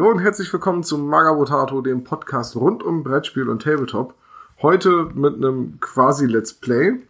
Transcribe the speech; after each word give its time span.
Hallo 0.00 0.12
und 0.12 0.20
herzlich 0.20 0.50
willkommen 0.50 0.82
zum 0.82 1.08
Magabotato, 1.08 1.82
dem 1.82 2.04
Podcast 2.04 2.56
rund 2.56 2.82
um 2.82 3.04
Brettspiel 3.04 3.50
und 3.50 3.60
Tabletop. 3.60 4.14
Heute 4.62 5.10
mit 5.12 5.34
einem 5.34 5.78
quasi 5.78 6.24
Let's 6.24 6.54
Play. 6.54 7.00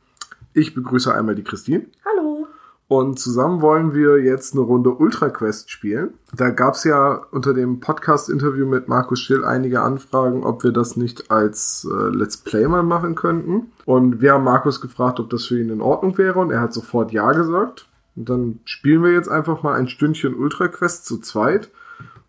Ich 0.54 0.74
begrüße 0.74 1.14
einmal 1.14 1.36
die 1.36 1.44
Christine. 1.44 1.86
Hallo. 2.04 2.48
Und 2.88 3.20
zusammen 3.20 3.62
wollen 3.62 3.94
wir 3.94 4.18
jetzt 4.18 4.54
eine 4.54 4.62
Runde 4.62 4.90
Ultra 4.90 5.28
Quest 5.28 5.70
spielen. 5.70 6.14
Da 6.34 6.50
gab 6.50 6.74
es 6.74 6.82
ja 6.82 7.24
unter 7.30 7.54
dem 7.54 7.78
Podcast-Interview 7.78 8.66
mit 8.66 8.88
Markus 8.88 9.20
Still 9.20 9.44
einige 9.44 9.82
Anfragen, 9.82 10.42
ob 10.42 10.64
wir 10.64 10.72
das 10.72 10.96
nicht 10.96 11.30
als 11.30 11.86
äh, 11.88 12.08
Let's 12.08 12.38
Play 12.38 12.66
mal 12.66 12.82
machen 12.82 13.14
könnten. 13.14 13.70
Und 13.84 14.20
wir 14.20 14.32
haben 14.32 14.42
Markus 14.42 14.80
gefragt, 14.80 15.20
ob 15.20 15.30
das 15.30 15.46
für 15.46 15.60
ihn 15.60 15.70
in 15.70 15.80
Ordnung 15.80 16.18
wäre 16.18 16.40
und 16.40 16.50
er 16.50 16.60
hat 16.60 16.72
sofort 16.72 17.12
Ja 17.12 17.30
gesagt. 17.30 17.86
Und 18.16 18.28
dann 18.28 18.58
spielen 18.64 19.04
wir 19.04 19.12
jetzt 19.12 19.28
einfach 19.28 19.62
mal 19.62 19.74
ein 19.74 19.86
Stündchen 19.86 20.34
Ultra 20.34 20.66
Quest 20.66 21.06
zu 21.06 21.18
zweit. 21.18 21.70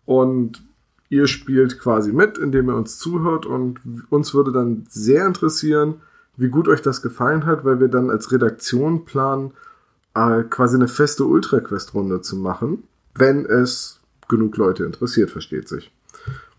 Und 0.04 0.62
ihr 1.08 1.26
spielt 1.26 1.78
quasi 1.78 2.12
mit, 2.12 2.38
indem 2.38 2.68
ihr 2.70 2.76
uns 2.76 2.98
zuhört. 2.98 3.46
Und 3.46 3.80
uns 4.10 4.34
würde 4.34 4.52
dann 4.52 4.84
sehr 4.88 5.26
interessieren, 5.26 6.00
wie 6.36 6.48
gut 6.48 6.68
euch 6.68 6.82
das 6.82 7.02
gefallen 7.02 7.46
hat, 7.46 7.64
weil 7.64 7.80
wir 7.80 7.88
dann 7.88 8.10
als 8.10 8.32
Redaktion 8.32 9.04
planen, 9.04 9.52
äh, 10.14 10.42
quasi 10.44 10.76
eine 10.76 10.88
feste 10.88 11.24
Ultra 11.24 11.60
Quest 11.60 11.94
Runde 11.94 12.20
zu 12.20 12.36
machen, 12.36 12.84
wenn 13.14 13.44
es 13.44 14.00
genug 14.28 14.56
Leute 14.56 14.84
interessiert, 14.84 15.30
versteht 15.30 15.68
sich. 15.68 15.92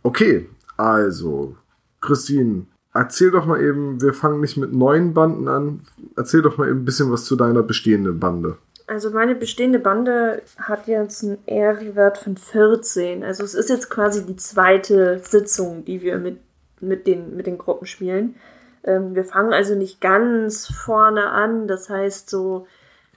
Okay, 0.03 0.49
also, 0.77 1.55
Christine, 2.01 2.65
erzähl 2.93 3.31
doch 3.31 3.45
mal 3.45 3.61
eben, 3.61 4.01
wir 4.01 4.13
fangen 4.13 4.41
nicht 4.41 4.57
mit 4.57 4.73
neuen 4.73 5.13
Banden 5.13 5.47
an, 5.47 5.81
erzähl 6.15 6.41
doch 6.41 6.57
mal 6.57 6.69
eben 6.69 6.81
ein 6.81 6.85
bisschen 6.85 7.11
was 7.11 7.25
zu 7.25 7.35
deiner 7.35 7.63
bestehenden 7.63 8.19
Bande. 8.19 8.57
Also 8.85 9.11
meine 9.11 9.35
bestehende 9.35 9.79
Bande 9.79 10.41
hat 10.57 10.87
jetzt 10.87 11.23
einen 11.23 11.37
R-Wert 11.45 12.17
von 12.17 12.35
14. 12.35 13.23
Also 13.23 13.43
es 13.43 13.53
ist 13.53 13.69
jetzt 13.69 13.89
quasi 13.89 14.25
die 14.25 14.35
zweite 14.35 15.19
Sitzung, 15.19 15.85
die 15.85 16.01
wir 16.01 16.17
mit, 16.17 16.39
mit, 16.81 17.07
den, 17.07 17.35
mit 17.35 17.47
den 17.47 17.57
Gruppen 17.57 17.87
spielen. 17.87 18.35
Ähm, 18.83 19.15
wir 19.15 19.23
fangen 19.23 19.53
also 19.53 19.75
nicht 19.75 20.01
ganz 20.01 20.67
vorne 20.67 21.29
an. 21.29 21.67
Das 21.67 21.89
heißt 21.89 22.29
so, 22.29 22.67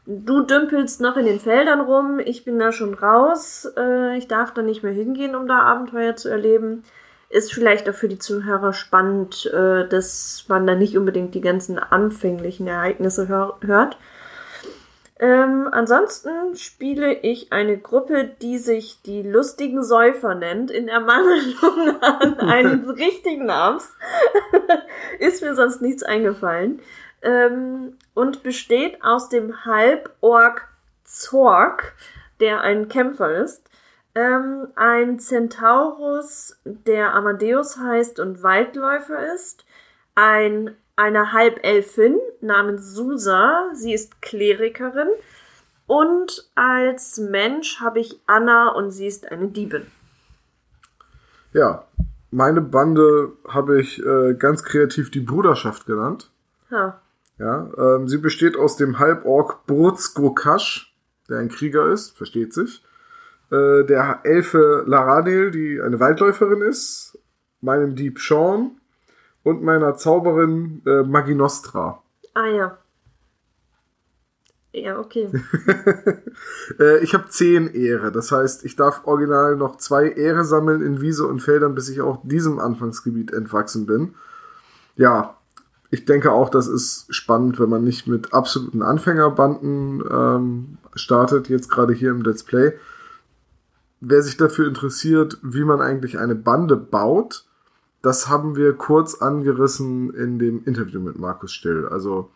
du 0.06 0.42
dümpelst 0.42 1.00
noch 1.00 1.16
in 1.16 1.26
den 1.26 1.40
Feldern 1.40 1.80
rum, 1.80 2.20
ich 2.24 2.44
bin 2.44 2.58
da 2.58 2.70
schon 2.70 2.94
raus. 2.94 3.68
Äh, 3.76 4.18
ich 4.18 4.28
darf 4.28 4.54
da 4.54 4.62
nicht 4.62 4.82
mehr 4.82 4.92
hingehen, 4.92 5.34
um 5.34 5.48
da 5.48 5.60
Abenteuer 5.60 6.14
zu 6.16 6.28
erleben. 6.28 6.84
Ist 7.28 7.52
vielleicht 7.52 7.90
auch 7.90 7.94
für 7.94 8.08
die 8.08 8.20
Zuhörer 8.20 8.72
spannend, 8.72 9.46
äh, 9.46 9.86
dass 9.88 10.44
man 10.46 10.64
da 10.64 10.76
nicht 10.76 10.96
unbedingt 10.96 11.34
die 11.34 11.40
ganzen 11.40 11.78
anfänglichen 11.78 12.68
Ereignisse 12.68 13.26
hör 13.26 13.58
hört. 13.62 13.98
Ähm, 15.18 15.68
ansonsten 15.72 16.56
spiele 16.56 17.14
ich 17.14 17.52
eine 17.52 17.78
Gruppe, 17.78 18.24
die 18.42 18.58
sich 18.58 19.00
die 19.02 19.22
lustigen 19.22 19.82
Säufer 19.82 20.34
nennt, 20.34 20.70
in 20.70 20.88
Ermangelung 20.88 22.02
an 22.02 22.34
eines 22.40 22.88
richtigen 22.96 23.46
Namens. 23.46 23.90
Ist 25.18 25.42
mir 25.42 25.54
sonst 25.54 25.80
nichts 25.80 26.02
eingefallen. 26.02 26.80
Ähm, 27.22 27.96
und 28.12 28.42
besteht 28.42 29.02
aus 29.02 29.30
dem 29.30 29.64
Halborg 29.64 30.68
Zorg, 31.04 31.94
der 32.40 32.60
ein 32.60 32.88
Kämpfer 32.88 33.42
ist, 33.42 33.70
ähm, 34.14 34.68
ein 34.74 35.18
Centaurus, 35.18 36.58
der 36.64 37.14
Amadeus 37.14 37.78
heißt 37.78 38.18
und 38.20 38.42
Waldläufer 38.42 39.34
ist, 39.34 39.64
ein 40.14 40.76
eine 40.96 41.32
Halbelfin 41.32 42.18
namens 42.40 42.94
Susa. 42.94 43.70
Sie 43.74 43.92
ist 43.92 44.20
Klerikerin. 44.22 45.08
Und 45.86 46.50
als 46.54 47.18
Mensch 47.18 47.80
habe 47.80 48.00
ich 48.00 48.20
Anna 48.26 48.70
und 48.70 48.90
sie 48.90 49.06
ist 49.06 49.30
eine 49.30 49.48
Diebin. 49.48 49.86
Ja, 51.52 51.86
meine 52.30 52.60
Bande 52.60 53.32
habe 53.46 53.80
ich 53.80 54.04
äh, 54.04 54.34
ganz 54.34 54.64
kreativ 54.64 55.10
die 55.10 55.20
Bruderschaft 55.20 55.86
genannt. 55.86 56.30
Ha. 56.70 57.00
Ja, 57.38 57.70
ähm, 57.78 58.08
sie 58.08 58.18
besteht 58.18 58.56
aus 58.56 58.76
dem 58.76 58.98
Halborg 58.98 59.66
Burzgokash, 59.66 60.94
der 61.28 61.38
ein 61.38 61.48
Krieger 61.48 61.90
ist, 61.90 62.16
versteht 62.16 62.52
sich. 62.52 62.82
Äh, 63.50 63.84
der 63.84 64.20
Elfe 64.24 64.84
Laradil, 64.86 65.50
die 65.50 65.80
eine 65.80 66.00
Waldläuferin 66.00 66.62
ist. 66.62 67.18
Meinem 67.60 67.94
Dieb 67.94 68.18
Sean 68.18 68.80
und 69.46 69.62
meiner 69.62 69.94
Zauberin 69.94 70.82
äh, 70.86 71.04
Maginostra. 71.04 72.02
Ah 72.34 72.46
ja. 72.48 72.78
Ja, 74.72 74.98
okay. 74.98 75.30
äh, 76.80 76.98
ich 76.98 77.14
habe 77.14 77.28
zehn 77.28 77.72
Ehre. 77.72 78.10
Das 78.10 78.32
heißt, 78.32 78.64
ich 78.64 78.74
darf 78.74 79.02
original 79.04 79.54
noch 79.54 79.76
zwei 79.76 80.08
Ehre 80.08 80.44
sammeln 80.44 80.82
in 80.82 81.00
Wiese 81.00 81.28
und 81.28 81.38
Feldern, 81.38 81.76
bis 81.76 81.88
ich 81.88 82.00
auch 82.00 82.18
diesem 82.24 82.58
Anfangsgebiet 82.58 83.32
entwachsen 83.32 83.86
bin. 83.86 84.16
Ja, 84.96 85.36
ich 85.90 86.04
denke 86.06 86.32
auch, 86.32 86.48
das 86.48 86.66
ist 86.66 87.06
spannend, 87.14 87.60
wenn 87.60 87.70
man 87.70 87.84
nicht 87.84 88.08
mit 88.08 88.34
absoluten 88.34 88.82
Anfängerbanden 88.82 90.02
ähm, 90.10 90.78
startet, 90.96 91.48
jetzt 91.48 91.70
gerade 91.70 91.92
hier 91.92 92.10
im 92.10 92.22
Let's 92.22 92.42
Play. 92.42 92.72
Wer 94.00 94.22
sich 94.22 94.36
dafür 94.36 94.66
interessiert, 94.66 95.38
wie 95.44 95.62
man 95.62 95.80
eigentlich 95.80 96.18
eine 96.18 96.34
Bande 96.34 96.76
baut, 96.76 97.45
das 98.06 98.28
haben 98.28 98.54
wir 98.54 98.72
kurz 98.72 99.20
angerissen 99.20 100.14
in 100.14 100.38
dem 100.38 100.62
Interview 100.64 101.00
mit 101.00 101.18
Markus 101.18 101.52
Still. 101.52 101.88
Also 101.90 102.30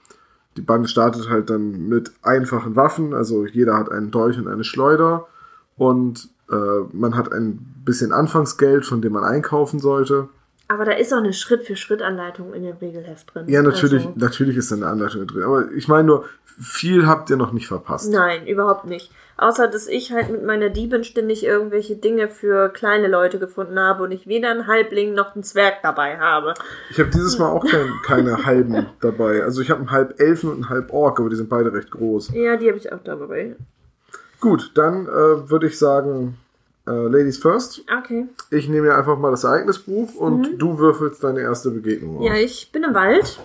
die 0.56 0.62
Bande 0.62 0.88
startet 0.88 1.30
halt 1.30 1.48
dann 1.48 1.88
mit 1.88 2.10
einfachen 2.22 2.74
Waffen, 2.74 3.14
also 3.14 3.46
jeder 3.46 3.78
hat 3.78 3.88
einen 3.88 4.10
Dolch 4.10 4.36
und 4.36 4.48
eine 4.48 4.64
Schleuder 4.64 5.28
und 5.76 6.28
äh, 6.50 6.56
man 6.92 7.16
hat 7.16 7.32
ein 7.32 7.82
bisschen 7.84 8.10
Anfangsgeld, 8.10 8.84
von 8.84 9.00
dem 9.00 9.12
man 9.12 9.22
einkaufen 9.22 9.78
sollte. 9.78 10.28
Aber 10.66 10.84
da 10.84 10.90
ist 10.92 11.12
auch 11.12 11.18
eine 11.18 11.32
Schritt-für-Schritt-Anleitung 11.32 12.52
in 12.52 12.64
dem 12.64 12.76
Regelheft 12.76 13.32
drin. 13.32 13.48
Ja, 13.48 13.62
natürlich, 13.62 14.06
also. 14.06 14.18
natürlich 14.18 14.56
ist 14.56 14.72
da 14.72 14.76
eine 14.76 14.88
Anleitung 14.88 15.24
drin. 15.28 15.44
Aber 15.44 15.70
ich 15.70 15.86
meine 15.86 16.04
nur, 16.04 16.24
viel 16.44 17.06
habt 17.06 17.30
ihr 17.30 17.36
noch 17.36 17.52
nicht 17.52 17.68
verpasst. 17.68 18.10
Nein, 18.10 18.48
überhaupt 18.48 18.86
nicht. 18.86 19.12
Außer, 19.40 19.68
dass 19.68 19.86
ich 19.86 20.12
halt 20.12 20.30
mit 20.30 20.44
meiner 20.44 20.68
Diebin 20.68 21.02
ständig 21.02 21.46
irgendwelche 21.46 21.96
Dinge 21.96 22.28
für 22.28 22.68
kleine 22.68 23.08
Leute 23.08 23.38
gefunden 23.38 23.80
habe 23.80 24.04
und 24.04 24.12
ich 24.12 24.26
weder 24.26 24.50
einen 24.50 24.66
Halbling 24.66 25.14
noch 25.14 25.34
einen 25.34 25.44
Zwerg 25.44 25.76
dabei 25.82 26.18
habe. 26.18 26.52
Ich 26.90 26.98
habe 26.98 27.08
dieses 27.08 27.38
Mal 27.38 27.48
auch 27.48 27.64
kein, 27.64 27.88
keine 28.04 28.44
halben 28.44 28.86
dabei. 29.00 29.42
Also 29.42 29.62
ich 29.62 29.70
habe 29.70 29.80
einen 29.80 29.90
Halbelfen 29.90 30.50
und 30.50 30.56
einen 30.56 30.68
Halborg, 30.68 31.18
aber 31.18 31.30
die 31.30 31.36
sind 31.36 31.48
beide 31.48 31.72
recht 31.72 31.90
groß. 31.90 32.32
Ja, 32.34 32.58
die 32.58 32.68
habe 32.68 32.76
ich 32.76 32.92
auch 32.92 33.02
dabei. 33.02 33.56
Gut, 34.40 34.72
dann 34.74 35.06
äh, 35.06 35.50
würde 35.50 35.68
ich 35.68 35.78
sagen, 35.78 36.36
äh, 36.86 36.90
Ladies 36.90 37.38
first. 37.38 37.82
Okay. 37.98 38.26
Ich 38.50 38.68
nehme 38.68 38.88
mir 38.88 38.94
einfach 38.94 39.18
mal 39.18 39.30
das 39.30 39.44
Ereignisbuch 39.44 40.16
und 40.16 40.52
mhm. 40.52 40.58
du 40.58 40.78
würfelst 40.78 41.24
deine 41.24 41.40
erste 41.40 41.70
Begegnung 41.70 42.18
aus. 42.18 42.26
Ja, 42.26 42.34
ich 42.34 42.70
bin 42.72 42.84
im 42.84 42.92
Wald 42.92 43.40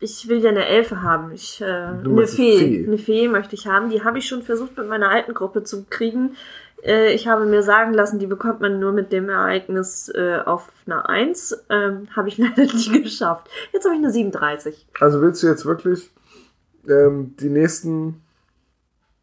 ich 0.00 0.28
will 0.28 0.38
ja 0.38 0.50
eine 0.50 0.66
Elfe 0.66 1.02
haben. 1.02 1.32
Ich, 1.32 1.60
äh, 1.60 1.64
eine 1.64 2.26
Fee. 2.26 2.58
Fee. 2.58 2.84
Eine 2.86 2.98
Fee 2.98 3.28
möchte 3.28 3.54
ich 3.54 3.66
haben. 3.66 3.90
Die 3.90 4.04
habe 4.04 4.18
ich 4.18 4.26
schon 4.26 4.42
versucht 4.42 4.76
mit 4.76 4.88
meiner 4.88 5.10
alten 5.10 5.34
Gruppe 5.34 5.64
zu 5.64 5.84
kriegen. 5.84 6.36
Äh, 6.82 7.14
ich 7.14 7.26
habe 7.26 7.46
mir 7.46 7.62
sagen 7.62 7.94
lassen, 7.94 8.18
die 8.18 8.26
bekommt 8.26 8.60
man 8.60 8.78
nur 8.78 8.92
mit 8.92 9.12
dem 9.12 9.28
Ereignis 9.28 10.10
äh, 10.14 10.38
auf 10.44 10.70
einer 10.86 11.08
1. 11.08 11.64
Ähm, 11.70 12.08
habe 12.14 12.28
ich 12.28 12.38
leider 12.38 12.62
nicht 12.62 12.92
geschafft. 12.92 13.48
Jetzt 13.72 13.84
habe 13.84 13.94
ich 13.94 14.02
eine 14.02 14.12
37. 14.12 14.86
Also 15.00 15.20
willst 15.20 15.42
du 15.42 15.46
jetzt 15.46 15.64
wirklich 15.64 16.10
ähm, 16.88 17.34
die 17.40 17.48
nächsten 17.48 18.22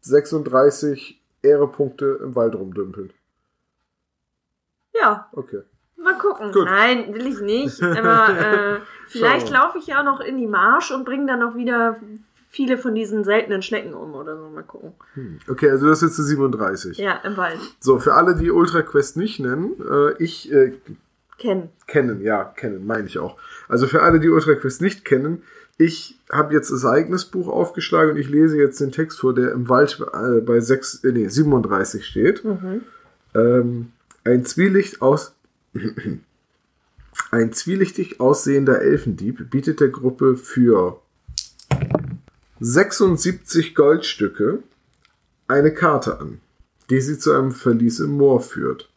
36 0.00 1.20
Ehrepunkte 1.42 2.18
im 2.22 2.34
Wald 2.34 2.54
rumdümpeln? 2.54 3.12
Ja. 4.94 5.28
Okay. 5.32 5.62
Mal 6.02 6.18
gucken. 6.18 6.52
Gut. 6.52 6.64
Nein, 6.64 7.14
will 7.14 7.26
ich 7.26 7.40
nicht. 7.40 7.82
Aber 7.82 8.28
äh, 8.76 8.80
vielleicht 9.06 9.50
laufe 9.50 9.78
ich 9.78 9.86
ja 9.86 10.02
noch 10.02 10.20
in 10.20 10.38
die 10.38 10.46
Marsch 10.46 10.90
und 10.90 11.04
bringe 11.04 11.26
dann 11.26 11.40
noch 11.40 11.54
wieder 11.54 11.96
viele 12.50 12.76
von 12.76 12.94
diesen 12.94 13.24
seltenen 13.24 13.62
Schnecken 13.62 13.94
um 13.94 14.14
oder 14.14 14.36
so. 14.36 14.48
Mal 14.50 14.62
gucken. 14.62 14.92
Hm. 15.14 15.38
Okay, 15.48 15.70
also 15.70 15.88
das 15.88 16.02
ist 16.02 16.10
jetzt 16.10 16.18
die 16.18 16.34
37. 16.34 16.98
Ja, 16.98 17.20
im 17.24 17.36
Wald. 17.36 17.58
So, 17.80 17.98
für 17.98 18.14
alle, 18.14 18.36
die 18.36 18.50
Ultra 18.50 18.82
Quest 18.82 19.16
nicht 19.16 19.40
nennen, 19.40 19.74
äh, 19.80 20.22
ich. 20.22 20.52
Äh, 20.52 20.74
kennen. 21.38 21.70
Kennen, 21.86 22.20
ja, 22.20 22.44
kennen, 22.44 22.86
meine 22.86 23.06
ich 23.06 23.18
auch. 23.18 23.36
Also 23.68 23.86
für 23.86 24.02
alle, 24.02 24.20
die 24.20 24.28
Ultra 24.28 24.54
Quest 24.54 24.82
nicht 24.82 25.04
kennen, 25.04 25.42
ich 25.78 26.18
habe 26.30 26.54
jetzt 26.54 26.70
das 26.70 26.84
Ereignisbuch 26.84 27.48
aufgeschlagen 27.48 28.12
und 28.12 28.16
ich 28.18 28.28
lese 28.28 28.56
jetzt 28.58 28.80
den 28.80 28.92
Text 28.92 29.20
vor, 29.20 29.34
der 29.34 29.52
im 29.52 29.68
Wald 29.68 30.00
äh, 30.12 30.40
bei 30.40 30.60
6, 30.60 31.02
äh, 31.04 31.12
nee, 31.12 31.28
37 31.28 32.06
steht. 32.06 32.44
Mhm. 32.44 32.82
Ähm, 33.34 33.92
ein 34.24 34.44
Zwielicht 34.44 35.02
aus 35.02 35.34
ein 37.30 37.52
zwielichtig 37.52 38.20
aussehender 38.20 38.82
Elfendieb 38.82 39.50
bietet 39.50 39.80
der 39.80 39.88
Gruppe 39.88 40.36
für 40.36 41.00
76 42.60 43.74
Goldstücke 43.74 44.62
eine 45.48 45.72
Karte 45.72 46.20
an, 46.20 46.40
die 46.90 47.00
sie 47.00 47.18
zu 47.18 47.32
einem 47.32 47.52
Verlies 47.52 48.00
im 48.00 48.16
Moor 48.16 48.40
führt. 48.40 48.88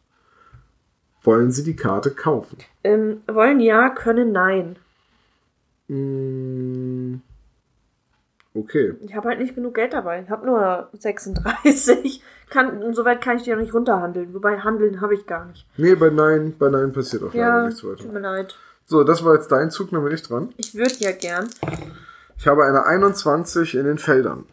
Wollen 1.22 1.50
Sie 1.50 1.64
die 1.64 1.74
Karte 1.74 2.12
kaufen? 2.12 2.58
Ähm, 2.84 3.20
wollen 3.26 3.58
ja, 3.58 3.90
können 3.90 4.30
nein. 4.30 4.76
Mm, 5.88 7.16
Okay. 8.56 8.94
Ich 9.00 9.14
habe 9.14 9.28
halt 9.28 9.38
nicht 9.38 9.54
genug 9.54 9.74
Geld 9.74 9.92
dabei. 9.92 10.22
Ich 10.22 10.30
habe 10.30 10.46
nur 10.46 10.88
36. 10.98 12.22
Kann, 12.50 12.94
soweit 12.94 13.20
kann 13.20 13.36
ich 13.38 13.42
die 13.42 13.52
auch 13.52 13.58
nicht 13.58 13.74
runterhandeln. 13.74 14.32
Wobei 14.32 14.58
handeln 14.60 15.00
habe 15.00 15.14
ich 15.14 15.26
gar 15.26 15.44
nicht. 15.46 15.66
Nee, 15.76 15.96
bei 15.96 16.10
Nein, 16.10 16.54
bei 16.58 16.68
Nein 16.68 16.92
passiert 16.92 17.22
auch 17.24 17.34
leider 17.34 17.38
Ja, 17.38 17.64
nichts 17.66 17.80
tut 17.80 17.98
weiter. 17.98 18.12
mir 18.12 18.20
leid. 18.20 18.54
So, 18.86 19.02
das 19.02 19.24
war 19.24 19.34
jetzt 19.34 19.50
dein 19.50 19.70
Zug, 19.72 19.90
dann 19.90 20.04
bin 20.04 20.12
ich 20.14 20.22
dran. 20.22 20.50
Ich 20.56 20.74
würde 20.76 20.94
ja 21.00 21.10
gern. 21.10 21.48
Ich 22.38 22.46
habe 22.46 22.64
eine 22.64 22.86
21 22.86 23.74
in 23.74 23.84
den 23.84 23.98
Feldern. 23.98 24.44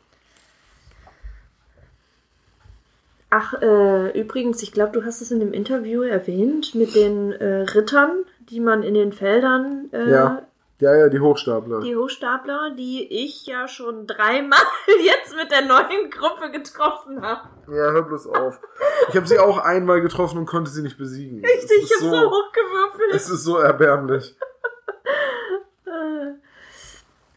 Ach, 3.30 3.54
äh, 3.62 4.20
übrigens, 4.20 4.62
ich 4.62 4.72
glaube, 4.72 4.92
du 4.94 5.06
hast 5.06 5.22
es 5.22 5.32
in 5.32 5.40
dem 5.40 5.54
Interview 5.54 6.02
erwähnt 6.02 6.76
mit 6.76 6.96
den 6.96 7.32
äh, 7.32 7.62
Rittern, 7.62 8.12
die 8.50 8.60
man 8.60 8.84
in 8.84 8.94
den 8.94 9.12
Feldern, 9.12 9.90
äh, 9.92 10.10
Ja. 10.12 10.42
Ja, 10.84 10.94
ja, 10.96 11.08
die 11.08 11.22
Hochstapler. 11.22 11.80
die 11.80 11.96
Hochstapler, 11.96 12.72
die 12.78 13.08
ich 13.10 13.46
ja 13.46 13.70
schon 13.70 14.06
dreimal 14.06 14.60
jetzt 15.02 15.34
mit 15.34 15.50
der 15.50 15.62
neuen 15.62 16.10
Gruppe 16.10 16.52
getroffen 16.52 17.22
habe. 17.22 17.48
Ja, 17.68 17.92
hör 17.92 18.02
bloß 18.02 18.28
auf. 18.28 18.60
Ich 19.08 19.16
habe 19.16 19.26
sie 19.26 19.40
auch 19.40 19.60
einmal 19.60 20.02
getroffen 20.02 20.40
und 20.40 20.46
konnte 20.46 20.70
sie 20.70 20.82
nicht 20.82 20.98
besiegen. 20.98 21.42
Richtig, 21.42 21.84
ich 21.84 21.96
habe 21.96 22.10
so 22.10 22.32
hochgewürfelt. 22.32 23.14
Es 23.14 23.30
ist 23.30 23.46
so 23.46 23.58
erbärmlich. 23.58 24.36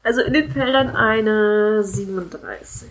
Also 0.02 0.20
in 0.22 0.34
den 0.34 0.52
Feldern 0.52 0.94
eine 0.94 1.82
37. 1.82 2.88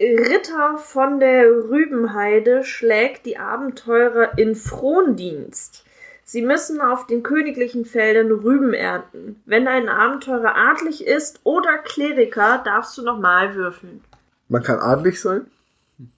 Ritter 0.00 0.78
von 0.78 1.20
der 1.20 1.44
Rübenheide 1.44 2.64
schlägt 2.64 3.24
die 3.24 3.38
Abenteurer 3.38 4.36
in 4.36 4.56
Frondienst. 4.56 5.84
Sie 6.30 6.42
müssen 6.42 6.82
auf 6.82 7.06
den 7.06 7.22
königlichen 7.22 7.86
Feldern 7.86 8.30
Rüben 8.30 8.74
ernten. 8.74 9.40
Wenn 9.46 9.66
ein 9.66 9.88
Abenteurer 9.88 10.54
adlig 10.56 11.06
ist 11.06 11.40
oder 11.42 11.78
Kleriker, 11.78 12.60
darfst 12.66 12.98
du 12.98 13.02
nochmal 13.02 13.54
würfeln. 13.54 14.02
Man 14.48 14.62
kann 14.62 14.78
adlig 14.78 15.18
sein. 15.22 15.46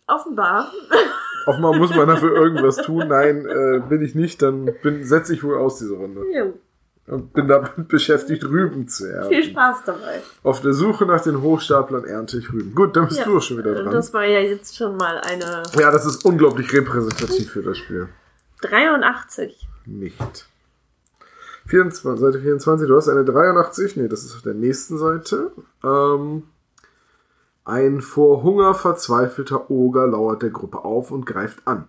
Offenbar. 0.09 0.73
Offenbar 1.47 1.77
muss 1.77 1.95
man 1.95 2.09
dafür 2.09 2.35
irgendwas 2.35 2.79
tun. 2.79 3.07
Nein, 3.07 3.47
äh, 3.47 3.81
bin 3.89 4.03
ich 4.03 4.17
nicht, 4.17 4.43
dann 4.43 4.73
setze 5.03 5.33
ich 5.33 5.45
wohl 5.45 5.57
aus 5.57 5.79
diese 5.79 5.95
Runde. 5.95 6.23
Jo, 6.37 6.55
Und 7.07 7.33
bin 7.33 7.47
damit 7.47 7.71
beschäftigt, 7.89 8.43
Rüben 8.45 8.89
zu 8.89 9.05
viel 9.05 9.15
ernten. 9.15 9.43
Spaß 9.45 9.85
dabei. 9.87 10.21
Auf 10.43 10.61
der 10.61 10.73
Suche 10.73 11.07
nach 11.07 11.21
den 11.23 11.41
Hochstaplern 11.41 12.05
ernte 12.05 12.37
ich 12.39 12.53
Rüben. 12.53 12.75
Gut, 12.75 12.97
dann 12.97 13.07
bist 13.07 13.21
Ja, 13.21 13.27
du 13.27 13.39
auch 13.39 13.43
schon 13.43 13.59
wieder 13.59 13.75
dran. 13.77 13.93
Das 13.93 14.13
war 14.13 14.25
ja 14.25 14.41
jetzt 14.41 14.77
schon 14.77 14.97
mal 14.97 15.19
eine 15.21 15.63
ja, 15.79 15.93
das 15.93 16.05
ist 16.05 16.25
unglaublich 16.25 16.73
repräsentativ 16.73 17.53
für 17.53 17.63
das 17.63 17.79
Spiel. 17.79 18.09
83. 18.63 19.69
Nicht. 19.87 20.47
24, 21.67 22.21
Seite 22.21 22.41
24, 22.41 22.89
du 22.89 22.97
hast 22.97 23.09
eine 23.09 23.25
83, 23.25 23.97
nee, 23.97 24.09
das 24.09 24.25
ist 24.25 24.35
auf 24.35 24.43
der 24.43 24.55
nächsten 24.55 24.99
Seite. 24.99 25.53
Ähm, 25.85 26.45
ein 27.65 28.01
vor 28.01 28.43
Hunger 28.43 28.75
verzweifelter 28.75 29.71
Oger 29.71 30.07
lauert 30.07 30.43
der 30.43 30.51
Gruppe 30.51 30.85
auf 30.85 31.11
und 31.11 31.27
greift 31.27 31.67
an. 31.67 31.87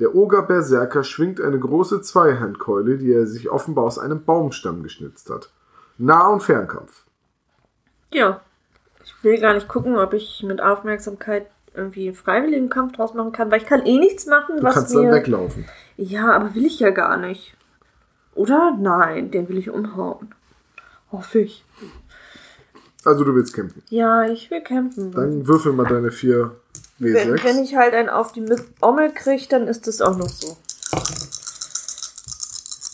Der 0.00 0.14
Oger-Berserker 0.14 1.04
schwingt 1.04 1.40
eine 1.40 1.58
große 1.58 2.02
Zweihandkeule, 2.02 2.98
die 2.98 3.12
er 3.12 3.26
sich 3.26 3.50
offenbar 3.50 3.84
aus 3.84 3.98
einem 3.98 4.24
Baumstamm 4.24 4.82
geschnitzt 4.82 5.30
hat. 5.30 5.50
Nah- 5.96 6.28
und 6.28 6.42
Fernkampf. 6.42 7.04
Ja. 8.12 8.40
Ich 9.04 9.14
will 9.22 9.40
gar 9.40 9.54
nicht 9.54 9.68
gucken, 9.68 9.96
ob 9.96 10.12
ich 10.12 10.42
mit 10.42 10.60
Aufmerksamkeit 10.60 11.46
irgendwie 11.76 12.08
einen 12.08 12.16
freiwilligen 12.16 12.68
Kampf 12.68 12.92
draus 12.96 13.14
machen 13.14 13.32
kann, 13.32 13.50
weil 13.50 13.60
ich 13.60 13.66
kann 13.66 13.84
eh 13.86 13.98
nichts 13.98 14.26
machen, 14.26 14.56
Du 14.58 14.62
was 14.62 14.74
kannst 14.74 14.94
mir... 14.94 15.02
dann 15.02 15.12
weglaufen. 15.12 15.64
Ja, 15.96 16.32
aber 16.32 16.54
will 16.54 16.66
ich 16.66 16.80
ja 16.80 16.90
gar 16.90 17.16
nicht. 17.16 17.54
Oder? 18.34 18.76
Nein, 18.78 19.30
den 19.30 19.48
will 19.48 19.58
ich 19.58 19.70
umhauen. 19.70 20.34
Hoffe 21.12 21.40
ich. 21.40 21.64
Also 23.04 23.24
du 23.24 23.34
willst 23.34 23.54
kämpfen. 23.54 23.82
Ja, 23.88 24.24
ich 24.24 24.50
will 24.50 24.60
kämpfen. 24.62 25.12
Dann 25.12 25.46
würfel 25.46 25.72
mal 25.72 25.86
deine 25.86 26.10
4 26.10 26.50
W6. 27.00 27.14
wenn, 27.14 27.44
wenn 27.44 27.58
ich 27.62 27.76
halt 27.76 27.94
einen 27.94 28.08
auf 28.08 28.32
die 28.32 28.44
Ommel 28.80 29.12
kriege, 29.12 29.46
dann 29.48 29.68
ist 29.68 29.86
das 29.86 30.00
auch 30.00 30.16
noch 30.16 30.28
so. 30.28 30.56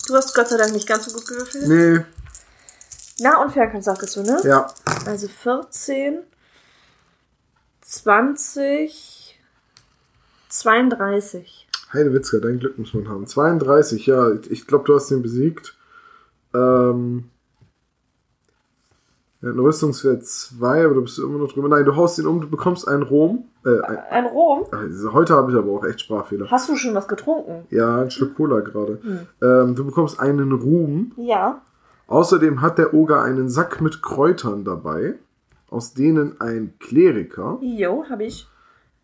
Du 0.08 0.14
hast 0.14 0.34
Gott 0.34 0.48
sei 0.48 0.56
Dank 0.58 0.72
nicht 0.72 0.88
ganz 0.88 1.06
so 1.06 1.12
gut 1.16 1.26
gewürfelt. 1.26 1.68
nee, 1.68 2.04
Na 3.20 3.40
und 3.40 3.52
Fernkampf 3.52 3.84
sagtest 3.84 4.16
du, 4.16 4.22
ne? 4.22 4.38
ja. 4.44 4.66
Also 5.06 5.28
14, 5.28 6.18
20, 7.92 9.38
32. 10.48 11.68
Heidewitzka, 11.92 12.38
dein 12.38 12.58
Glück 12.58 12.78
muss 12.78 12.94
man 12.94 13.06
haben. 13.06 13.26
32, 13.26 14.06
ja, 14.06 14.32
ich 14.48 14.66
glaube, 14.66 14.84
du 14.86 14.94
hast 14.94 15.10
ihn 15.10 15.20
besiegt. 15.20 15.76
Ähm, 16.54 17.24
er 19.42 19.48
hat 19.48 19.56
einen 19.56 19.60
Rüstungswert 19.60 20.24
2, 20.24 20.86
aber 20.86 20.94
du 20.94 21.02
bist 21.02 21.18
immer 21.18 21.36
noch 21.36 21.52
drüber. 21.52 21.68
Nein, 21.68 21.84
du 21.84 21.94
haust 21.94 22.18
ihn 22.18 22.26
um, 22.26 22.40
du 22.40 22.48
bekommst 22.48 22.88
einen 22.88 23.02
Rom. 23.02 23.44
Äh, 23.66 23.80
ein, 23.82 23.98
Ein 24.10 24.26
Rom? 24.26 24.64
also 24.70 25.12
heute 25.12 25.34
habe 25.34 25.52
ich 25.52 25.58
aber 25.58 25.70
auch 25.72 25.84
echt 25.84 26.00
Sprachfehler. 26.00 26.50
Hast 26.50 26.70
du 26.70 26.76
schon 26.76 26.94
was 26.94 27.06
getrunken? 27.06 27.66
Ja, 27.68 28.00
ein 28.00 28.10
Schluck 28.10 28.36
Cola 28.36 28.60
gerade. 28.60 29.00
Hm. 29.02 29.18
Ähm, 29.42 29.74
du 29.74 29.84
bekommst 29.84 30.18
einen 30.18 30.52
Ruhm. 30.52 31.12
Ja. 31.16 31.60
Außerdem 32.06 32.62
hat 32.62 32.78
der 32.78 32.94
Oger 32.94 33.20
einen 33.20 33.50
Sack 33.50 33.82
mit 33.82 34.02
Kräutern 34.02 34.64
dabei, 34.64 35.16
aus 35.72 35.94
denen 35.94 36.40
ein 36.40 36.74
Kleriker 36.78 37.58
Jo, 37.62 38.04
hab 38.08 38.20
ich. 38.20 38.46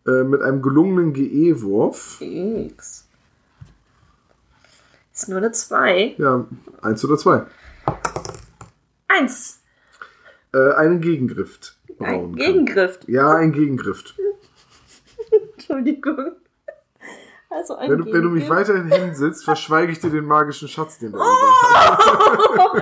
äh, 0.07 0.23
mit 0.23 0.41
einem 0.41 0.61
gelungenen 0.61 1.13
GE-Wurf, 1.13 2.21
X. 2.21 3.07
Ist 5.13 5.27
nur 5.29 5.39
eine 5.39 5.51
2. 5.51 6.15
ja, 6.17 6.45
eins 6.81 7.03
oder 7.03 7.17
zwei, 7.17 7.45
Eins. 9.07 9.61
äh, 10.53 10.71
einen 10.73 11.01
Gegengriff 11.01 11.75
Ein. 11.99 12.35
Gegengriff. 12.35 12.99
Ja, 13.07 13.31
ein 13.35 13.51
Gegengriff. 13.51 14.03
Entschuldigung. 15.55 16.33
Also 17.51 17.75
ein 17.75 17.89
Wenn 17.89 17.97
du, 17.97 18.13
wenn 18.13 18.21
du 18.21 18.29
mich 18.29 18.47
weiterhin 18.47 18.91
hinsitzt, 18.91 19.43
verschweige 19.43 19.91
ich 19.91 19.99
dir 19.99 20.11
den 20.11 20.25
magischen 20.25 20.67
Schatz, 20.67 20.99
den 20.99 21.11
du 21.13 21.17
Oh! 21.21 21.23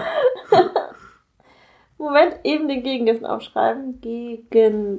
Moment, 1.97 2.35
eben 2.43 2.67
den 2.67 2.83
Gegengift 2.83 3.25
aufschreiben. 3.25 3.99
Gegengift. 4.01 4.93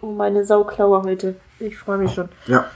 Oh, 0.00 0.12
meine 0.12 0.44
Sauklaue 0.44 1.02
heute. 1.02 1.36
Ich 1.58 1.76
freue 1.78 1.98
mich 1.98 2.12
schon. 2.12 2.28
Ja. 2.46 2.66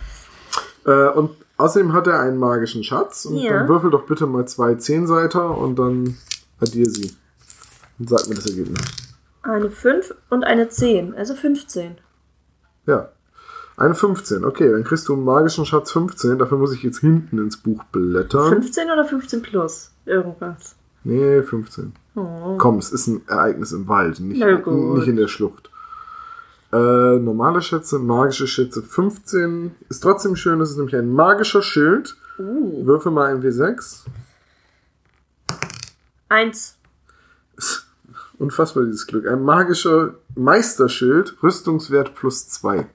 Äh, 0.87 1.09
und 1.11 1.31
außerdem 1.57 1.93
hat 1.93 2.07
er 2.07 2.21
einen 2.21 2.37
magischen 2.39 2.83
Schatz. 2.83 3.25
Und 3.27 3.37
Ja. 3.37 3.53
dann 3.59 3.69
würfel 3.69 3.91
doch 3.91 4.07
bitte 4.07 4.27
mal 4.27 4.47
zwei 4.49 4.75
Zehnseiter 4.75 5.57
und 5.57 5.79
dann 5.79 6.17
addier 6.61 6.87
sie. 6.89 7.15
Und 7.99 8.09
sag 8.09 8.29
mir 8.29 8.35
das 8.35 8.47
Ergebnis. 8.47 8.81
Eine 9.43 9.71
5 9.71 10.15
und 10.31 10.45
eine 10.45 10.69
10. 10.69 11.15
Also 11.15 11.35
15. 11.35 11.99
Ja. 12.87 13.11
Eine 13.77 13.95
15. 13.95 14.45
Okay, 14.45 14.71
dann 14.71 14.85
kriegst 14.85 15.09
du 15.09 15.15
einen 15.15 15.25
magischen 15.25 15.65
Schatz 15.65 15.93
15. 15.93 16.39
Dafür 16.39 16.59
muss 16.59 16.75
ich 16.75 16.83
jetzt 16.83 16.99
hinten 16.99 17.39
ins 17.39 17.57
Buch 17.57 17.83
blättern. 17.93 18.49
15 18.49 18.91
oder 18.91 19.05
15 19.07 19.41
plus? 19.43 19.91
Irgendwas. 20.05 20.75
Nee, 21.05 21.43
15. 21.43 21.93
Oh. 22.15 22.57
Komm, 22.59 22.79
es 22.79 22.93
ist 22.93 23.07
ein 23.07 23.23
Ereignis 23.27 23.73
im 23.73 23.89
Wald, 23.89 24.21
nicht, 24.21 24.43
nicht 24.43 25.09
in 25.09 25.17
der 25.17 25.29
Schlucht. 25.29 25.71
Äh, 26.73 27.19
normale 27.19 27.63
Schätze, 27.63 27.99
magische 27.99 28.47
Schätze 28.47 28.83
15. 28.83 29.75
Ist 29.89 30.01
trotzdem 30.01 30.37
schön, 30.37 30.61
das 30.61 30.71
ist 30.71 30.77
nämlich 30.77 30.95
ein 30.95 31.11
magischer 31.11 31.63
Schild. 31.63 32.17
Uh. 32.39 32.87
Würfel 32.87 33.11
mal 33.11 33.35
ein 33.35 33.43
W6. 33.43 34.05
Eins. 36.29 36.79
Unfassbar 38.39 38.85
dieses 38.85 39.07
Glück. 39.07 39.27
Ein 39.27 39.43
magischer 39.43 40.15
Meisterschild, 40.37 41.43
Rüstungswert 41.43 42.15
plus 42.15 42.49
2. 42.49 42.87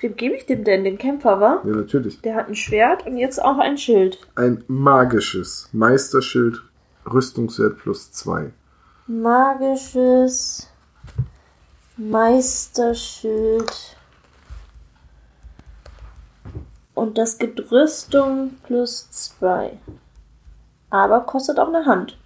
Wem 0.00 0.16
gebe 0.16 0.36
ich 0.36 0.46
dem 0.46 0.64
denn? 0.64 0.84
Den 0.84 0.98
Kämpfer, 0.98 1.40
wa? 1.40 1.62
Ja, 1.64 1.76
natürlich. 1.76 2.20
Der 2.22 2.36
hat 2.36 2.48
ein 2.48 2.54
Schwert 2.54 3.06
und 3.06 3.16
jetzt 3.16 3.42
auch 3.42 3.58
ein 3.58 3.78
Schild. 3.78 4.18
Ein 4.34 4.64
magisches 4.68 5.68
Meisterschild, 5.72 6.62
Rüstungswert 7.06 7.78
plus 7.78 8.12
2. 8.12 8.52
Magisches 9.06 10.68
Meisterschild. 11.96 13.96
Und 16.94 17.18
das 17.18 17.38
gibt 17.38 17.70
Rüstung 17.70 18.56
plus 18.64 19.10
2. 19.10 19.78
Aber 20.90 21.20
kostet 21.22 21.58
auch 21.58 21.68
eine 21.68 21.86
Hand. 21.86 22.18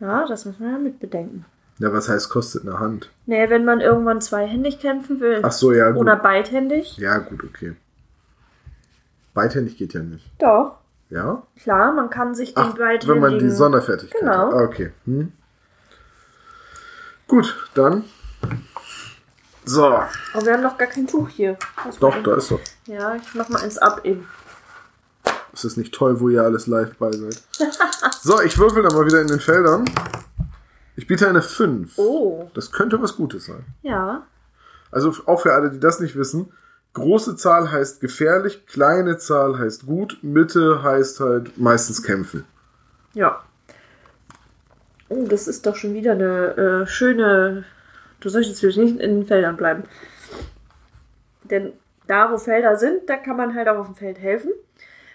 Ja, 0.00 0.26
das 0.26 0.44
muss 0.44 0.58
man 0.58 0.72
ja 0.72 0.78
mit 0.78 1.00
bedenken. 1.00 1.44
Ja, 1.78 1.92
was 1.92 2.08
heißt 2.08 2.28
kostet 2.28 2.62
eine 2.62 2.80
Hand? 2.80 3.10
Naja, 3.26 3.50
wenn 3.50 3.64
man 3.64 3.80
irgendwann 3.80 4.20
zweihändig 4.20 4.80
kämpfen 4.80 5.20
will. 5.20 5.40
Ach 5.42 5.52
so, 5.52 5.72
ja, 5.72 5.90
gut. 5.90 6.00
Oder 6.00 6.16
beidhändig. 6.16 6.96
Ja, 6.96 7.18
gut, 7.18 7.44
okay. 7.44 7.76
Beidhändig 9.32 9.76
geht 9.76 9.94
ja 9.94 10.02
nicht. 10.02 10.28
Doch, 10.38 10.77
Ja? 11.10 11.42
klar, 11.62 11.92
man 11.92 12.10
kann 12.10 12.34
sich 12.34 12.52
den 12.54 12.64
Ach, 12.64 12.74
beidhändigen... 12.74 13.08
wenn 13.14 13.20
man 13.20 13.38
die 13.38 13.50
Sonderfertigkeit 13.50 14.20
Genau. 14.20 14.48
hat. 14.48 14.52
Ah, 14.54 14.62
okay. 14.62 14.92
Hm. 15.06 15.32
Gut, 17.26 17.68
dann. 17.74 18.04
So. 19.64 19.86
Aber 19.86 20.46
wir 20.46 20.52
haben 20.54 20.62
noch 20.62 20.78
gar 20.78 20.88
kein 20.88 21.06
Tuch 21.06 21.28
hier. 21.28 21.58
Muss 21.84 21.98
Doch, 21.98 22.22
da 22.22 22.36
ist 22.36 22.50
doch. 22.50 22.60
Ja, 22.86 23.14
ich 23.16 23.34
mach 23.34 23.48
mal 23.48 23.62
eins 23.62 23.78
ab 23.78 24.00
eben. 24.04 24.26
Es 25.52 25.64
ist 25.64 25.76
nicht 25.76 25.92
toll, 25.94 26.20
wo 26.20 26.28
ihr 26.28 26.42
alles 26.42 26.66
live 26.66 26.94
bei 26.96 27.10
seid. 27.12 27.42
so, 28.22 28.40
ich 28.40 28.58
würfel 28.58 28.82
dann 28.82 28.94
mal 28.94 29.04
wieder 29.06 29.20
in 29.20 29.26
den 29.28 29.40
Feldern. 29.40 29.84
Ich 30.96 31.06
biete 31.06 31.28
eine 31.28 31.42
5. 31.42 31.98
Oh. 31.98 32.50
Das 32.54 32.72
könnte 32.72 33.00
was 33.02 33.16
Gutes 33.16 33.46
sein. 33.46 33.64
Ja. 33.82 34.26
Also 34.90 35.12
auch 35.26 35.40
für 35.40 35.52
alle, 35.52 35.70
die 35.70 35.80
das 35.80 36.00
nicht 36.00 36.16
wissen. 36.16 36.52
Große 36.98 37.36
Zahl 37.36 37.70
heißt 37.70 38.00
gefährlich, 38.00 38.66
kleine 38.66 39.18
Zahl 39.18 39.58
heißt 39.58 39.86
gut, 39.86 40.18
Mitte 40.22 40.82
heißt 40.82 41.20
halt 41.20 41.58
meistens 41.58 42.02
kämpfen. 42.02 42.44
Ja. 43.14 43.42
Oh, 45.08 45.26
das 45.26 45.48
ist 45.48 45.66
doch 45.66 45.76
schon 45.76 45.94
wieder 45.94 46.12
eine 46.12 46.82
äh, 46.82 46.86
schöne. 46.86 47.64
Du 48.20 48.28
sollst 48.28 48.48
jetzt 48.48 48.76
nicht 48.76 49.00
in 49.00 49.20
den 49.20 49.26
Feldern 49.26 49.56
bleiben. 49.56 49.84
Denn 51.44 51.72
da, 52.06 52.30
wo 52.30 52.38
Felder 52.38 52.76
sind, 52.76 53.08
da 53.08 53.16
kann 53.16 53.36
man 53.36 53.54
halt 53.54 53.68
auch 53.68 53.78
auf 53.78 53.86
dem 53.86 53.94
Feld 53.94 54.18
helfen. 54.18 54.52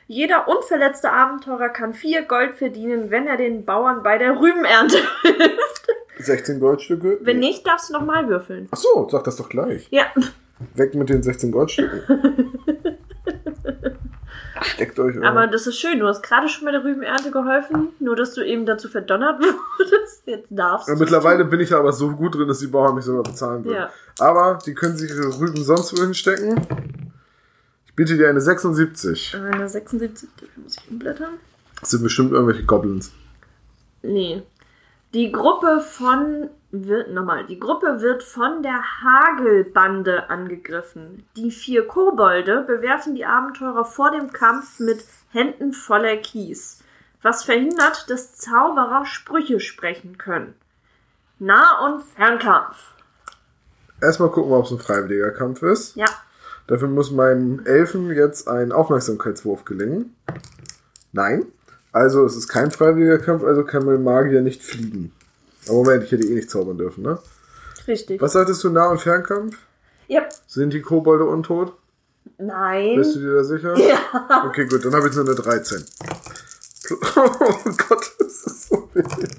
Jeder 0.08 0.48
unverletzte 0.48 1.12
Abenteurer 1.12 1.70
kann 1.70 1.94
vier 1.94 2.24
Gold 2.24 2.56
verdienen, 2.56 3.10
wenn 3.10 3.28
er 3.28 3.38
den 3.38 3.66
Bauern 3.66 4.04
bei 4.04 4.18
der 4.18 4.40
Rübenernte 4.40 4.98
hilft. 5.22 5.88
16 6.18 6.60
Goldstücke? 6.60 7.20
Wenn 7.22 7.40
nicht, 7.40 7.66
darfst 7.66 7.90
du 7.90 7.94
nochmal 7.94 8.28
würfeln. 8.28 8.68
Ach 8.72 8.78
so, 8.78 9.08
sag 9.10 9.24
das 9.24 9.36
doch 9.38 9.50
gleich. 9.50 9.88
Ja. 9.92 10.06
Weg 10.75 10.96
mit 10.96 11.10
den 11.10 11.24
16 11.24 11.51
Goldstücken. 11.51 12.01
Steckt 14.62 14.98
euch 15.00 15.17
eure- 15.17 15.27
Aber 15.27 15.48
das 15.48 15.67
ist 15.67 15.77
schön. 15.79 16.00
Du 16.00 16.08
hast 16.08 16.22
gerade 16.24 16.48
schon 16.48 16.65
bei 16.65 16.72
der 16.72 16.84
Rübenernte 16.84 17.32
geholfen, 17.32 17.89
nur 18.00 18.15
dass 18.15 18.34
du 18.34 18.41
eben 18.46 18.65
dazu 18.65 18.88
verdonnert 18.88 19.39
wurdest. 19.79 20.24
Jetzt 20.25 20.50
darfst 20.51 20.88
Ja, 20.88 20.93
du. 20.93 21.00
mittlerweile 21.00 21.46
bin 21.46 21.60
ich 21.60 21.70
da 21.70 21.79
aber 21.79 21.91
so 21.91 22.10
gut 22.12 22.36
drin, 22.36 22.48
dass 22.48 22.60
die 22.60 22.67
Bauern 22.67 22.96
mich 22.96 23.03
sogar 23.05 23.24
bezahlen 23.24 23.65
würden. 23.65 23.75
Ja. 23.77 23.89
Aber 24.20 24.60
die 24.65 24.74
können 24.74 24.96
sich 24.98 25.10
ihre 25.12 25.38
Rüben 25.39 25.63
sonst 25.63 25.98
wohin 25.98 26.13
stecken. 26.13 26.62
Ich 27.86 27.96
biete 27.96 28.15
dir 28.17 28.29
eine 28.29 28.41
76. 28.41 29.36
Eine 29.36 29.67
76, 29.67 30.29
dafür 30.39 30.63
muss 30.63 30.77
ich 30.77 30.89
umblättern. 30.91 31.34
Das 31.79 31.89
sind 31.91 32.03
bestimmt 32.03 32.32
irgendwelche 32.32 32.63
Goblins. 32.63 33.12
Nee. 34.01 34.43
Die 35.13 35.32
Gruppe 35.32 35.82
von 35.82 36.50
wird 36.74 37.12
nochmal. 37.12 37.46
Die 37.46 37.60
Gruppe 37.60 38.01
wird 38.01 38.24
von 38.24 38.63
der 38.63 38.82
Hagelbande 39.03 40.30
angegriffen. 40.30 41.25
Die 41.38 41.51
vier 41.51 41.88
Kobolde 41.88 42.63
bewerfen 42.63 43.13
die 43.15 43.25
Abenteurer 43.25 43.86
vor 43.86 44.12
dem 44.12 44.34
Kampf 44.34 44.80
mit 44.80 45.06
Händen 45.32 45.72
voller 45.72 46.18
Kies, 46.18 46.80
was 47.22 47.44
verhindert, 47.44 48.10
dass 48.10 48.36
Zauberer 48.36 49.06
Sprüche 49.06 49.60
sprechen 49.60 50.18
können. 50.18 50.56
Nah- 51.38 51.86
und 51.86 52.01
Fernkampf. 52.03 52.94
Erstmal 54.01 54.32
gucken 54.32 54.51
wir, 54.51 54.58
ob 54.58 54.65
es 54.65 54.72
ein 54.72 54.80
freiwilliger 54.80 55.32
Kampf 55.32 55.62
ist. 55.62 55.96
Ja. 55.96 56.08
Dafür 56.68 56.88
muss 56.88 57.12
meinem 57.12 57.63
Elfen 57.65 58.12
jetzt 58.12 58.48
ein 58.48 58.72
Aufmerksamkeitswurf 58.72 59.63
gelingen. 59.63 60.15
Nein. 61.12 61.46
Also 61.92 62.25
es 62.25 62.36
ist 62.36 62.48
kein 62.48 62.72
freiwilliger 62.72 63.20
Kampf, 63.20 63.44
also 63.44 63.63
kann 63.63 63.86
mein 63.86 64.03
Magier 64.03 64.42
nicht 64.42 64.63
fliegen. 64.63 65.13
Aber 65.67 65.77
Moment, 65.77 66.03
ich 66.03 66.12
hätte 66.12 66.25
eh 66.27 66.34
nicht 66.34 66.50
zaubern 66.50 66.77
dürfen, 66.77 67.03
ne? 67.03 67.20
Richtig. 67.88 68.22
Was 68.22 68.34
sagtest 68.34 68.63
du, 68.63 68.70
Nah- 68.70 68.89
und 68.89 69.00
Fernkampf? 69.01 69.58
Ja. 70.08 70.24
Sind 70.48 70.74
die 70.74 70.82
Kobolde 70.82 71.25
untot? 71.25 71.74
Nein. 72.38 72.96
Bist 72.96 73.15
du 73.15 73.20
dir 73.20 73.34
da 73.36 73.43
sicher? 73.43 73.75
Ja. 73.77 74.46
Okay, 74.48 74.65
gut, 74.67 74.84
dann 74.86 74.93
habe 74.93 75.08
ich 75.10 75.15
nur 75.15 75.25
eine 75.25 75.36
13. 75.36 75.84
Oh 77.15 77.29
Gott, 77.88 78.12
das 78.20 78.43
ist 78.46 78.67
so 78.70 78.89
wenig. 78.93 79.29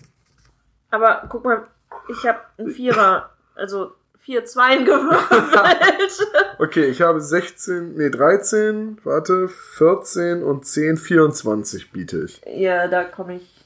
Aber 0.90 1.24
guck 1.28 1.44
mal, 1.44 1.66
ich 2.08 2.26
habe 2.26 2.38
einen 2.56 2.70
Vierer, 2.70 3.30
also 3.54 3.92
vier 4.18 4.44
Zweien 4.46 4.84
gewürfelt. 4.84 6.28
Okay, 6.58 6.86
ich 6.86 7.02
habe 7.02 7.20
16, 7.20 7.96
nee, 7.96 8.08
13, 8.10 8.98
warte, 9.04 9.48
14 9.48 10.42
und 10.42 10.64
10, 10.64 10.96
24 10.96 11.90
biete 11.92 12.24
ich. 12.24 12.40
ja, 12.46 12.86
da 12.88 13.04
komme 13.04 13.36
ich 13.36 13.64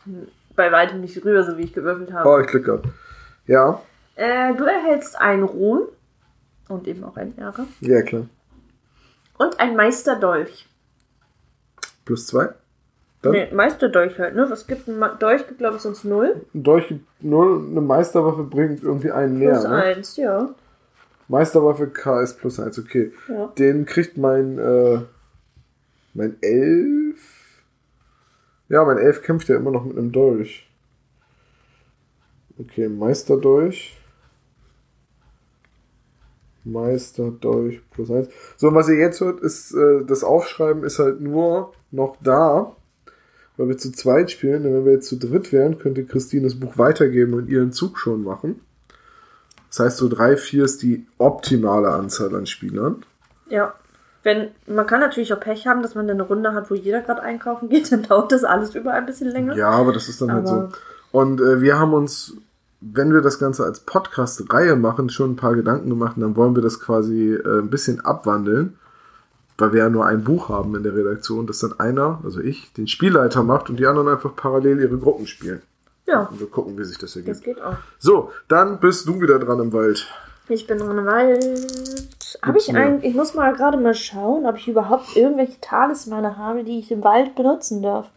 bei 0.59 0.71
weitem 0.73 1.01
nicht 1.01 1.17
rüber, 1.25 1.43
so 1.45 1.57
wie 1.57 1.63
ich 1.63 1.73
gewürfelt 1.73 2.13
habe. 2.13 2.29
Oh, 2.29 2.39
ich 2.39 2.47
Glück 2.49 2.67
gehabt. 2.67 2.87
Ja, 3.47 3.81
Äh, 4.17 4.55
du 4.55 4.65
erhältst 4.65 5.19
einen 5.19 5.45
Ruhm 5.45 5.83
und 6.69 6.87
eben 6.87 7.03
auch 7.05 7.17
ein 7.17 7.35
Ehre 7.39 7.65
ja, 7.81 8.03
klar. 8.03 8.27
und 9.39 9.59
ein 9.59 9.75
Meisterdolch. 9.77 10.67
Plus 12.05 12.27
2. 12.27 12.49
Dann 13.23 13.33
Nee, 13.33 13.49
Meisterdolch 13.53 14.19
halt, 14.19 14.35
ne? 14.37 14.47
Was 14.51 14.67
gibt 14.67 14.87
ein 14.89 14.99
Ma 14.99 15.09
Dolch? 15.09 15.43
Glaube 15.57 15.77
ich, 15.77 15.83
sonst 15.83 16.05
null. 16.05 16.43
ein 16.55 16.63
Dolch 16.63 16.89
gibt 16.89 17.07
0, 17.25 17.69
eine 17.71 17.81
Meisterwaffe 17.81 18.43
bringt 18.45 18.83
irgendwie 18.83 19.11
einen 19.11 19.39
mehr. 19.39 19.51
Plus 19.53 19.65
Ne? 19.65 19.71
eins, 19.83 20.17
ja. 20.17 20.49
Meisterwaffe 21.29 21.89
KS 21.89 22.37
plus 22.37 22.59
1, 22.61 22.79
okay. 22.79 23.13
Ja. 23.29 23.47
Den 23.59 23.87
kriegt 23.87 24.17
mein, 24.17 24.59
äh, 24.59 25.01
mein 26.15 26.37
Elf. 26.43 27.08
Ja, 28.69 28.85
mein 28.85 28.99
Elf 28.99 29.23
kämpft 29.23 29.49
ja 29.49 29.57
immer 29.57 29.71
noch 29.71 29.85
mit 29.85 29.97
einem 29.97 30.13
Dolch. 30.13 30.69
Okay, 32.59 32.89
Meisterdolch. 32.89 33.97
Meisterdolch 36.65 37.81
plus 37.91 38.11
1. 38.11 38.29
So, 38.57 38.69
und 38.69 38.75
was 38.75 38.89
ihr 38.89 38.97
jetzt 38.97 39.21
hört, 39.21 39.41
ist, 39.41 39.73
äh, 39.73 40.05
das 40.05 40.23
Aufschreiben 40.23 40.85
ist 40.85 40.99
halt 40.99 41.21
nur 41.21 41.73
noch 41.91 42.17
da, 42.23 42.77
weil 43.57 43.69
wir 43.69 43.79
zu 43.79 43.91
zweit 43.93 44.31
spielen. 44.31 44.65
Denn 44.65 44.75
wenn 44.75 44.85
wir 44.85 44.93
jetzt 44.93 45.09
zu 45.09 45.17
dritt 45.17 45.53
wären, 45.53 45.79
könnte 45.79 46.05
Christine 46.05 46.43
das 46.43 46.61
Buch 46.61 46.77
weitergeben 46.77 47.35
und 47.35 47.49
ihren 47.49 47.73
Zug 47.73 47.99
schon 47.99 48.23
machen. 48.23 48.61
Das 49.69 49.81
heißt, 49.81 49.97
so 49.99 50.09
drei, 50.09 50.37
vier 50.37 50.65
ist 50.65 50.83
die 50.83 51.07
optimale 51.19 51.89
Anzahl 51.89 52.35
an 52.35 52.47
Spielern. 52.47 53.05
Ja. 53.49 53.75
Wenn, 54.25 54.49
man 54.67 54.87
kann 54.87 55.01
natürlich 55.01 55.33
auch 55.33 55.41
Pech 55.41 55.67
haben, 55.67 55.83
dass 55.83 55.95
man 55.95 56.07
dann 56.09 56.17
eine 56.17 56.29
Runde 56.29 56.53
hat, 56.53 56.71
wo 56.71 56.75
jeder 56.75 57.01
gerade 57.03 57.23
einkaufen 57.23 57.69
geht, 57.69 57.91
dann 57.93 58.03
dauert 58.03 58.33
das 58.33 58.45
alles 58.45 58.75
über 58.75 58.93
ein 58.93 59.07
bisschen 59.07 59.29
länger. 59.31 59.55
Ja, 59.57 59.71
aber 59.71 59.93
das 59.93 60.09
ist 60.09 60.21
dann 60.21 60.33
halt 60.33 60.49
so. 60.49 60.55
Aber- 60.55 60.73
Und 61.13 61.41
äh, 61.41 61.61
wir 61.61 61.79
haben 61.79 61.95
uns, 61.95 62.35
wenn 62.81 63.13
wir 63.13 63.21
das 63.23 63.39
Ganze 63.39 63.65
als 63.65 63.81
Podcast-Reihe 63.81 64.77
machen, 64.77 65.09
schon 65.09 65.33
ein 65.33 65.37
paar 65.37 65.55
Gedanken 65.55 65.89
gemacht 65.89 66.17
und 66.17 66.23
dann 66.23 66.37
wollen 66.37 66.55
wir 66.57 66.63
das 66.63 66.81
quasi 66.81 67.35
äh, 67.35 67.61
ein 67.61 67.71
bisschen 67.71 68.01
abwandeln, 68.05 68.77
weil 69.57 69.73
wir 69.73 69.81
ja 69.85 69.89
nur 69.89 70.07
ein 70.07 70.23
Buch 70.25 70.49
haben 70.49 70.75
in 70.77 70.83
der 70.83 70.95
Redaktion, 70.95 71.47
dass 71.47 71.61
dann 71.61 71.79
einer, 71.81 72.21
also 72.25 72.41
ich, 72.41 72.73
den 72.75 72.87
Spielleiter 72.89 73.43
macht 73.43 73.71
und 73.71 73.77
die 73.79 73.87
anderen 73.87 74.09
einfach 74.09 74.35
parallel 74.37 74.81
ihre 74.81 74.99
Gruppen 74.99 75.27
spielen. 75.27 75.63
Ja, 76.07 76.23
Und 76.23 76.41
wir 76.41 76.47
gucken, 76.49 76.79
wie 76.79 76.85
sich 76.85 76.97
das 76.99 77.13
das 77.15 77.17
ergibt. 77.17 77.45
geht 77.45 77.61
auch. 77.63 77.77
So, 77.99 78.33
dann 78.49 78.81
bist 78.81 79.07
du 79.09 79.21
wieder 79.21 79.39
dran 79.39 79.61
im 79.61 79.73
Wald. 79.73 80.09
Ich 80.49 80.67
bin 80.67 80.79
dran 80.79 80.99
im 80.99 81.07
Wald. 81.07 82.09
Habe 82.43 82.59
ich 82.59 82.75
ein, 82.75 83.03
ich 83.03 83.15
muss 83.15 83.35
mal 83.35 83.53
gerade 83.55 83.79
mal 83.79 83.95
schauen, 83.95 84.47
ob 84.47 84.57
ich 84.57 84.69
überhaupt 84.69 85.17
irgendwelche 85.17 85.61
Talismane 85.61 86.37
habe, 86.37 86.65
die 86.65 86.79
ich 86.79 86.91
im 86.91 87.03
Wald 87.05 87.35
benutzen 87.35 87.83
darf. 87.83 88.11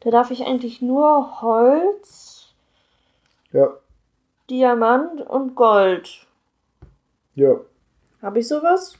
Da 0.00 0.10
darf 0.10 0.30
ich 0.30 0.44
eigentlich 0.46 0.82
nur 0.82 1.40
Holz, 1.40 2.48
Ja, 3.52 3.72
Diamant 4.50 5.22
und 5.22 5.54
Gold. 5.54 6.26
ja. 7.34 7.56
Habe 8.20 8.38
ich 8.38 8.48
sowas? 8.48 8.96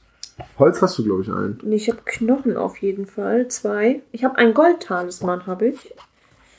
Holz 0.59 0.81
hast 0.83 0.99
du, 0.99 1.03
glaube 1.03 1.23
ich, 1.23 1.29
einen. 1.29 1.59
Nee, 1.63 1.75
Ich 1.77 1.89
habe 1.89 2.01
Knochen 2.05 2.57
auf 2.57 2.77
jeden 2.77 3.07
Fall. 3.07 3.47
Zwei. 3.47 4.03
Ich 4.11 4.23
habe 4.23 4.37
einen 4.37 4.53
Goldtalisman, 4.53 5.47
habe 5.47 5.69
ich. 5.69 5.95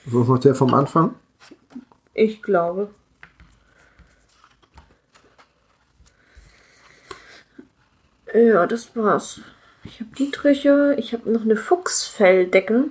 Was 0.07 0.27
noch 0.27 0.39
der 0.39 0.55
vom 0.57 0.75
Anfang? 0.75 1.15
Ich 2.15 2.43
glaube. 2.43 2.89
Ja, 8.37 8.67
das 8.67 8.95
war's. 8.97 9.41
Ich 9.85 10.01
habe 10.01 10.11
Dietriche, 10.17 10.95
ich 10.99 11.13
habe 11.13 11.31
noch 11.31 11.43
eine 11.43 11.57
Fuchsfelldecke, 11.57 12.91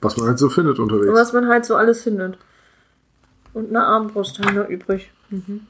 Was 0.00 0.16
man 0.16 0.28
halt 0.28 0.38
so 0.38 0.48
findet 0.48 0.78
unterwegs. 0.78 1.12
was 1.12 1.32
man 1.32 1.48
halt 1.48 1.64
so 1.66 1.74
alles 1.76 2.02
findet. 2.02 2.38
Und 3.52 3.70
eine 3.70 3.82
Armbrust 3.84 4.38
haben 4.38 4.54
wir 4.54 4.68
übrig. 4.68 5.10
Mhm. 5.30 5.66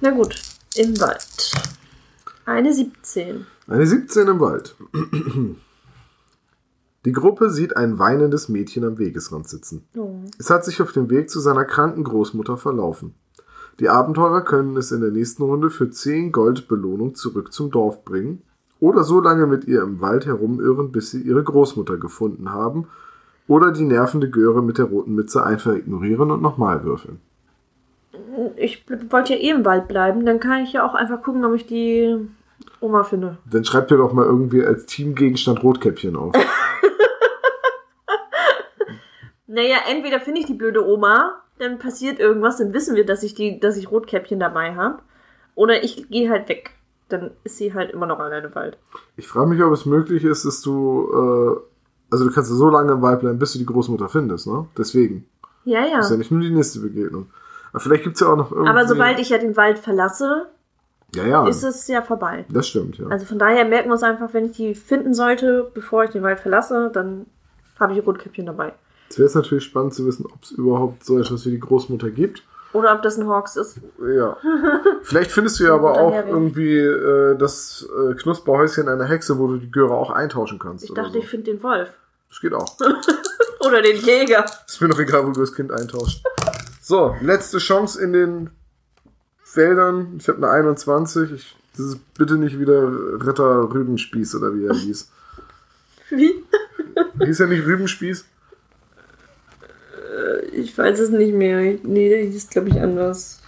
Na 0.00 0.10
gut, 0.10 0.40
im 0.76 0.98
Wald. 1.00 1.52
Eine 2.46 2.72
17. 2.72 3.46
Eine 3.66 3.86
17 3.86 4.28
im 4.28 4.38
Wald. 4.40 4.76
Die 7.04 7.12
Gruppe 7.12 7.50
sieht 7.50 7.76
ein 7.76 7.98
weinendes 7.98 8.48
Mädchen 8.48 8.84
am 8.84 8.98
Wegesrand 8.98 9.48
sitzen. 9.48 9.86
Oh. 9.96 10.20
Es 10.38 10.48
hat 10.50 10.64
sich 10.64 10.80
auf 10.80 10.92
dem 10.92 11.10
Weg 11.10 11.28
zu 11.28 11.40
seiner 11.40 11.64
kranken 11.64 12.04
Großmutter 12.04 12.56
verlaufen. 12.56 13.14
Die 13.80 13.88
Abenteurer 13.88 14.42
können 14.42 14.76
es 14.76 14.92
in 14.92 15.00
der 15.00 15.10
nächsten 15.10 15.42
Runde 15.42 15.70
für 15.70 15.90
10 15.90 16.30
Gold 16.30 16.68
Belohnung 16.68 17.14
zurück 17.14 17.52
zum 17.52 17.70
Dorf 17.70 18.04
bringen 18.04 18.42
oder 18.80 19.02
so 19.02 19.20
lange 19.20 19.46
mit 19.46 19.64
ihr 19.64 19.82
im 19.82 20.00
Wald 20.00 20.26
herumirren, 20.26 20.92
bis 20.92 21.10
sie 21.10 21.20
ihre 21.22 21.42
Großmutter 21.42 21.96
gefunden 21.96 22.52
haben 22.52 22.86
oder 23.48 23.72
die 23.72 23.84
nervende 23.84 24.30
Göre 24.30 24.62
mit 24.62 24.78
der 24.78 24.86
roten 24.86 25.14
Mütze 25.14 25.44
einfach 25.44 25.74
ignorieren 25.74 26.30
und 26.30 26.42
nochmal 26.42 26.84
würfeln. 26.84 27.20
Ich 28.56 28.84
wollte 29.10 29.34
ja 29.34 29.40
eh 29.40 29.50
im 29.50 29.64
Wald 29.64 29.88
bleiben, 29.88 30.24
dann 30.24 30.40
kann 30.40 30.62
ich 30.62 30.72
ja 30.72 30.86
auch 30.86 30.94
einfach 30.94 31.22
gucken, 31.22 31.44
ob 31.44 31.54
ich 31.54 31.66
die 31.66 32.16
Oma 32.80 33.02
finde. 33.02 33.38
Dann 33.50 33.64
schreibt 33.64 33.90
ihr 33.90 33.96
doch 33.96 34.12
mal 34.12 34.24
irgendwie 34.24 34.64
als 34.64 34.86
Teamgegenstand 34.86 35.62
Rotkäppchen 35.62 36.16
auf. 36.16 36.34
Naja, 39.54 39.76
entweder 39.88 40.20
finde 40.20 40.40
ich 40.40 40.46
die 40.46 40.54
blöde 40.54 40.84
Oma, 40.86 41.36
dann 41.58 41.78
passiert 41.78 42.18
irgendwas, 42.18 42.56
dann 42.58 42.72
wissen 42.72 42.96
wir, 42.96 43.06
dass 43.06 43.22
ich 43.22 43.34
die, 43.34 43.60
dass 43.60 43.76
ich 43.76 43.90
Rotkäppchen 43.90 44.40
dabei 44.40 44.74
habe. 44.74 44.98
Oder 45.54 45.84
ich 45.84 46.08
gehe 46.10 46.28
halt 46.30 46.48
weg. 46.48 46.72
dann 47.08 47.30
ist 47.44 47.58
sie 47.58 47.72
halt 47.74 47.92
immer 47.92 48.06
noch 48.06 48.18
alleine 48.18 48.48
im 48.48 48.54
Wald. 48.54 48.76
Ich 49.16 49.28
frage 49.28 49.46
mich, 49.48 49.62
ob 49.62 49.72
es 49.72 49.84
möglich 49.86 50.24
ist, 50.24 50.44
dass 50.44 50.62
du, 50.62 51.08
äh, 51.12 51.60
also 52.10 52.24
du 52.26 52.32
kannst 52.34 52.50
ja 52.50 52.56
so 52.56 52.68
lange 52.70 52.92
im 52.92 53.02
Wald 53.02 53.20
bleiben, 53.20 53.38
bis 53.38 53.52
du 53.52 53.58
die 53.60 53.66
Großmutter 53.66 54.08
findest, 54.08 54.46
ne? 54.48 54.66
Deswegen. 54.76 55.26
Ja, 55.64 55.84
ja. 55.86 55.98
Das 55.98 56.06
ist 56.06 56.12
ja 56.12 56.16
nicht 56.18 56.30
nur 56.32 56.40
die 56.40 56.50
nächste 56.50 56.80
Begegnung. 56.80 57.26
Aber 57.72 57.80
vielleicht 57.80 58.04
gibt's 58.04 58.20
ja 58.20 58.28
auch 58.28 58.36
noch 58.36 58.50
irgendwie... 58.50 58.70
Aber 58.70 58.86
sobald 58.88 59.18
ich 59.20 59.28
ja 59.28 59.38
den 59.38 59.56
Wald 59.56 59.78
verlasse, 59.78 60.46
Ja, 61.14 61.24
ja. 61.26 61.46
ist 61.46 61.62
es 61.62 61.86
ja 61.86 62.02
vorbei. 62.02 62.46
das 62.48 62.66
stimmt, 62.68 62.98
ja. 62.98 63.06
Also 63.08 63.26
von 63.26 63.38
daher 63.38 63.64
merken 63.64 63.88
wir 63.90 63.92
uns 63.92 64.02
einfach, 64.02 64.32
wenn 64.32 64.46
ich 64.46 64.56
die 64.56 64.74
finden 64.74 65.14
sollte, 65.14 65.70
bevor 65.74 66.04
ich 66.04 66.10
den 66.10 66.22
Wald 66.22 66.40
verlasse, 66.40 66.90
dann 66.92 67.26
habe 67.78 67.92
ich 67.92 68.04
Rotkäppchen 68.04 68.46
dabei. 68.46 68.72
Es 69.08 69.18
wäre 69.18 69.26
jetzt 69.26 69.36
natürlich 69.36 69.64
spannend 69.64 69.94
zu 69.94 70.06
wissen, 70.06 70.26
ob 70.26 70.42
es 70.42 70.50
überhaupt 70.52 71.04
so 71.04 71.18
etwas 71.18 71.44
wie 71.46 71.50
die 71.50 71.60
Großmutter 71.60 72.10
gibt. 72.10 72.42
Oder 72.72 72.92
ob 72.92 73.02
das 73.02 73.16
ein 73.16 73.28
Hawks 73.28 73.54
ist. 73.54 73.78
Ja. 74.00 74.36
Vielleicht 75.02 75.30
findest 75.30 75.60
du 75.60 75.64
ja 75.64 75.74
aber 75.74 75.92
auch 75.92 76.12
Hering. 76.12 76.32
irgendwie 76.32 76.76
äh, 76.76 77.36
das 77.38 77.88
äh, 77.88 78.14
Knusperhäuschen 78.14 78.88
einer 78.88 79.04
Hexe, 79.04 79.38
wo 79.38 79.46
du 79.46 79.58
die 79.58 79.70
Göre 79.70 79.94
auch 79.94 80.10
eintauschen 80.10 80.58
kannst. 80.58 80.84
Ich 80.84 80.92
dachte, 80.92 81.12
so. 81.12 81.18
ich 81.18 81.28
finde 81.28 81.52
den 81.52 81.62
Wolf. 81.62 81.90
Das 82.28 82.40
geht 82.40 82.52
auch. 82.52 82.76
Oder 83.66 83.80
den 83.80 83.96
Jäger. 83.96 84.44
Ist 84.66 84.80
mir 84.80 84.88
noch 84.88 84.98
egal, 84.98 85.24
wo 85.24 85.30
du 85.30 85.40
das 85.40 85.54
Kind 85.54 85.70
eintauscht. 85.70 86.24
So, 86.82 87.14
letzte 87.22 87.58
Chance 87.58 88.02
in 88.02 88.12
den 88.12 88.50
Feldern. 89.44 90.16
Ich 90.18 90.28
habe 90.28 90.38
eine 90.38 90.50
21. 90.50 91.30
Ich, 91.30 91.56
das 91.76 91.86
ist 91.86 92.14
bitte 92.14 92.34
nicht 92.34 92.58
wieder 92.58 92.90
Ritter 93.24 93.72
Rübenspieß 93.72 94.34
oder 94.34 94.52
wie 94.52 94.66
er 94.66 94.74
hieß. 94.74 95.10
Wie? 96.10 96.44
Hieß 97.24 97.40
er 97.40 97.46
nicht 97.46 97.64
Rübenspieß? 97.64 98.24
Ich 100.52 100.76
weiß 100.76 100.98
es 100.98 101.10
nicht 101.10 101.34
mehr. 101.34 101.78
Nee, 101.82 102.08
der 102.08 102.18
hieß, 102.18 102.50
glaube 102.50 102.68
ich, 102.68 102.80
anders. 102.80 103.42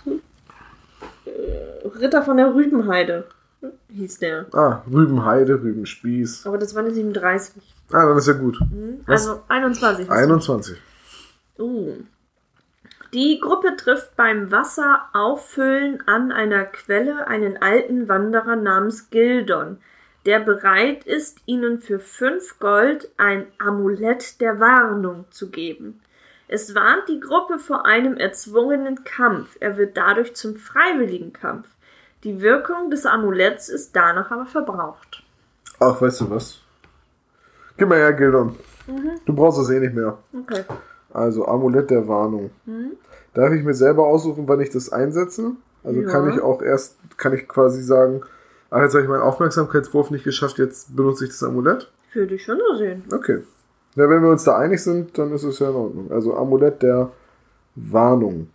Äh, 1.24 1.86
Ritter 1.86 2.22
von 2.22 2.36
der 2.36 2.54
Rübenheide 2.54 3.26
hieß 3.96 4.18
der. 4.18 4.46
Ah, 4.52 4.82
Rübenheide, 4.90 5.54
Rübenspieß. 5.54 6.46
Aber 6.46 6.58
das 6.58 6.74
war 6.74 6.82
eine 6.82 6.92
37. 6.92 7.62
Ah, 7.92 8.06
dann 8.06 8.18
ist 8.18 8.26
ja 8.26 8.34
gut. 8.34 8.58
Was? 9.06 9.28
Also 9.28 9.42
21. 9.48 10.10
21. 10.10 10.78
Oh. 11.58 11.94
Die 13.12 13.40
Gruppe 13.40 13.76
trifft 13.76 14.16
beim 14.16 14.50
Wasserauffüllen 14.50 16.02
an 16.06 16.32
einer 16.32 16.64
Quelle 16.64 17.28
einen 17.28 17.56
alten 17.56 18.08
Wanderer 18.08 18.56
namens 18.56 19.10
Gildon, 19.10 19.78
der 20.26 20.40
bereit 20.40 21.04
ist, 21.04 21.38
ihnen 21.46 21.78
für 21.78 22.00
fünf 22.00 22.58
Gold 22.58 23.08
ein 23.16 23.46
Amulett 23.58 24.40
der 24.40 24.58
Warnung 24.58 25.24
zu 25.30 25.50
geben. 25.50 26.00
Es 26.48 26.74
warnt 26.74 27.08
die 27.08 27.20
Gruppe 27.20 27.58
vor 27.58 27.86
einem 27.86 28.16
erzwungenen 28.16 29.02
Kampf. 29.04 29.56
Er 29.60 29.76
wird 29.76 29.96
dadurch 29.96 30.34
zum 30.36 30.56
freiwilligen 30.56 31.32
Kampf. 31.32 31.66
Die 32.24 32.40
Wirkung 32.40 32.90
des 32.90 33.04
Amuletts 33.06 33.68
ist 33.68 33.94
danach 33.96 34.30
aber 34.30 34.46
verbraucht. 34.46 35.22
Ach, 35.80 36.00
weißt 36.00 36.22
du 36.22 36.30
was? 36.30 36.60
Gib 37.76 37.88
mal 37.88 37.98
her, 37.98 38.12
Gildon. 38.12 38.56
Du 39.26 39.34
brauchst 39.34 39.58
es 39.58 39.70
eh 39.70 39.80
nicht 39.80 39.94
mehr. 39.94 40.18
Okay. 40.32 40.64
Also 41.12 41.46
Amulett 41.46 41.90
der 41.90 42.06
Warnung. 42.08 42.50
Darf 43.34 43.52
ich 43.52 43.62
mir 43.64 43.74
selber 43.74 44.06
aussuchen, 44.06 44.46
wann 44.48 44.60
ich 44.60 44.70
das 44.70 44.90
einsetze? 44.92 45.52
Also 45.82 46.00
Ja. 46.00 46.08
kann 46.08 46.30
ich 46.30 46.40
auch 46.40 46.62
erst, 46.62 46.96
kann 47.16 47.32
ich 47.32 47.48
quasi 47.48 47.82
sagen, 47.82 48.22
ach, 48.70 48.80
jetzt 48.82 48.94
habe 48.94 49.02
ich 49.02 49.08
meinen 49.08 49.22
Aufmerksamkeitswurf 49.22 50.10
nicht 50.10 50.24
geschafft, 50.24 50.58
jetzt 50.58 50.94
benutze 50.96 51.24
ich 51.24 51.30
das 51.30 51.42
Amulett? 51.42 51.90
Würde 52.12 52.34
ich 52.34 52.44
schon 52.44 52.58
so 52.58 52.76
sehen. 52.76 53.04
Okay. 53.12 53.42
Ja, 53.96 54.08
wenn 54.10 54.22
wir 54.22 54.30
uns 54.30 54.44
da 54.44 54.58
einig 54.58 54.82
sind, 54.82 55.16
dann 55.16 55.32
ist 55.32 55.42
es 55.42 55.58
ja 55.58 55.70
in 55.70 55.74
Ordnung. 55.74 56.12
Also 56.12 56.36
Amulett 56.36 56.82
der 56.82 57.10
Warnung. 57.74 58.48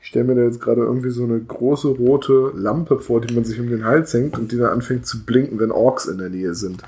Ich 0.00 0.08
stelle 0.08 0.24
mir 0.26 0.34
da 0.34 0.42
jetzt 0.42 0.60
gerade 0.60 0.82
irgendwie 0.82 1.10
so 1.10 1.24
eine 1.24 1.40
große 1.40 1.88
rote 1.88 2.52
Lampe 2.54 2.98
vor, 2.98 3.20
die 3.20 3.32
man 3.32 3.44
sich 3.44 3.58
um 3.58 3.68
den 3.68 3.84
Hals 3.84 4.12
hängt 4.12 4.36
und 4.36 4.52
die 4.52 4.58
dann 4.58 4.70
anfängt 4.70 5.06
zu 5.06 5.24
blinken, 5.24 5.60
wenn 5.60 5.70
Orks 5.70 6.06
in 6.06 6.18
der 6.18 6.28
Nähe 6.28 6.54
sind. 6.54 6.82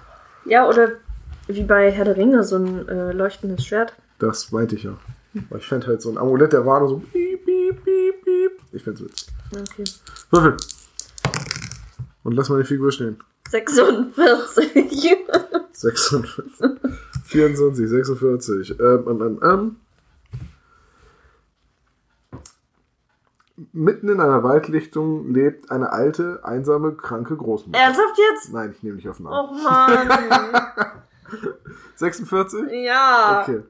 Ja, 0.44 0.68
oder 0.68 0.90
wie 1.46 1.62
bei 1.62 1.90
Herr 1.92 2.04
der 2.04 2.16
Ringe, 2.16 2.42
so 2.42 2.56
ein 2.56 2.88
äh, 2.88 3.12
leuchtendes 3.12 3.64
Schwert. 3.64 3.94
Das 4.18 4.50
meinte 4.50 4.74
ich 4.74 4.82
ja. 4.82 4.96
Aber 5.48 5.58
ich 5.58 5.66
fände 5.66 5.86
halt 5.86 6.02
so 6.02 6.10
ein 6.10 6.18
Amulett 6.18 6.52
der 6.52 6.66
Warnung 6.66 6.88
so 6.88 6.98
piep, 6.98 7.44
piep, 7.44 7.84
piep, 7.84 8.24
piep. 8.24 8.52
Ich 8.72 8.82
fände 8.82 9.04
es 9.04 9.08
witzig. 9.08 9.28
Okay. 9.52 9.84
Würfel. 10.30 10.56
Und 12.24 12.34
lass 12.34 12.48
mal 12.48 12.60
die 12.60 12.66
Figur 12.66 12.90
stehen. 12.90 13.18
46. 13.50 15.18
46. 15.72 16.80
24, 17.24 17.88
46. 17.88 18.80
Ähm, 18.80 19.04
ähm, 19.08 19.20
ähm, 19.22 19.40
ähm. 19.42 19.76
Mitten 23.72 24.08
in 24.10 24.20
einer 24.20 24.42
Waldlichtung 24.42 25.32
lebt 25.32 25.70
eine 25.70 25.90
alte, 25.90 26.40
einsame, 26.44 26.92
kranke 26.92 27.36
Großmutter. 27.36 27.78
Ernsthaft 27.78 28.18
jetzt? 28.18 28.52
Nein, 28.52 28.72
ich 28.76 28.82
nehme 28.82 28.96
nicht 28.96 29.08
auf 29.08 29.16
den 29.16 29.26
Oh 29.26 29.30
Arm. 29.30 30.08
Mann. 30.08 30.62
46? 31.96 32.70
ja. 32.84 33.40
Okay. 33.42 33.62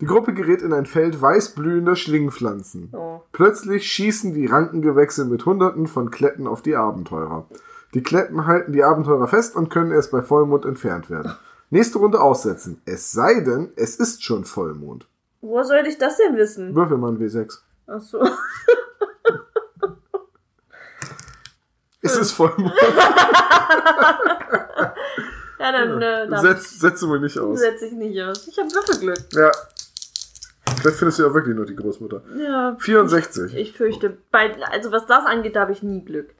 Die 0.00 0.06
Gruppe 0.06 0.32
gerät 0.32 0.62
in 0.62 0.72
ein 0.72 0.86
Feld 0.86 1.20
weißblühender 1.20 1.96
Schlingpflanzen. 1.96 2.90
Oh. 2.92 3.22
Plötzlich 3.32 3.90
schießen 3.90 4.32
die 4.32 4.46
Rankengewächse 4.46 5.24
mit 5.24 5.44
Hunderten 5.44 5.86
von 5.88 6.10
Kletten 6.10 6.46
auf 6.46 6.62
die 6.62 6.76
Abenteurer. 6.76 7.48
Die 7.94 8.02
Kletten 8.02 8.46
halten 8.46 8.72
die 8.72 8.84
Abenteurer 8.84 9.26
fest 9.28 9.56
und 9.56 9.70
können 9.70 9.92
erst 9.92 10.10
bei 10.10 10.22
Vollmond 10.22 10.64
entfernt 10.64 11.08
werden. 11.10 11.32
Nächste 11.70 11.98
Runde 11.98 12.20
aussetzen. 12.20 12.80
Es 12.84 13.12
sei 13.12 13.40
denn, 13.40 13.72
es 13.76 13.96
ist 13.96 14.22
schon 14.22 14.44
Vollmond. 14.44 15.06
Wo 15.40 15.62
soll 15.62 15.86
ich 15.86 15.98
das 15.98 16.16
denn 16.16 16.36
wissen? 16.36 16.74
Würfel 16.74 16.96
mal 16.98 17.12
ein 17.12 17.18
W6. 17.18 17.58
Ach 17.86 18.00
so. 18.00 18.22
Es 22.02 22.16
ist 22.16 22.32
Vollmond. 22.32 22.72
Ja, 25.60 25.72
dann 25.72 26.00
äh, 26.00 26.28
darf 26.28 26.40
Setz, 26.40 26.78
setze 26.78 27.06
mal 27.08 27.18
nicht 27.18 27.34
ich- 27.34 27.42
aus. 27.42 27.58
setze 27.58 27.86
ich 27.86 27.92
nicht 27.92 28.22
aus. 28.22 28.46
Ich 28.46 28.56
habe 28.58 28.70
Würfelglück. 28.72 29.18
Ja. 29.32 29.50
Vielleicht 30.80 30.98
findest 30.98 31.18
du 31.18 31.24
ja 31.24 31.34
wirklich 31.34 31.56
nur 31.56 31.66
die 31.66 31.74
Großmutter. 31.74 32.22
Ja. 32.38 32.76
64. 32.78 33.56
Ich 33.56 33.76
fürchte, 33.76 34.16
bei, 34.30 34.54
also 34.70 34.92
was 34.92 35.06
das 35.06 35.26
angeht, 35.26 35.56
da 35.56 35.62
habe 35.62 35.72
ich 35.72 35.82
nie 35.82 36.04
Glück. 36.04 36.30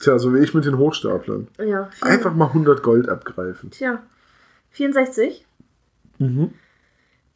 Tja, 0.00 0.18
so 0.18 0.34
wie 0.34 0.38
ich 0.38 0.54
mit 0.54 0.64
den 0.64 0.78
Hochstaplern. 0.78 1.48
Ja. 1.58 1.90
Einfach 2.00 2.34
mal 2.34 2.46
100 2.46 2.82
Gold 2.82 3.08
abgreifen. 3.08 3.70
Tja. 3.70 4.02
64. 4.70 5.44
Mhm. 6.18 6.54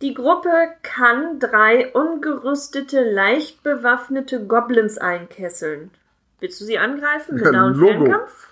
Die 0.01 0.15
Gruppe 0.15 0.51
kann 0.83 1.39
drei 1.39 1.93
ungerüstete, 1.93 3.03
leicht 3.11 3.63
bewaffnete 3.63 4.45
Goblins 4.47 4.99
einkesseln. 4.99 5.91
Willst 6.41 6.61
du 6.61 6.65
sie 6.65 6.79
angreifen 6.79 7.39
Ja, 7.39 7.67
Logo. 7.69 7.87
Fernkampf? 7.87 8.49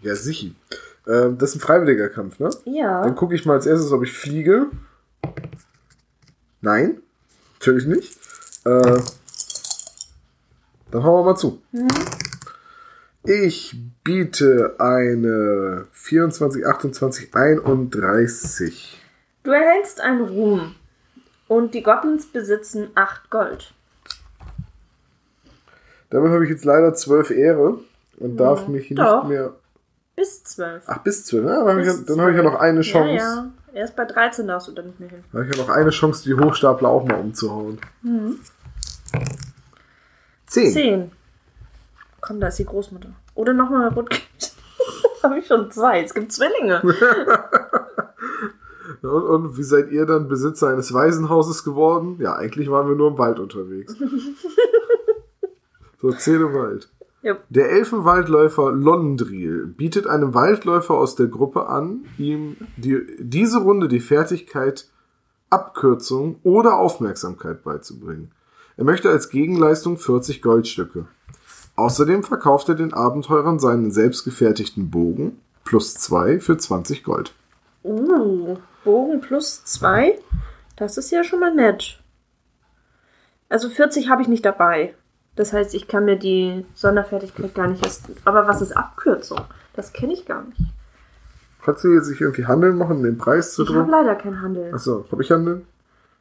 Ja, 0.00 0.14
sicher. 0.14 0.48
Ähm, 1.06 1.38
das 1.38 1.50
ist 1.50 1.56
ein 1.56 1.60
freiwilliger 1.60 2.08
Kampf, 2.08 2.40
ne? 2.40 2.50
Ja. 2.64 3.02
Dann 3.02 3.16
gucke 3.16 3.34
ich 3.34 3.44
mal 3.46 3.54
als 3.54 3.66
erstes, 3.66 3.92
ob 3.92 4.02
ich 4.02 4.12
fliege. 4.12 4.66
Nein, 6.60 7.00
natürlich 7.58 7.86
nicht. 7.86 8.16
Äh, 8.64 8.98
dann 10.90 11.02
hauen 11.04 11.20
wir 11.24 11.32
mal 11.32 11.36
zu. 11.36 11.62
Ich 13.24 13.76
biete 14.02 14.76
eine 14.78 15.86
24, 15.92 16.66
28, 16.66 17.34
31. 17.34 18.98
Du 19.42 19.50
erhältst 19.50 20.00
einen 20.00 20.22
Ruhm. 20.26 20.74
Und 21.48 21.74
die 21.74 21.82
Goblins 21.82 22.26
besitzen 22.26 22.88
8 22.94 23.28
Gold. 23.30 23.74
Damit 26.10 26.30
habe 26.32 26.44
ich 26.44 26.50
jetzt 26.50 26.64
leider 26.64 26.94
12 26.94 27.30
Ehre 27.30 27.80
und 28.18 28.36
darf 28.36 28.68
mich 28.68 28.88
nicht 28.90 28.98
doch. 29.00 29.24
mehr. 29.24 29.52
Bis 30.16 30.42
12. 30.44 30.84
Ach, 30.86 30.98
bis 30.98 31.24
12. 31.24 31.44
Ja, 31.46 31.56
dann 31.58 31.68
habe 31.68 31.80
ich, 31.82 31.86
ja- 31.86 31.92
Bis 31.94 32.04
dann 32.06 32.20
habe 32.20 32.30
ich 32.30 32.36
ja 32.36 32.42
noch 32.42 32.58
eine 32.60 32.80
Chance. 32.82 33.14
Ja, 33.14 33.16
ja. 33.36 33.50
Erst 33.72 33.96
bei 33.96 34.04
13 34.04 34.48
darfst 34.48 34.68
du 34.68 34.72
da 34.72 34.82
nicht 34.82 34.98
mehr 34.98 35.08
hin. 35.08 35.22
Dann 35.32 35.42
habe 35.42 35.50
ich 35.50 35.56
ja 35.56 35.62
noch 35.62 35.70
eine 35.70 35.90
Chance, 35.90 36.24
die 36.24 36.34
Hochstapler 36.34 36.88
auch 36.88 37.04
mal 37.04 37.20
umzuhauen. 37.20 37.78
Mhm. 38.02 38.38
10. 40.46 40.72
10. 40.72 41.12
Komm, 42.20 42.40
da 42.40 42.48
ist 42.48 42.58
die 42.58 42.64
Großmutter. 42.64 43.10
Oder 43.34 43.52
nochmal 43.52 43.88
Rotkind. 43.88 44.22
habe 45.22 45.38
ich 45.38 45.46
schon 45.46 45.70
zwei. 45.70 46.02
Es 46.02 46.14
gibt 46.14 46.32
Zwillinge. 46.32 46.82
Und, 49.02 49.22
und 49.22 49.56
wie 49.56 49.62
seid 49.62 49.90
ihr 49.92 50.04
dann 50.04 50.28
Besitzer 50.28 50.68
eines 50.68 50.92
Waisenhauses 50.92 51.64
geworden? 51.64 52.18
Ja, 52.20 52.36
eigentlich 52.36 52.70
waren 52.70 52.86
wir 52.86 52.96
nur 52.96 53.08
im 53.08 53.18
Wald 53.18 53.38
unterwegs. 53.38 53.96
so, 56.02 56.12
Zähle 56.12 56.52
Wald. 56.52 56.90
Ja. 57.22 57.38
Der 57.48 57.70
Elfenwaldläufer 57.70 58.72
Londril 58.72 59.66
bietet 59.66 60.06
einem 60.06 60.34
Waldläufer 60.34 60.94
aus 60.94 61.14
der 61.14 61.28
Gruppe 61.28 61.66
an, 61.66 62.04
ihm 62.18 62.56
die, 62.76 63.00
diese 63.18 63.60
Runde 63.60 63.88
die 63.88 64.00
Fertigkeit 64.00 64.88
Abkürzung 65.50 66.38
oder 66.42 66.76
Aufmerksamkeit 66.76 67.62
beizubringen. 67.62 68.32
Er 68.76 68.84
möchte 68.84 69.10
als 69.10 69.30
Gegenleistung 69.30 69.98
40 69.98 70.42
Goldstücke. 70.42 71.06
Außerdem 71.76 72.22
verkauft 72.22 72.68
er 72.68 72.74
den 72.74 72.92
Abenteurern 72.92 73.58
seinen 73.58 73.90
selbstgefertigten 73.90 74.90
Bogen 74.90 75.40
plus 75.64 75.94
2 75.94 76.40
für 76.40 76.58
20 76.58 77.04
Gold. 77.04 77.32
Uh, 77.84 78.56
Bogen 78.84 79.20
plus 79.20 79.64
2. 79.64 80.18
Das 80.76 80.98
ist 80.98 81.10
ja 81.10 81.24
schon 81.24 81.40
mal 81.40 81.54
nett. 81.54 82.00
Also 83.48 83.68
40 83.68 84.08
habe 84.10 84.22
ich 84.22 84.28
nicht 84.28 84.44
dabei. 84.44 84.94
Das 85.36 85.52
heißt, 85.52 85.74
ich 85.74 85.88
kann 85.88 86.04
mir 86.04 86.16
die 86.16 86.66
Sonderfertigkeit 86.74 87.54
gar 87.54 87.66
nicht 87.68 87.84
erst. 87.84 88.06
Aber 88.24 88.46
was 88.46 88.60
ist 88.62 88.76
Abkürzung? 88.76 89.40
Das 89.74 89.92
kenne 89.92 90.12
ich 90.12 90.26
gar 90.26 90.42
nicht. 90.44 90.60
Kannst 91.64 91.84
du 91.84 91.92
jetzt 91.92 92.06
sich 92.06 92.20
irgendwie 92.20 92.46
Handeln 92.46 92.76
machen, 92.76 92.98
um 92.98 93.02
den 93.02 93.18
Preis 93.18 93.54
zu 93.54 93.62
Ich 93.62 93.68
habe 93.68 93.80
drücken? 93.80 93.90
leider 93.90 94.14
kein 94.16 94.40
Handeln. 94.40 94.74
Achso, 94.74 95.04
habe 95.10 95.22
ich 95.22 95.30
Handeln? 95.30 95.66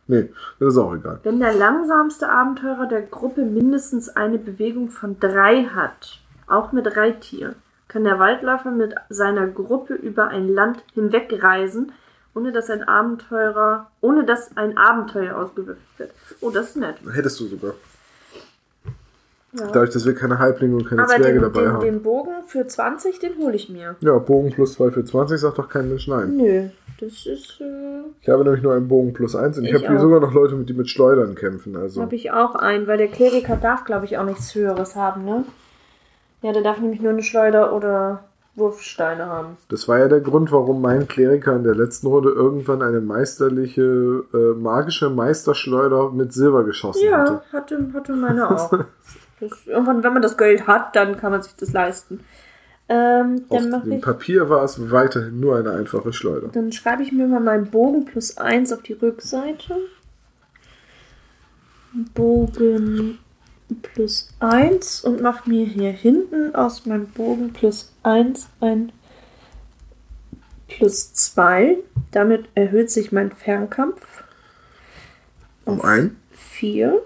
Nee, 0.10 0.28
das 0.60 0.74
ist 0.74 0.78
auch 0.80 0.96
egal. 0.96 1.20
Wenn 1.22 1.40
der 1.40 1.54
langsamste 1.54 2.30
Abenteurer 2.30 2.88
der 2.88 3.04
Gruppe 3.04 3.46
mindestens 3.46 4.10
eine 4.10 4.40
Bewegung 4.40 4.90
von 4.90 5.20
drei 5.20 5.66
hat, 5.66 6.20
auch 6.48 6.72
mit 6.72 6.98
Reittier, 6.98 7.54
kann 7.88 8.06
der 8.06 8.18
Waldläufer 8.18 8.72
mit 8.72 8.96
seiner 9.10 9.46
Gruppe 9.46 9.94
über 9.94 10.30
ein 10.30 10.50
Land 10.50 10.84
hinwegreisen, 10.96 11.92
ohne 12.34 12.52
dass 12.52 12.72
ein 12.72 12.84
Abenteurer, 12.84 13.92
ohne 14.02 14.26
dass 14.26 14.58
ein 14.58 14.80
Abenteuer 14.80 15.38
ausgewürfelt 15.38 16.00
wird. 16.00 16.12
Oh, 16.42 16.50
das 16.50 16.70
ist 16.70 16.78
nett. 16.78 16.96
Hättest 17.14 17.40
du 17.40 17.46
sogar. 17.46 17.76
Ja. 19.52 19.66
Dadurch, 19.68 19.90
dass 19.90 20.06
wir 20.06 20.14
keine 20.14 20.38
Halblinge 20.38 20.76
und 20.76 20.86
keine 20.88 21.02
Aber 21.04 21.16
Zwerge 21.16 21.34
den, 21.34 21.42
dabei 21.42 21.62
den, 21.62 21.72
haben. 21.74 21.82
den 21.84 22.04
Bogen 22.04 22.32
für 22.46 22.68
20, 22.68 23.20
den 23.20 23.38
hole 23.40 23.56
ich 23.56 23.70
mir. 23.70 23.96
Ja, 24.00 24.18
Bogen 24.20 24.52
plus 24.52 24.74
2 24.74 24.92
für 24.92 25.04
20 25.04 25.40
sagt 25.40 25.58
doch 25.58 25.68
kein 25.70 25.90
Mensch 25.90 26.08
nein. 26.08 26.38
Nö, 26.38 26.68
das 27.00 27.26
ist, 27.26 27.60
äh, 27.60 28.02
Ich 28.22 28.30
habe 28.30 28.44
nämlich 28.44 28.62
nur 28.62 28.74
einen 28.76 28.88
Bogen 28.88 29.12
plus 29.14 29.36
1 29.36 29.58
und 29.58 29.64
ich, 29.66 29.72
Ich 29.72 29.76
habe 29.76 29.88
hier 29.88 30.00
sogar 30.00 30.20
noch 30.20 30.34
Leute, 30.34 30.56
die 30.56 30.74
mit 30.74 30.90
Schleudern 30.90 31.34
kämpfen. 31.34 31.76
Also. 31.76 32.00
habe 32.02 32.16
ich 32.16 32.32
auch 32.32 32.54
einen, 32.54 32.86
weil 32.86 33.00
der 33.00 33.08
Kleriker 33.08 33.56
darf, 33.56 33.86
glaube 33.86 34.06
ich, 34.06 34.18
auch 34.20 34.26
nichts 34.26 34.54
Höheres 34.54 34.96
haben, 34.96 35.26
ne? 35.26 35.46
Ja, 36.44 36.54
der 36.54 36.62
darf 36.62 36.80
nämlich 36.80 37.02
nur 37.02 37.12
eine 37.12 37.24
Schleuder 37.24 37.74
oder 37.76 38.24
Wurfsteine 38.56 39.26
haben. 39.26 39.58
Das 39.70 39.88
war 39.88 40.00
ja 40.00 40.08
der 40.08 40.22
Grund, 40.22 40.52
warum 40.52 40.82
mein 40.82 41.08
Kleriker 41.08 41.56
in 41.56 41.64
der 41.64 41.76
letzten 41.76 42.08
Runde 42.08 42.30
irgendwann 42.30 42.82
eine 42.82 43.02
meisterliche 43.02 44.26
äh, 44.34 44.54
magische 44.60 45.10
Meisterschleuder 45.10 46.12
mit 46.12 46.34
Silber 46.34 46.64
geschossen 46.66 47.06
Ja, 47.10 47.20
hatte. 47.20 47.42
hatte, 47.52 47.90
hatte 47.94 48.14
meine 48.14 48.50
auch. 48.50 48.72
Das, 49.40 49.68
irgendwann, 49.68 50.04
wenn 50.04 50.14
man 50.14 50.22
das 50.22 50.38
Geld 50.38 50.68
hat, 50.68 50.96
dann 50.96 51.18
kann 51.18 51.32
man 51.32 51.42
sich 51.42 51.56
das 51.56 51.72
leisten. 51.72 52.22
Ähm, 52.90 53.46
Auf 53.50 53.62
dem 53.62 53.92
ich. 53.92 54.02
Papier 54.02 54.50
war 54.50 54.64
es 54.64 54.92
weiterhin 54.92 55.40
nur 55.40 55.58
eine 55.58 55.72
einfache 55.72 56.12
Schleuder. 56.12 56.48
Dann 56.48 56.72
schreibe 56.72 57.04
ich 57.04 57.12
mir 57.12 57.28
mal 57.28 57.40
meinen 57.40 57.68
Bogen 57.68 58.06
plus 58.06 58.38
1 58.38 58.74
auf 58.74 58.82
die 58.82 58.94
Rückseite. 58.94 59.76
Bogen 62.14 63.20
plus 63.82 64.30
1 64.40 65.02
und 65.02 65.22
mache 65.22 65.48
mir 65.48 65.66
hier 65.66 65.92
hinten 65.92 66.56
aus 66.56 66.86
meinem 66.86 67.08
Bogen 67.08 67.54
plus 67.54 67.94
1 68.04 68.48
ein 68.60 68.92
plus 70.68 71.14
2. 71.14 71.78
Damit 72.12 72.46
erhöht 72.56 72.90
sich 72.90 73.12
mein 73.12 73.32
Fernkampf 73.32 74.24
Um 75.66 75.82
ein. 75.82 76.18
4. 76.32 77.02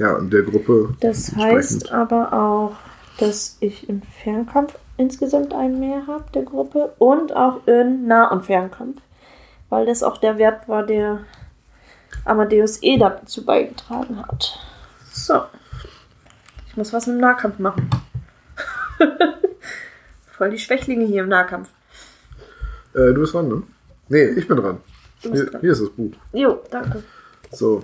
Ja, 0.00 0.14
und 0.14 0.32
der 0.32 0.42
Gruppe. 0.44 0.94
Das 1.00 1.36
heißt 1.36 1.92
aber 1.92 2.32
auch, 2.32 2.72
dass 3.18 3.58
ich 3.60 3.86
im 3.86 4.00
Fernkampf 4.00 4.78
insgesamt 4.96 5.52
einen 5.52 5.78
mehr 5.78 6.06
habe, 6.06 6.24
der 6.32 6.42
Gruppe, 6.42 6.94
und 6.96 7.36
auch 7.36 7.66
in 7.66 8.06
Nah- 8.06 8.30
und 8.32 8.46
Fernkampf. 8.46 9.02
Weil 9.68 9.84
das 9.84 10.02
auch 10.02 10.16
der 10.16 10.38
Wert 10.38 10.70
war, 10.70 10.84
der 10.86 11.20
Amadeus 12.24 12.82
eh 12.82 12.96
dazu 12.96 13.44
beigetragen 13.44 14.26
hat. 14.26 14.58
So. 15.12 15.42
Ich 16.68 16.78
muss 16.78 16.94
was 16.94 17.06
im 17.06 17.18
Nahkampf 17.18 17.58
machen. 17.58 17.90
Voll 20.32 20.50
die 20.50 20.58
Schwächlinge 20.58 21.04
hier 21.04 21.24
im 21.24 21.28
Nahkampf. 21.28 21.68
Äh, 22.94 23.12
du 23.12 23.20
bist 23.20 23.34
dran, 23.34 23.48
ne? 23.48 23.62
Nee, 24.08 24.24
ich 24.30 24.48
bin 24.48 24.56
dran. 24.56 24.78
Du 25.22 25.30
bist 25.30 25.42
Hier, 25.42 25.50
dran. 25.50 25.60
hier 25.60 25.72
ist 25.72 25.82
das 25.82 25.90
Buch. 25.90 26.12
Jo, 26.32 26.62
danke. 26.70 27.02
So. 27.52 27.82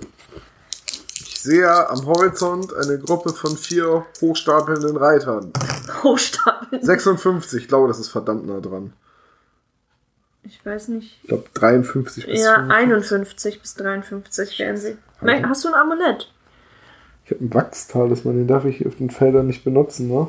Sehe 1.47 1.89
am 1.89 2.05
Horizont 2.05 2.75
eine 2.75 2.99
Gruppe 2.99 3.29
von 3.29 3.55
vier 3.55 4.05
hochstapelnden 4.19 4.97
Reitern. 4.97 5.53
Hochstapeln. 6.03 6.83
56, 6.83 7.63
ich 7.63 7.67
glaube, 7.69 7.87
das 7.87 7.99
ist 7.99 8.09
verdammt 8.09 8.45
nah 8.45 8.59
dran. 8.59 8.91
Ich 10.43 10.65
weiß 10.65 10.89
nicht. 10.89 11.19
Ich 11.21 11.29
glaube 11.29 11.45
53 11.53 12.25
bis 12.25 12.43
Ja, 12.43 12.55
55. 12.55 12.75
51 12.75 13.61
bis 13.61 13.75
53 13.75 14.59
wären 14.59 14.75
sie. 14.75 14.97
Okay. 15.21 15.41
Hast 15.47 15.63
du 15.63 15.69
ein 15.69 15.73
Amulett? 15.75 16.29
Ich 17.23 17.31
habe 17.31 17.39
einen 17.39 17.53
Wachstalisman, 17.53 18.35
den 18.35 18.47
darf 18.47 18.65
ich 18.65 18.79
hier 18.79 18.87
auf 18.87 18.95
den 18.95 19.09
Feldern 19.09 19.47
nicht 19.47 19.63
benutzen, 19.63 20.09
ne? 20.09 20.27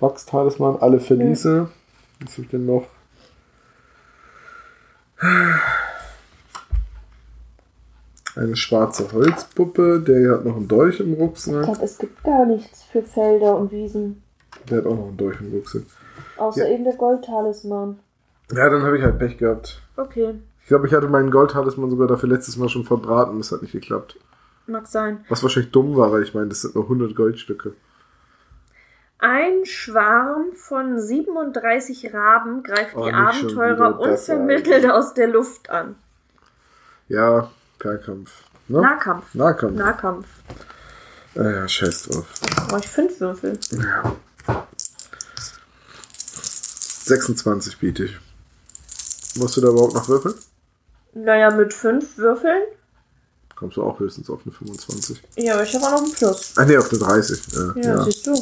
Wachstalisman, 0.00 0.78
alle 0.80 0.98
Verliese. 0.98 1.68
Was 2.20 2.32
habe 2.32 2.42
ich 2.42 2.48
denn 2.48 2.64
noch? 2.64 2.86
Eine 8.34 8.56
schwarze 8.56 9.12
Holzpuppe, 9.12 10.00
der 10.00 10.18
hier 10.18 10.32
hat 10.32 10.44
noch 10.44 10.56
einen 10.56 10.68
Dolch 10.68 11.00
im 11.00 11.12
Ich 11.14 11.18
Rucksack. 11.18 11.64
glaube, 11.64 11.82
es 11.84 11.98
gibt 11.98 12.22
gar 12.24 12.46
nichts 12.46 12.82
für 12.84 13.02
Felder 13.02 13.56
und 13.56 13.70
Wiesen. 13.72 14.22
Der 14.70 14.78
hat 14.78 14.86
auch 14.86 14.96
noch 14.96 15.08
einen 15.08 15.16
Dolch 15.18 15.40
im 15.40 15.52
Rucksack. 15.52 15.82
Außer 16.38 16.66
Ja. 16.66 16.74
eben 16.74 16.84
der 16.84 16.94
Goldtalisman. 16.96 17.98
Ja, 18.52 18.68
dann 18.70 18.82
habe 18.82 18.96
ich 18.98 19.04
halt 19.04 19.18
Pech 19.18 19.36
gehabt. 19.38 19.82
Okay, 19.96 20.34
Ich 20.62 20.68
glaube, 20.68 20.86
ich 20.86 20.94
hatte 20.94 21.08
meinen 21.08 21.30
Goldtalisman 21.30 21.90
sogar 21.90 22.06
dafür 22.08 22.28
letztes 22.28 22.56
Mal 22.56 22.68
schon 22.68 22.84
verbraten. 22.84 23.36
Das 23.38 23.50
hat 23.52 23.62
nicht 23.62 23.72
geklappt. 23.72 24.18
mag 24.66 24.86
sein. 24.86 25.24
Was 25.28 25.42
wahrscheinlich 25.42 25.72
dumm 25.72 25.96
war, 25.96 26.12
weil 26.12 26.22
ich 26.22 26.34
meine, 26.34 26.46
das 26.48 26.62
sind 26.62 26.74
nur 26.76 26.84
100 26.84 27.14
Goldstücke. 27.16 27.74
Ein 29.18 29.64
Schwarm 29.66 30.52
von 30.54 30.98
37 31.00 32.12
Raben 32.14 32.62
greift 32.62 32.96
Oh, 32.96 33.04
die 33.04 33.12
Abenteurer 33.12 33.98
unvermittelt 34.00 34.88
aus 34.90 35.14
der 35.14 35.28
Luft 35.28 35.68
an. 35.70 35.96
Ja, 37.08 37.50
Fernkampf. 37.82 38.30
Ne? 38.68 38.80
Nahkampf. 38.80 39.34
Nahkampf. 39.34 39.76
Nahkampf. 39.76 40.26
Ah 41.34 41.50
ja, 41.50 41.68
scheiß 41.68 42.04
drauf. 42.04 42.26
Brauche 42.68 42.80
ich 42.80 42.88
fünf 42.88 43.18
Würfel. 43.20 43.58
26 47.04 47.78
biete 47.78 48.04
ich. 48.04 48.18
Musst 49.34 49.56
du 49.56 49.60
da 49.62 49.68
überhaupt 49.68 49.94
noch 49.94 50.08
würfeln? 50.08 50.34
Naja, 51.14 51.50
mit 51.50 51.74
fünf 51.74 52.16
Würfeln. 52.18 52.62
Kommst 53.56 53.76
du 53.76 53.82
auch 53.82 53.98
höchstens 53.98 54.30
auf 54.30 54.40
eine 54.44 54.52
25. 54.54 55.20
Ja, 55.36 55.54
aber 55.54 55.64
ich 55.64 55.74
habe 55.74 55.84
auch 55.86 55.90
noch 55.92 56.02
einen 56.04 56.12
Plus. 56.12 56.52
Ah 56.56 56.64
ne, 56.64 56.78
auf 56.78 56.88
eine 56.90 56.98
30. 57.00 57.40
Ja, 57.52 57.72
Ja, 57.76 57.82
ja. 57.82 58.04
siehst 58.04 58.26
du. 58.26 58.34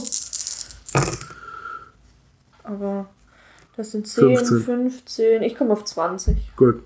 Aber 2.65 3.09
das 3.77 3.91
sind 3.93 4.07
10, 4.07 4.37
15. 4.37 4.63
15. 4.65 5.43
Ich 5.43 5.57
komme 5.57 5.73
auf 5.73 5.85
20. 5.85 6.37
Gut. 6.57 6.83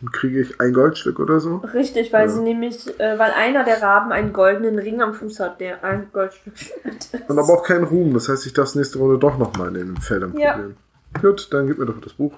Dann 0.00 0.12
kriege 0.12 0.40
ich 0.40 0.60
ein 0.60 0.72
Goldstück 0.72 1.18
oder 1.20 1.40
so. 1.40 1.56
Richtig, 1.58 2.12
weil 2.12 2.26
Ja. 2.26 2.32
sie 2.32 2.40
nämlich, 2.40 2.98
äh, 2.98 3.18
weil 3.18 3.32
einer 3.32 3.64
der 3.64 3.82
Raben 3.82 4.12
einen 4.12 4.32
goldenen 4.32 4.78
Ring 4.78 5.02
am 5.02 5.12
Fuß 5.12 5.40
hat, 5.40 5.60
der 5.60 5.84
ein 5.84 6.08
Goldstück 6.12 6.54
wert 6.84 7.08
Und 7.28 7.38
aber 7.38 7.52
auch 7.52 7.62
keinen 7.62 7.84
Ruhm. 7.84 8.14
Das 8.14 8.28
heißt, 8.28 8.46
ich 8.46 8.52
darf 8.54 8.68
es 8.68 8.74
nächste 8.74 8.98
Runde 8.98 9.18
doch 9.18 9.36
nochmal 9.36 9.68
in 9.68 9.74
den 9.94 9.96
Feldern 9.98 10.36
Ja. 10.38 10.52
probieren. 10.52 10.76
Gut, 11.20 11.48
dann 11.52 11.66
gib 11.66 11.78
mir 11.78 11.86
doch 11.86 12.00
das 12.00 12.14
Buch. 12.14 12.32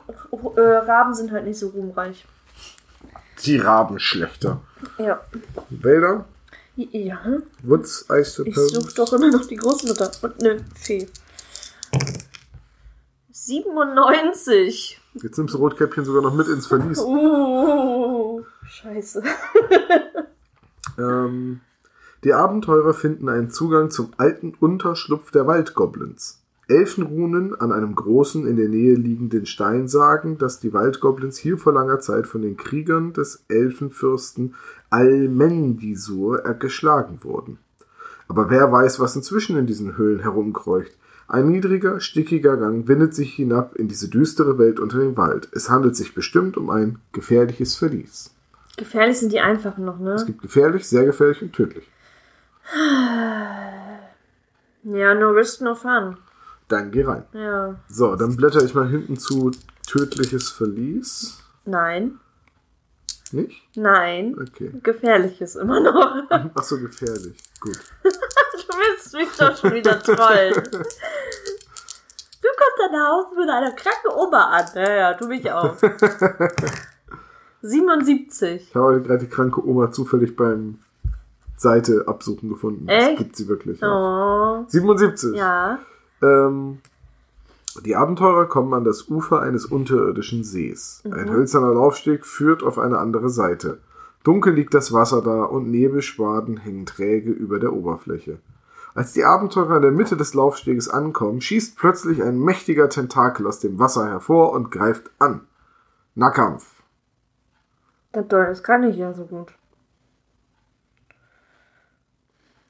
Äh, 0.57 0.61
Raben 0.61 1.15
sind 1.15 1.31
halt 1.31 1.45
nicht 1.45 1.59
so 1.59 1.69
ruhmreich. 1.69 2.27
Die 3.45 3.59
Rabenschlechter. 3.59 4.61
Ja. 4.99 5.21
Wälder. 5.71 6.25
Ja. 6.75 7.21
Woods, 7.63 8.07
Ice 8.11 8.43
Ich 8.47 8.55
suche 8.57 8.95
doch 8.95 9.13
immer 9.13 9.29
noch 9.31 9.45
die 9.47 9.57
Großmutter 9.57 10.11
und 10.23 10.43
eine 10.43 10.65
Fee. 10.75 11.07
97. 13.31 14.99
Jetzt 15.15 15.37
nimmst 15.37 15.55
du 15.55 15.59
Rotkäppchen 15.59 16.05
sogar 16.05 16.23
noch 16.23 16.35
mit 16.35 16.49
ins 16.49 16.67
Verlies. 16.67 17.01
Uh, 17.01 18.43
scheiße. 18.65 19.23
Ähm, 20.99 21.61
die 22.25 22.35
Abenteurer 22.35 22.95
finden 22.95 23.29
einen 23.29 23.51
Zugang 23.51 23.91
zum 23.91 24.11
alten 24.17 24.55
Unterschlupf 24.61 25.31
der 25.31 25.47
Waldgoblins. 25.47 26.41
Elfenrunen 26.69 27.61
an 27.61 27.73
einem 27.73 27.95
großen, 27.95 28.47
in 28.47 28.57
der 28.57 28.69
Nähe 28.69 28.95
liegenden 28.95 29.47
Stein 29.47 29.89
sagen, 29.89 30.39
dass 30.39 30.61
die 30.61 30.73
Waldgoblins 30.73 31.37
hier 31.37 31.59
vor 31.59 31.73
langer 31.73 31.99
Zeit 31.99 32.27
von 32.27 32.43
den 32.43 32.57
Kriegern 32.57 33.13
des 33.13 33.45
Elfenfürsten 33.49 34.55
Almendisur 34.89 36.47
äh, 36.47 36.55
geschlagen 36.55 37.19
wurden. 37.23 37.59
Aber 38.29 38.49
wer 38.49 38.71
weiß, 38.71 39.01
was 39.01 39.17
inzwischen 39.17 39.57
in 39.59 39.67
diesen 39.67 39.97
Höhlen 39.97 40.21
herumkreucht. 40.21 40.97
Ein 41.33 41.49
niedriger, 41.49 41.99
stickiger 41.99 42.59
Gang 42.59 42.87
windet 42.89 43.15
sich 43.15 43.33
hinab 43.33 43.75
in 43.77 43.89
diese 43.89 44.11
düstere 44.11 44.59
Welt 44.59 44.79
unter 44.79 44.99
dem 44.99 45.17
Wald. 45.17 45.49
Es 45.53 45.71
handelt 45.71 45.97
sich 45.97 46.15
bestimmt 46.15 46.59
um 46.59 46.69
ein 46.69 46.99
gefährliches 47.13 47.75
Verlies. 47.75 48.35
Gefährlich 48.77 49.19
sind 49.19 49.33
die 49.33 49.41
einfachen 49.41 49.87
noch, 49.87 49.99
Es 49.99 50.21
ne? 50.21 50.27
gibt 50.27 50.43
gefährlich, 50.43 50.87
sehr 50.87 51.07
gefährlich 51.07 51.41
und 51.43 51.55
tödlich. 51.55 51.89
Ja, 54.85 55.15
no 55.15 55.31
risk, 55.31 55.61
no 55.61 55.77
fun. 55.77 56.17
Dann 56.67 56.91
geh 56.91 57.05
rein. 57.05 57.23
Ja. 57.33 57.77
So, 57.89 58.17
dann 58.17 58.35
blätter 58.35 58.65
ich 58.65 58.75
mal 58.75 58.89
hinten 58.89 59.17
zu 59.17 59.53
tödliches 59.87 60.51
Verlies. 60.51 61.39
Nein. 61.65 62.19
Nicht? 63.33 63.63
Nein. 63.77 64.37
Okay. 64.41 64.71
Gefährliches 64.83 65.57
immer 65.57 65.81
noch. 65.81 66.17
Ach 66.55 66.63
so, 66.63 66.79
gefährlich. 66.79 67.37
Gut. 67.61 67.79
Du 68.73 68.79
willst 68.79 69.13
mich 69.13 69.29
doch 69.37 69.55
schon 69.57 69.75
wieder 69.75 70.01
trollen. 70.01 70.55
Du 70.55 70.61
kommst 72.59 72.81
an 72.89 73.01
Haus 73.01 73.27
mit 73.37 73.49
einer 73.51 73.73
kranken 73.73 74.11
Oma 74.17 74.45
an. 74.45 74.65
Ja, 74.75 74.91
ja, 74.91 75.15
tu 75.15 75.27
mich 75.27 75.51
auch. 75.51 75.77
77. 77.63 78.69
Ich 78.69 78.75
habe 78.75 79.03
gerade 79.03 79.19
die 79.19 79.29
kranke 79.29 79.63
Oma 79.67 79.91
zufällig 79.93 80.37
beim 80.37 80.79
Seite 81.57 82.05
absuchen 82.07 82.49
gefunden. 82.49 82.89
Echt? 82.89 83.19
gibt 83.19 83.37
sie 83.37 83.47
wirklich. 83.49 83.81
Ja. 83.81 84.63
Oh. 84.63 84.65
77. 84.69 85.35
Ja. 85.35 85.79
Ähm, 86.23 86.81
die 87.81 87.97
Abenteurer 87.97 88.47
kommen 88.47 88.75
an 88.75 88.85
das 88.85 89.09
Ufer 89.09 89.41
eines 89.41 89.67
unterirdischen 89.67 90.45
Sees. 90.45 91.03
Ein 91.05 91.31
hölzerner 91.31 91.73
Laufsteg 91.73 92.27
führt 92.27 92.63
auf 92.63 92.79
eine 92.79 92.99
andere 92.99 93.31
Seite. 93.31 93.79
Dunkel 94.25 94.55
liegt 94.55 94.75
das 94.75 94.93
Wasser 94.93 95.23
da 95.23 95.45
und 95.45 95.71
Nebelschwaden 95.71 96.59
hängen 96.59 96.87
träge 96.87 97.31
über 97.31 97.59
der 97.59 97.73
Oberfläche. 97.73 98.39
Als 98.95 99.13
die 99.13 99.25
Abenteurer 99.25 99.77
in 99.77 99.83
der 99.83 99.91
Mitte 99.91 100.17
des 100.17 100.35
Laufsteges 100.35 100.89
ankommen, 100.89 101.41
schießt 101.41 101.79
plötzlich 101.79 102.23
ein 102.23 102.39
mächtiger 102.39 102.89
Tentakel 102.89 103.47
aus 103.47 103.59
dem 103.59 103.79
Wasser 103.79 104.07
hervor 104.07 104.53
und 104.53 104.71
greift 104.71 105.11
an. 105.19 105.47
Nahkampf. 106.15 106.83
Das 108.13 108.63
kann 108.63 108.85
ich 108.85 108.97
ja 108.97 109.15
so 109.15 109.25
gut. 109.25 109.53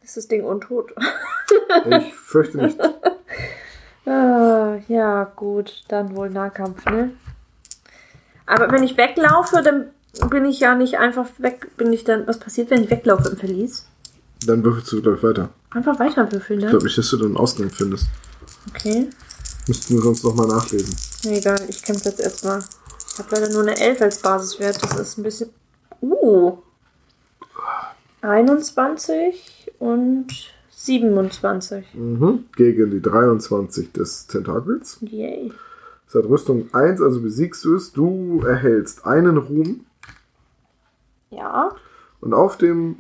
Ist 0.01 0.17
das 0.17 0.29
Ding 0.29 0.45
untot? 0.45 0.95
Ich 1.87 2.15
fürchte 2.15 2.59
nicht. 2.59 2.79
Ah, 4.05 4.79
ja, 4.89 5.25
gut, 5.25 5.85
dann 5.89 6.17
wohl 6.17 6.31
Nahkampf, 6.31 6.85
ne? 6.87 7.11
Aber 8.47 8.71
wenn 8.73 8.83
ich 8.83 8.97
weglaufe, 8.97 9.63
dann 9.63 9.91
bin 10.29 10.45
ich 10.45 10.61
ja 10.61 10.75
nicht 10.75 10.99
einfach 10.99 11.27
weg. 11.39 11.77
Bin 11.77 11.93
ich 11.93 12.05
dann. 12.05 12.27
Was 12.27 12.39
passiert, 12.39 12.71
wenn 12.71 12.83
ich 12.85 12.91
weglaufe 12.91 13.29
im 13.29 13.37
Verlies? 13.37 13.87
Dann 14.47 14.65
würfelst 14.65 14.91
du, 14.93 15.01
glaube 15.01 15.19
ich, 15.19 15.23
weiter. 15.23 15.51
Einfach 15.71 15.99
weiterwürfeln, 15.99 16.59
Ich 16.59 16.65
ne? 16.65 16.71
glaube 16.71 16.85
nicht, 16.85 16.99
dass 16.99 17.09
du 17.11 17.17
dann 17.17 17.29
einen 17.29 17.37
Ausgang 17.37 17.71
findest. 17.71 18.07
Okay. 18.69 19.09
Müssten 19.69 19.95
wir 19.95 20.03
sonst 20.03 20.25
nochmal 20.25 20.49
nachlesen. 20.49 20.95
Nee, 21.25 21.39
egal, 21.39 21.61
ich 21.69 21.83
kämpfe 21.83 22.09
jetzt 22.09 22.21
erstmal. 22.21 22.63
Ich 23.13 23.19
habe 23.19 23.29
leider 23.31 23.51
nur 23.51 23.63
eine 23.63 23.77
11 23.79 24.01
als 24.03 24.19
Basiswert. 24.19 24.83
Das 24.83 24.99
ist 24.99 25.19
ein 25.19 25.23
bisschen. 25.23 25.51
Uh. 26.01 26.59
21 28.23 29.71
und 29.79 30.27
27. 30.85 31.95
Mhm. 31.95 32.45
Gegen 32.57 32.91
die 32.91 33.01
23 33.01 33.93
des 33.93 34.27
Tentakels. 34.27 34.99
Yay. 35.01 35.53
Es 36.09 36.15
hat 36.15 36.25
Rüstung 36.25 36.75
1, 36.75 37.01
also 37.01 37.21
besiegst 37.23 37.65
du 37.65 37.77
es. 37.77 37.93
Du 37.93 38.43
erhältst 38.45 39.07
einen 39.07 39.37
Ruhm 39.37 39.87
Ja. 41.31 41.75
und 42.21 42.35
auf 42.35 42.59
dem 42.59 42.97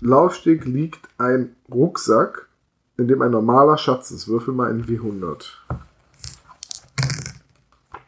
Laufsteg 0.00 0.64
liegt 0.64 1.08
ein 1.18 1.54
Rucksack, 1.72 2.48
in 2.98 3.06
dem 3.06 3.22
ein 3.22 3.30
normaler 3.30 3.78
Schatz 3.78 4.10
ist. 4.10 4.26
Würfel 4.26 4.52
mal 4.52 4.70
in 4.70 4.84
W100. 4.86 5.44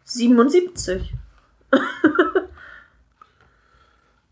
77. 0.04 1.14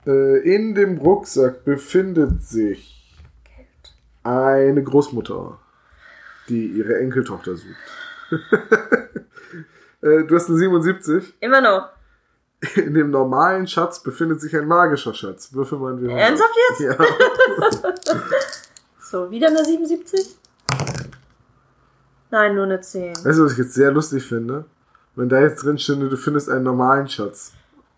Äh, 0.04 0.38
in 0.54 0.74
dem 0.74 0.98
Rucksack 0.98 1.64
befindet 1.64 2.42
sich. 2.42 3.01
Eine 4.24 4.82
Großmutter, 4.82 5.58
die 6.48 6.66
ihre 6.66 6.98
Enkeltochter 6.98 7.56
sucht. 7.56 8.30
äh, 10.02 10.24
du 10.24 10.34
hast 10.34 10.48
eine 10.48 10.58
77. 10.58 11.34
Immer 11.40 11.60
noch. 11.60 11.88
In 12.76 12.94
dem 12.94 13.10
normalen 13.10 13.66
Schatz 13.66 14.02
befindet 14.02 14.40
sich 14.40 14.56
ein 14.56 14.66
magischer 14.68 15.14
Schatz. 15.14 15.52
Würfel 15.52 15.78
mal 15.78 15.94
W100. 15.94 16.16
Ernsthaft 16.16 16.54
jetzt? 16.70 16.80
Ja. 16.80 16.96
So, 19.12 19.30
wieder 19.30 19.48
eine 19.48 19.62
77? 19.62 20.38
Nein, 22.30 22.54
nur 22.54 22.64
eine 22.64 22.80
10. 22.80 23.10
Weißt 23.16 23.38
du, 23.38 23.44
was 23.44 23.52
ich 23.52 23.58
jetzt 23.58 23.74
sehr 23.74 23.92
lustig 23.92 24.24
finde? 24.24 24.64
Wenn 25.14 25.28
da 25.28 25.38
jetzt 25.38 25.62
drin 25.62 25.76
stünde, 25.76 26.08
du 26.08 26.16
findest 26.16 26.48
einen 26.48 26.64
normalen 26.64 27.06
Schatz. 27.08 27.52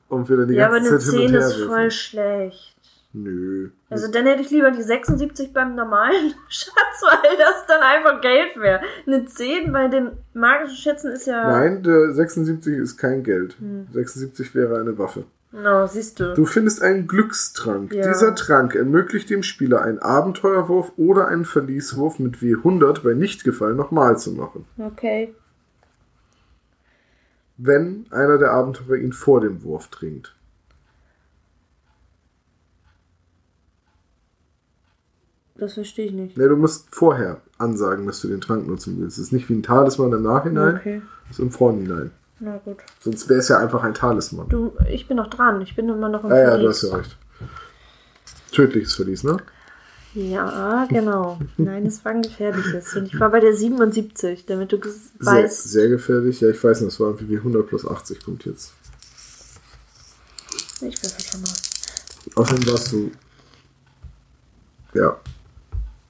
Und 0.08 0.28
wir 0.28 0.38
dann 0.38 0.48
die 0.48 0.54
Ja, 0.54 0.66
aber 0.66 0.80
ganze 0.80 0.90
eine 0.90 0.98
Zeit 0.98 1.12
hin 1.12 1.20
10 1.20 1.26
und 1.28 1.32
her 1.34 1.46
ist 1.46 1.56
würfeln. 1.58 1.68
voll 1.70 1.90
schlecht. 1.92 2.73
Nö. 3.16 3.70
Also 3.90 4.10
dann 4.10 4.26
hätte 4.26 4.42
ich 4.42 4.50
lieber 4.50 4.72
die 4.72 4.82
76 4.82 5.52
beim 5.52 5.76
normalen 5.76 6.34
Schatz, 6.48 7.02
weil 7.02 7.38
das 7.38 7.64
dann 7.68 7.80
einfach 7.80 8.20
Geld 8.20 8.56
wäre. 8.56 8.80
Eine 9.06 9.24
10 9.24 9.72
bei 9.72 9.86
den 9.86 10.10
magischen 10.34 10.76
Schätzen 10.76 11.12
ist 11.12 11.26
ja... 11.26 11.48
Nein, 11.48 11.84
der 11.84 12.12
76 12.12 12.76
ist 12.76 12.96
kein 12.96 13.22
Geld. 13.22 13.56
Hm. 13.60 13.86
76 13.92 14.54
wäre 14.56 14.80
eine 14.80 14.98
Waffe. 14.98 15.24
No, 15.52 15.86
siehst 15.86 16.18
du. 16.18 16.34
Du 16.34 16.44
findest 16.44 16.82
einen 16.82 17.06
Glückstrank. 17.06 17.94
Ja. 17.94 18.08
Dieser 18.08 18.34
Trank 18.34 18.74
ermöglicht 18.74 19.30
dem 19.30 19.44
Spieler 19.44 19.82
einen 19.82 20.00
Abenteuerwurf 20.00 20.92
oder 20.96 21.28
einen 21.28 21.44
Verlieswurf 21.44 22.18
mit 22.18 22.38
W100 22.38 23.04
bei 23.04 23.14
Nichtgefallen 23.14 23.76
nochmal 23.76 24.18
zu 24.18 24.32
machen. 24.32 24.64
Okay. 24.76 25.32
Wenn 27.56 28.06
einer 28.10 28.38
der 28.38 28.50
Abenteurer 28.50 28.96
ihn 28.96 29.12
vor 29.12 29.40
dem 29.40 29.62
Wurf 29.62 29.86
trinkt. 29.86 30.33
Das 35.56 35.74
verstehe 35.74 36.06
ich 36.06 36.12
nicht. 36.12 36.36
Ne, 36.36 36.48
du 36.48 36.56
musst 36.56 36.88
vorher 36.94 37.40
ansagen, 37.58 38.06
dass 38.06 38.20
du 38.20 38.28
den 38.28 38.40
Trank 38.40 38.66
nutzen 38.66 39.00
willst. 39.00 39.18
Es 39.18 39.24
ist 39.26 39.32
nicht 39.32 39.48
wie 39.48 39.54
ein 39.54 39.62
Talisman 39.62 40.12
im 40.12 40.22
Nachhinein, 40.22 40.76
Okay. 40.76 41.02
es 41.26 41.32
ist 41.32 41.38
im 41.38 41.50
Vorhinein. 41.52 42.10
Na 42.40 42.56
gut. 42.58 42.78
Sonst 43.00 43.28
wäre 43.28 43.38
es 43.38 43.48
ja 43.48 43.58
einfach 43.58 43.84
ein 43.84 43.94
Talisman. 43.94 44.48
Du, 44.48 44.72
ich 44.90 45.06
bin 45.06 45.16
noch 45.16 45.28
dran. 45.30 45.60
Ich 45.60 45.76
bin 45.76 45.88
immer 45.88 46.08
noch 46.08 46.24
im 46.24 46.32
Ah 46.32 46.36
ja, 46.38 46.44
du 46.56 46.62
Verlies. 46.62 46.68
hast 46.68 46.82
ja 46.90 46.96
recht. 46.96 47.16
Tödliches 48.52 48.94
Verlies, 48.94 49.22
ne? 49.22 49.36
Ja, 50.14 50.86
genau. 50.88 51.38
Nein, 51.56 51.86
es 51.86 52.04
war 52.04 52.12
ein 52.12 52.22
gefährliches. 52.22 52.94
Und 52.96 53.06
ich 53.06 53.18
war 53.18 53.30
bei 53.30 53.40
der 53.40 53.54
77, 53.54 54.46
damit 54.46 54.70
du 54.72 54.76
ges- 54.76 55.10
Sehr, 55.18 55.32
weißt. 55.44 55.64
sehr 55.70 55.88
gefährlich. 55.88 56.40
Ja, 56.40 56.48
ich 56.50 56.62
weiß 56.62 56.80
nicht, 56.80 56.92
das 56.92 57.00
war 57.00 57.08
irgendwie 57.08 57.30
wie 57.30 57.36
100 57.38 57.66
plus 57.66 57.86
80 57.86 58.24
kommt 58.24 58.44
jetzt. 58.44 58.72
Ich 60.80 61.02
würfel 61.02 61.24
schon 61.24 61.40
mal. 61.42 61.48
Außerdem 62.36 62.66
warst 62.72 62.92
du. 62.92 63.10
Ja. 64.94 65.16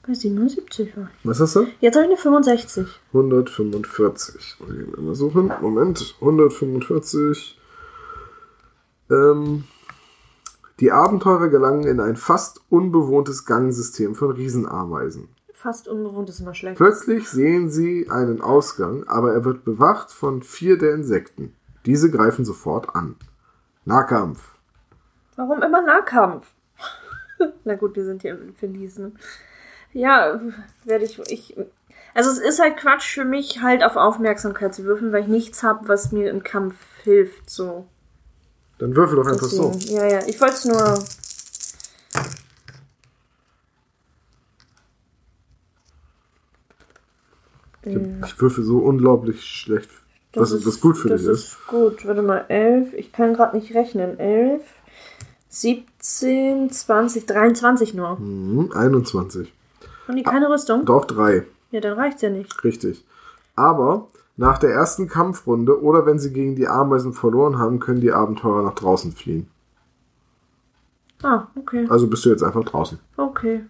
Bei 0.06 0.12
77 0.12 0.96
war 0.96 1.04
ich. 1.04 1.28
Was 1.28 1.40
hast 1.40 1.56
du? 1.56 1.66
Jetzt 1.80 1.94
habe 1.94 2.04
ich 2.04 2.10
eine 2.10 2.18
65. 2.18 2.86
145. 3.12 4.56
Muss 4.60 4.70
ich 4.70 4.98
mal 4.98 5.14
suchen. 5.14 5.52
Moment. 5.62 6.14
145. 6.20 7.58
Ähm, 9.10 9.64
die 10.80 10.92
Abenteurer 10.92 11.48
gelangen 11.48 11.84
in 11.84 12.00
ein 12.00 12.16
fast 12.16 12.60
unbewohntes 12.68 13.46
Gangsystem 13.46 14.14
von 14.14 14.32
Riesenameisen. 14.32 15.28
Fast 15.52 15.88
unbewohnt 15.88 16.28
ist 16.28 16.40
immer 16.40 16.54
schlecht. 16.54 16.76
Plötzlich 16.76 17.28
sehen 17.28 17.70
sie 17.70 18.10
einen 18.10 18.42
Ausgang, 18.42 19.04
aber 19.08 19.32
er 19.32 19.46
wird 19.46 19.64
bewacht 19.64 20.10
von 20.10 20.42
vier 20.42 20.76
der 20.76 20.92
Insekten. 20.92 21.54
Diese 21.86 22.10
greifen 22.10 22.44
sofort 22.44 22.94
an. 22.94 23.16
Nahkampf. 23.86 24.58
Warum 25.36 25.62
immer 25.62 25.80
Nahkampf? 25.80 26.46
Na 27.64 27.76
gut, 27.76 27.96
wir 27.96 28.04
sind 28.04 28.22
hier 28.22 28.38
im 28.38 28.54
Verlies, 28.54 28.98
ne? 28.98 29.12
Ja, 29.94 30.40
werde 30.84 31.04
ich, 31.04 31.18
ich. 31.30 31.56
Also 32.14 32.30
es 32.30 32.38
ist 32.38 32.60
halt 32.60 32.76
Quatsch 32.76 33.14
für 33.14 33.24
mich, 33.24 33.62
halt 33.62 33.82
auf 33.82 33.96
Aufmerksamkeit 33.96 34.74
zu 34.74 34.84
würfeln, 34.84 35.12
weil 35.12 35.22
ich 35.22 35.28
nichts 35.28 35.62
habe, 35.62 35.88
was 35.88 36.12
mir 36.12 36.30
im 36.30 36.42
Kampf 36.42 36.74
hilft. 37.04 37.48
So. 37.48 37.86
Dann 38.78 38.94
würfel 38.94 39.16
doch 39.16 39.26
einfach 39.26 39.46
so. 39.46 39.72
Ja, 39.86 40.06
ja. 40.06 40.20
Ich 40.26 40.40
wollte 40.40 40.54
es 40.54 40.64
nur. 40.64 41.04
Ich, 47.82 47.96
ich 47.96 48.40
würfel 48.40 48.64
so 48.64 48.78
unglaublich 48.78 49.44
schlecht. 49.44 49.90
was, 50.32 50.66
was 50.66 50.80
gut 50.80 50.96
für 50.96 51.08
das 51.08 51.20
dich 51.20 51.30
ist. 51.30 51.44
ist 51.44 51.66
gut. 51.68 52.06
Warte 52.06 52.22
mal, 52.22 52.46
11. 52.48 52.94
Ich 52.94 53.12
kann 53.12 53.34
gerade 53.34 53.56
nicht 53.56 53.74
rechnen. 53.74 54.18
11, 54.18 54.62
17, 55.50 56.70
20, 56.70 57.26
23 57.26 57.94
nur. 57.94 58.18
Mhm, 58.18 58.72
21. 58.72 59.52
Haben 60.06 60.16
die 60.16 60.22
keine 60.22 60.48
Rüstung? 60.50 60.84
Doch 60.84 61.04
drei. 61.04 61.44
Ja, 61.70 61.80
dann 61.80 61.94
reicht's 61.98 62.22
ja 62.22 62.30
nicht. 62.30 62.62
Richtig. 62.64 63.04
Aber 63.56 64.08
nach 64.36 64.58
der 64.58 64.70
ersten 64.70 65.08
Kampfrunde 65.08 65.80
oder 65.82 66.06
wenn 66.06 66.18
sie 66.18 66.32
gegen 66.32 66.56
die 66.56 66.66
Ameisen 66.68 67.12
verloren 67.12 67.58
haben, 67.58 67.78
können 67.80 68.00
die 68.00 68.12
Abenteurer 68.12 68.62
nach 68.62 68.74
draußen 68.74 69.12
fliehen. 69.12 69.48
Ah, 71.22 71.46
okay. 71.56 71.86
Also 71.88 72.06
bist 72.08 72.24
du 72.24 72.30
jetzt 72.30 72.42
einfach 72.42 72.64
draußen. 72.64 72.98
Okay. 73.16 73.64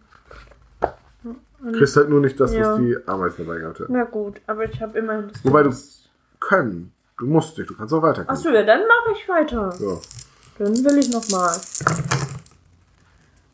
Kriegst 1.72 1.96
halt 1.96 2.10
nur 2.10 2.20
nicht 2.20 2.38
das, 2.40 2.52
Ja. 2.52 2.72
was 2.72 2.78
die 2.80 2.96
Ameisen 3.06 3.46
dabei 3.46 3.58
gehabt 3.60 3.78
hätten. 3.78 3.92
Na 3.92 4.04
gut, 4.04 4.40
aber 4.46 4.64
ich 4.64 4.80
habe 4.82 4.98
immerhin 4.98 5.28
das. 5.28 5.42
Wobei 5.44 5.62
du 5.62 5.70
können. 6.40 6.92
Du 7.16 7.26
musst 7.26 7.56
nicht, 7.56 7.70
du 7.70 7.74
kannst 7.76 7.94
auch 7.94 8.02
weitergehen. 8.02 8.28
Achso, 8.28 8.50
ja, 8.50 8.62
dann 8.64 8.80
mache 8.80 9.16
ich 9.16 9.28
weiter. 9.28 9.72
So. 9.72 10.00
Dann 10.58 10.74
will 10.84 10.98
ich 10.98 11.10
nochmal. 11.10 11.56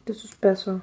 Das 0.07 0.25
ist 0.25 0.41
besser. 0.41 0.81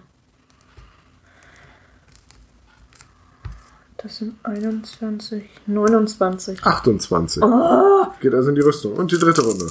Das 4.08 4.20
sind 4.20 4.36
21, 4.44 5.50
29. 5.66 6.64
28. 6.64 7.44
Oh, 7.44 8.06
Geht 8.22 8.34
also 8.34 8.48
in 8.48 8.56
die 8.56 8.62
Rüstung. 8.62 8.94
Und 8.94 9.12
die 9.12 9.20
dritte 9.20 9.42
Runde. 9.42 9.70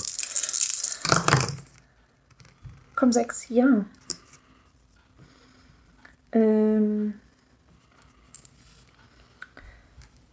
komm, 2.94 3.12
6, 3.12 3.48
ja. 3.48 3.86
Ähm. 6.32 7.14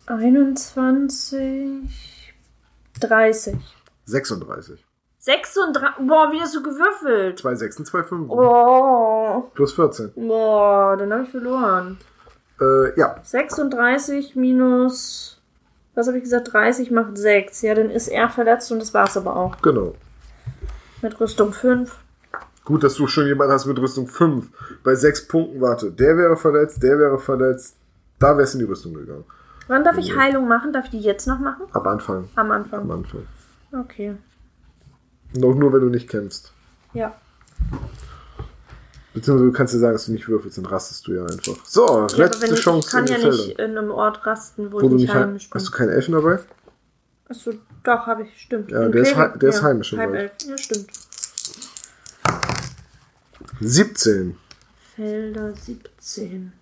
21, 0.08 2.34
30, 3.00 3.56
36. 4.04 4.86
36. 5.20 6.06
Boah, 6.06 6.30
wie 6.34 6.42
hast 6.42 6.54
du 6.54 6.62
gewürfelt? 6.62 7.40
Zwei 7.40 7.56
Sechsen, 7.56 7.86
zwei 7.86 8.04
Fünfen. 8.04 8.32
Oh. 8.32 9.50
Plus 9.54 9.72
14. 9.72 10.12
Boah, 10.16 10.98
dann 10.98 11.14
habe 11.14 11.24
ich 11.24 11.30
verloren. 11.30 12.00
Äh, 12.62 12.98
ja, 13.00 13.16
36 13.24 14.36
minus. 14.36 15.42
Was 15.96 16.08
habe 16.08 16.18
ich 16.18 16.24
gesagt? 16.24 16.54
30 16.54 16.92
macht 16.92 17.18
6. 17.18 17.62
Ja, 17.62 17.76
dann 17.76 17.90
ist 17.90 18.08
er 18.08 18.30
verletzt 18.30 18.72
und 18.72 18.80
das 18.80 18.94
war's 18.94 19.16
aber 19.18 19.36
auch. 19.36 19.62
genau. 19.62 19.94
Mit 21.02 21.20
Rüstung 21.20 21.52
5. 21.52 21.94
Gut, 22.64 22.84
dass 22.84 22.96
du 22.96 23.08
schon 23.08 23.28
jemanden 23.28 23.54
hast 23.54 23.66
mit 23.66 23.78
Rüstung 23.78 24.08
5. 24.08 24.48
Bei 24.84 24.96
6 24.96 25.28
Punkten, 25.28 25.60
warte. 25.60 25.92
Der 25.92 26.16
wäre 26.18 26.38
verletzt, 26.38 26.82
der 26.82 26.98
wäre 26.98 27.20
verletzt. 27.20 27.76
Da 28.20 28.38
wär's 28.38 28.54
in 28.54 28.60
die 28.60 28.66
Rüstung 28.66 28.94
gegangen. 28.94 29.26
Wann 29.68 29.84
darf 29.84 29.98
ich 29.98 30.16
Heilung 30.16 30.48
machen? 30.48 30.72
Darf 30.72 30.86
ich 30.86 30.92
die 30.92 31.02
jetzt 31.02 31.28
noch 31.28 31.40
machen? 31.40 31.64
Am 31.74 31.86
Anfang. 31.88 32.30
Am 32.36 32.46
Am 32.46 32.52
Anfang. 32.52 32.90
Anfang. 32.90 33.28
Okay. 33.74 34.16
Noch 35.36 35.56
nur, 35.56 35.74
wenn 35.74 35.82
du 35.82 35.90
nicht 35.90 36.10
kämpfst. 36.10 36.54
Ja. 36.94 37.14
Beziehungsweise 39.14 39.52
du 39.52 39.56
kannst 39.56 39.74
dir 39.74 39.80
sagen, 39.80 39.94
dass 39.94 40.06
du 40.06 40.12
nicht 40.12 40.28
würfelst, 40.28 40.58
dann 40.58 40.66
rastest 40.66 41.08
du 41.08 41.14
ja 41.14 41.24
einfach. 41.24 41.56
So, 41.66 42.08
ja 42.10 42.18
letzte 42.18 42.54
ich, 42.54 42.60
Chance 42.60 42.88
ich 42.88 42.92
kann 42.92 43.06
ja 43.06 43.18
den 43.20 43.30
nicht 43.30 43.60
in 43.60 43.78
einem 43.78 43.92
Ort 43.92 44.26
rasten, 44.26 44.72
wo, 44.72 44.78
Wo 44.78 44.80
du 44.82 44.88
ich 44.88 44.92
nicht 44.94 45.02
nicht 45.02 45.14
heim, 45.14 45.28
heimisch 45.28 45.50
bin. 45.50 45.60
hast 45.60 45.68
du 45.68 45.72
keinen 45.72 45.90
Elfen 45.90 46.14
dabei? 46.14 46.40
Achso, 47.30 47.54
doch, 47.84 48.08
habe 48.08 48.24
ich, 48.24 48.42
stimmt. 48.42 48.72
Ja, 48.72 48.90
der 48.90 49.02
ist 49.02 49.16
der 49.16 49.50
ist 49.50 49.62
heimisch. 49.62 49.94
Halbelf. 49.96 50.32
Ja, 50.46 50.58
stimmt. 50.58 50.88
17. 53.62 54.38
Felder 54.96 55.54
17. 55.56 56.54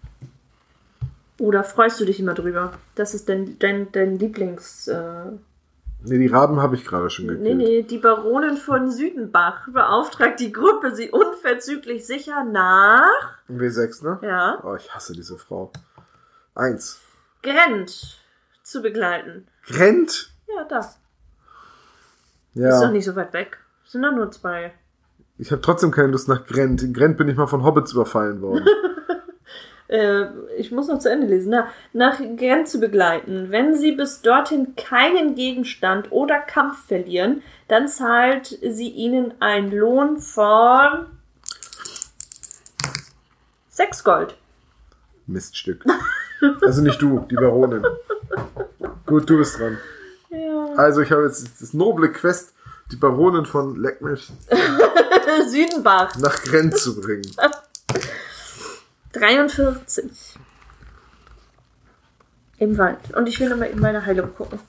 Oh, 1.40 1.52
da 1.52 1.64
freust 1.64 2.00
du 2.00 2.06
dich 2.06 2.20
immer 2.20 2.34
drüber. 2.34 2.74
Das 2.96 3.14
ist 3.14 3.28
dein, 3.30 3.58
dein, 3.60 3.92
dein 3.92 4.20
Lieblings... 4.20 4.88
Äh, 4.88 5.32
Ne, 6.04 6.18
die 6.18 6.28
Raben 6.28 6.60
habe 6.62 6.76
ich 6.76 6.84
gerade 6.86 7.10
schon 7.12 7.28
gekillt. 7.28 7.44
nee, 7.44 7.54
nee, 7.54 7.84
die 7.84 8.00
Baronin 8.00 8.58
von 8.58 8.90
Südenbach 8.90 9.68
beauftragt 9.70 10.40
die 10.40 10.52
Gruppe, 10.52 10.96
sie 10.96 11.12
unverzüglich 11.12 12.08
sicher 12.08 12.44
nach... 12.44 13.38
W6, 13.50 14.04
ne? 14.04 14.20
Ja. 14.24 14.60
Oh, 14.64 14.76
ich 14.76 14.94
hasse 14.96 15.14
diese 15.14 15.38
Frau. 15.38 15.72
Eins. 16.56 17.00
Grent 17.44 18.20
zu 18.64 18.82
begleiten. 18.82 19.48
Grent? 19.68 20.32
Ja, 20.48 20.64
das. 20.64 20.98
Ist 22.56 22.64
doch 22.64 22.82
Ja. 22.82 22.92
nicht 22.92 23.06
so 23.06 23.16
weit 23.16 23.34
weg. 23.34 23.60
Sind 23.86 24.02
doch 24.02 24.12
nur 24.12 24.32
zwei. 24.32 24.74
Ich 25.38 25.52
habe 25.52 25.62
trotzdem 25.62 25.92
keine 25.92 26.08
Lust 26.10 26.28
nach 26.28 26.46
Grent. 26.46 26.82
In 26.84 26.94
Grent 26.94 27.18
bin 27.18 27.28
ich 27.30 27.38
mal 27.38 27.48
von 27.48 27.64
Hobbits 27.64 27.94
überfallen 27.94 28.42
worden. 28.42 28.66
Äh, 29.92 30.28
ich 30.58 30.72
muss 30.72 30.88
noch 30.88 31.00
zu 31.00 31.10
Ende 31.12 31.28
lesen. 31.28 31.50
Na, 31.52 31.68
nach 31.92 32.18
Grent 32.38 32.70
zu 32.70 32.80
begleiten. 32.80 33.48
Wenn 33.52 33.76
sie 33.76 33.92
bis 33.92 34.22
dorthin 34.22 34.76
keinen 34.78 35.36
Gegenstand 35.36 36.12
oder 36.12 36.40
Kampf 36.40 36.86
verlieren, 36.88 37.44
dann 37.68 37.88
zahlt 37.90 38.48
sie 38.48 38.90
ihnen 38.90 39.34
einen 39.42 39.72
Lohn 39.72 40.18
von 40.20 41.08
sechs 43.70 44.04
Gold. 44.04 44.36
Miststück. 45.28 45.84
Also 46.62 46.82
nicht 46.82 47.02
du, 47.02 47.20
die 47.30 47.36
Baronin. 47.36 47.84
Gut, 49.06 49.30
du 49.30 49.38
bist 49.38 49.60
dran. 49.60 49.78
Ja. 50.30 50.74
Also 50.78 51.02
ich 51.02 51.12
habe 51.12 51.24
jetzt 51.26 51.62
das 51.62 51.74
noble 51.74 52.12
Quest, 52.12 52.54
die 52.92 52.96
Baronin 52.96 53.46
von 53.46 53.76
Leckmich 53.76 54.32
Südenbach. 55.48 56.16
nach 56.18 56.42
Grent 56.44 56.78
zu 56.78 57.00
bringen. 57.00 57.30
43. 59.13 60.39
Im 62.60 62.78
Wald. 62.78 63.00
Und 63.15 63.28
ich 63.28 63.39
will 63.39 63.50
nochmal 63.50 63.69
in 63.69 63.80
meine 63.80 64.06
Heilung 64.06 64.34
gucken. 64.36 64.60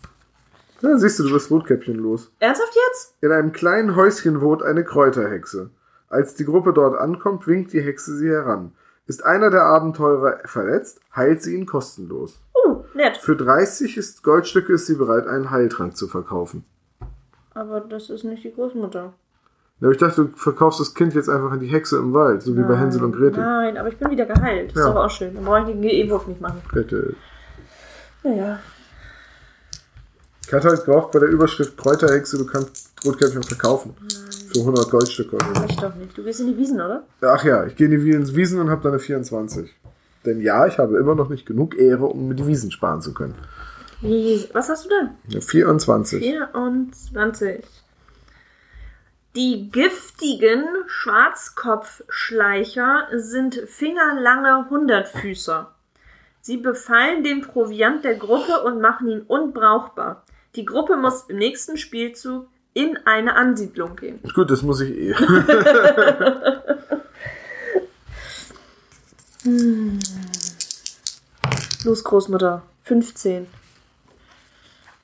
Na, 0.81 0.99
siehst 0.99 1.19
du, 1.19 1.25
du 1.25 1.33
bist 1.33 1.51
Rotkäppchen 1.51 1.95
los. 1.95 2.33
Ernsthaft 2.41 2.75
jetzt? 2.89 3.15
In 3.21 3.31
einem 3.31 3.53
kleinen 3.53 3.95
Häuschen 3.95 4.41
wohnt 4.41 4.63
eine 4.63 4.83
Kräuterhexe. 4.83 5.71
Als 6.09 6.35
die 6.35 6.45
Gruppe 6.45 6.73
dort 6.73 6.99
ankommt, 6.99 7.47
winkt 7.47 7.73
die 7.73 7.81
Hexe 7.81 8.17
sie 8.17 8.29
heran. 8.29 8.73
Ist 9.07 9.25
einer 9.25 9.51
der 9.51 9.63
Abenteurer 9.63 10.41
verletzt, 10.45 11.01
heilt 11.15 11.43
sie 11.43 11.55
ihn 11.55 11.67
kostenlos. 11.67 12.41
Uh, 12.55 12.83
nett. 12.95 13.17
Für 13.19 13.37
30 13.37 13.97
ist 13.97 14.23
Goldstücke 14.23 14.73
ist 14.73 14.87
sie 14.87 14.97
bereit, 14.97 15.27
einen 15.27 15.51
Heiltrank 15.51 15.97
zu 15.97 16.09
verkaufen. 16.09 16.65
Aber 17.55 17.81
das 17.81 18.11
ist 18.11 18.25
nicht 18.25 18.45
die 18.45 18.53
Großmutter. 18.53 19.13
Ja, 19.83 19.89
aber 19.89 19.93
ich 19.95 19.99
dachte, 19.99 20.27
du 20.27 20.37
verkaufst 20.37 20.79
das 20.79 20.95
Kind 20.95 21.13
jetzt 21.15 21.29
einfach 21.29 21.51
an 21.51 21.59
die 21.59 21.67
Hexe 21.67 21.97
im 21.99 22.13
Wald, 22.15 22.41
so 22.45 22.57
wie 22.57 22.63
bei 22.63 22.77
Hänsel 22.77 23.03
und 23.03 23.17
Gretel. 23.17 23.41
Nein, 23.43 23.77
aber 23.77 23.89
ich 23.89 23.97
bin 23.99 24.11
wieder 24.13 24.27
geheilt. 24.27 24.71
Das 24.71 24.77
Ja. 24.77 24.83
ist 24.83 24.91
aber 24.91 25.05
auch 25.07 25.11
schön. 25.11 25.35
Dann 25.35 25.45
brauche 25.45 25.59
ich 25.63 25.67
den 25.67 25.83
E-Wurf 25.83 26.29
nicht 26.29 26.41
machen. 26.41 26.63
Gretel. 26.69 27.17
Naja. 28.23 28.61
Ich 30.47 30.53
hatte 30.53 30.69
halt 30.69 30.85
gehofft 30.85 31.11
bei 31.11 31.19
der 31.19 31.29
Überschrift 31.31 31.77
Kräuterhexe, 31.77 32.39
du 32.39 32.47
kannst 32.47 32.93
Rotkäppchen 33.05 33.43
verkaufen. 33.43 33.97
Für 34.53 34.61
100 34.61 34.89
Goldstücke 34.89 35.35
oder 35.35 35.47
so. 35.53 35.65
Ich 35.69 35.77
doch 35.77 35.95
nicht. 35.97 36.17
Du 36.17 36.23
gehst 36.23 36.39
in 36.39 36.47
die 36.47 36.57
Wiesen, 36.57 36.81
oder? 36.81 37.03
Ach 37.21 37.43
ja, 37.43 37.65
ich 37.67 37.75
gehe 37.75 37.89
in 37.89 37.91
die 37.93 38.05
Wiesen 38.37 38.61
und 38.61 38.71
habe 38.71 38.83
dann 38.83 38.93
eine 38.93 39.01
24. 39.01 39.69
Denn 40.25 40.41
ja, 40.41 40.65
ich 40.69 40.79
habe 40.79 40.97
immer 40.97 41.17
noch 41.17 41.29
nicht 41.29 41.45
genug 41.45 41.77
Ehre, 41.77 42.05
um 42.07 42.29
mir 42.29 42.37
die 42.37 42.47
Wiesen 42.47 42.71
sparen 42.71 43.01
zu 43.01 43.13
können. 43.15 43.35
Wie, 44.01 44.49
was 44.53 44.69
hast 44.69 44.85
du 44.85 44.91
denn? 44.91 45.09
Ja, 45.27 45.41
24. 45.41 46.21
24. 46.23 47.65
Die 49.35 49.71
giftigen 49.71 50.67
Schwarzkopfschleicher 50.87 53.09
sind 53.13 53.55
fingerlange 53.67 54.69
Hundertfüßer. 54.69 55.73
Sie 56.43 56.59
befallen 56.59 57.25
den 57.25 57.41
Proviant 57.41 58.05
der 58.05 58.17
Gruppe 58.17 58.61
und 58.63 58.83
machen 58.83 59.09
ihn 59.09 59.23
unbrauchbar. 59.23 60.23
Die 60.55 60.67
Gruppe 60.67 60.99
muss 60.99 61.25
im 61.29 61.39
nächsten 61.39 61.79
Spielzug 61.79 62.47
in 62.75 62.99
eine 63.07 63.35
Ansiedlung 63.35 63.97
gehen. 63.97 64.21
Gut, 64.35 64.51
das 64.51 64.61
muss 64.63 64.83
ich 64.83 64.91
eh. 64.91 65.15
Los, 71.85 72.05
Großmutter. 72.05 72.63
15. 72.85 73.47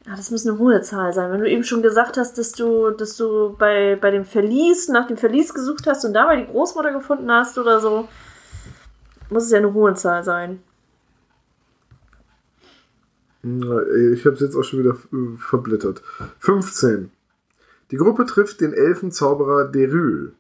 Ja, 0.09 0.17
das 0.17 0.31
muss 0.31 0.47
eine 0.47 0.59
hohe 0.59 0.81
Zahl 0.81 1.13
sein. 1.13 1.31
Wenn 1.31 1.41
du 1.41 1.51
eben 1.51 1.65
schon 1.65 1.83
gesagt 1.83 2.17
hast, 2.17 2.39
dass 2.39 2.53
du, 2.53 2.91
dass 2.93 3.19
du 3.19 3.55
bei, 3.59 3.95
bei 4.01 4.11
dem 4.11 4.25
Verlies, 4.25 4.89
nach 4.89 5.07
dem 5.07 5.19
Verlies 5.19 5.53
gesucht 5.53 5.87
hast 5.87 6.03
und 6.07 6.15
dabei 6.15 6.37
die 6.37 6.51
Großmutter 6.51 6.93
gefunden 6.93 7.31
hast 7.31 7.59
oder 7.59 7.79
so, 7.79 8.09
muss 9.29 9.45
es 9.45 9.51
ja 9.51 9.59
eine 9.59 9.75
hohe 9.75 9.93
Zahl 9.93 10.25
sein. 10.25 10.63
Ich 13.43 14.25
habe 14.25 14.35
es 14.35 14.41
jetzt 14.41 14.57
auch 14.57 14.63
schon 14.63 14.79
wieder 14.79 14.97
äh, 15.13 15.37
verblättert. 15.37 16.03
15. 16.39 17.11
Die 17.91 17.97
Gruppe 17.97 18.25
trifft 18.25 18.63
den 18.63 18.73
Elfenzauberer 18.73 19.69
Deryl. 19.69 20.33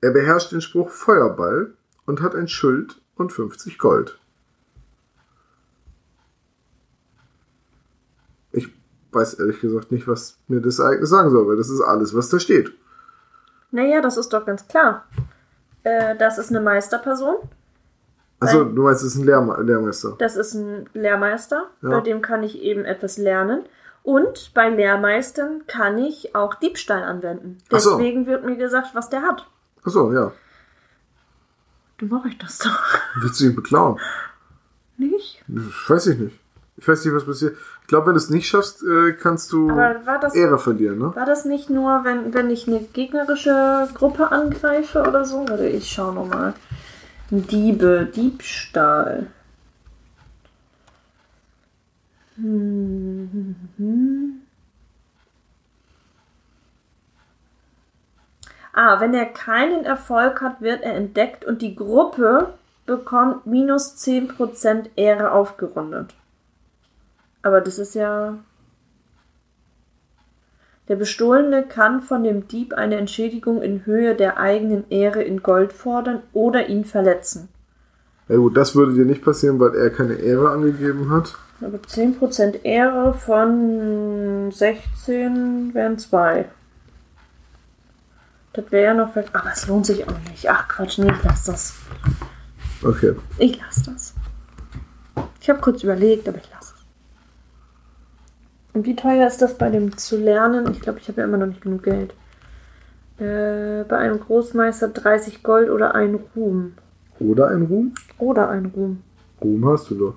Er 0.00 0.12
beherrscht 0.12 0.52
den 0.52 0.62
Spruch 0.62 0.88
Feuerball 0.88 1.74
und 2.06 2.22
hat 2.22 2.34
ein 2.34 2.48
Schild 2.48 2.98
und 3.16 3.30
50 3.30 3.78
Gold. 3.78 4.18
Ich 8.52 8.72
weiß 9.16 9.34
ehrlich 9.34 9.60
gesagt 9.60 9.90
nicht, 9.90 10.06
was 10.06 10.38
mir 10.46 10.60
das 10.60 10.78
Ereignis 10.78 11.10
sagen 11.10 11.30
soll, 11.30 11.48
weil 11.48 11.56
das 11.56 11.68
ist 11.70 11.80
alles, 11.80 12.14
was 12.14 12.28
da 12.28 12.38
steht. 12.38 12.72
Naja, 13.72 14.00
das 14.00 14.16
ist 14.16 14.32
doch 14.32 14.46
ganz 14.46 14.68
klar. 14.68 15.04
Äh, 15.82 16.16
das 16.16 16.38
ist 16.38 16.50
eine 16.50 16.60
Meisterperson. 16.60 17.36
Achso, 18.38 18.64
Nein. 18.64 18.74
du 18.76 18.82
meinst, 18.82 19.02
es 19.02 19.14
ist 19.14 19.20
ein 19.20 19.24
Lehrme 19.24 19.60
Lehrmeister. 19.62 20.14
Das 20.18 20.36
ist 20.36 20.54
ein 20.54 20.88
Lehrmeister. 20.92 21.70
Ja. 21.82 21.90
Bei 21.90 22.00
dem 22.00 22.22
kann 22.22 22.42
ich 22.42 22.60
eben 22.60 22.84
etwas 22.84 23.16
lernen. 23.16 23.64
Und 24.02 24.52
bei 24.54 24.68
Lehrmeistern 24.68 25.66
kann 25.66 25.98
ich 25.98 26.34
auch 26.36 26.54
Diebstahl 26.54 27.02
anwenden. 27.02 27.58
Ach 27.72 27.80
so. 27.80 27.96
Deswegen 27.96 28.26
wird 28.26 28.44
mir 28.44 28.56
gesagt, 28.56 28.94
was 28.94 29.08
der 29.10 29.22
hat. 29.22 29.46
Achso, 29.84 30.12
ja. 30.12 30.32
Du 31.98 32.06
mache 32.06 32.28
ich 32.28 32.38
das 32.38 32.58
doch. 32.58 32.78
Willst 33.16 33.40
du 33.40 33.46
ihn 33.46 33.56
beklauen? 33.56 33.98
Nicht? 34.98 35.42
Ich 35.48 35.90
weiß 35.90 36.06
ich 36.08 36.18
nicht. 36.18 36.40
Ich 36.78 36.86
weiß 36.86 37.04
nicht, 37.04 37.14
was 37.14 37.24
passiert. 37.24 37.56
Ich 37.82 37.86
glaube, 37.88 38.06
wenn 38.06 38.14
du 38.14 38.18
es 38.18 38.28
nicht 38.28 38.48
schaffst, 38.48 38.82
äh, 38.82 39.12
kannst 39.12 39.50
du 39.52 39.68
das, 39.68 40.34
Ehre 40.34 40.58
verlieren, 40.58 40.98
ne? 40.98 41.14
war 41.14 41.24
das 41.24 41.44
nicht 41.44 41.70
nur, 41.70 42.04
wenn, 42.04 42.34
wenn 42.34 42.50
ich 42.50 42.68
eine 42.68 42.80
gegnerische 42.80 43.88
Gruppe 43.94 44.30
angreife 44.30 45.00
oder 45.00 45.24
so? 45.24 45.48
Warte, 45.48 45.66
ich 45.68 45.90
schau 45.90 46.12
nochmal. 46.12 46.52
Diebe, 47.30 48.06
Diebstahl. 48.14 49.28
Hm, 52.36 53.30
hm, 53.32 53.56
hm. 53.78 54.42
Ah, 58.74 59.00
wenn 59.00 59.14
er 59.14 59.24
keinen 59.24 59.86
Erfolg 59.86 60.42
hat, 60.42 60.60
wird 60.60 60.82
er 60.82 60.94
entdeckt 60.94 61.46
und 61.46 61.62
die 61.62 61.74
Gruppe 61.74 62.52
bekommt 62.84 63.46
minus 63.46 63.96
10% 63.96 64.90
Ehre 64.96 65.32
aufgerundet. 65.32 66.14
Aber 67.46 67.60
das 67.60 67.78
ist 67.78 67.94
ja. 67.94 68.38
Der 70.88 70.96
Bestohlene 70.96 71.62
kann 71.64 72.00
von 72.02 72.24
dem 72.24 72.48
Dieb 72.48 72.72
eine 72.74 72.96
Entschädigung 72.96 73.62
in 73.62 73.86
Höhe 73.86 74.16
der 74.16 74.38
eigenen 74.40 74.90
Ehre 74.90 75.22
in 75.22 75.44
Gold 75.44 75.72
fordern 75.72 76.22
oder 76.32 76.68
ihn 76.68 76.84
verletzen. 76.84 77.48
Ja 78.28 78.34
gut, 78.36 78.56
das 78.56 78.74
würde 78.74 78.94
dir 78.94 79.04
nicht 79.04 79.24
passieren, 79.24 79.60
weil 79.60 79.76
er 79.76 79.90
keine 79.90 80.14
Ehre 80.14 80.50
angegeben 80.50 81.10
hat. 81.10 81.36
Aber 81.60 81.78
10% 81.78 82.64
Ehre 82.64 83.14
von 83.14 84.50
16 84.50 85.72
wären 85.72 85.98
2. 85.98 86.46
Das 88.54 88.64
wäre 88.72 88.84
ja 88.86 88.94
noch. 88.94 89.12
ver- 89.12 89.24
Aber 89.34 89.52
es 89.52 89.68
lohnt 89.68 89.86
sich 89.86 90.04
auch 90.08 90.18
nicht. 90.30 90.48
Ach 90.50 90.66
Quatsch, 90.66 90.98
nee, 90.98 91.12
ich 91.12 91.22
lass 91.22 91.44
das. 91.44 91.74
Okay. 92.82 93.14
Ich 93.38 93.56
lass 93.60 93.82
das. 93.84 94.14
Ich 95.40 95.48
habe 95.48 95.60
kurz 95.60 95.84
überlegt, 95.84 96.28
aber 96.28 96.38
ich 96.38 96.50
lasse 96.50 96.56
es. 96.62 96.65
Und 98.76 98.84
wie 98.84 98.94
teuer 98.94 99.26
ist 99.26 99.40
das 99.40 99.56
bei 99.56 99.70
dem 99.70 99.96
zu 99.96 100.18
lernen? 100.18 100.70
Ich 100.70 100.82
glaube, 100.82 100.98
ich 100.98 101.08
habe 101.08 101.22
ja 101.22 101.26
immer 101.26 101.38
noch 101.38 101.46
nicht 101.46 101.62
genug 101.62 101.82
Geld. 101.82 102.12
Äh, 103.18 103.84
bei 103.88 103.96
einem 103.96 104.20
Großmeister 104.20 104.88
30 104.88 105.42
Gold 105.42 105.70
oder 105.70 105.94
ein 105.94 106.20
Ruhm. 106.36 106.74
Oder 107.18 107.48
ein 107.48 107.62
Ruhm? 107.62 107.94
Oder 108.18 108.50
ein 108.50 108.66
Ruhm. 108.66 109.02
Ruhm 109.42 109.66
hast 109.66 109.88
du 109.88 109.94
doch. 109.94 110.14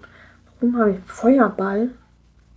Ruhm 0.62 0.78
habe 0.78 0.92
ich. 0.92 0.98
Feuerball. 1.06 1.92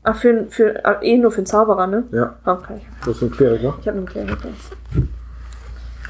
Ach, 0.03 0.17
für, 0.17 0.47
für, 0.51 0.85
ah, 0.85 1.01
eh 1.03 1.19
nur 1.19 1.31
für 1.31 1.43
den 1.43 1.47
Zauberer, 1.47 1.87
ne? 1.87 2.03
Ja, 2.11 2.35
Okay. 2.47 2.81
das 3.07 3.19
ist 3.19 3.23
ein 3.23 3.31
Kleriker. 3.31 3.79
Ich 3.81 3.87
habe 3.87 3.99
einen 3.99 4.07
Kleriker. 4.09 4.49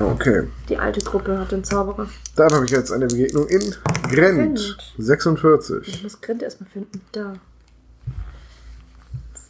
Okay. 0.00 0.48
Die 0.70 0.78
alte 0.78 1.00
Gruppe 1.04 1.38
hat 1.38 1.52
den 1.52 1.64
Zauberer. 1.64 2.06
Dann 2.36 2.50
habe 2.50 2.64
ich 2.64 2.70
jetzt 2.70 2.92
eine 2.92 3.08
Begegnung 3.08 3.46
in 3.46 3.60
Grent. 4.08 4.10
Grent. 4.10 4.94
46. 4.96 5.86
Ich 5.86 6.02
muss 6.02 6.18
Grint 6.22 6.42
erstmal 6.42 6.70
finden. 6.70 7.02
Da. 7.12 7.34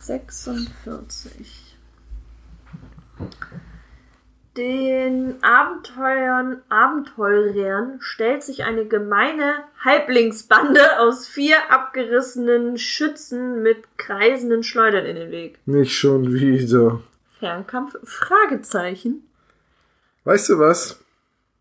46. 0.03 1.78
Den 4.57 5.42
Abenteuern, 5.42 6.61
Abenteurern 6.68 7.98
stellt 8.00 8.42
sich 8.42 8.64
eine 8.64 8.84
gemeine 8.86 9.64
Halblingsbande 9.78 10.98
aus 10.98 11.26
vier 11.26 11.57
abgerissenen 11.70 12.76
Schützen 12.78 13.62
mit 13.62 13.96
kreisenden 13.96 14.62
Schleudern 14.64 15.07
in 15.07 15.16
den 15.16 15.30
Weg. 15.30 15.59
Nicht 15.66 15.96
schon 15.96 16.34
wieder. 16.34 17.00
Fernkampf? 17.38 17.96
Fragezeichen. 18.03 19.26
Weißt 20.24 20.48
du 20.48 20.59
was? 20.59 21.00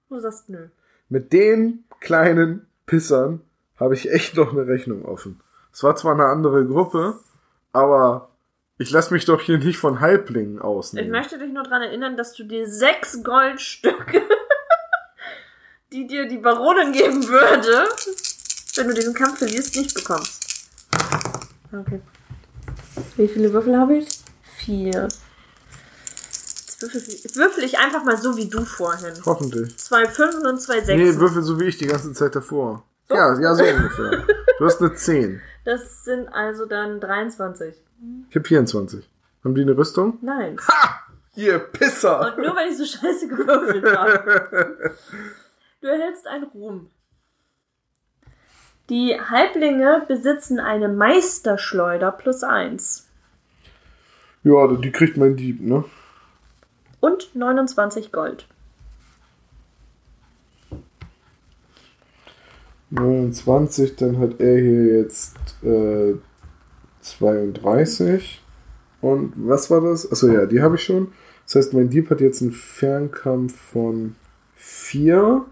Du 0.09 0.19
sagst 0.19 0.49
nö. 0.49 0.67
Mit 1.09 1.31
den 1.31 1.83
kleinen 1.99 2.65
Pissern 2.87 3.41
habe 3.79 3.93
ich 3.93 4.11
echt 4.11 4.35
noch 4.35 4.51
eine 4.51 4.67
Rechnung 4.67 5.05
offen. 5.05 5.39
Es 5.71 5.83
war 5.83 5.95
zwar 5.95 6.13
eine 6.13 6.25
andere 6.25 6.65
Gruppe, 6.65 7.19
aber 7.71 8.30
ich 8.81 8.89
lasse 8.91 9.13
mich 9.13 9.25
doch 9.25 9.41
hier 9.41 9.57
nicht 9.57 9.77
von 9.77 9.99
Halblingen 9.99 10.55
Ich 10.57 10.61
ausnehmen. 10.63 11.11
möchte 11.11 11.37
dich 11.37 11.51
nur 11.53 11.63
daran 11.63 11.83
erinnern, 11.83 12.17
dass 12.17 12.33
du 12.33 12.43
dir 12.43 12.67
sechs 12.67 13.23
Goldstücke, 13.23 14.21
die 15.93 16.07
dir 16.07 16.27
die 16.27 16.37
Baronin 16.39 16.91
geben 16.91 17.27
würde, 17.27 17.87
wenn 18.75 18.87
du 18.87 18.93
diesen 18.93 19.13
Kampf 19.13 19.37
verlierst, 19.39 19.75
nicht 19.75 19.93
bekommst. 19.93 20.67
Okay. 21.71 22.01
Wie 23.17 23.27
viele 23.27 23.53
Würfel 23.53 23.77
habe 23.77 23.97
ich? 23.97 24.07
Vier. 24.57 25.07
Jetzt 25.07 26.81
würfel, 26.81 27.01
jetzt 27.01 27.35
würfel 27.35 27.63
ich 27.63 27.77
einfach 27.77 28.03
mal 28.03 28.17
so 28.17 28.35
wie 28.37 28.49
du 28.49 28.65
vorhin. 28.65 29.13
Hoffentlich. 29.25 29.77
Zwei 29.77 30.07
Fünfen 30.07 30.45
und 30.47 30.59
zwei 30.61 30.79
Nee, 30.79 30.85
Sechsen. 30.85 31.19
würfel 31.19 31.43
so 31.43 31.59
wie 31.59 31.65
ich 31.65 31.77
die 31.77 31.85
ganze 31.87 32.11
Zeit 32.13 32.35
davor. 32.35 32.83
Ja, 33.09 33.39
ja, 33.39 33.53
so 33.53 33.63
ungefähr. 33.63 34.25
Du 34.57 34.65
hast 34.65 34.81
eine 34.81 34.93
10. 34.93 35.41
Das 35.63 36.03
sind 36.03 36.27
also 36.29 36.65
dann 36.65 36.99
23. 36.99 37.75
Ich 38.29 38.35
habe 38.35 38.47
24. 38.47 39.07
Haben 39.43 39.55
die 39.55 39.61
eine 39.61 39.77
Rüstung? 39.77 40.17
Nein. 40.21 40.57
Ha! 40.67 40.99
Ihr 41.35 41.59
Pisser! 41.59 42.33
Und 42.35 42.43
nur 42.43 42.55
weil 42.55 42.69
ich 42.69 42.77
so 42.77 42.85
scheiße 42.85 43.27
gewürfelt 43.27 43.85
habe. 43.97 44.95
Du 45.81 45.87
erhältst 45.87 46.27
einen 46.27 46.43
Ruhm. 46.43 46.91
Die 48.89 49.19
Halblinge 49.19 50.05
besitzen 50.07 50.59
eine 50.59 50.89
Meisterschleuder 50.89 52.11
plus 52.11 52.43
eins 52.43 53.09
Ja, 54.43 54.67
die 54.67 54.91
kriegt 54.91 55.17
mein 55.17 55.35
Dieb, 55.35 55.59
ne? 55.59 55.85
und 56.99 57.35
29 57.35 58.11
Gold. 58.11 58.45
29, 62.91 63.95
dann 63.95 64.19
hat 64.19 64.39
er 64.39 64.59
hier 64.59 64.97
jetzt 64.99 65.35
äh, 65.63 66.13
32. 67.01 68.43
Und 69.01 69.33
was 69.35 69.71
war 69.71 69.81
das? 69.81 70.11
Achso, 70.11 70.27
ja, 70.27 70.45
die 70.45 70.61
habe 70.61 70.75
ich 70.75 70.83
schon. 70.83 71.11
Das 71.45 71.55
heißt, 71.55 71.73
mein 71.73 71.89
Dieb 71.89 72.09
hat 72.09 72.21
jetzt 72.21 72.41
einen 72.41 72.51
Fernkampf 72.51 73.55
von 73.55 74.15
4. 74.55 75.45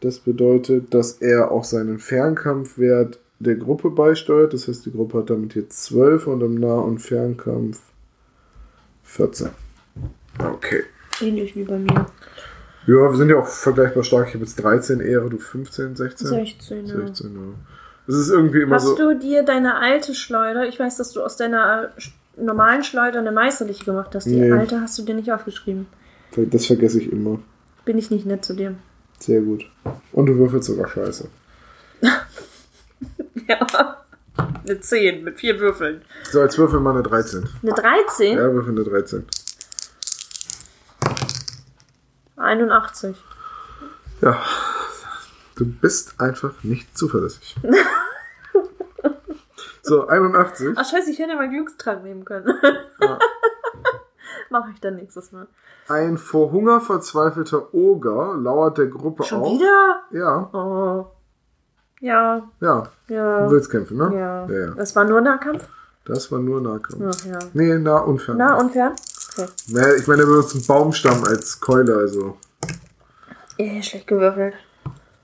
Das 0.00 0.18
bedeutet, 0.18 0.92
dass 0.92 1.12
er 1.12 1.50
auch 1.50 1.64
seinen 1.64 1.98
Fernkampfwert 1.98 3.18
der 3.38 3.56
Gruppe 3.56 3.90
beisteuert. 3.90 4.52
Das 4.52 4.68
heißt, 4.68 4.86
die 4.86 4.92
Gruppe 4.92 5.18
hat 5.18 5.30
damit 5.30 5.54
jetzt 5.54 5.82
12 5.84 6.26
und 6.26 6.42
im 6.42 6.54
Nah- 6.54 6.80
und 6.80 6.98
Fernkampf 6.98 7.80
14. 9.04 9.48
Okay. 10.38 10.82
Ähnlich 11.20 11.56
wie 11.56 11.64
bei 11.64 11.78
mir. 11.78 12.06
Ja, 12.86 13.10
wir 13.10 13.16
sind 13.16 13.28
ja 13.28 13.36
auch 13.36 13.46
vergleichbar 13.48 14.04
stark. 14.04 14.28
Ich 14.28 14.34
habe 14.34 14.44
jetzt 14.44 14.56
13 14.62 15.00
Ehre, 15.00 15.28
du 15.28 15.38
15, 15.38 15.96
16? 15.96 16.26
16, 16.28 16.86
ja. 16.86 16.96
16, 17.06 17.34
ja. 17.34 17.40
Es 18.08 18.14
ist 18.14 18.30
irgendwie 18.30 18.60
immer 18.62 18.76
Hast 18.76 18.86
so. 18.86 18.96
du 18.96 19.18
dir 19.18 19.42
deine 19.42 19.76
alte 19.76 20.14
Schleuder, 20.14 20.66
ich 20.68 20.78
weiß, 20.78 20.96
dass 20.96 21.12
du 21.12 21.22
aus 21.22 21.36
deiner 21.36 21.90
normalen 22.36 22.84
Schleuder 22.84 23.18
eine 23.18 23.32
meisterliche 23.32 23.84
gemacht 23.84 24.14
hast, 24.14 24.24
die 24.26 24.36
Nee. 24.36 24.52
alte 24.52 24.80
hast 24.80 24.96
du 24.98 25.02
dir 25.02 25.14
nicht 25.14 25.32
aufgeschrieben. 25.32 25.86
Das 26.36 26.66
vergesse 26.66 27.00
ich 27.00 27.10
immer. 27.10 27.40
Bin 27.84 27.98
ich 27.98 28.10
nicht 28.10 28.26
nett 28.26 28.44
zu 28.44 28.54
dir. 28.54 28.74
Sehr 29.18 29.40
gut. 29.40 29.64
Und 30.12 30.26
du 30.26 30.36
würfelst 30.36 30.68
sogar 30.68 30.88
scheiße. 30.88 31.28
Ja. 33.48 33.96
Eine 34.66 34.80
10 34.80 35.22
mit 35.22 35.38
vier 35.38 35.60
Würfeln. 35.60 36.02
So, 36.30 36.40
jetzt 36.42 36.58
würfel 36.58 36.80
mal 36.80 36.94
eine 36.94 37.02
13. 37.02 37.44
Eine 37.62 37.72
13? 37.72 38.36
Ja, 38.38 38.52
würfel 38.52 38.72
eine 38.72 38.82
13. 38.84 39.24
81. 42.36 43.16
Ja. 44.20 44.40
Du 45.56 45.66
bist 45.66 46.20
einfach 46.20 46.52
nicht 46.62 46.96
zuverlässig. 46.96 47.56
so, 49.82 50.06
81. 50.06 50.74
Ach 50.76 50.84
scheiße, 50.84 51.10
ich 51.10 51.18
hätte 51.18 51.30
ja 51.30 51.36
mal 51.36 51.48
Glückstrank 51.48 52.02
nehmen 52.02 52.24
können. 52.24 52.52
Ja. 53.00 53.18
Mache 54.50 54.70
ich 54.74 54.80
dann 54.80 54.96
nächstes 54.96 55.32
Mal. 55.32 55.46
Ein 55.88 56.18
vor 56.18 56.52
Hunger 56.52 56.80
verzweifelter 56.80 57.72
Oger 57.74 58.36
lauert 58.36 58.78
der 58.78 58.86
Gruppe 58.86 59.24
Schon 59.24 59.42
auf. 59.42 59.52
wieder? 59.52 60.02
Ja, 60.10 60.50
Oh. 60.52 61.06
Ja, 62.00 62.42
ja. 62.60 62.82
ja. 63.08 63.46
Du 63.46 63.50
willst 63.52 63.70
kämpfen, 63.70 63.96
ne? 63.96 64.10
Ja. 64.14 64.46
ja, 64.46 64.66
ja. 64.66 64.70
Das 64.74 64.94
war 64.94 65.04
nur 65.04 65.20
Nahkampf? 65.20 65.66
Das 66.04 66.30
war 66.30 66.38
nur 66.38 66.60
Nahkampf. 66.60 67.16
Ach 67.20 67.24
ja. 67.24 67.38
Nee, 67.54 67.78
nah 67.78 67.98
und 67.98 68.20
fern. 68.20 68.36
Nah 68.36 68.58
und 68.58 68.72
fern? 68.72 68.94
Okay. 69.36 69.50
Naja, 69.68 69.94
ich 69.94 70.06
meine, 70.06 70.22
er 70.22 70.26
benutzt 70.26 70.54
einen 70.54 70.66
Baumstamm 70.66 71.24
als 71.24 71.60
Keule, 71.60 71.94
also. 71.96 72.38
Eh, 73.58 73.82
schlecht 73.82 74.06
gewürfelt. 74.06 74.54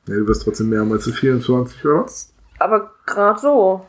Ja, 0.07 0.15
du 0.15 0.27
wirst 0.27 0.43
trotzdem 0.43 0.69
mehr 0.69 0.81
haben 0.81 0.93
als 0.93 1.05
die 1.05 1.13
24, 1.13 1.85
oder? 1.85 2.07
Aber 2.59 2.91
gerade 3.07 3.41
so. 3.41 3.87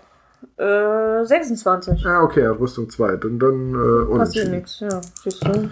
Äh, 0.58 1.26
26. 1.26 2.02
Ja, 2.02 2.22
okay, 2.22 2.46
Rüstung 2.46 2.90
2. 2.90 3.16
Dann, 3.18 3.40
dann 3.40 3.74
äh, 3.74 4.18
Passiert 4.18 4.50
nichts, 4.50 4.80
ja. 4.80 5.02
Siehst 5.24 5.46
du? 5.46 5.70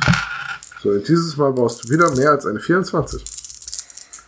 So, 0.82 0.98
dieses 0.98 1.38
Mal 1.38 1.54
brauchst 1.54 1.84
du 1.84 1.90
wieder 1.94 2.10
mehr 2.16 2.32
als 2.32 2.46
eine 2.46 2.60
24. 2.60 3.24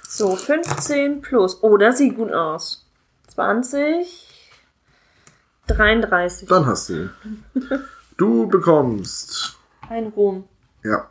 So, 0.08 0.36
15 0.36 1.22
plus. 1.22 1.64
Oh, 1.64 1.78
das 1.78 1.98
sieht 1.98 2.16
gut 2.16 2.32
aus. 2.32 2.86
20. 3.34 4.30
33. 5.68 6.48
Dann 6.48 6.66
hast 6.66 6.90
du 6.90 6.94
ihn. 6.94 7.10
Du 8.18 8.48
bekommst, 8.48 9.58
Ein 9.90 10.08
Ruhm. 10.08 10.46
ja, 10.84 11.10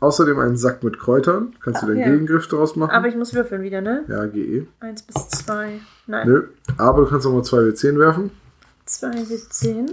außerdem 0.00 0.38
einen 0.38 0.56
Sack 0.56 0.82
mit 0.82 0.98
Kräutern. 0.98 1.54
Kannst 1.62 1.82
du 1.82 1.86
den 1.86 1.98
ja. 1.98 2.06
Gegengriff 2.06 2.46
daraus 2.48 2.76
machen? 2.76 2.90
Aber 2.90 3.08
ich 3.08 3.16
muss 3.16 3.34
würfeln 3.34 3.62
wieder, 3.62 3.80
ne? 3.80 4.04
ja, 4.08 4.26
GE. 4.26 4.66
1 4.80 5.02
bis 5.02 5.28
2. 5.28 5.80
Nein. 6.06 6.28
Nö. 6.28 6.48
Aber 6.76 7.02
du 7.02 7.08
kannst 7.08 7.26
nochmal 7.26 7.44
2 7.44 7.56
W10 7.58 7.98
werfen. 7.98 8.30
2 8.86 9.08
bis 9.24 9.48
10. 9.48 9.92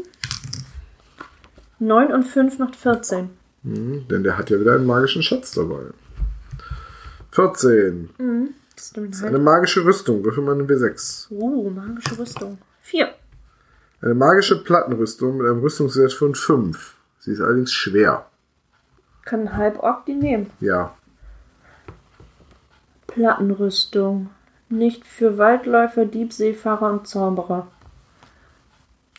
9 1.79 2.13
und 2.13 2.23
5 2.23 2.59
macht 2.59 2.75
14. 2.75 3.29
Mhm, 3.63 4.07
denn 4.09 4.23
der 4.23 4.37
hat 4.37 4.49
ja 4.49 4.59
wieder 4.59 4.75
einen 4.75 4.85
magischen 4.85 5.23
Schatz 5.23 5.51
dabei. 5.51 5.85
14. 7.31 8.09
Mhm. 8.17 8.49
Das 8.75 8.89
stimmt 8.89 9.23
Eine 9.23 9.39
magische 9.39 9.85
Rüstung. 9.85 10.23
Würfel 10.23 10.43
mal 10.43 10.55
eine 10.55 10.63
W6. 10.63 11.31
Uh, 11.31 11.69
magische 11.69 12.17
Rüstung. 12.17 12.57
4. 12.81 13.09
Eine 14.01 14.15
magische 14.15 14.63
Plattenrüstung 14.63 15.37
mit 15.37 15.47
einem 15.47 15.59
Rüstungswert 15.59 16.13
von 16.13 16.33
5. 16.33 16.95
Sie 17.21 17.31
ist 17.31 17.39
allerdings 17.39 17.71
schwer. 17.71 18.25
Kann 19.25 19.41
ein 19.41 19.57
Halborg 19.57 20.05
die 20.07 20.15
nehmen. 20.15 20.49
Ja. 20.59 20.95
Plattenrüstung. 23.07 24.31
Nicht 24.69 25.05
für 25.05 25.37
Waldläufer, 25.37 26.05
Diebseefahrer 26.05 26.91
und 26.91 27.07
Zauberer. 27.07 27.67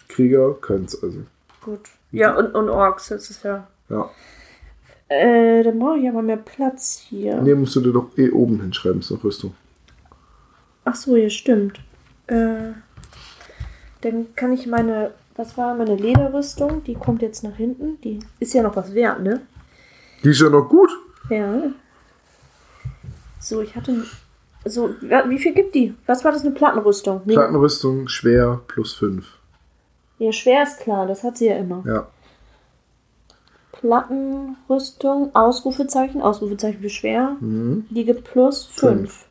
Krieger 0.09 0.55
können 0.55 0.86
es 0.86 1.00
also. 1.00 1.20
Gut. 1.61 1.80
Ja, 2.11 2.34
und, 2.34 2.55
und 2.55 2.68
Orks, 2.68 3.09
das 3.09 3.30
ist 3.30 3.44
ja. 3.44 3.68
Ja. 3.88 4.11
Äh, 5.09 5.62
dann 5.62 5.78
brauche 5.78 5.98
ich 5.98 6.09
aber 6.09 6.22
mehr 6.22 6.38
Platz 6.38 6.98
hier. 6.98 7.40
Nee, 7.40 7.55
musst 7.55 7.76
du 7.76 7.80
dir 7.80 7.92
doch 7.92 8.16
eh 8.18 8.30
oben 8.30 8.61
hinschreiben, 8.61 9.00
ist 9.00 9.11
noch 9.11 9.22
Rüstung. 9.22 9.55
Ach 10.84 10.94
so, 10.94 11.16
ja, 11.16 11.30
stimmt. 11.30 11.78
Äh, 12.26 12.72
dann 14.00 14.34
kann 14.34 14.53
ich 14.53 14.66
meine 14.66 15.12
Das 15.35 15.57
war 15.57 15.74
meine 15.74 15.97
Lederrüstung. 15.97 16.85
Die 16.85 16.95
kommt 16.95 17.22
jetzt 17.22 17.43
nach 17.43 17.57
hinten. 17.57 18.01
Die 18.03 18.18
ist 18.39 18.53
ja 18.55 18.62
noch 18.62 18.76
was 18.76 18.95
wert, 18.95 19.22
ne? 19.22 19.41
Die 20.22 20.30
ist 20.30 20.41
ja 20.41 20.51
noch 20.51 20.68
gut. 20.68 20.91
Ja. 21.30 21.62
So, 23.41 23.61
ich 23.61 23.74
hatte. 23.74 24.05
So, 24.64 24.91
wie 25.01 25.39
viel 25.39 25.55
gibt 25.55 25.74
die? 25.74 25.95
Was 26.07 26.24
war 26.24 26.30
das, 26.30 26.43
eine 26.43 26.53
Plattenrüstung? 26.53 27.22
Nee, 27.24 27.35
Plattenrüstung 27.35 28.07
schwer 28.07 28.61
plus 28.68 28.95
5. 28.95 29.26
Ja, 30.18 30.30
schwer 30.30 30.62
ist 30.62 30.78
klar, 30.78 31.07
das 31.07 31.24
hat 31.24 31.37
sie 31.37 31.47
ja 31.47 31.57
immer. 31.57 31.83
Ja. 31.85 32.07
Plattenrüstung, 33.72 35.35
Ausrufezeichen, 35.35 36.22
Ausrufezeichen 36.22 36.80
für 36.80 36.91
schwer. 36.91 37.37
Mhm. 37.41 37.87
Die 37.91 38.05
gibt 38.05 38.22
plus 38.30 38.66
Fünf. 38.66 39.26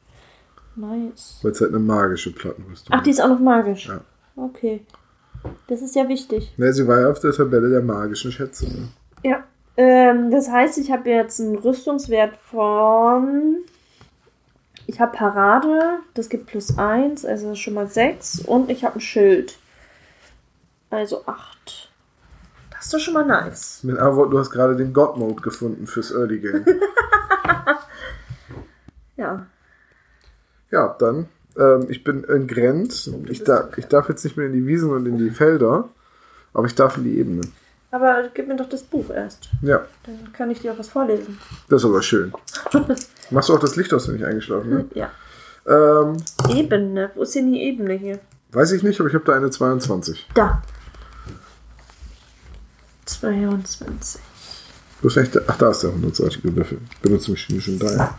5. 0.76 1.06
Nice. 1.06 1.39
Weil 1.41 1.52
es 1.52 1.62
halt 1.62 1.72
eine 1.72 1.80
magische 1.80 2.34
Plattenrüstung 2.34 2.93
Ach, 2.93 3.02
die 3.04 3.12
ist 3.12 3.22
auch 3.22 3.30
noch 3.30 3.39
magisch. 3.39 3.88
Ja. 3.88 4.02
Okay. 4.36 4.82
Das 5.67 5.81
ist 5.81 5.95
ja 5.95 6.07
wichtig. 6.07 6.53
Ne, 6.57 6.73
sie 6.73 6.87
war 6.87 7.01
ja 7.01 7.09
auf 7.09 7.19
der 7.19 7.31
Tabelle 7.31 7.69
der 7.69 7.81
magischen 7.81 8.31
Schätze. 8.31 8.65
Ne? 8.65 8.87
Ja. 9.23 9.43
Ähm, 9.77 10.31
das 10.31 10.49
heißt, 10.49 10.77
ich 10.77 10.91
habe 10.91 11.09
jetzt 11.09 11.39
einen 11.39 11.55
Rüstungswert 11.55 12.35
von. 12.37 13.57
Ich 14.87 14.99
habe 14.99 15.15
Parade, 15.15 15.99
das 16.13 16.27
gibt 16.27 16.47
plus 16.47 16.77
1, 16.77 17.23
also 17.25 17.55
schon 17.55 17.75
mal 17.75 17.87
6. 17.87 18.41
Und 18.41 18.69
ich 18.69 18.83
habe 18.83 18.95
ein 18.95 19.01
Schild. 19.01 19.57
Also 20.89 21.25
8. 21.25 21.89
Das 22.71 22.85
ist 22.85 22.93
doch 22.93 22.99
schon 22.99 23.13
mal 23.13 23.25
nice. 23.25 23.83
Mit 23.83 23.97
Worten, 23.97 24.31
du 24.31 24.39
hast 24.39 24.49
gerade 24.49 24.75
den 24.75 24.91
God-Mode 24.91 25.41
gefunden 25.41 25.87
fürs 25.87 26.11
Early 26.11 26.39
Game. 26.39 26.65
Ja. 29.21 29.45
ja, 30.71 30.95
dann. 30.97 31.29
Ähm, 31.58 31.88
ich 31.89 32.04
bin 32.04 32.24
in 32.24 32.47
Grenz. 32.47 33.10
Ich, 33.28 33.43
da, 33.43 33.70
ich 33.78 33.86
darf 33.88 34.10
jetzt 34.10 34.24
nicht 34.24 34.38
mehr 34.38 34.47
in 34.47 34.54
die 34.54 34.66
Wiesen 34.66 34.91
und 34.91 35.06
in 35.06 35.18
die 35.18 35.30
Felder. 35.30 35.89
Aber 36.54 36.66
ich 36.66 36.76
darf 36.76 36.97
in 36.97 37.04
die 37.04 37.18
Ebene. 37.18 37.41
Aber 37.91 38.30
gib 38.34 38.47
mir 38.47 38.56
doch 38.56 38.70
das 38.70 38.84
Buch 38.84 39.10
erst. 39.10 39.49
Ja, 39.62 39.86
Dann 40.06 40.32
kann 40.34 40.49
ich 40.49 40.62
dir 40.62 40.72
auch 40.72 40.80
was 40.80 40.88
vorlesen. 40.89 41.38
das 41.70 41.82
ist 41.82 41.89
aber 41.89 42.02
schön. 42.02 42.32
Machst 43.32 43.49
du 43.49 43.54
auch 43.54 43.60
das 43.60 43.76
Licht 43.76 43.93
aus, 43.93 44.08
wenn 44.08 44.16
ich 44.16 44.26
eingeschlafen 44.26 44.70
bin? 44.70 44.91
Ja. 44.93 45.12
Ähm, 45.68 46.18
Ebene. 46.49 47.12
Wo 47.16 47.24
ist 47.24 47.36
denn 47.36 47.52
die 47.52 47.62
Ebene 47.62 47.93
hier? 47.93 48.20
weiß 48.54 48.72
ich 48.74 48.84
nicht, 48.84 48.99
aber 48.99 49.08
ich 49.08 49.16
habe 49.16 49.24
da 49.26 49.34
eine 49.34 49.49
22. 49.49 50.28
Da. 50.34 50.62
22. 53.06 54.22
Du 55.02 55.10
hast 55.10 55.18
echt, 55.18 55.38
ach, 55.47 55.58
da 55.58 55.72
ist 55.72 55.84
der 55.84 55.91
100-seitige 55.91 56.56
Würfel. 56.56 56.78
Ich 56.91 56.97
benutze 56.99 57.32
mich 57.32 57.41
schon 57.64 57.80
drei. 57.80 58.10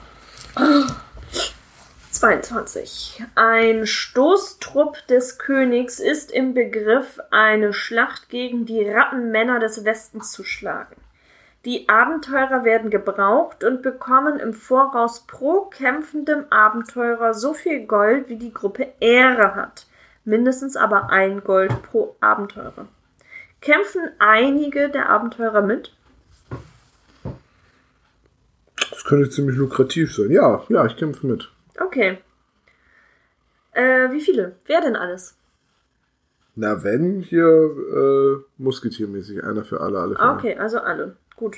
22. 2.23 3.21
Ein 3.35 3.85
Stoßtrupp 3.85 5.05
des 5.09 5.39
Königs 5.39 5.99
ist 5.99 6.31
im 6.31 6.55
Begriff, 6.55 7.19
eine 7.33 7.73
Schlacht 7.73 8.29
gegen 8.29 8.65
die 8.65 8.89
Rattenmänner 8.89 9.59
des 9.59 9.85
Westens 9.85 10.31
zu 10.31 10.45
schlagen. 10.45 10.95
Die 11.65 11.89
Abenteurer 11.89 12.63
werden 12.63 12.91
gebraucht 12.91 13.65
und 13.65 13.83
bekommen 13.83 14.39
im 14.39 14.55
Voraus 14.55 15.27
pro 15.27 15.63
kämpfendem 15.63 16.45
Abenteurer 16.51 17.35
so 17.35 17.55
viel 17.55 17.87
Gold, 17.87 18.29
wie 18.29 18.37
die 18.37 18.55
Gruppe 18.55 18.87
Ehre 19.01 19.57
hat. 19.57 19.89
Mindestens 20.25 20.77
aber 20.77 21.11
ein 21.11 21.43
Gold 21.43 21.73
pro 21.83 22.15
Abenteurer. 22.21 22.87
Kämpfen 23.61 24.03
einige 24.21 24.91
der 24.91 25.09
Abenteurer 25.09 25.63
mit? 25.63 25.93
Das 28.91 29.03
könnte 29.03 29.29
ziemlich 29.29 29.57
lukrativ 29.57 30.15
sein. 30.15 30.31
Ja, 30.31 30.63
ja, 30.69 30.87
ich 30.87 30.97
kämpfe 30.97 31.27
mit. 31.27 31.51
Okay. 31.81 32.19
Äh, 33.73 34.11
wie 34.11 34.21
viele? 34.21 34.57
Wer 34.67 34.81
denn 34.81 34.97
alles? 34.97 35.37
Na, 36.55 36.85
wenn 36.85 37.21
hier 37.21 37.47
äh, 37.47 38.45
musketiermäßig, 38.59 39.43
einer 39.43 39.65
für 39.65 39.81
alle, 39.81 39.99
alle 39.99 40.15
für 40.17 40.21
Ah, 40.21 40.37
Okay, 40.37 40.57
also 40.59 40.79
alle. 40.81 41.17
Gut. 41.37 41.57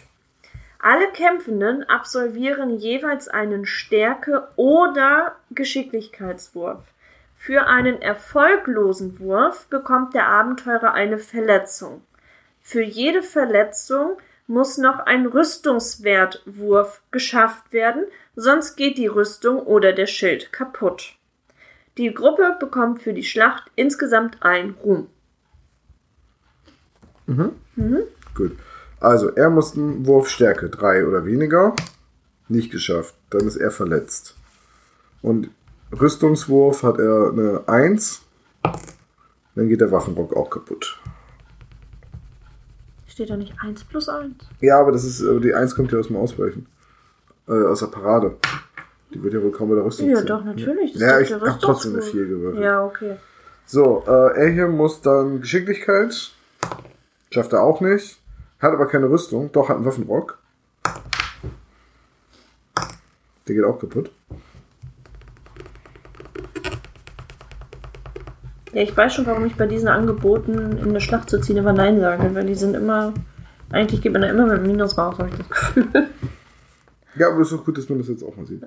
Alle 0.78 1.10
Kämpfenden 1.12 1.82
absolvieren 1.84 2.76
jeweils 2.76 3.28
einen 3.28 3.66
Stärke- 3.66 4.48
oder 4.56 5.36
Geschicklichkeitswurf. 5.50 6.80
Für 7.34 7.66
einen 7.66 8.00
erfolglosen 8.00 9.18
Wurf 9.18 9.66
bekommt 9.68 10.14
der 10.14 10.28
Abenteurer 10.28 10.92
eine 10.92 11.18
Verletzung. 11.18 12.02
Für 12.60 12.82
jede 12.82 13.22
Verletzung 13.22 14.18
muss 14.46 14.78
noch 14.78 14.98
ein 15.00 15.26
Rüstungswertwurf 15.26 17.02
geschafft 17.10 17.72
werden, 17.72 18.04
sonst 18.36 18.76
geht 18.76 18.98
die 18.98 19.06
Rüstung 19.06 19.58
oder 19.58 19.92
der 19.92 20.06
Schild 20.06 20.52
kaputt. 20.52 21.16
Die 21.96 22.12
Gruppe 22.12 22.56
bekommt 22.58 23.02
für 23.02 23.12
die 23.12 23.22
Schlacht 23.22 23.70
insgesamt 23.76 24.42
ein 24.42 24.74
Ruhm. 24.82 25.08
Gut. 28.34 28.58
Also, 29.00 29.30
er 29.30 29.50
muss 29.50 29.76
einen 29.76 30.06
Wurf 30.06 30.28
Stärke 30.28 30.68
3 30.68 31.06
oder 31.06 31.24
weniger. 31.24 31.74
Nicht 32.48 32.70
geschafft. 32.70 33.14
Dann 33.30 33.46
ist 33.46 33.56
er 33.56 33.70
verletzt. 33.70 34.34
Und 35.22 35.50
Rüstungswurf 35.92 36.82
hat 36.82 36.98
er 36.98 37.30
eine 37.30 37.62
1. 37.66 38.22
Dann 39.54 39.68
geht 39.68 39.80
der 39.80 39.92
Waffenrock 39.92 40.34
auch 40.34 40.50
kaputt. 40.50 40.98
Steht 43.14 43.30
da 43.30 43.36
nicht 43.36 43.54
1 43.62 43.84
plus 43.84 44.08
1? 44.08 44.34
Ja, 44.60 44.80
aber 44.80 44.90
das 44.90 45.04
ist, 45.04 45.20
die 45.20 45.54
1 45.54 45.76
kommt 45.76 45.92
ja 45.92 46.00
aus 46.00 46.08
dem 46.08 46.16
Ausweichen. 46.16 46.66
Äh, 47.46 47.52
aus 47.52 47.78
der 47.78 47.86
Parade. 47.86 48.34
Die 49.12 49.22
wird 49.22 49.34
ja 49.34 49.40
wohl 49.40 49.52
kaum 49.52 49.68
bei 49.68 49.76
der 49.76 49.84
Rüstung 49.84 50.08
Ja, 50.10 50.16
ziehen. 50.16 50.26
doch, 50.26 50.42
natürlich. 50.42 50.94
Das 50.94 51.00
Ja, 51.00 51.16
ist 51.18 51.28
ich 51.28 51.34
doch 51.36 51.42
der 51.44 51.52
hab 51.52 51.60
trotzdem 51.60 51.92
eine 51.92 51.98
Rüstungswurf. 51.98 52.26
4 52.26 52.36
gewürfelt. 52.36 52.64
Ja, 52.64 52.84
okay. 52.84 53.16
So, 53.66 54.02
äh, 54.08 54.36
er 54.40 54.48
hier 54.48 54.66
muss 54.66 55.00
dann 55.00 55.40
Geschicklichkeit. 55.42 56.32
Schafft 57.30 57.52
er 57.52 57.62
auch 57.62 57.80
nicht. 57.80 58.18
Hat 58.58 58.72
aber 58.72 58.86
keine 58.88 59.08
Rüstung. 59.08 59.52
Doch, 59.52 59.68
hat 59.68 59.76
einen 59.76 59.84
Waffenrock. 59.84 60.38
Der 63.46 63.54
geht 63.54 63.64
auch 63.64 63.78
kaputt. 63.78 64.10
Ja, 68.74 68.82
ich 68.82 68.96
weiß 68.96 69.14
schon, 69.14 69.26
warum 69.26 69.46
ich 69.46 69.54
bei 69.54 69.66
diesen 69.66 69.86
Angeboten 69.86 70.78
in 70.78 70.88
eine 70.88 71.00
Schlacht 71.00 71.30
zu 71.30 71.40
ziehen 71.40 71.56
immer 71.56 71.72
Nein 71.72 72.00
sage, 72.00 72.34
weil 72.34 72.44
die 72.44 72.56
sind 72.56 72.74
immer. 72.74 73.14
Eigentlich 73.70 74.02
geht 74.02 74.12
man 74.12 74.22
da 74.22 74.28
immer 74.28 74.46
mit 74.46 74.58
einem 74.58 74.66
Minus 74.66 74.98
raus, 74.98 75.16
habe 75.18 75.30
ich 75.30 75.36
das 75.36 75.48
Gefühl. 75.48 75.88
Ja, 77.16 77.28
aber 77.28 77.42
es 77.42 77.52
ist 77.52 77.56
doch 77.56 77.64
gut, 77.64 77.78
dass 77.78 77.88
man 77.88 77.98
das 77.98 78.08
jetzt 78.08 78.24
auch 78.24 78.34
mal 78.34 78.44
sieht. 78.44 78.64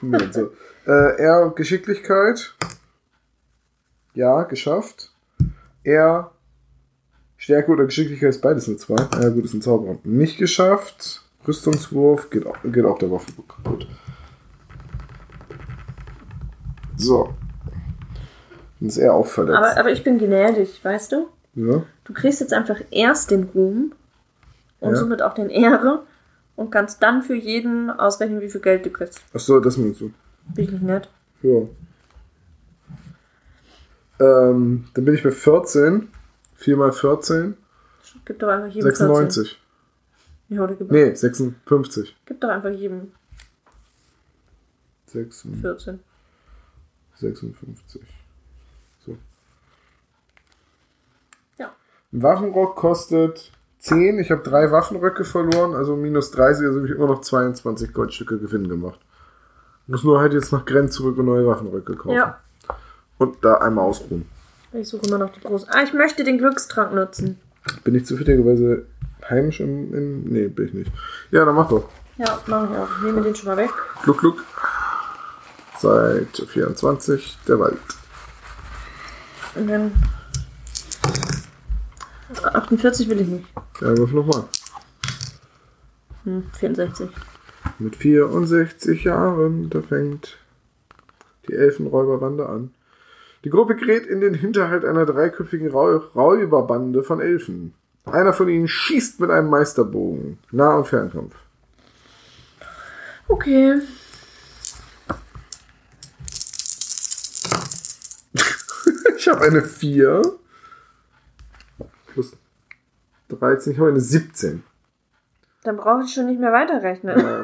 Moment, 0.00 0.32
so. 0.32 0.52
äh, 0.86 1.20
er 1.20 1.50
Geschicklichkeit. 1.50 2.54
Ja, 4.14 4.44
geschafft. 4.44 5.10
Er 5.82 6.30
Stärke 7.36 7.72
oder 7.72 7.86
Geschicklichkeit 7.86 8.28
ist 8.28 8.40
beides 8.40 8.68
eine 8.68 8.76
2. 8.76 8.94
Ja, 9.20 9.28
gut, 9.30 9.44
ist 9.44 9.54
ein 9.54 9.62
Zauberer. 9.62 9.98
Nicht 10.04 10.38
geschafft. 10.38 11.24
Rüstungswurf 11.44 12.30
geht 12.30 12.46
auch, 12.46 12.56
geht 12.62 12.84
auch 12.84 12.98
der 13.00 13.10
Waffenbuch 13.10 13.48
kaputt. 13.48 13.88
So. 16.96 17.34
Dann 18.82 18.88
ist 18.88 18.96
er 18.98 19.14
auch 19.14 19.26
verletzt. 19.28 19.56
Aber, 19.58 19.76
aber 19.78 19.92
ich 19.92 20.02
bin 20.02 20.18
gnädig, 20.18 20.84
weißt 20.84 21.12
du? 21.12 21.28
ja. 21.54 21.84
Du 22.04 22.12
kriegst 22.12 22.40
jetzt 22.40 22.52
einfach 22.52 22.80
erst 22.90 23.30
den 23.30 23.44
Ruhm 23.44 23.92
und 24.80 24.90
Ja. 24.90 24.96
somit 24.96 25.22
auch 25.22 25.34
den 25.34 25.50
Ehre 25.50 26.02
und 26.56 26.70
kannst 26.70 27.00
dann 27.00 27.22
für 27.22 27.36
jeden 27.36 27.90
ausrechnen, 27.90 28.40
wie 28.40 28.48
viel 28.48 28.60
Geld 28.60 28.84
du 28.84 28.90
kriegst. 28.90 29.20
Achso, 29.32 29.60
das 29.60 29.76
meinst 29.76 30.00
du. 30.00 30.10
Bin 30.54 30.64
ich 30.64 30.70
nicht 30.72 30.82
nett? 30.82 31.08
Ja. 31.42 31.60
Ähm, 34.18 34.84
dann 34.94 35.04
bin 35.04 35.14
ich 35.14 35.22
bei 35.22 35.30
14. 35.30 36.08
4 36.56 36.76
mal 36.76 36.90
14. 36.92 37.56
Gib 38.24 38.38
doch 38.40 38.48
einfach 38.48 38.66
jedem 38.68 38.82
14. 38.82 39.06
96. 39.06 39.60
Ja, 40.48 40.62
oder 40.64 40.74
gib, 40.74 40.90
Nee, 40.90 41.14
56. 41.14 42.16
gib 42.26 42.40
doch 42.40 42.48
einfach 42.48 42.70
jedem 42.70 43.12
6, 45.06 45.46
14. 45.60 46.00
56. 47.16 48.02
So. 49.04 49.16
Ja. 51.58 51.72
Ein 52.12 52.22
Waffenrock 52.22 52.76
kostet 52.76 53.50
10. 53.80 54.18
Ich 54.18 54.30
habe 54.30 54.42
drei 54.42 54.70
Waffenröcke 54.70 55.24
verloren, 55.24 55.74
also 55.74 55.96
minus 55.96 56.30
30, 56.30 56.66
also 56.66 56.78
habe 56.78 56.88
ich 56.88 56.94
immer 56.94 57.06
noch 57.06 57.20
22 57.20 57.92
Goldstücke 57.92 58.38
Gewinn 58.38 58.68
gemacht. 58.68 59.00
Muss 59.86 60.04
nur 60.04 60.20
halt 60.20 60.32
jetzt 60.32 60.52
nach 60.52 60.64
Grenz 60.64 60.94
zurück 60.94 61.18
und 61.18 61.26
neue 61.26 61.46
Waffenröcke 61.46 61.96
kaufen. 61.96 62.16
Ja. 62.16 62.38
Und 63.18 63.44
da 63.44 63.54
einmal 63.54 63.84
ausruhen. 63.84 64.26
Ich 64.72 64.88
suche 64.88 65.06
immer 65.06 65.18
noch 65.18 65.30
die 65.32 65.40
großen. 65.40 65.68
Ah, 65.70 65.82
ich 65.82 65.92
möchte 65.92 66.24
den 66.24 66.38
Glückstrank 66.38 66.94
nutzen. 66.94 67.38
Bin 67.84 67.94
ich 67.94 68.06
zufälligerweise 68.06 68.86
heimisch 69.28 69.60
im, 69.60 69.94
in. 69.94 70.24
Nee, 70.24 70.48
bin 70.48 70.66
ich 70.66 70.74
nicht. 70.74 70.92
Ja, 71.30 71.44
dann 71.44 71.54
mach 71.54 71.68
doch. 71.68 71.88
Ja, 72.18 72.40
mache 72.46 72.68
ich 72.72 72.78
auch. 72.78 72.88
Ich 72.98 73.04
nehme 73.04 73.22
den 73.22 73.34
schon 73.34 73.48
mal 73.48 73.56
weg. 73.56 73.70
Gluck, 74.02 74.18
gluck. 74.18 74.44
Seite 75.78 76.46
24, 76.46 77.38
der 77.48 77.58
Wald. 77.58 77.78
Und 79.54 79.68
dann. 79.68 79.92
48 82.40 83.08
will 83.08 83.20
ich 83.20 83.28
nicht. 83.28 83.44
Ja, 83.80 83.96
würfel 83.96 84.16
nochmal. 84.16 84.44
Hm, 86.24 86.44
64. 86.58 87.10
Mit 87.78 87.96
64 87.96 89.04
Jahren, 89.04 89.70
da 89.70 89.82
fängt 89.82 90.38
die 91.48 91.54
Elfenräuberbande 91.54 92.48
an. 92.48 92.70
Die 93.44 93.50
Gruppe 93.50 93.74
gerät 93.74 94.06
in 94.06 94.20
den 94.20 94.34
Hinterhalt 94.34 94.84
einer 94.84 95.04
dreiköpfigen 95.04 95.68
Räuberbande 95.68 97.02
von 97.02 97.20
Elfen. 97.20 97.74
Einer 98.04 98.32
von 98.32 98.48
ihnen 98.48 98.68
schießt 98.68 99.20
mit 99.20 99.30
einem 99.30 99.48
Meisterbogen. 99.48 100.38
Nah- 100.50 100.76
und 100.76 100.86
Fernkampf. 100.86 101.34
Okay. 103.28 103.80
Ich 109.16 109.28
habe 109.28 109.42
eine 109.42 109.62
4. 109.62 110.20
Plus 112.12 112.36
13. 113.28 113.72
Ich 113.72 113.78
habe 113.78 113.90
eine 113.90 114.00
17. 114.00 114.62
Dann 115.64 115.76
brauche 115.76 116.02
ich 116.04 116.12
schon 116.12 116.26
nicht 116.26 116.40
mehr 116.40 116.52
weiterrechnen. 116.52 117.18
Ja. 117.18 117.42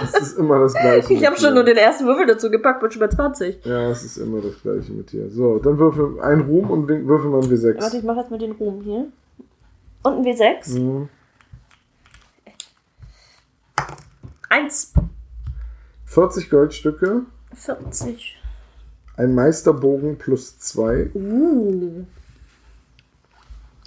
Das 0.00 0.20
ist 0.20 0.38
immer 0.38 0.58
das 0.58 0.74
Gleiche. 0.74 1.12
Ich 1.12 1.24
habe 1.24 1.38
schon 1.38 1.54
nur 1.54 1.64
den 1.64 1.76
ersten 1.76 2.06
Würfel 2.06 2.26
dazu 2.26 2.50
gepackt, 2.50 2.80
bin 2.80 2.90
schon 2.90 3.00
bei 3.00 3.08
20. 3.08 3.64
Ja, 3.64 3.90
es 3.90 4.02
ist 4.04 4.16
immer 4.16 4.40
das 4.40 4.60
Gleiche 4.60 4.92
mit 4.92 5.12
dir. 5.12 5.30
So, 5.30 5.58
dann 5.58 5.78
würfel 5.78 6.20
ein 6.20 6.40
Ruhm 6.40 6.70
und 6.70 6.88
würfel 6.88 7.30
mal 7.30 7.42
ein 7.42 7.50
W6. 7.50 7.80
Warte, 7.80 7.96
ich 7.98 8.02
mache 8.02 8.20
jetzt 8.20 8.30
mit 8.30 8.42
den 8.42 8.52
Ruhm 8.52 8.82
hier. 8.82 9.06
Und 10.02 10.18
ein 10.18 10.24
W6. 10.24 10.78
Mhm. 10.78 11.08
Eins. 14.48 14.92
40 16.06 16.50
Goldstücke, 16.50 17.22
40. 17.54 18.38
ein 19.16 19.34
Meisterbogen 19.34 20.18
plus 20.18 20.58
2. 20.58 21.10
Uh. 21.14 22.04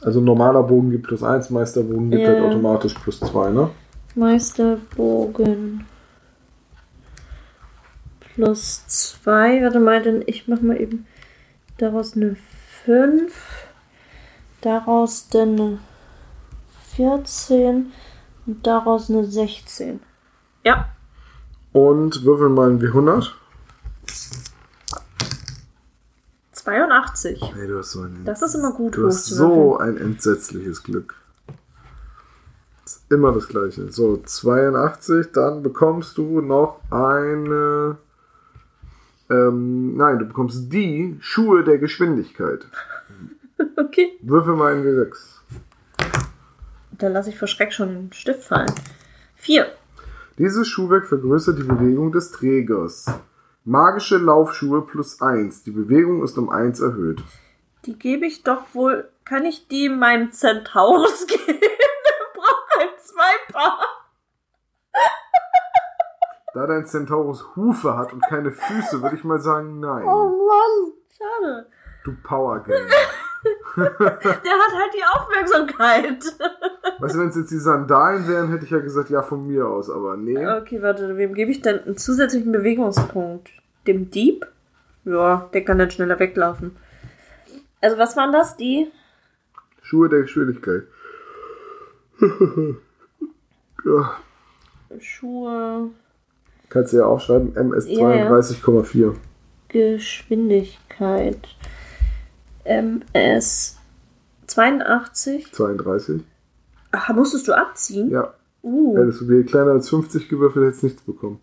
Also 0.01 0.21
normaler 0.21 0.63
Bogen 0.63 0.91
gibt 0.91 1.07
plus 1.07 1.23
1, 1.23 1.49
Meisterbogen 1.49 2.11
gibt 2.11 2.23
Ja. 2.23 2.29
halt 2.29 2.41
automatisch 2.43 2.93
plus 2.95 3.19
2, 3.19 3.51
ne? 3.51 3.69
Meisterbogen. 4.15 5.85
Plus 8.19 8.85
2. 8.87 9.63
Warte 9.63 9.79
mal, 9.79 10.01
denn 10.01 10.23
ich 10.25 10.47
mache 10.47 10.65
mal 10.65 10.79
eben 10.79 11.05
daraus 11.77 12.15
eine 12.15 12.35
5. 12.85 13.33
Daraus 14.61 15.29
dann 15.29 15.59
eine 15.59 15.79
14. 16.95 17.91
Und 18.45 18.67
daraus 18.67 19.09
eine 19.09 19.25
16. 19.25 19.99
Ja. 20.63 20.89
Und 21.73 22.23
würfel 22.23 22.49
mal 22.49 22.69
ein 22.69 22.79
W100. 22.79 23.31
82. 26.66 27.53
Nee, 27.55 27.68
du 27.68 27.78
hast 27.78 27.91
so 27.91 28.01
ein, 28.01 28.26
Das 28.26 28.41
ist 28.41 28.55
immer 28.55 28.74
gut 28.74 28.97
du 28.97 29.05
hast 29.05 29.26
so 29.26 29.78
ein 29.78 29.97
entsetzliches 29.97 30.82
Glück. 30.82 31.13
Ist 32.84 33.03
immer 33.09 33.32
das 33.32 33.47
gleiche. 33.47 33.91
So, 33.91 34.18
82, 34.18 35.32
dann 35.32 35.61
bekommst 35.61 36.18
du 36.18 36.41
noch 36.41 36.82
eine. 36.89 37.97
Ähm, 39.30 39.95
nein, 39.95 40.20
du 40.20 40.26
bekommst 40.26 40.72
die 40.72 41.18
Schuhe 41.20 41.63
der 41.63 41.78
Geschwindigkeit. 41.78 42.66
Okay. 43.78 44.18
Würfel 44.22 44.53
mal 44.55 44.74
ein 44.74 44.84
W6. 44.84 45.16
Da 46.91 47.07
lasse 47.07 47.30
ich 47.30 47.39
vor 47.39 47.47
Schreck 47.47 47.72
schon 47.72 47.88
den 47.88 48.11
Stift 48.11 48.43
fallen. 48.43 48.70
4. 49.36 49.66
Dieses 50.38 50.68
Schuhwerk 50.68 51.05
vergrößert 51.05 51.57
die 51.57 51.63
Bewegung 51.63 52.11
des 52.11 52.32
Trägers. 52.32 53.05
Magische 53.68 54.18
Laufschuhe 54.18 54.84
plus 54.84 55.22
1. 55.24 55.63
Die 55.63 55.72
Bewegung 55.72 56.24
ist 56.24 56.38
um 56.38 56.49
1 56.49 56.80
erhöht. 56.82 57.24
Die 57.86 57.97
gebe 57.97 58.26
ich 58.28 58.43
doch 58.43 58.63
wohl. 58.74 59.09
Kann 59.26 59.43
ich 59.45 59.68
die 59.68 59.89
meinem 59.89 60.32
Centaurus 60.32 61.26
geben? 61.28 61.59
Der 61.59 62.39
braucht 62.39 62.78
halt 62.78 63.01
zwei 63.01 63.51
Paar. 63.51 63.80
Da 66.53 66.68
dein 66.68 66.86
Centaurus 66.86 67.55
Hufe 67.55 67.97
hat 67.97 68.13
und 68.13 68.22
keine 68.22 68.51
Füße, 68.51 69.01
würde 69.01 69.16
ich 69.16 69.24
mal 69.24 69.39
sagen, 69.41 69.80
nein. 69.80 70.05
Oh 70.05 70.47
Mann. 70.47 70.93
Schade. 71.18 71.68
Du 72.03 72.16
Power 72.24 72.59
Game. 72.63 72.88
Der 73.76 73.86
hat 73.89 74.73
halt 74.73 74.93
die 74.95 75.03
Aufmerksamkeit. 75.03 76.23
Weißt 76.99 77.15
du, 77.15 77.19
wenn 77.19 77.30
es 77.30 77.36
jetzt 77.36 77.51
die 77.51 77.57
Sandalen 77.57 78.28
wären, 78.28 78.49
hätte 78.49 78.65
ich 78.65 78.71
ja 78.71 78.80
gesagt, 78.80 79.09
ja, 79.09 79.21
von 79.21 79.45
mir 79.47 79.67
aus, 79.67 79.89
aber 79.89 80.17
nee. 80.17 80.47
Okay, 80.47 80.82
warte. 80.82 81.17
Wem 81.17 81.34
gebe 81.34 81.51
ich 81.51 81.61
denn 81.61 81.80
einen 81.84 81.97
zusätzlichen 81.97 82.51
Bewegungspunkt? 82.51 83.49
Dem 83.88 84.09
Dieb? 84.09 84.45
Ja, 85.03 85.49
der 85.53 85.63
kann 85.63 85.78
dann 85.78 85.91
schneller 85.91 86.19
weglaufen. 86.19 86.76
Also, 87.82 87.97
was 87.97 88.15
waren 88.17 88.32
das? 88.32 88.57
Die? 88.57 88.91
Schuhe 89.82 90.09
der 90.09 90.21
Geschwindigkeit. 90.21 90.84
ja, 93.86 94.17
Schuhe. 94.99 95.89
kannst 96.69 96.93
du 96.93 96.97
ja 96.97 97.05
aufschreiben, 97.05 97.55
MS 97.55 97.88
Ja, 97.89 98.15
ja. 98.15 98.30
32,4. 102.66 102.68
Geschwindigkeit. 102.68 103.03
MS 103.13 103.78
82. 104.47 105.51
32. 105.51 106.22
Ach, 106.91 107.09
musstest 107.09 107.47
du 107.47 107.53
abziehen? 107.53 108.09
Ja, 108.09 108.34
Uh, 108.66 108.97
hättest 108.97 109.22
du 109.22 109.26
dir 109.26 109.45
kleiner 109.45 109.74
als 109.74 109.89
50 109.89 110.28
gewürfelt, 110.28 110.66
hättest 110.66 110.82
du 110.82 110.88
nichts 110.88 111.01
bekommen. 111.03 111.39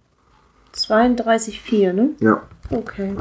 32,4, 0.75 1.93
ne? 1.93 2.11
Ja. 2.19 2.43
Okay. 2.69 3.15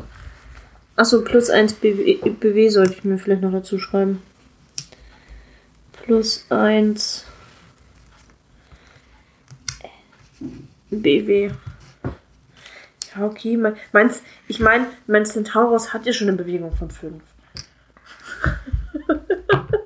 Achso, 0.95 1.21
plus 1.21 1.51
1 1.51 1.73
BW, 1.73 2.15
BW 2.31 2.69
sollte 2.69 2.93
ich 2.93 3.03
mir 3.03 3.19
vielleicht 3.19 3.43
noch 3.43 3.51
dazu 3.51 3.77
schreiben. 3.77 4.23
Plus 6.03 6.47
1 6.49 7.25
BW. 10.89 11.51
Ja, 13.15 13.25
okay. 13.25 13.55
Mein, 13.55 13.75
meins, 13.93 14.23
ich 14.47 14.59
meine, 14.59 14.87
mein 15.05 15.27
Centaurus 15.27 15.93
hat 15.93 16.07
ja 16.07 16.13
schon 16.13 16.27
eine 16.27 16.37
Bewegung 16.37 16.75
von 16.75 16.89
5. 16.89 17.21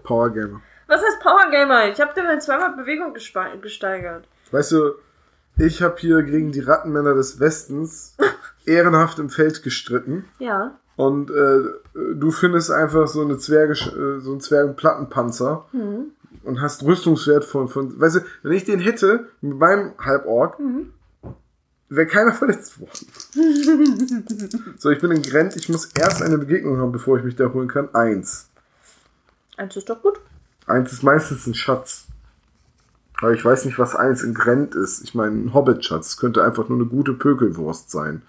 Power 0.05 0.29
Gamer. 0.29 0.61
Was 0.87 1.01
heißt 1.01 1.19
Power 1.19 1.49
Gamer? 1.51 1.89
Ich 1.89 1.99
habe 1.99 2.13
dir 2.13 2.39
zweimal 2.39 2.75
Bewegung 2.75 3.13
gesteigert. 3.13 4.27
Weißt 4.51 4.71
du, 4.71 4.93
ich 5.57 5.81
habe 5.81 5.95
hier 5.97 6.21
gegen 6.23 6.51
die 6.51 6.59
Rattenmänner 6.59 7.13
des 7.13 7.39
Westens 7.39 8.15
ehrenhaft 8.65 9.19
im 9.19 9.29
Feld 9.29 9.63
gestritten. 9.63 10.25
Ja. 10.39 10.79
Und 10.95 11.29
äh, 11.29 11.63
du 11.93 12.31
findest 12.31 12.71
einfach 12.71 13.07
so 13.07 13.21
eine 13.21 13.37
Zwerge, 13.37 13.73
äh, 13.73 14.21
so 14.21 14.31
einen 14.31 14.39
Zwergenplattenpanzer 14.39 15.65
und 16.43 16.61
hast 16.61 16.83
Rüstungswert 16.83 17.43
von, 17.43 17.67
von, 17.67 17.99
weißt 17.99 18.17
du, 18.17 18.19
wenn 18.43 18.53
ich 18.53 18.63
den 18.63 18.79
hätte 18.79 19.27
mit 19.41 19.57
meinem 19.57 19.93
Halborg, 19.99 20.57
wäre 21.89 22.07
keiner 22.07 22.33
verletzt 22.33 22.79
worden. 22.79 23.07
so, 24.77 24.89
ich 24.89 24.99
bin 24.99 25.11
in 25.11 25.21
Grent, 25.21 25.55
ich 25.55 25.69
muss 25.69 25.85
erst 25.97 26.21
eine 26.21 26.37
Begegnung 26.37 26.77
haben, 26.77 26.91
bevor 26.91 27.17
ich 27.17 27.23
mich 27.23 27.35
da 27.35 27.51
holen 27.51 27.67
kann. 27.67 27.93
Eins. 27.93 28.49
Eins 29.57 29.75
ist 29.75 29.89
doch 29.89 30.01
gut. 30.01 30.19
Eins 30.67 30.91
ist 30.91 31.03
meistens 31.03 31.47
ein 31.47 31.55
Schatz. 31.55 32.07
Aber 33.21 33.33
ich 33.33 33.45
weiß 33.45 33.65
nicht, 33.65 33.79
was 33.79 33.95
eins 33.95 34.23
in 34.23 34.33
Grent 34.33 34.75
ist. 34.75 35.01
Ich 35.03 35.15
meine, 35.15 35.31
ein 35.35 35.53
Hobbit-Schatz 35.53 36.17
könnte 36.17 36.43
einfach 36.43 36.67
nur 36.67 36.79
eine 36.79 36.87
gute 36.87 37.13
Pökelwurst 37.13 37.89
sein. 37.89 38.21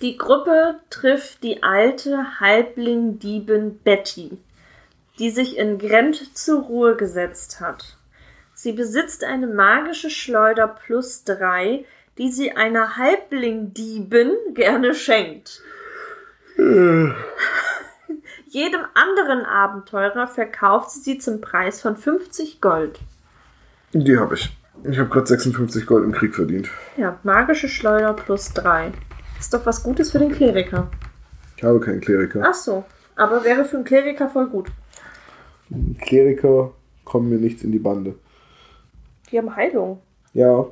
Die 0.00 0.16
Gruppe 0.16 0.80
trifft 0.90 1.42
die 1.42 1.62
alte 1.62 2.38
Halbling-Diebin 2.40 3.78
Betty, 3.78 4.38
die 5.18 5.30
sich 5.30 5.56
in 5.56 5.78
Grent 5.78 6.36
zur 6.36 6.62
Ruhe 6.62 6.96
gesetzt 6.96 7.60
hat. 7.60 7.96
Sie 8.54 8.72
besitzt 8.72 9.24
eine 9.24 9.46
magische 9.46 10.10
Schleuder 10.10 10.68
plus 10.68 11.24
drei, 11.24 11.84
die 12.18 12.30
sie 12.30 12.52
einer 12.52 12.96
Halbling-Diebin 12.96 14.30
gerne 14.54 14.94
schenkt. 14.94 15.62
Jedem 18.54 18.82
anderen 18.94 19.44
Abenteurer 19.44 20.28
verkauft 20.28 20.92
sie 20.92 21.00
sie 21.00 21.18
zum 21.18 21.40
Preis 21.40 21.82
von 21.82 21.96
50 21.96 22.60
Gold. 22.60 23.00
Die 23.92 24.16
habe 24.16 24.36
ich. 24.36 24.56
Ich 24.84 24.96
habe 24.96 25.08
gerade 25.08 25.26
56 25.26 25.84
Gold 25.86 26.04
im 26.04 26.12
Krieg 26.12 26.36
verdient. 26.36 26.70
Ja, 26.96 27.18
magische 27.24 27.68
Schleuder 27.68 28.12
plus 28.12 28.52
drei. 28.54 28.92
Ist 29.40 29.52
doch 29.52 29.66
was 29.66 29.82
Gutes 29.82 30.12
für 30.12 30.20
den 30.20 30.30
Kleriker. 30.30 30.88
Ich 31.56 31.64
habe 31.64 31.80
keinen 31.80 32.00
Kleriker. 32.00 32.44
Ach 32.46 32.54
so, 32.54 32.84
aber 33.16 33.42
wäre 33.42 33.64
für 33.64 33.74
einen 33.74 33.84
Kleriker 33.84 34.30
voll 34.30 34.46
gut. 34.46 34.68
Kleriker 36.02 36.70
kommen 37.04 37.30
mir 37.30 37.38
nichts 37.38 37.64
in 37.64 37.72
die 37.72 37.80
Bande. 37.80 38.14
Die 39.32 39.38
haben 39.38 39.56
Heilung. 39.56 40.00
Ja, 40.32 40.64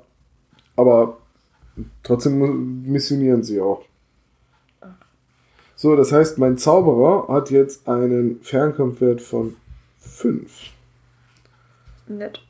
aber 0.76 1.18
trotzdem 2.04 2.84
missionieren 2.84 3.42
sie 3.42 3.60
auch. 3.60 3.84
So, 5.82 5.96
das 5.96 6.12
heißt, 6.12 6.38
mein 6.38 6.58
Zauberer 6.58 7.26
hat 7.26 7.50
jetzt 7.50 7.88
einen 7.88 8.40
Fernkampfwert 8.40 9.20
von 9.20 9.56
5. 9.98 10.48
Nett. 12.06 12.40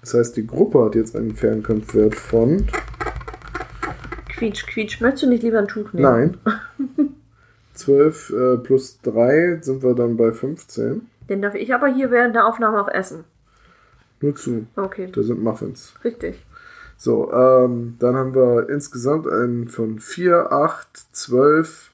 Das 0.00 0.14
heißt, 0.14 0.38
die 0.38 0.46
Gruppe 0.46 0.82
hat 0.86 0.94
jetzt 0.94 1.14
einen 1.14 1.34
Fernkampfwert 1.36 2.14
von. 2.14 2.66
Quietsch, 4.30 4.66
quietsch. 4.68 5.02
Möchtest 5.02 5.24
du 5.24 5.28
nicht 5.28 5.42
lieber 5.42 5.58
ein 5.58 5.68
Tuch 5.68 5.92
nehmen? 5.92 6.38
Nein. 6.46 7.14
12 7.74 8.30
äh, 8.30 8.56
plus 8.56 8.98
3 9.02 9.58
sind 9.60 9.82
wir 9.82 9.94
dann 9.94 10.16
bei 10.16 10.32
15. 10.32 11.10
Den 11.28 11.42
darf 11.42 11.54
ich 11.54 11.74
aber 11.74 11.88
hier 11.88 12.10
während 12.10 12.36
der 12.36 12.46
Aufnahme 12.46 12.80
auch 12.80 12.88
essen. 12.88 13.24
Nur 14.22 14.34
zu. 14.34 14.66
Okay, 14.76 15.10
Da 15.12 15.22
sind 15.22 15.42
Muffins. 15.42 15.92
richtig. 16.02 16.42
So, 17.00 17.32
ähm, 17.32 17.94
dann 18.00 18.16
haben 18.16 18.34
wir 18.34 18.68
insgesamt 18.68 19.28
einen 19.28 19.68
von 19.68 20.00
4, 20.00 20.50
8, 20.50 20.88
12 21.12 21.92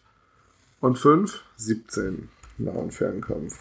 und 0.81 0.99
5, 0.99 1.43
17 1.57 2.31
Nah- 2.57 2.73
und 2.73 2.95
Fernkampf. 2.95 3.55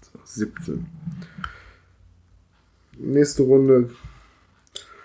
So, 0.00 0.18
17. 0.24 0.86
Nächste 2.98 3.44
Runde 3.44 3.90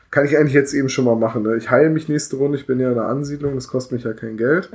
kann 0.10 0.26
ich 0.26 0.36
eigentlich 0.36 0.54
jetzt 0.54 0.74
eben 0.74 0.90
schon 0.90 1.06
mal 1.06 1.16
machen. 1.16 1.44
Ne? 1.44 1.58
Ich 1.58 1.70
heile 1.70 1.92
mich 1.92 2.10
nächste 2.10 2.38
Runde. 2.38 2.58
Ich 2.58 2.66
bin 2.66 2.80
ja 2.80 2.90
in 2.90 2.96
der 2.96 3.06
Ansiedlung, 3.06 3.54
das 3.54 3.68
kostet 3.68 3.92
mich 3.92 4.04
ja 4.04 4.14
kein 4.14 4.38
Geld. 4.38 4.72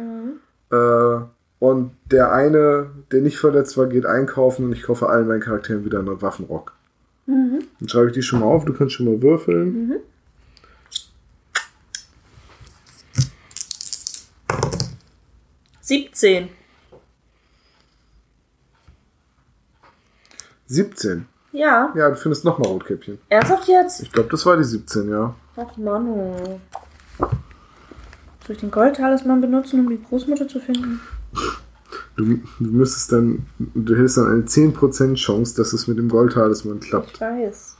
Äh, 0.70 1.20
und 1.64 1.92
der 2.10 2.32
eine, 2.32 2.90
der 3.10 3.22
nicht 3.22 3.38
verletzt 3.38 3.78
war, 3.78 3.86
geht 3.86 4.04
einkaufen 4.04 4.66
und 4.66 4.72
ich 4.72 4.82
kaufe 4.82 5.08
allen 5.08 5.26
meinen 5.26 5.40
Charakteren 5.40 5.84
wieder 5.84 5.98
einen 5.98 6.20
Waffenrock. 6.20 6.74
Dann 7.26 7.88
schreibe 7.88 8.08
ich 8.08 8.12
die 8.12 8.22
schon 8.22 8.40
mal 8.40 8.46
auf. 8.46 8.66
Du 8.66 8.74
kannst 8.74 8.94
schon 8.94 9.06
mal 9.06 9.22
würfeln. 9.22 9.94
Siebzehn. 15.80 16.50
17. 20.66 21.26
Ja. 21.52 21.92
Ja, 21.94 22.10
du 22.10 22.16
findest 22.16 22.44
nochmal 22.44 22.68
Rotkäppchen. 22.68 23.18
Ernsthaft 23.28 23.68
jetzt? 23.68 24.02
Ich 24.02 24.12
glaube, 24.12 24.28
das 24.28 24.44
war 24.44 24.56
die 24.56 24.64
17, 24.64 25.08
ja. 25.08 25.34
Ach 25.56 25.76
Manu. 25.76 26.58
Soll 28.46 28.56
ich 28.56 28.58
den 28.58 28.70
Goldtalisman 28.70 29.40
benutzen, 29.40 29.80
um 29.80 29.88
die 29.88 30.02
Großmutter 30.02 30.48
zu 30.48 30.60
finden? 30.60 31.00
Du, 32.16 32.24
du 32.60 32.70
müsstest 32.70 33.12
dann, 33.12 33.46
du 33.58 33.96
hättest 33.96 34.18
dann 34.18 34.30
eine 34.30 34.42
10% 34.42 35.14
Chance, 35.16 35.56
dass 35.56 35.72
es 35.72 35.88
mit 35.88 35.98
dem 35.98 36.08
Goldtalisman 36.08 36.80
klappt. 36.80 37.12
Ich 37.14 37.20
weiß. 37.20 37.76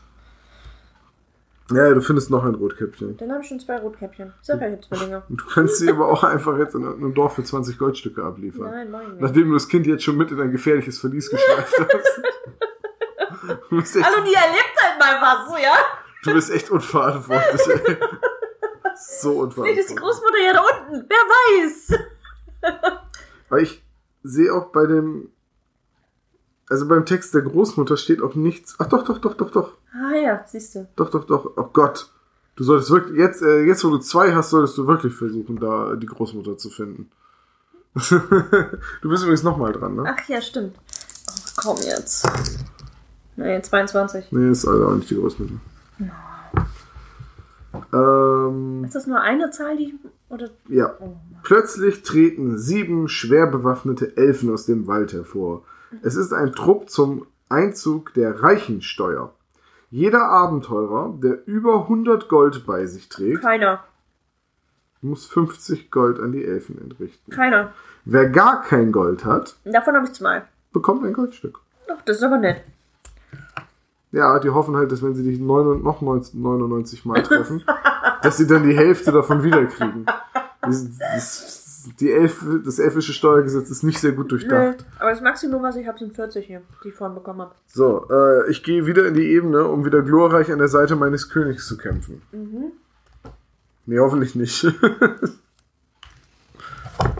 Ja, 1.73 1.95
du 1.95 2.01
findest 2.03 2.31
noch 2.31 2.45
ein 2.45 2.55
Rotkäppchen. 2.55 3.17
Dann 3.17 3.33
habe 3.33 3.43
ich 3.43 3.49
schon 3.49 3.59
zwei 3.59 3.79
Rotkäppchen. 3.79 4.35
Ich 4.41 4.47
sag 4.47 4.61
ja, 4.61 4.69
ich 4.69 4.75
hab 4.75 4.85
Zwillinge. 4.85 5.23
Und 5.29 5.41
du 5.41 5.47
kannst 5.47 5.79
sie 5.79 5.89
aber 5.89 6.09
auch 6.09 6.23
einfach 6.23 6.59
jetzt 6.59 6.75
in 6.75 6.85
einem 6.87 7.15
Dorf 7.15 7.37
für 7.37 7.45
20 7.45 7.79
Goldstücke 7.79 8.23
abliefern. 8.23 8.71
Nein, 8.71 8.91
mach 8.91 9.01
ich 9.03 9.09
nicht. 9.09 9.21
Nachdem 9.21 9.49
du 9.49 9.55
das 9.55 9.69
Kind 9.69 9.87
jetzt 9.87 10.05
schon 10.05 10.17
mit 10.17 10.31
in 10.31 10.41
ein 10.41 10.51
gefährliches 10.51 10.99
Verlies 10.99 11.31
geschleift 11.31 11.75
hast. 11.79 12.23
Hallo, 14.05 14.25
die 14.27 14.35
erlebt 14.35 14.77
halt 14.79 15.01
mal 15.01 15.21
was, 15.23 15.63
ja? 15.63 15.73
du 16.25 16.35
bist 16.35 16.51
echt 16.51 16.71
unverantwortlich, 16.71 17.61
ey. 17.69 17.97
So 18.97 19.51
Vielleicht 19.51 19.79
ist 19.79 19.91
die 19.91 19.95
unverantwortlich. 19.95 19.97
Großmutter 19.97 20.39
ja 20.45 20.53
da 20.53 20.61
unten. 20.61 21.09
Wer 21.09 21.19
weiß? 21.19 21.99
Weil 23.49 23.63
ich 23.63 23.84
sehe 24.25 24.53
auch 24.53 24.73
bei 24.73 24.87
dem, 24.87 25.29
also 26.69 26.89
beim 26.89 27.07
Text 27.07 27.35
der 27.35 27.43
Großmutter 27.43 27.97
steht 27.97 28.23
auch 28.23 28.35
nichts. 28.35 28.75
Ach 28.79 28.87
doch, 28.87 29.05
doch, 29.05 29.19
doch, 29.19 29.35
doch, 29.35 29.51
doch. 29.51 29.75
Ah 29.93 30.17
ja, 30.17 30.45
siehst 30.47 30.75
du. 30.75 30.89
Doch, 30.97 31.11
doch, 31.11 31.25
doch. 31.25 31.53
Oh 31.57 31.69
Gott. 31.73 32.11
Du 32.57 32.65
solltest 32.65 32.91
wirklich, 32.91 33.19
jetzt, 33.19 33.43
äh, 33.43 33.63
jetzt 33.63 33.85
wo 33.85 33.91
du 33.91 33.99
zwei 33.99 34.35
hast, 34.35 34.51
solltest 34.51 34.79
du 34.79 34.87
wirklich 34.87 35.15
versuchen, 35.15 35.59
da 35.59 35.95
die 35.97 36.07
Großmutter 36.07 36.57
zu 36.57 36.71
finden. 36.71 37.11
du 37.95 39.09
bist 39.09 39.23
übrigens 39.23 39.43
nochmal 39.43 39.73
dran, 39.73 39.97
ne? 39.97 40.05
Ach 40.07 40.29
ja, 40.29 40.41
stimmt. 40.41 40.77
Ach, 41.31 41.55
komm 41.57 41.77
jetzt. 41.79 42.29
Nee, 43.37 43.61
22. 43.61 44.33
Nee, 44.33 44.51
ist 44.51 44.67
also 44.67 44.89
auch 44.89 44.95
nicht 44.95 45.11
die 45.11 45.17
Großmutter. 45.17 45.55
Ähm, 47.93 48.85
Ist 48.85 48.95
das 48.95 49.07
nur 49.07 49.21
eine 49.21 49.51
Zahl, 49.51 49.77
die. 49.77 49.99
Oder. 50.29 50.51
ja. 50.69 50.95
Oh. 51.01 51.17
Plötzlich 51.45 52.03
treten 52.03 52.59
sieben 52.59 53.07
schwer 53.09 53.47
bewaffnete 53.47 54.17
Elfen 54.17 54.51
aus 54.53 54.67
dem 54.67 54.87
Wald 54.87 55.13
hervor. 55.13 55.63
Es 56.03 56.17
ist 56.17 56.33
ein 56.33 56.53
Trupp 56.53 56.89
zum 56.91 57.27
Einzug 57.49 58.13
der 58.15 58.43
Reichensteuer. 58.43 59.33
Jeder 59.91 60.25
Abenteurer, 60.29 61.15
der 61.23 61.47
über 61.47 61.83
100 61.83 62.29
Gold 62.29 62.67
bei 62.67 62.87
sich 62.87 63.09
trägt, 63.09 63.43
Keiner. 63.43 63.85
muss 65.03 65.27
50 65.27 65.91
Gold 65.91 66.19
an 66.19 66.33
die 66.33 66.45
Elfen 66.45 66.81
entrichten. 66.81 67.31
Keiner. 67.31 67.73
Wer 68.07 68.29
gar 68.31 68.63
kein 68.63 68.91
Gold 68.91 69.25
hat, 69.25 69.57
Davon 69.65 69.95
habe 69.95 70.07
ich 70.07 70.13
zwei. 70.15 70.43
bekommt 70.73 71.05
ein 71.05 71.13
Goldstück. 71.13 71.61
Ach, 71.93 72.01
das 72.07 72.17
ist 72.17 72.23
aber 72.23 72.39
nett. 72.39 72.63
Ja, 74.13 74.39
die 74.39 74.51
hoffen 74.51 74.77
halt, 74.77 74.91
dass 74.93 75.03
wenn 75.03 75.15
sie 75.15 75.25
dich 75.25 75.39
neun- 75.41 75.83
noch 75.83 76.01
99 76.01 77.05
Mal 77.05 77.23
treffen, 77.23 77.63
dass 78.23 78.37
sie 78.37 78.47
dann 78.47 78.63
die 78.69 78.77
Hälfte 78.77 79.13
davon 79.13 79.43
wiederkriegen. 79.43 80.07
Das, 80.67 81.89
die 82.01 82.11
Elf, 82.13 82.45
das 82.65 82.79
elfische 82.79 83.13
Steuergesetz 83.13 83.69
ist 83.71 83.83
nicht 83.83 83.99
sehr 83.99 84.13
gut 84.13 84.27
Nee, 84.27 84.39
durchdacht. 84.39 84.87
aber 84.99 85.11
das 85.11 85.21
Maximum, 85.21 85.63
was 85.63 85.77
ich 85.77 85.87
habe, 85.87 85.99
sind 85.99 86.15
40 86.15 86.47
hier, 86.47 86.63
die 86.83 86.89
ich 86.89 86.95
vorhin 86.95 87.15
bekommen 87.15 87.43
habe. 87.43 87.55
So, 87.67 88.09
äh, 88.11 88.51
ich 88.51 88.63
gehe 88.65 88.87
wieder 88.87 89.07
in 89.07 89.15
die 89.15 89.27
Ebene, 89.33 89.65
um 89.69 89.85
wieder 89.85 90.01
glorreich 90.03 90.51
an 90.51 90.59
der 90.59 90.69
Seite 90.69 90.97
meines 90.97 91.29
Königs 91.29 91.67
zu 91.67 91.77
kämpfen. 91.77 92.23
Nee, 93.87 93.99
hoffentlich 93.99 94.35
nicht. 94.35 94.65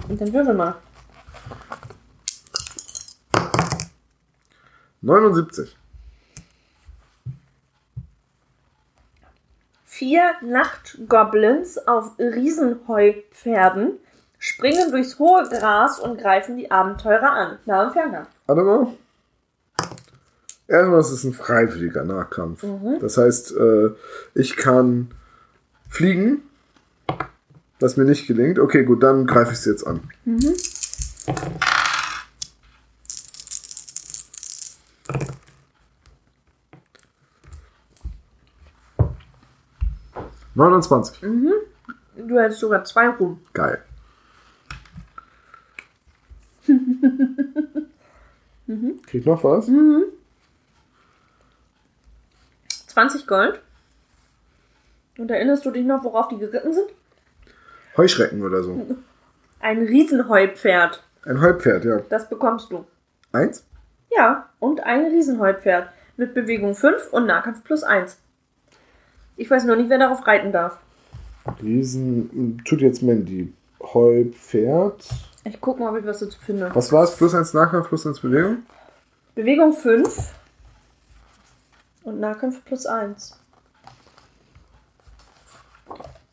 Und 0.09 0.21
dann 0.21 0.33
würfel 0.33 0.55
mal. 0.55 0.77
79. 5.03 5.77
Vier 9.97 10.33
Nachtgoblins 10.43 11.79
auf 11.79 12.19
Riesenheupferden 12.19 13.93
springen 14.41 14.91
durchs 14.91 15.21
hohe 15.21 15.49
Gras 15.49 16.01
und 16.01 16.19
greifen 16.19 16.57
die 16.57 16.69
Abenteurer 16.69 17.31
an. 17.31 17.59
Nah 17.65 17.85
im 17.85 17.93
Fernkampf. 17.93 18.29
Warte 18.47 18.63
mal. 18.63 18.89
Erstmal 20.67 20.99
ist 20.99 21.11
es 21.11 21.23
ein 21.23 21.33
freiwilliger 21.33 22.03
Nahkampf. 22.03 22.65
Das 23.01 23.19
heißt, 23.19 23.55
äh, 23.57 23.91
ich 24.35 24.57
kann 24.57 25.13
fliegen, 25.89 26.43
was 27.79 27.97
mir 27.97 28.05
nicht 28.05 28.27
gelingt. 28.27 28.59
Okay, 28.59 28.83
gut, 28.83 29.01
dann 29.01 29.29
greife 29.29 29.53
ich 29.53 29.59
es 29.59 29.65
jetzt 29.65 29.87
an. 29.87 30.01
Neunundzwanzig. 40.55 41.21
Du 41.21 42.39
hättest 42.39 42.61
sogar 42.61 42.85
zwei 42.85 43.09
rum. 43.09 43.41
Geil. 43.53 43.83
Krieg 49.07 49.27
noch 49.27 49.45
was? 49.45 49.69
20 52.87 53.27
Gold. 53.27 53.61
Und 55.19 55.31
erinnerst 55.31 55.67
du 55.67 55.71
dich 55.71 55.85
noch, 55.85 56.03
worauf 56.05 56.29
die 56.29 56.39
geritten 56.39 56.73
sind? 56.73 56.89
Heuschrecken 57.97 58.43
oder 58.43 58.63
so. 58.63 58.87
Ein 59.61 59.83
Riesenheupferd. 59.83 61.03
Ein 61.25 61.41
Heupferd, 61.41 61.85
ja. 61.85 62.01
Das 62.09 62.29
bekommst 62.29 62.71
du. 62.71 62.85
Eins? 63.33 63.67
Ja, 64.15 64.51
und 64.61 64.81
ein 64.85 65.07
Riesenheupferd. 65.07 65.89
Mit 66.17 66.35
Bewegung 66.35 66.75
5 66.75 67.13
und 67.13 67.27
Nahkampf 67.27 67.65
plus 67.65 67.83
1. 67.83 68.21
Ich 69.37 69.51
weiß 69.51 69.65
nur 69.65 69.77
nicht, 69.77 69.91
wer 69.91 69.99
darauf 69.99 70.27
reiten 70.27 70.53
darf. 70.53 70.79
Riesen. 71.63 72.63
Tut 72.65 72.81
jetzt 72.81 73.03
Mandy. 73.03 73.53
Heupferd. 73.83 75.05
Ich 75.45 75.61
guck 75.61 75.79
mal, 75.79 75.91
ob 75.91 75.99
ich 75.99 76.07
was 76.07 76.21
dazu 76.21 76.39
finde. 76.41 76.71
Was 76.75 76.91
war 76.93 77.05
es? 77.05 77.17
Plus 77.17 77.35
eins 77.35 77.53
Nahkampf, 77.53 77.89
plus 77.89 78.07
eins 78.07 78.21
Bewegung? 78.21 78.59
Bewegung 79.35 79.73
5 79.73 80.33
und 82.05 82.21
Nahkampf 82.21 82.65
plus 82.65 82.87
1. 82.87 83.39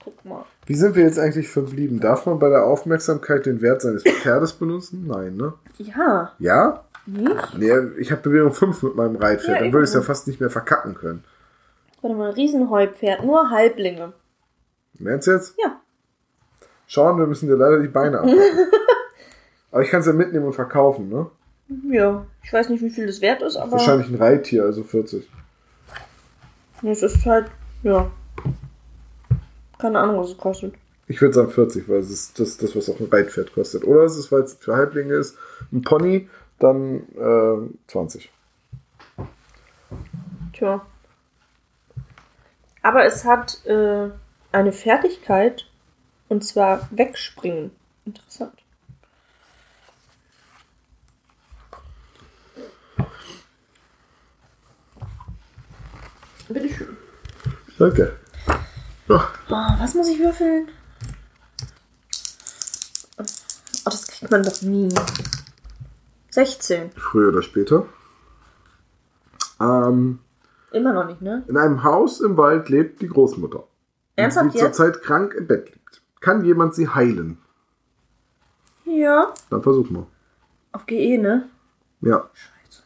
Guck 0.04 0.26
mal. 0.26 0.46
Wie 0.66 0.76
sind 0.76 0.96
wir 0.96 1.04
jetzt 1.04 1.20
eigentlich 1.20 1.50
verblieben? 1.50 2.00
Darf 2.00 2.26
man 2.26 2.40
bei 2.40 2.50
der 2.50 2.64
Aufmerksamkeit 2.66 3.46
den 3.46 3.62
Wert 3.62 3.82
seines 3.82 4.04
Pferdes 4.04 4.54
benutzen? 4.54 5.08
Nein, 5.08 5.36
ne? 5.36 5.54
Ja, 5.78 6.32
Ja? 6.40 6.84
nicht? 7.08 7.58
Nee, 7.58 7.72
ich 8.00 8.12
habe 8.12 8.22
Bewegung 8.22 8.52
5 8.54 8.84
mit 8.84 8.96
meinem 8.96 9.16
Reitpferd. 9.18 9.58
Ja, 9.58 9.64
Dann 9.64 9.74
würde 9.74 9.84
ich 9.84 9.90
es 9.90 9.96
ja 9.96 10.02
fast 10.02 10.28
nicht 10.28 10.40
mehr 10.40 10.52
verkacken 10.52 10.94
können. 10.96 11.24
Warte 12.02 12.18
mal, 12.18 12.32
Riesenheupferd, 12.32 13.24
nur 13.24 13.50
Halblinge. 13.50 14.14
Meinst 15.00 15.28
du 15.28 15.32
jetzt? 15.32 15.56
Ja. 15.58 15.80
Schauen, 16.88 17.18
wir 17.18 17.28
müssen 17.28 17.48
dir 17.48 17.56
leider 17.56 17.80
die 17.80 17.88
Beine 17.88 18.20
abhacken. 18.20 18.40
Aber 19.72 19.82
ich 19.82 19.90
kann 19.90 20.02
es 20.02 20.08
ja 20.08 20.14
mitnehmen 20.14 20.46
und 20.46 20.54
verkaufen, 20.54 21.10
ne? 21.10 21.28
Ja, 21.90 22.26
ich 22.44 22.52
weiß 22.52 22.70
nicht, 22.70 22.84
wie 22.84 22.90
viel 22.90 23.08
das 23.08 23.22
wert 23.22 23.42
ist, 23.42 23.56
aber 23.56 23.72
Wahrscheinlich 23.72 24.10
ein 24.10 24.16
Reittier, 24.16 24.64
also 24.66 24.84
40. 24.84 25.26
es 26.84 27.02
ist 27.02 27.26
halt, 27.26 27.50
ja. 27.82 28.12
Keine 29.78 30.00
Ahnung, 30.00 30.18
was 30.18 30.32
es 30.32 30.38
kostet. 30.38 30.74
Ich 31.08 31.22
würde 31.22 31.34
sagen 31.34 31.50
40, 31.50 31.88
weil 31.88 32.00
es 32.00 32.10
ist 32.10 32.40
das, 32.40 32.58
das, 32.58 32.76
was 32.76 32.90
auch 32.90 33.00
ein 33.00 33.08
Reitpferd 33.10 33.54
kostet. 33.54 33.86
Oder 33.86 34.04
ist 34.04 34.18
es, 34.18 34.32
weil 34.34 34.42
es 34.42 34.56
für 34.56 34.76
Halblinge 34.76 35.14
ist, 35.14 35.38
ein 35.72 35.82
Pony, 35.82 36.28
dann 36.60 37.04
äh, 37.16 37.90
20. 37.90 38.30
Tja. 40.54 40.86
Aber 42.84 43.06
es 43.06 43.26
hat 43.26 43.66
äh, 43.66 44.10
eine 44.52 44.72
Fertigkeit 44.72 45.68
und 46.30 46.44
zwar 46.46 46.88
wegspringen. 46.92 47.72
Interessant. 48.06 48.54
Bitteschön. 56.50 56.98
Danke. 57.78 58.16
Ja, 59.08 59.28
Oh, 59.50 59.80
was 59.80 59.94
muss 59.94 60.08
ich 60.08 60.20
würfeln? 60.20 60.70
Oh, 63.18 63.24
das 63.86 64.08
kriegt 64.08 64.32
man 64.32 64.44
doch 64.44 64.62
nie. 64.62 64.90
16. 66.30 66.92
früher 66.96 67.30
oder 67.30 67.42
später. 67.42 67.86
Ähm, 69.60 70.20
Immer 70.72 70.94
noch 70.94 71.06
nicht, 71.06 71.22
ne? 71.22 71.44
in 71.48 71.58
einem 71.58 71.84
Haus 71.84 72.22
im 72.22 72.38
Wald 72.38 72.70
lebt 72.70 73.02
die 73.02 73.08
Großmutter. 73.08 73.64
Ernsthaft 74.16 74.54
die 74.54 74.60
jetzt? 74.60 74.78
zurzeit 74.78 75.02
krank 75.02 75.34
im 75.34 75.48
Bett 75.48 75.70
liegt. 75.74 76.02
Kann 76.22 76.46
jemand 76.46 76.76
sie 76.76 76.88
heilen? 76.88 77.38
Ja. 78.86 79.34
Dann 79.50 79.62
versuch 79.62 79.90
mal. 79.90 80.06
Auf 80.72 80.86
GE, 80.86 81.18
ne? 81.18 81.50
Ja. 82.02 82.30
Scheiße. 82.34 82.84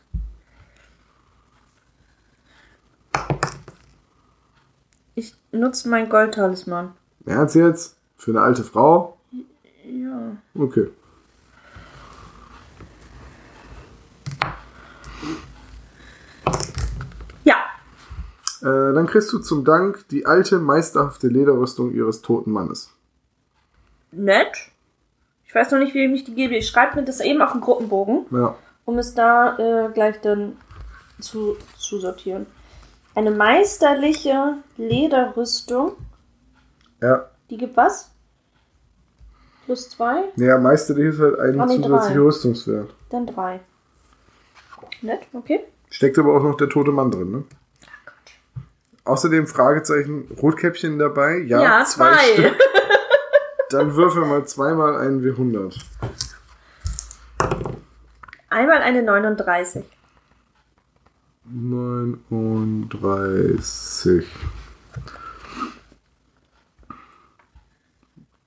Ich 5.16 5.36
nutze 5.52 5.90
mein 5.90 6.10
Goldtalisman. 6.10 6.94
Ernst 7.26 7.56
jetzt? 7.56 7.98
Für 8.18 8.32
eine 8.32 8.42
alte 8.42 8.64
Frau? 8.64 9.18
Ja. 9.84 10.38
Okay. 10.56 10.90
Ja. 17.44 17.56
Äh, 18.66 18.94
dann 18.94 19.06
kriegst 19.06 19.32
du 19.32 19.40
zum 19.40 19.64
Dank 19.64 20.08
die 20.10 20.26
alte, 20.26 20.58
meisterhafte 20.60 21.28
Lederrüstung 21.28 21.94
ihres 21.94 22.22
toten 22.24 22.52
Mannes. 22.52 22.92
Nett. 24.12 24.72
Ich 25.46 25.54
weiß 25.54 25.72
noch 25.72 25.80
nicht, 25.80 25.94
wie 25.94 26.06
ich 26.14 26.24
die 26.24 26.34
gebe. 26.36 26.56
Ich 26.56 26.68
schreibe 26.68 26.96
mir 26.96 27.06
das 27.06 27.20
eben 27.22 27.42
auf 27.42 27.52
den 27.52 27.62
Gruppenbogen, 27.62 28.26
Ja. 28.32 28.56
um 28.86 28.98
es 28.98 29.14
da 29.14 29.58
äh, 29.58 29.92
gleich 29.94 30.20
dann 30.22 30.58
zu, 31.20 31.56
zu 31.78 32.00
sortieren. 32.00 32.46
Eine 33.14 33.32
meisterliche 33.32 34.56
Lederrüstung. 34.78 35.94
Ja. 37.02 37.30
Die 37.50 37.58
gibt 37.58 37.78
was? 37.78 38.12
Plus 39.66 39.90
zwei, 39.90 40.24
Ja, 40.36 40.58
meisterlich 40.60 41.08
ist 41.14 41.20
halt 41.20 41.40
ein 41.40 41.60
Ah, 41.60 41.66
nee, 41.66 41.76
zusätzlicher 41.76 42.14
drei. 42.14 42.20
Rüstungswert. 42.20 42.94
dann 43.10 43.26
drei. 43.28 43.60
Nett, 45.02 45.22
okay. 45.34 45.62
Steckt 45.90 46.18
aber 46.20 46.36
auch 46.36 46.44
noch 46.44 46.58
der 46.58 46.70
tote 46.70 46.92
Mann 46.92 47.12
drin, 47.12 47.32
ne? 47.32 47.44
Außerdem 49.06 49.48
Fragezeichen, 49.48 50.28
Rotkäppchen 50.42 51.00
dabei? 51.00 51.38
Ja, 51.38 51.62
Ja, 51.62 51.86
zwei. 51.86 52.18
Stück. 52.34 52.58
Dann 53.70 53.96
würfel 53.96 54.26
mal 54.26 54.46
zweimal 54.46 54.98
einen 54.98 55.24
W100. 55.24 55.80
Einmal 58.50 58.82
eine 58.82 59.04
39. 59.04 59.86
39. 61.46 64.26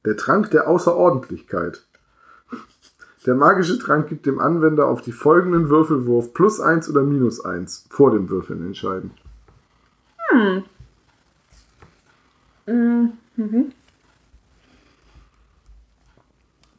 Der 0.05 0.17
Trank 0.17 0.51
der 0.51 0.67
Außerordentlichkeit. 0.67 1.85
Der 3.27 3.35
magische 3.35 3.79
Trank 3.79 4.09
gibt 4.09 4.27
dem 4.27 4.41
Anwender 4.41 4.87
auf 4.87 5.03
die 5.03 5.13
folgenden 5.13 5.69
Würfelwurf 5.69 6.33
plus 6.33 6.61
1 6.61 6.89
oder 6.89 7.03
minus 7.03 7.45
1 7.45 7.87
vor 7.91 8.11
dem 8.11 8.31
Würfeln 8.31 8.65
entscheiden. 8.65 9.11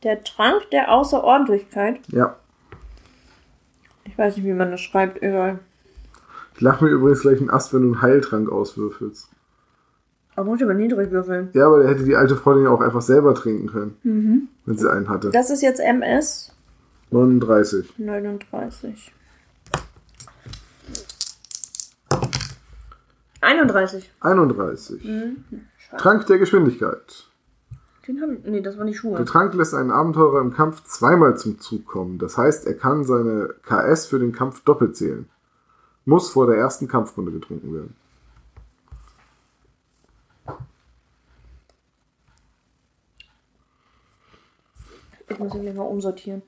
Der 0.04 0.24
Trank 0.24 0.70
der 0.72 0.92
Außerordentlichkeit. 0.92 2.00
Ja. 2.08 2.36
Ich 4.06 4.18
weiß 4.18 4.38
nicht, 4.38 4.46
wie 4.46 4.54
man 4.54 4.72
das 4.72 4.82
schreibt, 4.82 5.22
egal. 5.22 5.60
Ich 6.56 6.62
lach 6.62 6.82
mir 6.82 6.90
übrigens 6.90 7.22
gleich 7.22 7.40
einen 7.40 7.50
Ast, 7.50 7.74
wenn 7.74 7.82
du 7.82 7.88
einen 7.88 8.02
Heiltrank 8.02 8.50
auswürfelst. 8.50 9.30
Aber 10.36 10.46
muss 10.46 10.60
ich 10.60 10.64
aber 10.64 10.74
niedrig 10.74 11.12
würfeln. 11.12 11.50
Ja, 11.54 11.68
aber 11.68 11.80
der 11.80 11.90
hätte 11.90 12.06
die 12.06 12.16
alte 12.16 12.36
Frau 12.36 12.54
den 12.54 12.64
ja 12.64 12.70
auch 12.70 12.82
einfach 12.82 13.02
selber 13.02 13.34
trinken 13.36 13.68
können. 13.68 14.50
Wenn 14.66 14.78
sie 14.78 14.90
einen 14.92 15.10
hatte. 15.10 15.32
Das 15.32 15.50
ist 15.50 15.62
jetzt 15.62 15.80
MS 15.80 16.54
39. 17.12 17.98
39. 17.98 19.14
31. 23.50 24.12
31. 24.20 25.02
Schade. 25.02 25.64
Trank 25.98 26.28
der 26.28 26.38
Geschwindigkeit. 26.38 27.26
Den 28.08 28.22
hab 28.22 28.30
ich. 28.30 28.44
Nee, 28.46 28.62
das 28.62 28.78
waren 28.78 28.86
die 28.86 28.94
Der 28.94 29.00
Schuhe. 29.00 29.26
Trank 29.26 29.54
lässt 29.56 29.74
einen 29.74 29.90
Abenteurer 29.92 30.40
im 30.42 30.54
Kampf 30.54 30.84
zweimal 30.84 31.36
zum 31.36 31.60
Zug 31.60 31.86
kommen. 31.86 32.20
Das 32.20 32.38
heißt, 32.38 32.68
er 32.68 32.76
kann 32.76 33.04
seine 33.04 33.56
KS 33.64 34.06
für 34.06 34.20
den 34.20 34.32
Kampf 34.32 34.64
doppelt 34.64 34.96
zählen. 34.96 35.28
Muss 36.06 36.30
vor 36.30 36.46
der 36.48 36.58
ersten 36.58 36.88
Kampfrunde 36.88 37.32
getrunken 37.32 37.74
werden. 37.74 37.96
Ich 45.28 45.40
muss 45.40 45.54
ihn 45.56 45.62
gleich 45.62 45.76
mal 45.76 45.84
umsortieren. 45.84 46.42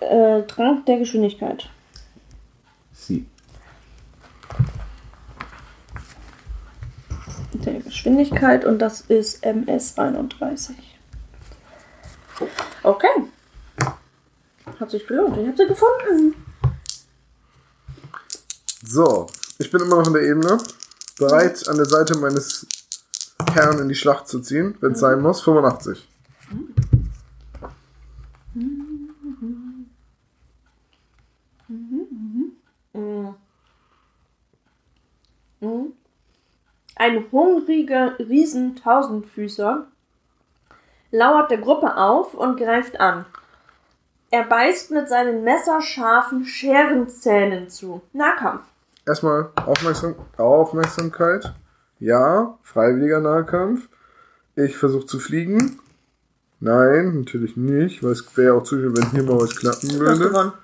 Äh, 0.00 0.42
Trank 0.42 0.86
der 0.86 0.98
Geschwindigkeit. 0.98 1.68
Sie. 2.92 3.26
Der 7.66 7.80
Geschwindigkeit 7.80 8.64
und 8.64 8.78
das 8.78 9.00
ist 9.02 9.44
MS 9.44 9.98
31. 9.98 10.76
Okay. 12.84 13.08
Hat 14.78 14.90
sich 14.90 15.04
gelohnt. 15.04 15.36
Ich 15.38 15.48
hab 15.48 15.56
sie 15.56 15.66
gefunden. 15.66 16.34
So, 18.84 19.26
ich 19.58 19.68
bin 19.68 19.80
immer 19.80 19.96
noch 19.96 20.06
in 20.06 20.12
der 20.12 20.22
Ebene. 20.22 20.58
Bereit, 21.18 21.68
an 21.68 21.76
der 21.76 21.86
Seite 21.86 22.16
meines 22.18 22.66
Herrn 23.52 23.80
in 23.80 23.88
die 23.88 23.96
Schlacht 23.96 24.28
zu 24.28 24.38
ziehen, 24.38 24.76
wenn 24.80 24.92
es 24.92 25.00
sein 25.00 25.20
muss. 25.20 25.42
85. 25.42 26.06
Ein 36.98 37.26
hungriger 37.30 38.18
Riesen-Tausendfüßer 38.18 39.86
lauert 41.10 41.50
der 41.50 41.58
Gruppe 41.58 41.94
auf 41.96 42.32
und 42.32 42.56
greift 42.56 42.98
an. 42.98 43.26
Er 44.30 44.44
beißt 44.44 44.90
mit 44.92 45.06
seinen 45.08 45.44
messerscharfen 45.44 46.46
Scherenzähnen 46.46 47.68
zu. 47.68 48.00
Nahkampf. 48.14 48.62
Erstmal 49.06 49.50
Aufmerksam 49.66 50.14
Aufmerksamkeit. 50.38 51.54
Ja, 52.00 52.58
freiwilliger 52.62 53.20
Nahkampf. 53.20 53.88
Ich 54.56 54.78
versuche 54.78 55.06
zu 55.06 55.18
fliegen. 55.18 55.78
Nein, 56.60 57.20
natürlich 57.20 57.58
nicht, 57.58 58.02
weil 58.02 58.12
es 58.12 58.36
wäre 58.38 58.54
auch 58.54 58.62
zu 58.62 58.76
schön, 58.76 58.96
wenn 58.96 59.10
hier 59.10 59.22
mal 59.22 59.38
was 59.38 59.54
klappen 59.54 60.00
würde. 60.00 60.54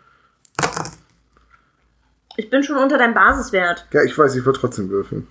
Ich 2.37 2.49
bin 2.49 2.63
schon 2.63 2.79
unter 2.79 2.97
deinem 2.97 3.13
Basiswert. 3.13 3.87
Ja, 3.93 4.03
ich 4.03 4.17
weiß, 4.17 4.35
ich 4.35 4.47
will 4.47 4.55
trotzdem 4.55 4.89
würfeln. 4.89 5.29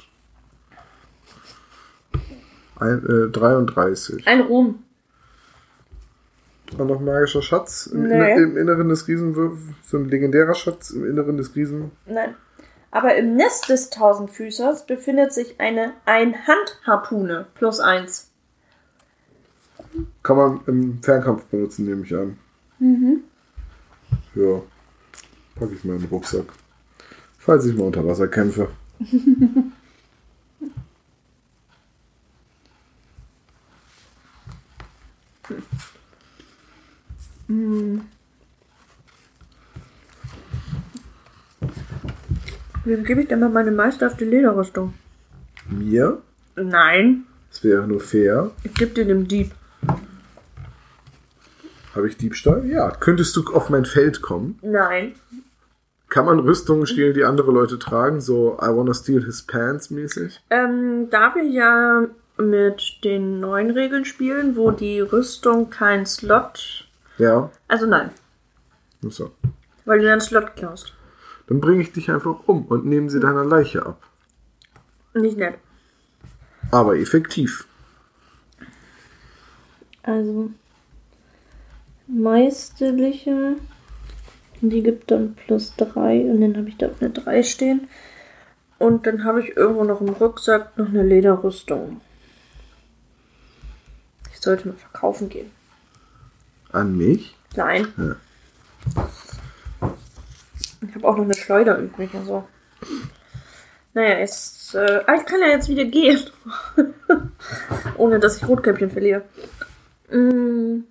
Ein, 2.82 3.06
äh, 3.06 3.30
33. 3.32 4.28
Ein 4.28 4.42
Ruhm. 4.42 4.84
Und 6.78 6.88
noch 6.88 7.00
magischer 7.02 7.42
Schatz 7.42 7.86
im, 7.88 8.04
Nee. 8.08 8.14
Inner- 8.16 8.36
im 8.38 8.58
Inneren 8.58 8.90
des 8.90 9.08
Riesenwürfels. 9.08 9.62
So 9.86 9.98
ein 9.98 10.10
legendärer 10.10 10.56
Schatz 10.56 10.90
im 10.92 11.06
Inneren 11.06 11.38
des 11.38 11.56
Riesen. 11.56 11.92
Nein. 12.06 12.36
Aber 12.92 13.16
im 13.16 13.36
Nest 13.36 13.70
des 13.70 13.90
Tausendfüßers 13.90 14.86
befindet 14.86 15.32
sich 15.34 15.60
eine 15.60 15.94
Einhandharpune. 16.06 17.46
Plus 17.56 17.80
eins. 17.80 18.32
Kann 20.24 20.38
man 20.38 20.62
im 20.68 21.02
Fernkampf 21.04 21.46
benutzen, 21.46 21.86
nehme 21.86 22.04
ich 22.06 22.16
an. 22.16 22.38
Mhm. 22.80 23.24
Ja. 24.36 24.62
Packe 25.56 25.74
ich 25.74 25.84
mal 25.84 25.96
in 25.96 26.02
den 26.02 26.10
Rucksack. 26.10 26.46
Falls 27.38 27.66
ich 27.66 27.76
mal 27.78 27.86
unter 27.86 28.06
Wasser 28.08 28.28
kämpfe. 28.28 28.70
Wem 42.92 43.06
gebe 43.06 43.22
ich 43.22 43.30
denn 43.30 43.40
mal 43.40 43.48
meine 43.48 43.72
meisterhafte 43.72 44.26
Lederrüstung? 44.26 44.94
Mir? 45.70 46.22
Nein. 46.58 47.24
Das 47.50 47.64
wäre 47.64 47.88
nur 47.88 48.02
fair. 48.02 48.52
Ich 48.66 48.74
gebe 48.74 48.92
dir 48.94 49.06
dem 49.06 49.30
Dieb. 49.30 49.52
Habe 51.96 52.10
ich 52.10 52.18
Diebstahl? 52.18 52.66
Ja. 52.66 52.92
Könntest 52.92 53.34
du 53.38 53.46
auf 53.54 53.70
mein 53.70 53.86
Feld 53.86 54.22
kommen? 54.22 54.60
Nein. 54.62 55.14
Kann 56.10 56.26
man 56.26 56.40
Rüstungen 56.40 56.86
stehlen, 56.86 57.14
die 57.14 57.24
andere 57.24 57.52
Leute 57.54 57.80
tragen? 57.80 58.20
So 58.20 58.58
I 58.62 58.66
wanna 58.68 58.94
steal 58.94 59.24
his 59.24 59.42
pants 59.42 59.90
mäßig? 59.90 60.42
Ähm, 60.50 61.08
da 61.10 61.34
wir 61.34 61.46
ja 61.46 62.08
mit 62.38 62.82
den 63.06 63.40
neuen 63.40 63.72
Regeln 63.72 64.04
spielen, 64.04 64.58
wo 64.58 64.72
die 64.72 65.00
Rüstung 65.00 65.70
kein 65.70 66.06
Slot. 66.06 66.90
Ja. 67.18 67.52
Also 67.70 67.86
nein, 67.86 68.10
So. 69.08 69.32
weil 69.86 70.00
du 70.02 70.12
einen 70.12 70.20
Slot 70.20 70.58
klaust. 70.58 70.94
Dann 71.52 71.60
bringe 71.60 71.82
ich 71.82 71.92
dich 71.92 72.10
einfach 72.10 72.48
um 72.48 72.64
und 72.68 72.86
nehme 72.86 73.10
sie 73.10 73.20
deiner 73.20 73.44
Leiche 73.44 73.86
ab. 73.86 74.08
Nicht 75.14 75.36
nett. 75.36 75.56
Aber 76.72 76.96
effektiv. 76.96 77.68
Also 80.02 80.52
meisterliche, 82.08 83.58
die 84.62 84.82
gibt 84.82 85.12
dann 85.12 85.36
plus 85.36 85.76
3 85.76 86.22
und 86.22 86.40
dann 86.40 86.56
habe 86.56 86.70
ich 86.70 86.78
da 86.78 86.88
auf 86.88 87.02
eine 87.02 87.10
3 87.10 87.44
stehen. 87.44 87.90
Und 88.80 89.06
dann 89.06 89.26
habe 89.26 89.42
ich 89.42 89.58
irgendwo 89.58 89.84
noch 89.84 90.00
im 90.00 90.08
Rucksack 90.08 90.78
noch 90.78 90.88
eine 90.88 91.04
Lederrüstung. 91.04 92.00
Ich 94.32 94.40
sollte 94.40 94.70
mal 94.70 94.78
verkaufen 94.78 95.28
gehen. 95.28 95.52
An 96.72 96.96
mich? 96.96 97.36
Nein. 97.58 97.88
Ja. 97.98 98.16
Ich 100.88 100.96
habe 100.96 101.08
auch 101.08 101.18
noch 101.18 101.26
eine 101.26 101.34
Schleuder 101.34 101.78
übrig, 101.78 102.10
also. 102.16 102.48
Naja, 103.94 104.20
es, 104.20 104.74
äh, 104.74 105.04
ah, 105.06 105.16
ich 105.16 105.26
kann 105.26 105.42
ja 105.42 105.48
jetzt 105.48 105.70
wieder 105.70 105.86
gehen. 105.86 106.20
Ohne 107.98 108.20
dass 108.20 108.38
ich 108.38 108.48
Rotkäppchen 108.48 108.90
verliere. 108.90 109.24
Mm, 110.10 110.84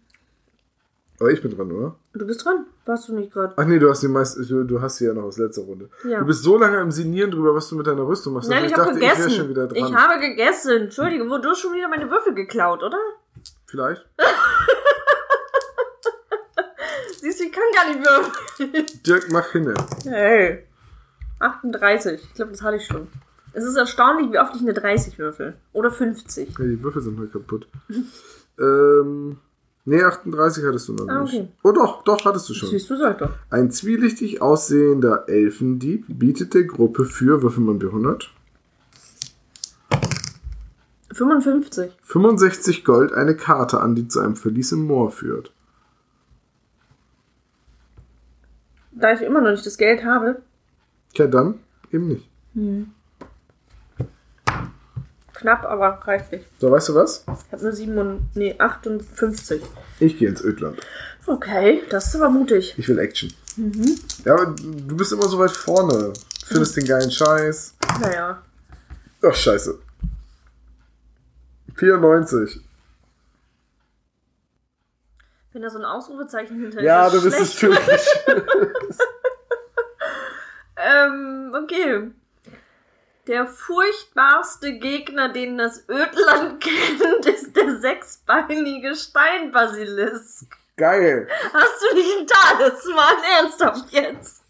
Aber 1.19 1.31
ich 1.31 1.43
bin 1.43 1.57
dran, 1.57 1.73
oder? 1.73 1.97
du 2.13 2.27
bist 2.27 2.45
dran. 2.45 2.67
Warst 2.87 3.09
du 3.09 3.15
nicht 3.15 3.33
gerade? 3.33 3.55
Ach 3.57 3.65
nee, 3.65 3.79
du 3.79 3.89
hast 3.89 4.03
die 4.03 4.09
meist, 4.09 4.37
du, 4.51 4.65
du 4.65 4.81
hast 4.81 4.97
sie 4.97 5.07
ja 5.07 5.15
noch 5.15 5.25
aus 5.25 5.39
letzter 5.39 5.63
Runde. 5.63 5.91
Ja. 6.05 6.21
Du 6.21 6.27
bist 6.27 6.43
so 6.43 6.59
lange 6.59 6.79
am 6.79 6.91
Sinieren 6.91 7.31
drüber, 7.31 7.55
was 7.55 7.69
du 7.69 7.77
mit 7.77 7.87
deiner 7.87 8.07
Rüstung 8.07 8.35
machst. 8.35 8.51
Nein, 8.51 8.65
dass 8.65 8.73
ich 8.73 8.79
habe 8.79 8.93
ich 8.93 9.01
wäre 9.01 9.17
gegessen. 9.17 9.31
schon 9.31 9.49
wieder 9.49 9.67
dran. 9.67 9.77
Ich 9.77 9.95
habe 9.95 10.21
gegessen. 10.21 10.83
Entschuldige, 10.83 11.29
wo 11.29 11.39
du 11.39 11.51
hast 11.51 11.61
schon 11.61 11.73
wieder 11.75 11.89
meine 11.89 12.11
Würfel 12.11 12.35
geklaut, 12.35 12.83
oder? 12.83 12.99
Vielleicht. 13.67 14.07
Siehst 17.21 17.41
du, 17.41 17.45
ich 17.45 17.53
kann 17.53 17.63
gar 17.75 17.89
nicht 17.89 18.05
würfeln. 18.05 18.87
Dirk, 19.07 19.29
mach 19.31 19.47
hinne. 19.53 19.75
Hey. 20.05 20.65
38. 21.39 22.21
Ich 22.23 22.35
glaube, 22.35 22.53
das 22.53 22.63
hatte 22.63 22.77
ich 22.77 22.87
schon. 22.87 23.09
Es 23.53 23.65
ist 23.65 23.77
erstaunlich, 23.77 24.31
wie 24.33 24.39
oft 24.39 24.55
ich 24.55 24.63
eine 24.63 24.73
30 24.75 25.19
würfel. 25.19 25.55
Oder 25.73 25.91
50. 25.91 26.51
Ja, 26.59 26.65
die 26.65 26.83
Würfel 26.83 27.03
sind 27.03 27.19
heute 27.19 27.33
kaputt. 27.33 27.67
ähm, 28.59 29.39
nee, 29.85 30.03
38 30.03 30.65
hattest 30.65 30.89
du 30.89 30.93
noch 30.95 31.09
Ah, 31.09 31.23
nicht. 31.23 31.35
okay. 31.35 31.49
Oh 31.65 31.73
doch, 31.73 32.05
doch, 32.05 32.25
hattest 32.25 32.49
du 32.49 32.55
schon. 32.55 32.69
Siehst 32.71 32.89
du, 32.89 32.97
sag 32.97 33.19
doch. 33.19 33.31
Ein 33.51 33.71
zwielichtig 33.71 34.41
aussehender 34.41 35.29
Elfendieb 35.29 36.05
bietet 36.09 36.55
der 36.55 36.65
Gruppe 36.65 37.05
für, 37.05 37.43
würfel 37.43 37.63
man 37.65 37.79
B100, 37.81 38.27
55. 41.13 41.91
65 42.03 42.85
Gold 42.85 43.13
eine 43.13 43.35
Karte 43.37 43.81
an, 43.81 43.95
die 43.95 44.07
zu 44.09 44.21
einem 44.21 44.37
Verlies 44.37 44.73
im 44.73 44.87
Moor 44.87 45.11
führt. 45.11 45.53
Da 48.93 49.13
ich 49.13 49.23
immer 49.23 49.41
noch 49.41 49.51
nicht 49.51 49.65
das 49.67 49.79
Geld 49.79 50.05
habe, 50.05 50.43
Tja, 51.15 51.27
dann 51.27 51.59
eben 51.93 52.09
nicht. 52.09 52.29
knapp, 55.35 55.65
aber 55.65 56.01
reichlich. 56.07 56.43
So, 56.59 56.71
weißt 56.71 56.91
du 56.91 56.95
was? 56.95 57.25
Ich 57.47 57.53
habe 57.53 57.63
nur 57.63 57.73
7 57.73 57.99
und, 57.99 58.29
nee, 58.37 58.55
58. 58.59 59.63
Ich 60.01 60.19
gehe 60.19 60.29
ins 60.29 60.43
Ödland. 60.45 60.79
Okay, 61.27 61.83
das 61.91 62.09
ist 62.09 62.17
aber 62.17 62.31
mutig. 62.31 62.75
Ich 62.77 62.89
will 62.89 62.99
Action. 62.99 63.33
Ja, 64.25 64.35
aber 64.35 64.55
du 64.57 64.97
bist 64.97 65.13
immer 65.13 65.29
so 65.29 65.39
weit 65.39 65.51
vorne. 65.51 66.13
Findest 66.47 66.77
den 66.77 66.85
geilen 66.87 67.11
Scheiß. 67.11 67.75
Naja. 68.01 68.43
Ach, 69.23 69.35
scheiße. 69.35 69.79
94. 71.75 72.61
Wenn 75.53 75.63
da 75.63 75.71
so 75.71 75.79
ein 75.79 75.85
Ausrufezeichen 75.85 76.61
hinter 76.61 76.83
Ja, 76.83 77.07
ist, 77.07 77.13
du 77.13 77.19
ist 77.19 77.25
bist 77.25 77.41
es 77.41 77.57
tödlich. 77.57 78.07
Ähm, 80.83 81.53
okay. 81.55 82.11
Der 83.27 83.47
furchtbarste 83.47 84.79
Gegner, 84.79 85.33
den 85.33 85.59
das 85.59 85.85
Ödland 85.89 86.61
kennt, 86.61 87.27
ist 87.27 87.55
der 87.55 87.77
sechsbeinige 87.79 88.95
Steinbasilisk. 88.95 90.57
Geil. 90.77 91.29
Hast 91.53 91.83
du 91.83 91.95
nicht 91.95 92.19
einen 92.19 92.27
Talisman? 92.27 93.15
Ernsthaft 93.39 93.91
jetzt? 93.91 94.43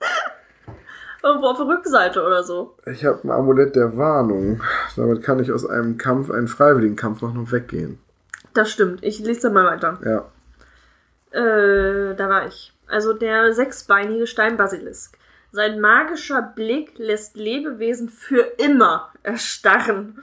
Irgendwo 1.22 1.46
auf 1.46 1.56
der 1.56 1.66
Rückseite 1.66 2.22
oder 2.22 2.42
so. 2.42 2.76
Ich 2.84 3.04
habe 3.04 3.20
ein 3.24 3.30
Amulett 3.30 3.76
der 3.76 3.96
Warnung. 3.96 4.60
Damit 4.96 5.22
kann 5.22 5.38
ich 5.38 5.50
aus 5.50 5.64
einem 5.64 5.96
Kampf 5.96 6.30
einen 6.30 6.48
freiwilligen 6.48 6.96
Kampf 6.96 7.22
machen 7.22 7.38
und 7.38 7.52
weggehen. 7.52 8.00
Das 8.54 8.70
stimmt. 8.70 9.02
Ich 9.02 9.18
lese 9.18 9.42
dann 9.42 9.54
mal 9.54 9.66
weiter. 9.66 9.98
Ja. 10.04 11.38
Äh, 11.38 12.14
da 12.14 12.28
war 12.28 12.46
ich. 12.46 12.72
Also 12.86 13.12
der 13.12 13.52
sechsbeinige 13.54 14.26
Steinbasilisk. 14.26 15.16
Sein 15.50 15.80
magischer 15.80 16.42
Blick 16.42 16.98
lässt 16.98 17.36
Lebewesen 17.36 18.08
für 18.08 18.40
immer 18.58 19.12
erstarren. 19.22 20.22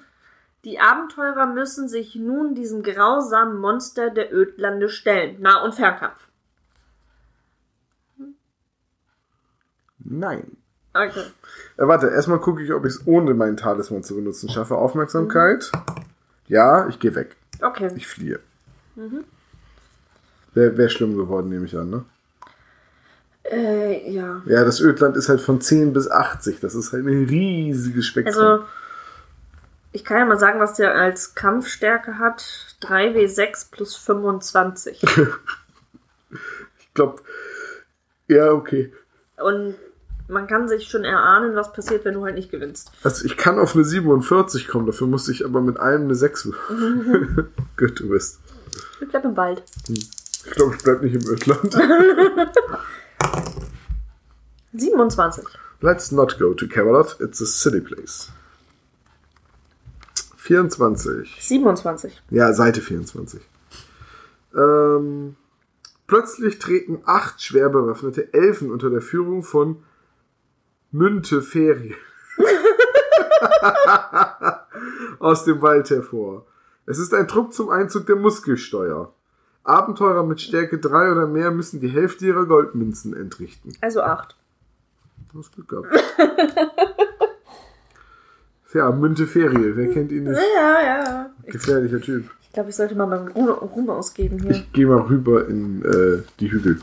Die 0.65 0.79
Abenteurer 0.79 1.45
müssen 1.45 1.87
sich 1.87 2.15
nun 2.15 2.53
diesem 2.53 2.83
grausamen 2.83 3.57
Monster 3.57 4.09
der 4.09 4.33
Ödlande 4.33 4.89
stellen. 4.89 5.41
Nah- 5.41 5.63
und 5.63 5.75
Fernkampf. 5.75 6.27
Nein. 9.99 10.57
Okay. 10.93 11.23
Äh, 11.77 11.87
warte, 11.87 12.07
erstmal 12.07 12.39
gucke 12.39 12.63
ich, 12.63 12.73
ob 12.73 12.85
ich 12.85 12.93
es 12.93 13.07
ohne 13.07 13.33
meinen 13.33 13.57
Talisman 13.57 14.03
zu 14.03 14.15
benutzen 14.15 14.49
schaffe. 14.49 14.75
Aufmerksamkeit. 14.75 15.71
Ja, 16.47 16.87
ich 16.87 16.99
gehe 16.99 17.13
weg. 17.13 17.35
Okay. 17.61 17.91
Ich 17.95 18.07
fliehe. 18.07 18.39
Wäre 20.53 20.77
wär 20.77 20.89
schlimm 20.89 21.15
geworden, 21.15 21.49
nehme 21.49 21.65
ich 21.65 21.77
an, 21.77 21.89
ne? 21.89 22.05
Äh, 23.51 24.11
ja. 24.11 24.41
Ja, 24.45 24.63
das 24.63 24.79
Ödland 24.79 25.17
ist 25.17 25.29
halt 25.29 25.41
von 25.41 25.61
10 25.61 25.93
bis 25.93 26.09
80. 26.09 26.59
Das 26.59 26.75
ist 26.75 26.93
halt 26.93 27.05
ein 27.05 27.25
riesiges 27.25 28.05
Spektrum. 28.05 28.43
Also, 28.43 28.65
ich 29.91 30.03
kann 30.03 30.19
ja 30.19 30.25
mal 30.25 30.37
sagen, 30.39 30.59
was 30.59 30.75
der 30.75 30.95
als 30.95 31.33
Kampfstärke 31.35 32.19
hat. 32.19 32.43
3W6 32.81 33.71
plus 33.71 33.95
25. 33.95 35.01
ich 36.79 36.93
glaube, 36.93 37.21
ja, 38.27 38.51
okay. 38.51 38.93
Und 39.37 39.75
man 40.29 40.47
kann 40.47 40.67
sich 40.67 40.87
schon 40.87 41.03
erahnen, 41.03 41.55
was 41.55 41.73
passiert, 41.73 42.05
wenn 42.05 42.13
du 42.13 42.23
halt 42.23 42.35
nicht 42.35 42.51
gewinnst. 42.51 42.91
Also 43.03 43.25
ich 43.25 43.35
kann 43.35 43.59
auf 43.59 43.75
eine 43.75 43.83
47 43.83 44.67
kommen, 44.67 44.85
dafür 44.85 45.07
muss 45.07 45.27
ich 45.27 45.43
aber 45.43 45.61
mit 45.61 45.79
allem 45.79 46.03
eine 46.03 46.15
6 46.15 46.43
Gut, 47.77 47.99
du 47.99 48.09
bist. 48.09 48.39
Ich 49.01 49.07
bleib 49.09 49.25
im 49.25 49.35
Wald. 49.35 49.63
Ich 49.89 50.51
glaube, 50.51 50.75
ich 50.75 50.83
bleib 50.83 51.01
nicht 51.01 51.15
im 51.15 51.27
Ödland. 51.31 51.75
27. 54.73 55.45
Let's 55.81 56.11
not 56.11 56.37
go 56.37 56.53
to 56.53 56.67
Camelot, 56.67 57.17
it's 57.19 57.41
a 57.41 57.45
city 57.45 57.81
place. 57.81 58.29
24. 60.37 61.37
27. 61.39 62.21
Ja, 62.29 62.53
Seite 62.53 62.81
24. 62.81 63.41
Ähm, 64.55 65.35
plötzlich 66.07 66.59
treten 66.59 67.01
acht 67.05 67.41
schwer 67.41 67.69
bewaffnete 67.69 68.33
Elfen 68.33 68.71
unter 68.71 68.89
der 68.89 69.01
Führung 69.01 69.43
von 69.43 69.83
Münte 70.91 71.43
Ferie 71.43 71.93
aus 75.19 75.45
dem 75.45 75.61
Wald 75.61 75.89
hervor. 75.91 76.47
Es 76.87 76.97
ist 76.97 77.13
ein 77.13 77.27
Trupp 77.27 77.53
zum 77.53 77.69
Einzug 77.69 78.07
der 78.07 78.15
Muskelsteuer. 78.15 79.13
Abenteurer 79.63 80.23
mit 80.23 80.41
Stärke 80.41 80.79
3 80.79 81.11
oder 81.11 81.27
mehr 81.27 81.51
müssen 81.51 81.79
die 81.79 81.89
Hälfte 81.89 82.25
ihrer 82.25 82.45
Goldmünzen 82.45 83.15
entrichten. 83.15 83.73
Also 83.81 84.01
8. 84.01 84.35
Du 85.31 85.39
hast 85.39 85.53
Glück 85.53 85.67
gehabt. 85.67 85.87
ja, 88.73 88.91
Münte 88.91 89.27
Ferie, 89.27 89.75
wer 89.75 89.93
kennt 89.93 90.11
ihn 90.11 90.23
nicht? 90.23 90.41
Ja, 90.55 90.81
ja. 90.81 91.29
Gefährlicher 91.45 92.01
Typ. 92.01 92.31
Ich 92.41 92.53
glaube, 92.53 92.69
ich 92.69 92.75
sollte 92.75 92.95
mal 92.95 93.05
meinen 93.05 93.27
Ruhm, 93.27 93.49
Ruhm 93.49 93.91
ausgeben 93.91 94.39
hier. 94.39 94.51
Ich 94.51 94.73
gehe 94.73 94.87
mal 94.87 95.01
rüber 95.01 95.47
in 95.47 95.85
äh, 95.85 96.23
die 96.39 96.51
Hügel. 96.51 96.79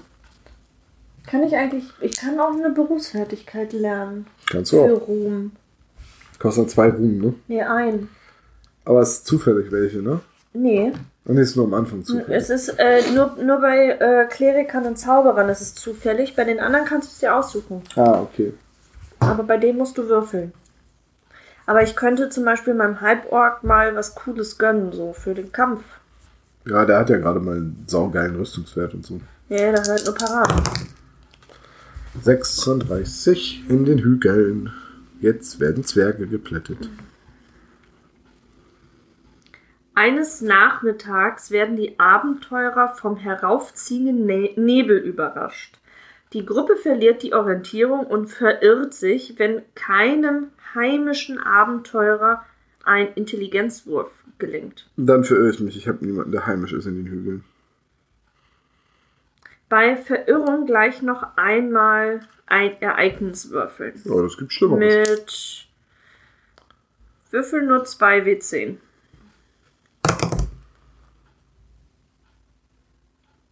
Kann 1.26 1.42
ich 1.42 1.56
eigentlich. 1.56 1.84
Ich 2.00 2.16
kann 2.16 2.38
auch 2.38 2.52
eine 2.52 2.70
Berufsfertigkeit 2.70 3.72
lernen. 3.72 4.26
Kannst 4.50 4.72
du 4.72 4.84
Für 4.84 4.96
auch. 4.96 5.08
Ruhm. 5.08 5.52
Kostet 6.38 6.70
zwei 6.70 6.88
Ruhm, 6.90 7.18
ne? 7.18 7.34
Nee, 7.48 7.62
ein. 7.62 8.08
Aber 8.84 9.00
es 9.00 9.18
ist 9.18 9.26
zufällig 9.26 9.72
welche, 9.72 9.98
ne? 9.98 10.20
Nee. 10.52 10.92
Und 11.24 11.38
ist 11.38 11.56
nur 11.56 11.66
am 11.66 11.74
Anfang 11.74 12.04
zufällig. 12.04 12.30
Es 12.30 12.50
ist 12.50 12.68
äh, 12.78 13.02
nur, 13.12 13.36
nur 13.42 13.60
bei 13.60 13.88
äh, 13.88 14.26
Klerikern 14.26 14.86
und 14.86 14.96
Zauberern 14.96 15.48
ist 15.48 15.60
es 15.60 15.74
zufällig. 15.74 16.36
Bei 16.36 16.44
den 16.44 16.60
anderen 16.60 16.86
kannst 16.86 17.08
du 17.08 17.12
es 17.12 17.18
dir 17.18 17.34
aussuchen. 17.34 17.82
Ah, 17.96 18.20
okay. 18.20 18.54
Aber 19.18 19.42
bei 19.42 19.56
dem 19.56 19.76
musst 19.76 19.98
du 19.98 20.08
würfeln. 20.08 20.52
Aber 21.66 21.82
ich 21.82 21.96
könnte 21.96 22.28
zum 22.28 22.44
Beispiel 22.44 22.74
meinem 22.74 23.00
Halborg 23.00 23.64
mal 23.64 23.96
was 23.96 24.14
Cooles 24.14 24.56
gönnen, 24.56 24.92
so 24.92 25.12
für 25.12 25.34
den 25.34 25.50
Kampf. 25.50 25.82
Ja, 26.64 26.84
der 26.84 26.98
hat 26.98 27.10
ja 27.10 27.16
gerade 27.16 27.40
mal 27.40 27.56
einen 27.56 27.84
saugeilen 27.88 28.36
Rüstungswert 28.36 28.94
und 28.94 29.04
so. 29.04 29.20
Ja, 29.48 29.72
das 29.72 29.82
ist 29.82 29.88
halt 29.88 30.04
nur 30.04 30.14
parat. 30.14 30.62
36 32.22 33.64
in 33.68 33.84
den 33.84 33.98
Hügeln. 33.98 34.72
Jetzt 35.20 35.60
werden 35.60 35.84
Zwerge 35.84 36.26
geplättet. 36.26 36.88
Eines 39.94 40.42
Nachmittags 40.42 41.50
werden 41.50 41.76
die 41.76 41.98
Abenteurer 41.98 42.94
vom 42.96 43.16
heraufziehenden 43.16 44.26
ne 44.26 44.50
Nebel 44.56 44.98
überrascht. 44.98 45.78
Die 46.32 46.44
Gruppe 46.44 46.76
verliert 46.76 47.22
die 47.22 47.32
Orientierung 47.32 48.06
und 48.06 48.26
verirrt 48.26 48.92
sich, 48.92 49.38
wenn 49.38 49.62
keinem 49.74 50.48
heimischen 50.74 51.38
Abenteurer 51.38 52.44
ein 52.84 53.08
Intelligenzwurf 53.14 54.10
gelingt. 54.38 54.88
Dann 54.96 55.24
verirre 55.24 55.50
ich 55.50 55.60
mich. 55.60 55.76
Ich 55.76 55.88
habe 55.88 56.04
niemanden, 56.04 56.32
der 56.32 56.46
heimisch 56.46 56.72
ist 56.72 56.86
in 56.86 56.96
den 56.96 57.06
Hügeln. 57.06 57.44
Bei 59.68 59.96
Verirrung 59.96 60.66
gleich 60.66 61.02
noch 61.02 61.36
einmal 61.36 62.20
ein 62.46 62.80
Ereignis 62.80 63.50
würfeln. 63.50 64.00
Oh, 64.08 64.22
das 64.22 64.36
gibt 64.36 64.52
Schlimmeres. 64.52 65.08
Mit 65.08 65.68
Würfel 67.32 67.66
nur 67.66 67.84
2 67.84 68.20
W10. 68.20 68.76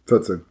14. 0.07 0.45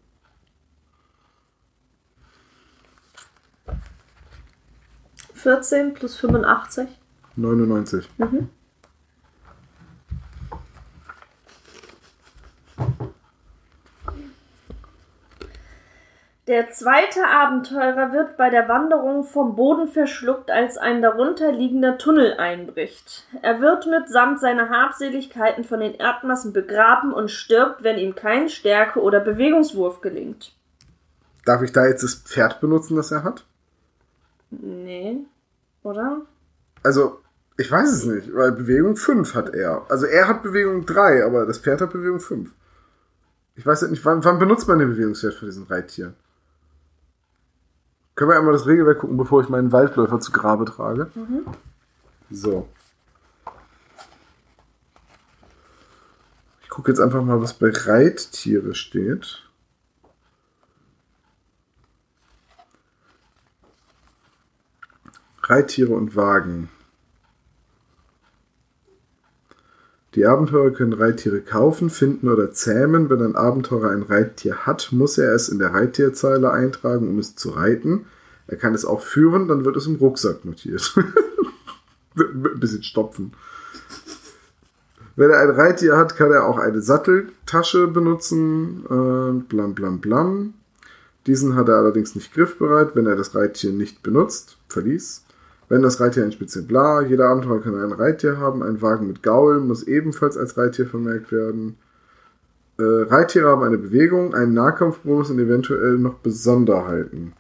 Vierzehn 5.33 5.95
plus 5.95 6.17
85. 6.17 6.89
99. 7.37 8.09
Mhm. 8.19 8.51
Der 16.47 16.71
zweite 16.71 17.27
Abenteurer 17.27 18.13
wird 18.13 18.37
bei 18.37 18.51
der 18.51 18.69
Wanderung 18.69 19.25
vom 19.25 19.57
Boden 19.57 19.89
verschluckt, 19.89 20.51
als 20.51 20.77
ein 20.77 21.01
darunter 21.01 21.51
liegender 21.53 21.97
Tunnel 21.97 22.35
einbricht. 22.35 23.27
Er 23.41 23.63
wird 23.63 23.87
mitsamt 23.87 24.41
seiner 24.41 24.69
Habseligkeiten 24.69 25.65
von 25.65 25.81
den 25.81 25.95
Erdmassen 25.95 26.53
begraben 26.53 27.15
und 27.15 27.31
stirbt, 27.31 27.83
wenn 27.83 27.97
ihm 27.97 28.15
kein 28.15 28.51
Stärke- 28.51 29.01
oder 29.01 29.21
Bewegungswurf 29.21 30.03
gelingt. 30.03 30.55
Darf 31.47 31.63
ich 31.63 31.73
da 31.73 31.87
jetzt 31.87 32.03
das 32.03 32.15
Pferd 32.15 32.61
benutzen, 32.61 32.97
das 32.97 33.11
er 33.11 33.25
hat? 33.25 33.47
Nee, 34.51 35.21
oder? 35.83 36.23
Also, 36.83 37.21
ich 37.57 37.71
weiß 37.71 37.91
es 37.91 38.05
nicht, 38.05 38.35
weil 38.35 38.53
Bewegung 38.53 38.97
5 38.97 39.35
hat 39.35 39.55
er. 39.55 39.87
Also 39.89 40.05
er 40.05 40.29
hat 40.29 40.43
Bewegung 40.43 40.85
3, 40.85 41.25
aber 41.25 41.47
das 41.47 41.59
Pferd 41.59 41.81
hat 41.81 41.93
Bewegung 41.93 42.21
5. 42.21 42.51
Ich 43.57 43.65
weiß 43.65 43.81
halt 43.81 43.93
nicht, 43.93 44.05
wann, 44.05 44.23
wann 44.25 44.39
benutzt 44.39 44.69
man 44.69 44.79
den 44.79 44.91
Bewegungswert 44.91 45.35
für 45.35 45.47
diesen 45.47 45.65
Reittier? 45.65 46.13
Können 48.15 48.31
wir 48.31 48.39
einmal 48.39 48.53
das 48.53 48.67
Regelwerk 48.67 49.01
gucken, 49.01 49.17
bevor 49.17 49.43
ich 49.43 49.49
meinen 49.49 49.73
Waldläufer 49.73 50.21
zu 50.21 50.31
Grabe 50.31 50.65
trage? 50.65 51.11
So. 52.31 52.69
Ich 56.63 56.69
gucke 56.69 56.91
jetzt 56.91 57.01
einfach 57.01 57.23
mal, 57.23 57.41
was 57.41 57.55
bei 57.55 57.71
Reittiere 57.71 58.75
steht. 58.75 59.43
Reittiere 65.43 65.93
und 65.93 66.17
Wagen. 66.17 66.71
Die 70.15 70.27
Abenteurer 70.27 70.71
können 70.71 70.93
Reittiere 70.93 71.41
kaufen, 71.41 71.91
finden 71.91 72.29
oder 72.29 72.53
zähmen. 72.53 73.11
Wenn 73.11 73.21
ein 73.21 73.35
Abenteurer 73.35 73.91
ein 73.91 74.03
Reittier 74.03 74.67
hat, 74.67 74.91
muss 74.93 75.19
er 75.19 75.35
es 75.35 75.49
in 75.49 75.59
der 75.59 75.75
Reittierzeile 75.75 76.53
eintragen, 76.53 77.09
um 77.09 77.19
es 77.19 77.35
zu 77.35 77.51
reiten. 77.51 78.07
Er 78.47 78.57
kann 78.57 78.75
es 78.75 78.85
auch 78.85 79.01
führen, 79.01 79.49
dann 79.49 79.65
wird 79.65 79.77
es 79.77 79.87
im 79.87 79.97
Rucksack 79.97 80.45
notiert. 80.45 80.95
Ein 82.17 82.61
bisschen 82.61 82.85
stopfen. 82.85 83.33
Wenn 85.17 85.31
er 85.31 85.41
ein 85.41 85.51
Reittier 85.51 85.97
hat, 85.97 86.17
kann 86.17 86.33
er 86.33 86.45
auch 86.45 86.59
eine 86.59 86.81
Satteltasche 86.81 87.87
benutzen. 87.87 88.85
Äh, 88.87 89.43
blam 89.49 89.75
blam 89.75 90.01
blam. 90.01 90.55
Diesen 91.27 91.55
hat 91.55 91.69
er 91.69 91.77
allerdings 91.77 92.15
nicht 92.15 92.33
griffbereit, 92.35 92.95
wenn 92.95 93.07
er 93.07 93.17
das 93.17 93.35
Reittier 93.35 93.73
nicht 93.73 94.03
benutzt. 94.03 94.59
Verlies. 94.69 95.24
Wenn 95.69 95.83
das 95.83 96.01
Reittier 96.01 96.25
ein 96.25 96.33
Spitze 96.33 96.63
bla, 96.63 97.03
jeder 97.03 97.29
Abenteurer 97.29 97.61
kann 97.61 97.75
ein 97.75 97.93
Reittier 97.93 98.39
haben. 98.39 98.63
Ein 98.63 98.83
Wagen 98.83 99.07
mit 99.07 99.23
Gaul 99.23 99.61
muss 99.61 99.83
ebenfalls 99.83 100.37
als 100.37 100.57
Reittier 100.57 100.87
vermerkt 100.87 101.33
werden. 101.33 101.77
Äh, 102.79 102.83
Reittiere 102.83 103.49
haben 103.49 103.63
eine 103.63 103.79
Bewegung, 103.79 104.35
einen 104.35 104.53
Nahkampfbonus 104.53 105.31
und 105.31 105.39
eventuell 105.39 105.97
noch 105.97 106.15
Besonderheiten. 106.15 107.33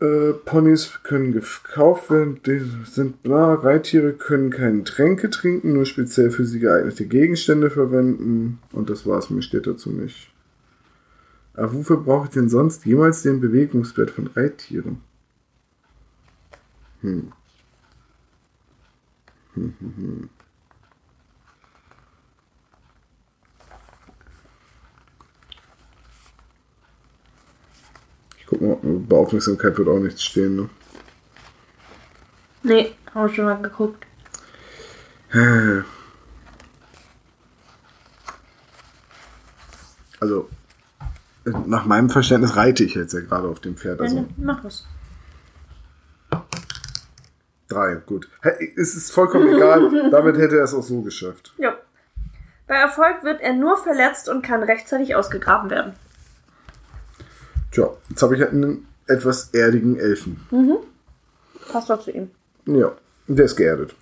Äh, 0.00 0.32
Ponys 0.44 1.00
können 1.02 1.32
gekauft 1.32 2.10
werden, 2.10 2.40
die 2.46 2.60
sind 2.84 3.22
bla. 3.22 3.54
Reittiere 3.54 4.12
können 4.12 4.50
keine 4.50 4.84
Tränke 4.84 5.30
trinken, 5.30 5.72
nur 5.72 5.84
speziell 5.84 6.30
für 6.30 6.44
sie 6.44 6.58
geeignete 6.58 7.06
Gegenstände 7.06 7.70
verwenden. 7.70 8.58
Und 8.72 8.88
das 8.88 9.06
war's, 9.06 9.30
mir 9.30 9.42
steht 9.42 9.66
dazu 9.66 9.90
nicht. 9.90 10.30
Aber 11.54 11.72
wofür 11.72 11.98
brauche 11.98 12.26
ich 12.26 12.32
denn 12.32 12.48
sonst 12.48 12.84
jemals 12.84 13.22
den 13.22 13.40
Bewegungswert 13.40 14.10
von 14.10 14.28
Reittieren? 14.28 15.00
Hm. 17.04 17.30
Hm, 19.52 19.74
hm, 19.78 19.94
hm. 19.96 20.30
Ich 28.38 28.46
guck 28.46 28.60
mal, 28.62 28.76
bei 28.82 29.16
Aufmerksamkeit 29.16 29.76
wird 29.76 29.88
auch 29.88 29.98
nichts 29.98 30.24
stehen, 30.24 30.56
ne? 30.56 30.70
Nee, 32.62 32.94
haben 33.14 33.28
wir 33.28 33.34
schon 33.34 33.44
mal 33.44 33.60
geguckt. 33.60 34.06
Also, 40.20 40.48
nach 41.66 41.84
meinem 41.84 42.08
Verständnis 42.08 42.56
reite 42.56 42.82
ich 42.84 42.94
jetzt 42.94 43.12
ja 43.12 43.20
gerade 43.20 43.46
auf 43.46 43.60
dem 43.60 43.76
Pferd. 43.76 44.00
Also 44.00 44.16
Ja, 44.16 44.24
mach 44.38 44.64
es. 44.64 44.86
Drei, 47.74 47.96
gut. 48.06 48.28
Es 48.76 48.94
ist 48.94 49.10
vollkommen 49.10 49.54
egal, 49.54 50.08
damit 50.10 50.36
hätte 50.38 50.58
er 50.58 50.64
es 50.64 50.74
auch 50.74 50.82
so 50.82 51.02
geschafft. 51.02 51.52
Ja. 51.58 51.76
Bei 52.66 52.76
Erfolg 52.76 53.24
wird 53.24 53.40
er 53.42 53.52
nur 53.52 53.76
verletzt 53.76 54.28
und 54.28 54.42
kann 54.42 54.62
rechtzeitig 54.62 55.14
ausgegraben 55.14 55.70
werden. 55.70 55.92
Tja, 57.70 57.90
jetzt 58.08 58.22
habe 58.22 58.36
ich 58.36 58.40
halt 58.40 58.52
einen 58.52 58.86
etwas 59.06 59.50
erdigen 59.50 59.98
Elfen. 59.98 60.40
Passt 61.70 61.90
doch 61.90 62.00
zu 62.00 62.10
ihm. 62.10 62.30
Ja, 62.66 62.92
der 63.26 63.44
ist 63.44 63.56
geerdet. 63.56 63.94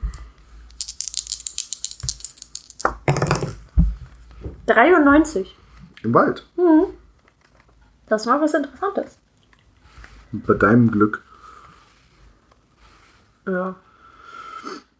93. 4.67 5.57
Im 6.05 6.15
Wald. 6.15 6.47
Das 8.07 8.27
war 8.27 8.41
was 8.41 8.55
Interessantes. 8.55 9.19
Bei 10.33 10.55
deinem 10.55 10.91
Glück. 10.91 11.23
Ja. 13.47 13.77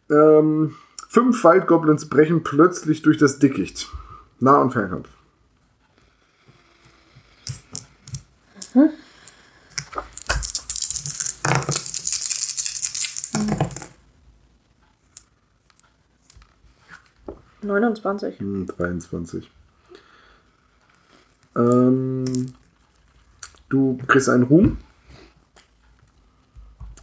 Ähm, 0.09 0.75
fünf 1.07 1.43
Waldgoblins 1.43 2.09
brechen 2.09 2.43
plötzlich 2.43 3.01
durch 3.01 3.17
das 3.17 3.39
Dickicht. 3.39 3.89
Nah- 4.39 4.61
und 4.61 4.71
Fernkampf. 4.71 5.09
Mhm. 8.73 8.89
29. 17.63 18.39
Hm, 18.39 18.67
23. 18.67 19.49
Ähm, 21.55 22.53
du 23.69 23.97
kriegst 24.07 24.29
einen 24.29 24.43
Ruhm. 24.43 24.77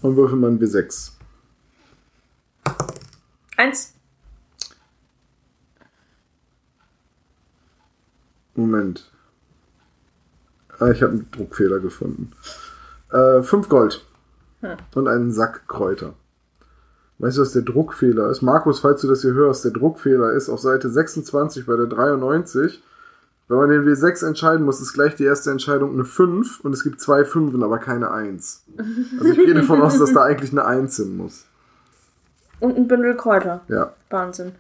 Und 0.02 0.16
würfel 0.16 0.36
mal 0.36 0.50
ein 0.50 0.58
W6. 0.58 1.12
Eins. 3.60 3.92
Moment. 8.54 9.10
Ah, 10.78 10.88
ich 10.88 11.02
habe 11.02 11.12
einen 11.12 11.30
Druckfehler 11.30 11.78
gefunden. 11.78 12.32
Äh, 13.12 13.42
fünf 13.42 13.68
Gold. 13.68 14.06
Hm. 14.62 14.78
Und 14.94 15.08
einen 15.08 15.30
Sack 15.30 15.68
Kräuter. 15.68 16.14
Weißt 17.18 17.36
du, 17.36 17.42
was 17.42 17.52
der 17.52 17.60
Druckfehler 17.60 18.30
ist? 18.30 18.40
Markus, 18.40 18.80
falls 18.80 19.02
du 19.02 19.08
das 19.08 19.20
hier 19.20 19.34
hörst, 19.34 19.62
der 19.66 19.72
Druckfehler 19.72 20.32
ist 20.32 20.48
auf 20.48 20.60
Seite 20.60 20.88
26 20.88 21.66
bei 21.66 21.76
der 21.76 21.86
93. 21.86 22.82
Wenn 23.48 23.58
man 23.58 23.68
den 23.68 23.84
W6 23.84 24.26
entscheiden 24.26 24.64
muss, 24.64 24.80
ist 24.80 24.94
gleich 24.94 25.16
die 25.16 25.24
erste 25.24 25.50
Entscheidung 25.50 25.92
eine 25.92 26.06
5 26.06 26.60
und 26.60 26.72
es 26.72 26.82
gibt 26.82 27.02
zwei 27.02 27.26
Fünfen, 27.26 27.62
aber 27.62 27.76
keine 27.78 28.10
1. 28.10 28.64
Also 29.18 29.32
ich 29.32 29.36
gehe 29.36 29.52
davon 29.52 29.82
aus, 29.82 29.98
dass 29.98 30.14
da 30.14 30.22
eigentlich 30.24 30.52
eine 30.52 30.64
1 30.64 30.96
hin 30.96 31.18
muss. 31.18 31.44
Und 32.60 32.76
ein 32.76 32.86
Bündel 32.86 33.16
Kräuter. 33.16 33.62
Ja. 33.68 33.92
Wahnsinn. 34.10 34.52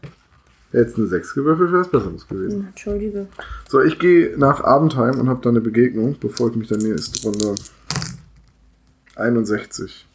Jetzt 0.72 0.96
eine 0.96 1.06
6 1.06 1.34
gewürfelt, 1.34 1.72
wäre 1.72 1.82
es 1.82 1.88
besseres 1.88 2.28
gewesen. 2.28 2.68
Entschuldige. 2.68 3.26
So, 3.68 3.80
ich 3.82 3.98
gehe 3.98 4.38
nach 4.38 4.62
Abendheim 4.62 5.18
und 5.18 5.28
habe 5.28 5.40
da 5.42 5.50
eine 5.50 5.60
Begegnung, 5.60 6.16
bevor 6.18 6.50
ich 6.50 6.56
mich 6.56 6.68
dann 6.68 6.78
nächste 6.78 7.22
Runde 7.26 7.56
61. 9.16 10.06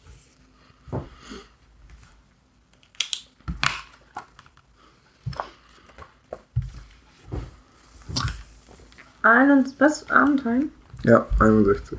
Einen, 9.22 9.66
was? 9.78 10.08
Abendheim? 10.10 10.70
Ja, 11.02 11.26
61. 11.40 11.98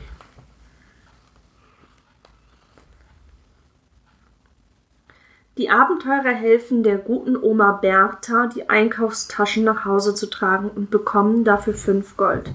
Die 5.57 5.71
Abenteurer 5.71 6.35
helfen 6.35 6.83
der 6.83 6.97
guten 6.97 7.35
Oma 7.35 7.71
Bertha, 7.71 8.47
die 8.47 8.69
Einkaufstaschen 8.69 9.63
nach 9.63 9.85
Hause 9.85 10.13
zu 10.13 10.29
tragen 10.29 10.69
und 10.69 10.91
bekommen 10.91 11.43
dafür 11.43 11.73
fünf 11.73 12.15
Gold. 12.15 12.51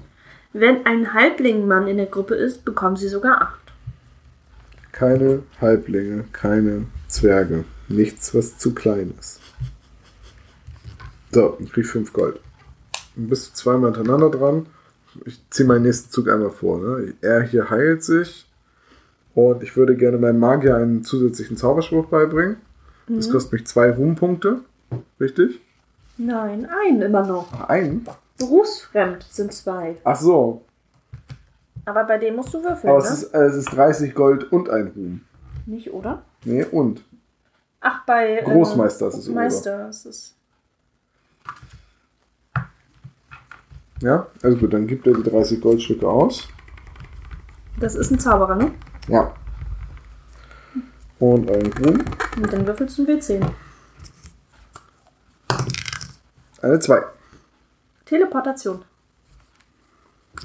Wenn 0.53 0.85
ein 0.85 1.13
Halblingmann 1.13 1.87
in 1.87 1.97
der 1.97 2.05
Gruppe 2.05 2.35
ist, 2.35 2.63
bekommen 2.63 2.95
sie 2.95 3.09
sogar 3.09 3.41
acht. 3.41 3.59
Keine 4.93 5.43
Halblinge, 5.59 6.25
keine 6.31 6.85
Zwerge. 7.09 7.65
Nichts, 7.89 8.33
was 8.33 8.57
zu 8.57 8.73
klein 8.73 9.13
ist. 9.19 9.41
So, 11.33 11.57
ich 11.59 11.73
krieg 11.73 11.87
5 11.87 12.13
Gold. 12.13 12.39
Dann 13.15 13.27
bist 13.27 13.49
du 13.49 13.53
zweimal 13.55 13.91
hintereinander 13.93 14.29
dran. 14.29 14.67
Ich 15.25 15.41
ziehe 15.49 15.67
meinen 15.67 15.81
nächsten 15.81 16.11
Zug 16.11 16.29
einmal 16.29 16.51
vor. 16.51 16.79
Ne? 16.79 17.15
Er 17.21 17.41
hier 17.41 17.69
heilt 17.71 18.03
sich. 18.03 18.47
Und 19.33 19.63
ich 19.63 19.75
würde 19.75 19.95
gerne 19.95 20.19
meinem 20.19 20.39
Magier 20.39 20.75
einen 20.75 21.03
zusätzlichen 21.03 21.57
Zauberspruch 21.57 22.05
beibringen. 22.05 22.57
Das 23.07 23.29
kostet 23.29 23.53
mich 23.53 23.67
zwei 23.67 23.91
Ruhmpunkte. 23.91 24.61
Richtig? 25.19 25.59
Nein, 26.17 26.67
einen 26.85 27.01
immer 27.01 27.25
noch. 27.25 27.47
Ach, 27.53 27.69
einen? 27.69 28.05
Berufsfremd 28.37 29.25
sind 29.29 29.53
zwei. 29.53 29.97
Ach 30.03 30.15
so. 30.15 30.63
Aber 31.85 32.03
bei 32.05 32.17
dem 32.17 32.35
musst 32.35 32.53
du 32.53 32.63
würfeln, 32.63 32.93
Aber 32.93 33.03
ne? 33.03 33.09
es 33.09 33.23
ist, 33.23 33.33
äh, 33.33 33.43
es 33.45 33.55
ist 33.55 33.73
30 33.73 34.15
Gold 34.15 34.51
und 34.51 34.69
ein 34.69 34.87
Ruhm. 34.95 35.21
Nicht, 35.65 35.91
oder? 35.91 36.23
Nee, 36.45 36.63
und. 36.65 37.03
Ach, 37.81 38.05
bei. 38.05 38.37
äh, 38.39 38.43
Großmeister 38.43 39.07
ist 39.07 39.17
es, 39.17 39.27
oder? 39.27 39.35
Meister 39.35 39.89
ist 39.89 40.05
es. 40.05 40.35
Ja, 44.01 44.27
also 44.41 44.57
gut, 44.57 44.73
dann 44.73 44.87
gibt 44.87 45.07
er 45.07 45.13
die 45.13 45.23
30 45.23 45.61
Goldstücke 45.61 46.07
aus. 46.07 46.47
Das 47.79 47.95
ist 47.95 48.11
ein 48.11 48.19
Zauberer, 48.19 48.55
ne? 48.55 48.71
Ja. 49.07 49.33
Und 51.19 51.49
ein 51.49 51.71
Ruhm. 51.73 52.03
Und 52.37 52.53
dann 52.53 52.67
würfelst 52.67 52.97
du 52.97 53.03
ein 53.03 53.19
W10. 53.19 53.41
Eine 56.61 56.79
2. 56.79 57.03
Teleportation. 58.05 58.83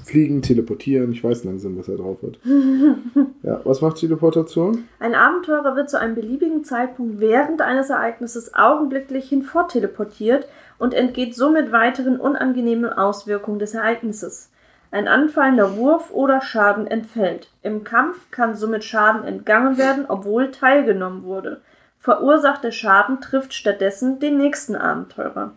Fliegen, 0.05 0.43
teleportieren. 0.43 1.12
Ich 1.12 1.23
weiß 1.23 1.45
langsam, 1.45 1.78
was 1.78 1.89
er 1.89 1.97
drauf 1.97 2.19
hat. 2.23 2.39
ja, 3.43 3.61
was 3.65 3.81
macht 3.81 3.97
Teleportation? 3.97 4.85
Ein 5.01 5.15
Abenteurer 5.15 5.77
wird 5.77 5.90
zu 5.90 5.99
einem 5.99 6.15
beliebigen 6.15 6.65
Zeitpunkt 6.65 7.20
während 7.20 7.61
eines 7.61 7.90
Ereignisses 7.90 8.55
augenblicklich 8.55 9.28
hinfortteleportiert 9.28 10.49
und 10.78 10.95
entgeht 10.95 11.35
somit 11.35 11.73
weiteren 11.73 12.19
unangenehmen 12.19 12.93
Auswirkungen 12.93 13.59
des 13.59 13.74
Ereignisses. 13.74 14.51
Ein 14.90 15.09
anfallender 15.09 15.77
Wurf 15.77 16.10
oder 16.12 16.40
Schaden 16.40 16.86
entfällt. 16.86 17.51
Im 17.62 17.85
Kampf 17.85 18.31
kann 18.31 18.55
somit 18.55 18.85
Schaden 18.85 19.24
entgangen 19.24 19.77
werden, 19.77 20.06
obwohl 20.09 20.51
teilgenommen 20.51 21.24
wurde. 21.24 21.60
Verursachter 21.98 22.73
Schaden 22.73 23.20
trifft 23.20 23.52
stattdessen 23.52 24.19
den 24.19 24.39
nächsten 24.39 24.77
Abenteurer. 24.77 25.52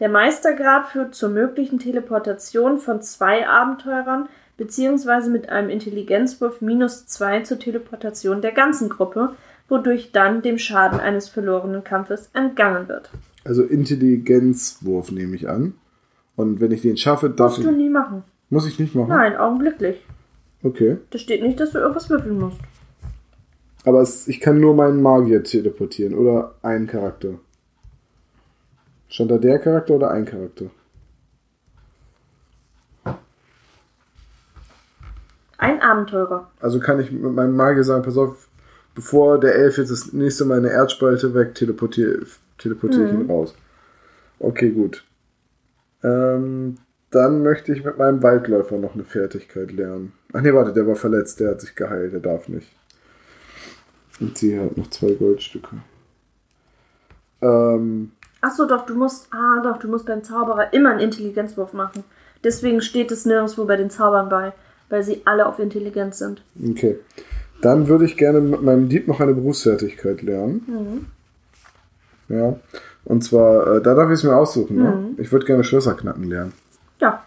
Der 0.00 0.08
Meistergrad 0.08 0.86
führt 0.86 1.14
zur 1.14 1.28
möglichen 1.28 1.78
Teleportation 1.78 2.78
von 2.78 3.02
zwei 3.02 3.48
Abenteurern 3.48 4.28
beziehungsweise 4.56 5.30
mit 5.30 5.48
einem 5.48 5.70
Intelligenzwurf 5.70 6.60
minus 6.60 7.06
zwei 7.06 7.40
zur 7.42 7.58
Teleportation 7.58 8.42
der 8.42 8.52
ganzen 8.52 8.88
Gruppe, 8.90 9.34
wodurch 9.68 10.10
dann 10.12 10.42
dem 10.42 10.58
Schaden 10.58 11.00
eines 11.00 11.28
verlorenen 11.28 11.84
Kampfes 11.84 12.28
entgangen 12.34 12.88
wird. 12.88 13.08
Also 13.44 13.62
Intelligenzwurf 13.62 15.12
nehme 15.12 15.36
ich 15.36 15.48
an. 15.48 15.74
Und 16.36 16.60
wenn 16.60 16.72
ich 16.72 16.82
den 16.82 16.96
schaffe, 16.96 17.30
darf 17.30 17.52
Musst 17.52 17.60
ich. 17.60 17.66
du 17.66 17.72
nie 17.72 17.88
machen. 17.88 18.24
Muss 18.50 18.66
ich 18.66 18.78
nicht 18.78 18.94
machen? 18.94 19.08
Nein, 19.08 19.36
augenblicklich. 19.36 20.04
Okay. 20.62 20.98
Da 21.10 21.18
steht 21.18 21.42
nicht, 21.42 21.60
dass 21.60 21.72
du 21.72 21.78
irgendwas 21.78 22.10
würfeln 22.10 22.38
musst. 22.38 22.58
Aber 23.84 24.00
es, 24.00 24.26
ich 24.28 24.40
kann 24.40 24.60
nur 24.60 24.74
meinen 24.74 25.02
Magier 25.02 25.42
teleportieren 25.42 26.14
oder 26.14 26.54
einen 26.62 26.86
Charakter. 26.86 27.34
Stand 29.08 29.30
da 29.30 29.38
der 29.38 29.58
Charakter 29.58 29.94
oder 29.94 30.10
ein 30.10 30.24
Charakter? 30.24 30.66
Ein 35.56 35.80
Abenteurer. 35.80 36.50
Also 36.60 36.78
kann 36.80 37.00
ich 37.00 37.10
mit 37.10 37.32
meinem 37.32 37.56
Magier 37.56 37.84
sagen, 37.84 38.02
pass 38.02 38.16
auf, 38.16 38.48
bevor 38.94 39.40
der 39.40 39.54
Elf 39.54 39.78
jetzt 39.78 39.90
das 39.90 40.12
nächste 40.12 40.44
Mal 40.44 40.58
eine 40.58 40.70
Erdspalte 40.70 41.34
weg, 41.34 41.54
teleportiere 41.54 42.26
teleportier 42.58 43.06
ich 43.06 43.12
ihn 43.12 43.30
raus. 43.30 43.54
Okay, 44.38 44.70
gut. 44.70 45.04
Ähm, 46.02 46.76
dann 47.10 47.42
möchte 47.42 47.72
ich 47.72 47.84
mit 47.84 47.98
meinem 47.98 48.22
Waldläufer 48.22 48.76
noch 48.76 48.94
eine 48.94 49.04
Fertigkeit 49.04 49.72
lernen. 49.72 50.12
Ach 50.32 50.40
nee, 50.40 50.52
warte, 50.52 50.72
der 50.72 50.86
war 50.86 50.96
verletzt, 50.96 51.40
der 51.40 51.50
hat 51.52 51.60
sich 51.60 51.74
geheilt, 51.74 52.12
der 52.12 52.20
darf 52.20 52.48
nicht. 52.48 52.68
Und 54.20 54.36
sie 54.36 54.58
hat 54.58 54.76
noch 54.76 54.90
zwei 54.90 55.12
Goldstücke. 55.12 55.76
Ähm, 57.40 58.12
Achso, 58.40 58.66
doch, 58.66 58.84
du 58.84 58.94
musst. 58.94 59.28
Ah, 59.32 59.62
doch, 59.62 59.78
du 59.78 59.88
musst 59.88 60.06
beim 60.06 60.22
Zauberer 60.22 60.72
immer 60.72 60.90
einen 60.90 61.00
Intelligenzwurf 61.00 61.72
machen. 61.72 62.04
Deswegen 62.44 62.80
steht 62.80 63.10
es 63.10 63.24
nirgendwo 63.24 63.64
bei 63.64 63.76
den 63.76 63.90
Zaubern 63.90 64.28
bei, 64.28 64.52
weil 64.88 65.02
sie 65.02 65.22
alle 65.24 65.46
auf 65.46 65.58
Intelligenz 65.58 66.18
sind. 66.18 66.42
okay. 66.70 66.98
Dann 67.60 67.88
würde 67.88 68.04
ich 68.04 68.16
gerne 68.16 68.40
mit 68.40 68.62
meinem 68.62 68.88
Dieb 68.88 69.08
noch 69.08 69.18
eine 69.18 69.34
Berufsfertigkeit 69.34 70.22
lernen. 70.22 71.10
Ja. 72.28 72.56
Und 73.04 73.24
zwar, 73.24 73.78
äh, 73.78 73.82
da 73.82 73.94
darf 73.94 74.10
ich 74.10 74.18
es 74.18 74.22
mir 74.22 74.36
aussuchen, 74.36 74.76
ne? 74.76 75.10
Ich 75.16 75.32
würde 75.32 75.44
gerne 75.44 75.64
Schlösser 75.64 75.94
knacken 75.94 76.22
lernen. 76.22 76.52
Ja. 77.00 77.24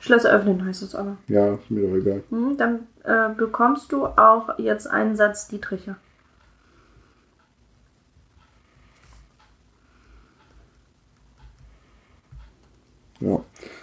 Schlösser 0.00 0.32
öffnen 0.32 0.64
heißt 0.64 0.82
es 0.82 0.94
aber. 0.94 1.16
Ja, 1.28 1.54
ist 1.54 1.70
mir 1.70 1.86
doch 1.86 1.96
egal. 1.96 2.22
Hm, 2.30 2.56
dann 2.56 2.86
äh, 3.04 3.28
bekommst 3.34 3.92
du 3.92 4.06
auch 4.06 4.58
jetzt 4.58 4.86
einen 4.86 5.16
Satz 5.16 5.48
Dietriche. 5.48 5.96
Ja. 13.20 13.40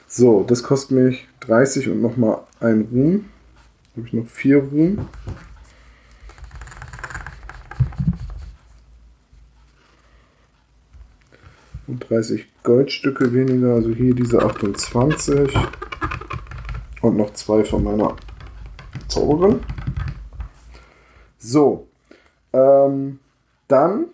So, 0.07 0.43
das 0.43 0.63
kostet 0.63 0.91
mich 0.91 1.27
30 1.41 1.89
und 1.89 2.01
nochmal 2.01 2.39
ein 2.59 2.87
Ruhm. 2.91 3.25
Habe 3.95 4.07
ich 4.07 4.13
noch 4.13 4.25
vier 4.25 4.57
Ruhm. 4.57 5.07
Und 11.87 12.09
30 12.09 12.47
Goldstücke 12.63 13.33
weniger, 13.33 13.75
also 13.75 13.91
hier 13.91 14.13
diese 14.13 14.41
28. 14.41 15.53
Und 17.01 17.17
noch 17.17 17.33
zwei 17.33 17.63
von 17.63 17.83
meiner 17.83 18.15
Zauberin. 19.07 19.61
So. 21.37 21.87
Ähm, 22.53 23.19
dann 23.67 24.05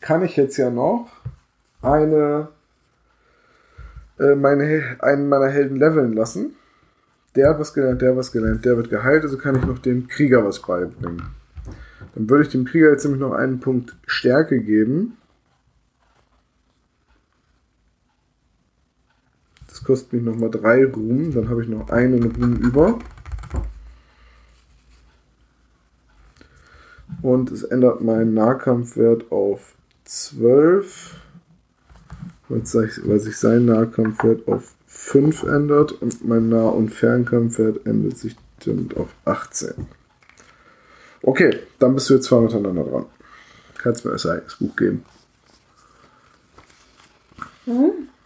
kann 0.00 0.24
ich 0.24 0.36
jetzt 0.36 0.56
ja 0.56 0.70
noch 0.70 1.08
eine 1.82 2.48
äh, 4.20 4.34
meine, 4.34 4.96
einen 5.00 5.28
meiner 5.28 5.48
Helden 5.48 5.78
leveln 5.78 6.12
lassen. 6.12 6.54
Der 7.36 7.50
hat 7.50 7.58
was 7.58 7.72
gelernt, 7.72 8.02
der 8.02 8.10
hat 8.10 8.16
was 8.16 8.32
gelernt, 8.32 8.64
der 8.64 8.76
wird 8.76 8.90
geheilt, 8.90 9.22
also 9.22 9.38
kann 9.38 9.56
ich 9.56 9.64
noch 9.64 9.78
dem 9.78 10.08
Krieger 10.08 10.44
was 10.44 10.60
beibringen. 10.60 11.22
Dann 12.14 12.28
würde 12.28 12.44
ich 12.44 12.50
dem 12.50 12.64
Krieger 12.64 12.90
jetzt 12.90 13.04
nämlich 13.04 13.20
noch 13.20 13.32
einen 13.32 13.60
Punkt 13.60 13.96
Stärke 14.06 14.60
geben. 14.60 15.16
Das 19.80 19.86
kostet 19.86 20.12
mich 20.12 20.22
nochmal 20.22 20.50
drei 20.50 20.84
Ruhm, 20.84 21.32
dann 21.32 21.48
habe 21.48 21.62
ich 21.62 21.68
noch 21.68 21.88
einen 21.88 22.22
Ruhm 22.22 22.56
über. 22.56 22.98
Und 27.22 27.50
es 27.50 27.62
ändert 27.62 28.02
meinen 28.02 28.34
Nahkampfwert 28.34 29.32
auf 29.32 29.74
12 30.04 31.16
weil 32.48 33.20
sich, 33.20 33.38
sein 33.38 33.64
Nahkampfwert 33.64 34.48
auf 34.48 34.74
5 34.86 35.44
ändert 35.44 35.92
und 35.92 36.26
mein 36.28 36.50
Nah- 36.50 36.68
und 36.68 36.90
Fernkampfwert 36.90 37.86
ändert 37.86 38.18
sich 38.18 38.36
dann 38.66 38.88
auf 38.96 39.08
18. 39.24 39.86
Okay, 41.22 41.60
dann 41.78 41.94
bist 41.94 42.10
du 42.10 42.14
jetzt 42.14 42.26
zwei 42.26 42.40
miteinander 42.40 42.84
dran. 42.84 43.06
Kannst 43.78 44.04
mir 44.04 44.10
das 44.10 44.26
eigenes 44.26 44.56
Buch 44.56 44.76
geben. 44.76 45.04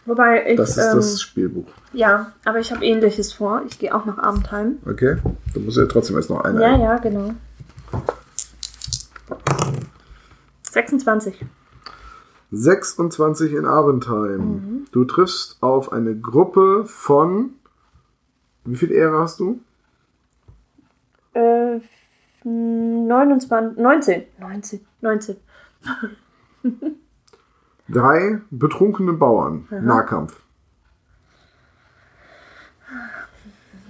Wobei 0.05 0.51
ich. 0.51 0.57
Das 0.57 0.77
ist 0.77 0.85
ähm, 0.85 0.95
das 0.95 1.21
Spielbuch. 1.21 1.65
Ja, 1.93 2.33
aber 2.45 2.59
ich 2.59 2.71
habe 2.71 2.85
ähnliches 2.85 3.33
vor. 3.33 3.63
Ich 3.67 3.79
gehe 3.79 3.93
auch 3.93 4.05
nach 4.05 4.17
Abendheim. 4.17 4.77
Okay? 4.85 5.17
Du 5.53 5.59
musst 5.59 5.77
ja 5.77 5.85
trotzdem 5.85 6.15
erst 6.15 6.29
noch 6.29 6.43
eine. 6.43 6.61
Ja, 6.61 6.77
ja, 6.77 6.97
genau. 6.97 7.33
26. 10.63 11.45
26 12.51 13.53
in 13.53 13.65
Abendheim. 13.65 14.85
Du 14.91 15.05
triffst 15.05 15.57
auf 15.61 15.91
eine 15.91 16.15
Gruppe 16.15 16.83
von. 16.85 17.55
Wie 18.63 18.75
viel 18.75 18.91
Ehre 18.91 19.19
hast 19.19 19.39
du? 19.39 19.59
Äh, 21.33 21.79
29. 22.43 23.77
19. 23.77 24.23
19. 24.39 24.79
19. 25.01 25.35
Drei 27.87 28.41
betrunkene 28.49 29.13
Bauern. 29.13 29.67
Nahkampf. 29.69 30.41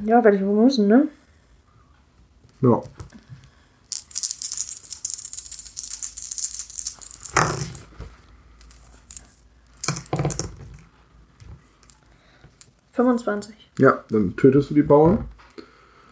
Ja, 0.03 0.23
werde 0.23 0.37
ich 0.37 0.43
wohl 0.43 0.65
müssen, 0.65 0.87
ne? 0.87 1.07
Ja. 2.61 2.83
Fünfundzwanzig. 12.91 13.71
Ja, 13.79 14.03
dann 14.09 14.35
tötest 14.35 14.69
du 14.69 14.73
die 14.73 14.83
Bauern. 14.83 15.25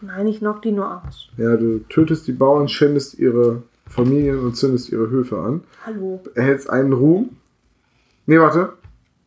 Nein, 0.00 0.26
ich 0.26 0.38
knock 0.38 0.62
die 0.62 0.72
nur 0.72 1.02
aus. 1.02 1.28
Ja, 1.36 1.56
du 1.56 1.80
tötest 1.88 2.26
die 2.26 2.32
Bauern, 2.32 2.68
schändest 2.68 3.18
ihre 3.18 3.62
Familien 3.86 4.38
und 4.40 4.56
zündest 4.56 4.90
ihre 4.90 5.08
Höfe 5.08 5.38
an. 5.38 5.64
Hallo. 5.84 6.22
Erhältst 6.34 6.68
einen 6.68 6.92
Ruhm. 6.92 7.36
Nee, 8.26 8.38
warte. 8.38 8.74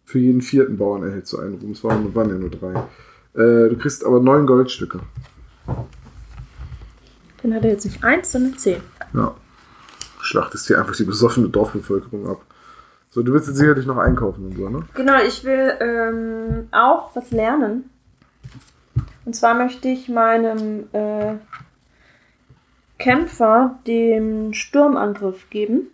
Für 0.05 0.19
jeden 0.19 0.41
vierten 0.41 0.77
Bauern 0.77 1.03
erhältst 1.03 1.33
du 1.33 1.39
einen 1.39 1.55
Ruhm. 1.55 1.71
Es 1.71 1.83
waren, 1.83 2.15
waren 2.15 2.29
ja 2.29 2.35
nur 2.35 2.49
drei. 2.49 2.73
Äh, 3.33 3.69
du 3.69 3.77
kriegst 3.77 4.05
aber 4.05 4.19
neun 4.19 4.45
Goldstücke. 4.45 4.99
Dann 7.43 7.53
hat 7.53 7.63
er 7.63 7.71
jetzt 7.71 7.85
nicht 7.85 8.03
eins, 8.03 8.31
sondern 8.31 8.57
zehn. 8.57 8.81
Ja. 9.13 9.35
Schlachtest 10.21 10.67
hier 10.67 10.79
einfach 10.79 10.95
die 10.95 11.03
besoffene 11.03 11.49
Dorfbevölkerung 11.49 12.27
ab. 12.27 12.41
So, 13.09 13.23
du 13.23 13.33
willst 13.33 13.47
jetzt 13.47 13.57
sicherlich 13.57 13.85
noch 13.85 13.97
einkaufen 13.97 14.47
und 14.47 14.57
so, 14.57 14.69
ne? 14.69 14.85
Genau, 14.93 15.21
ich 15.23 15.43
will 15.43 15.73
ähm, 15.79 16.67
auch 16.71 17.15
was 17.15 17.31
lernen. 17.31 17.89
Und 19.25 19.35
zwar 19.35 19.55
möchte 19.55 19.87
ich 19.87 20.09
meinem 20.09 20.85
äh, 20.93 21.35
Kämpfer 22.97 23.79
den 23.85 24.53
Sturmangriff 24.53 25.49
geben. 25.49 25.87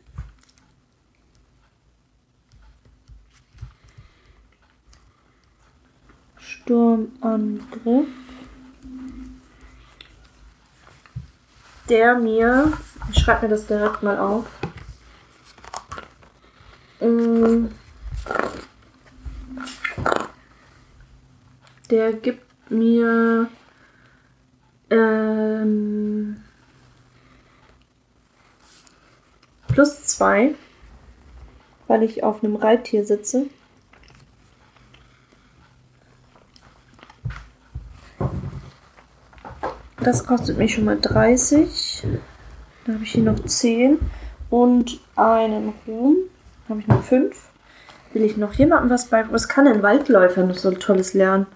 Sturmangriff. 6.64 8.08
Der 11.90 12.16
mir, 12.16 12.72
ich 13.12 13.20
schreibe 13.20 13.44
mir 13.44 13.50
das 13.50 13.68
direkt 13.68 14.02
mal 14.02 14.18
auf. 14.18 14.46
Mm. 17.02 17.66
Der 21.90 22.14
gibt 22.14 22.72
mir 22.72 23.50
ähm, 24.90 26.42
plus 29.68 30.04
zwei, 30.06 30.56
weil 31.88 32.04
ich 32.04 32.24
auf 32.24 32.42
einem 32.42 32.56
Reittier 32.56 33.06
sitze. 33.06 33.48
Das 40.04 40.26
kostet 40.26 40.58
mich 40.58 40.74
schon 40.74 40.86
mal 40.86 41.00
30. 41.00 42.04
Dann 42.86 42.96
habe 42.96 43.04
ich 43.04 43.12
hier 43.12 43.24
noch 43.24 43.40
10 43.44 44.00
und 44.50 45.00
einen 45.16 45.74
Ruhm. 45.88 46.18
Habe 46.70 46.80
ich 46.82 46.88
noch 46.88 47.04
5. 47.04 47.36
Will 48.14 48.24
ich 48.24 48.38
noch 48.38 48.54
jemandem 48.54 48.90
was 48.90 49.06
bei? 49.06 49.26
Was 49.32 49.48
kann 49.48 49.68
ein 49.68 49.82
Waldläufer 49.82 50.44
noch 50.44 50.58
so 50.58 50.72
Tolles 50.72 51.14
lernen? 51.14 51.48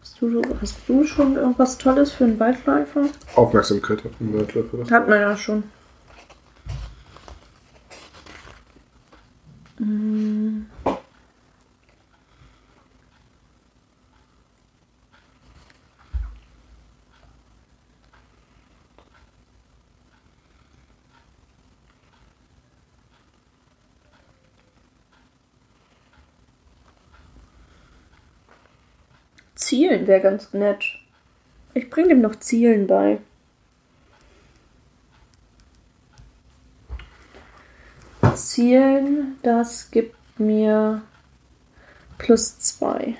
Hast 0.00 0.20
du, 0.20 0.42
hast 0.60 0.76
du 0.86 1.04
schon 1.04 1.36
irgendwas 1.36 1.78
Tolles 1.78 2.12
für 2.12 2.24
einen 2.24 2.38
Waldläufer? 2.38 3.06
Aufmerksamkeit 3.36 4.04
auf 4.04 4.12
den 4.20 4.34
Waldläufer. 4.34 4.74
oder? 4.74 4.90
Hat 4.90 5.08
man 5.08 5.20
ja 5.20 5.36
schon. 5.36 5.64
Mm. 9.78 10.13
Zielen 29.74 30.06
wäre 30.06 30.20
ganz 30.20 30.52
nett. 30.52 30.84
Ich 31.74 31.90
bring 31.90 32.08
dem 32.08 32.20
noch 32.20 32.36
Zielen 32.36 32.86
bei. 32.86 33.18
Zielen, 38.36 39.36
das 39.42 39.90
gibt 39.90 40.14
mir 40.38 41.02
plus 42.18 42.56
zwei. 42.60 43.16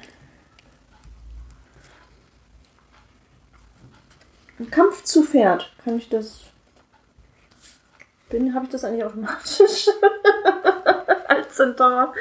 Kampf 4.71 5.03
zu 5.03 5.25
Pferd. 5.25 5.75
Kann 5.85 5.97
ich 5.97 6.09
das. 6.09 6.43
Bin, 8.31 8.55
habe 8.55 8.67
ich 8.67 8.71
das 8.71 8.85
eigentlich 8.85 9.05
automatisch? 9.05 9.89
Als 11.27 11.57
Centaur. 11.57 12.15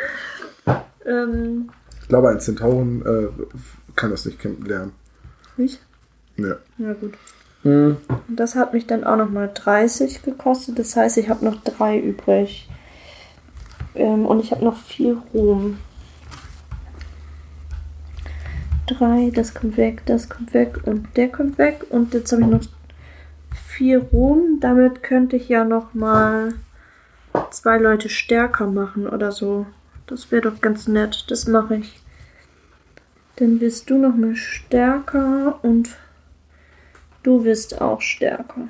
Ähm, 1.06 1.70
Ich 2.02 2.08
glaube, 2.08 2.30
ein 2.30 2.40
Zentauren 2.40 3.06
äh, 3.06 3.83
kann 3.95 4.11
das 4.11 4.26
nicht 4.26 4.44
lernen. 4.44 4.91
nicht? 5.57 5.80
Ja. 6.38 6.56
Ja, 6.78 6.94
gut. 6.94 7.14
Hm. 7.64 7.98
Und 8.28 8.40
Das 8.40 8.56
hat 8.56 8.74
mich 8.74 8.88
dann 8.88 9.03
auch 9.03 9.18
nochmal 9.18 9.49
30 9.53 10.22
gekostet. 10.24 10.80
Das 10.80 10.95
heißt, 10.95 11.18
ich 11.18 11.30
habe 11.30 11.45
noch 11.45 11.61
drei 11.64 11.99
übrig. 11.99 12.70
Ähm, 13.95 14.26
und 14.26 14.40
ich 14.40 14.52
habe 14.52 14.64
noch 14.64 14.78
vier 14.78 15.18
Ruhm. 15.34 15.78
Drei, 18.88 19.32
das 19.34 19.53
kommt 19.53 19.78
weg, 19.78 20.02
das 20.06 20.28
kommt 20.28 20.53
weg 20.53 20.82
und 20.86 21.15
der 21.15 21.30
kommt 21.30 21.57
weg. 21.57 21.86
Und 21.90 22.14
jetzt 22.14 22.32
habe 22.32 22.41
ich 22.41 22.48
noch 22.49 22.64
vier 23.53 23.99
Ruhm. 23.99 24.60
Damit 24.60 25.03
könnte 25.03 25.38
ich 25.38 25.48
ja 25.48 25.64
nochmal 25.64 26.53
zwei 27.52 27.78
Leute 27.78 28.10
stärker 28.10 28.68
machen 28.68 29.07
oder 29.07 29.32
so. 29.32 29.65
Das 30.07 30.32
wäre 30.32 30.41
doch 30.41 30.60
ganz 30.60 30.88
nett. 30.88 31.26
Das 31.30 31.48
mache 31.48 31.78
ich. 31.78 32.03
Dann 33.38 33.60
wirst 33.60 33.90
du 33.90 33.98
nochmal 33.98 34.36
stärker 34.36 35.60
und 35.64 35.90
Du 37.24 37.46
wirst 37.46 37.80
auch 37.80 38.02
stärker. 38.02 38.68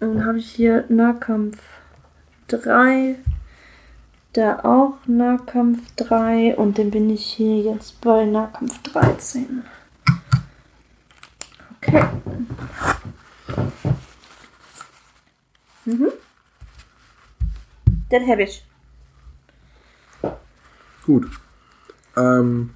Dann 0.00 0.26
habe 0.26 0.38
ich 0.38 0.50
hier 0.50 0.84
Nahkampf 0.90 1.58
3. 2.48 3.16
Da 4.34 4.60
auch 4.60 5.06
Nahkampf 5.06 5.80
3. 5.96 6.56
Und 6.56 6.78
dann 6.78 6.90
bin 6.90 7.08
ich 7.08 7.24
hier 7.24 7.62
jetzt 7.62 8.02
bei 8.02 8.26
Nahkampf 8.26 8.82
13. 8.82 9.64
Okay. 11.78 12.04
Mhm. 15.86 16.12
Den 18.12 18.28
habe 18.28 18.42
ich. 18.42 18.62
Gut. 21.06 21.26
Ähm, 22.16 22.70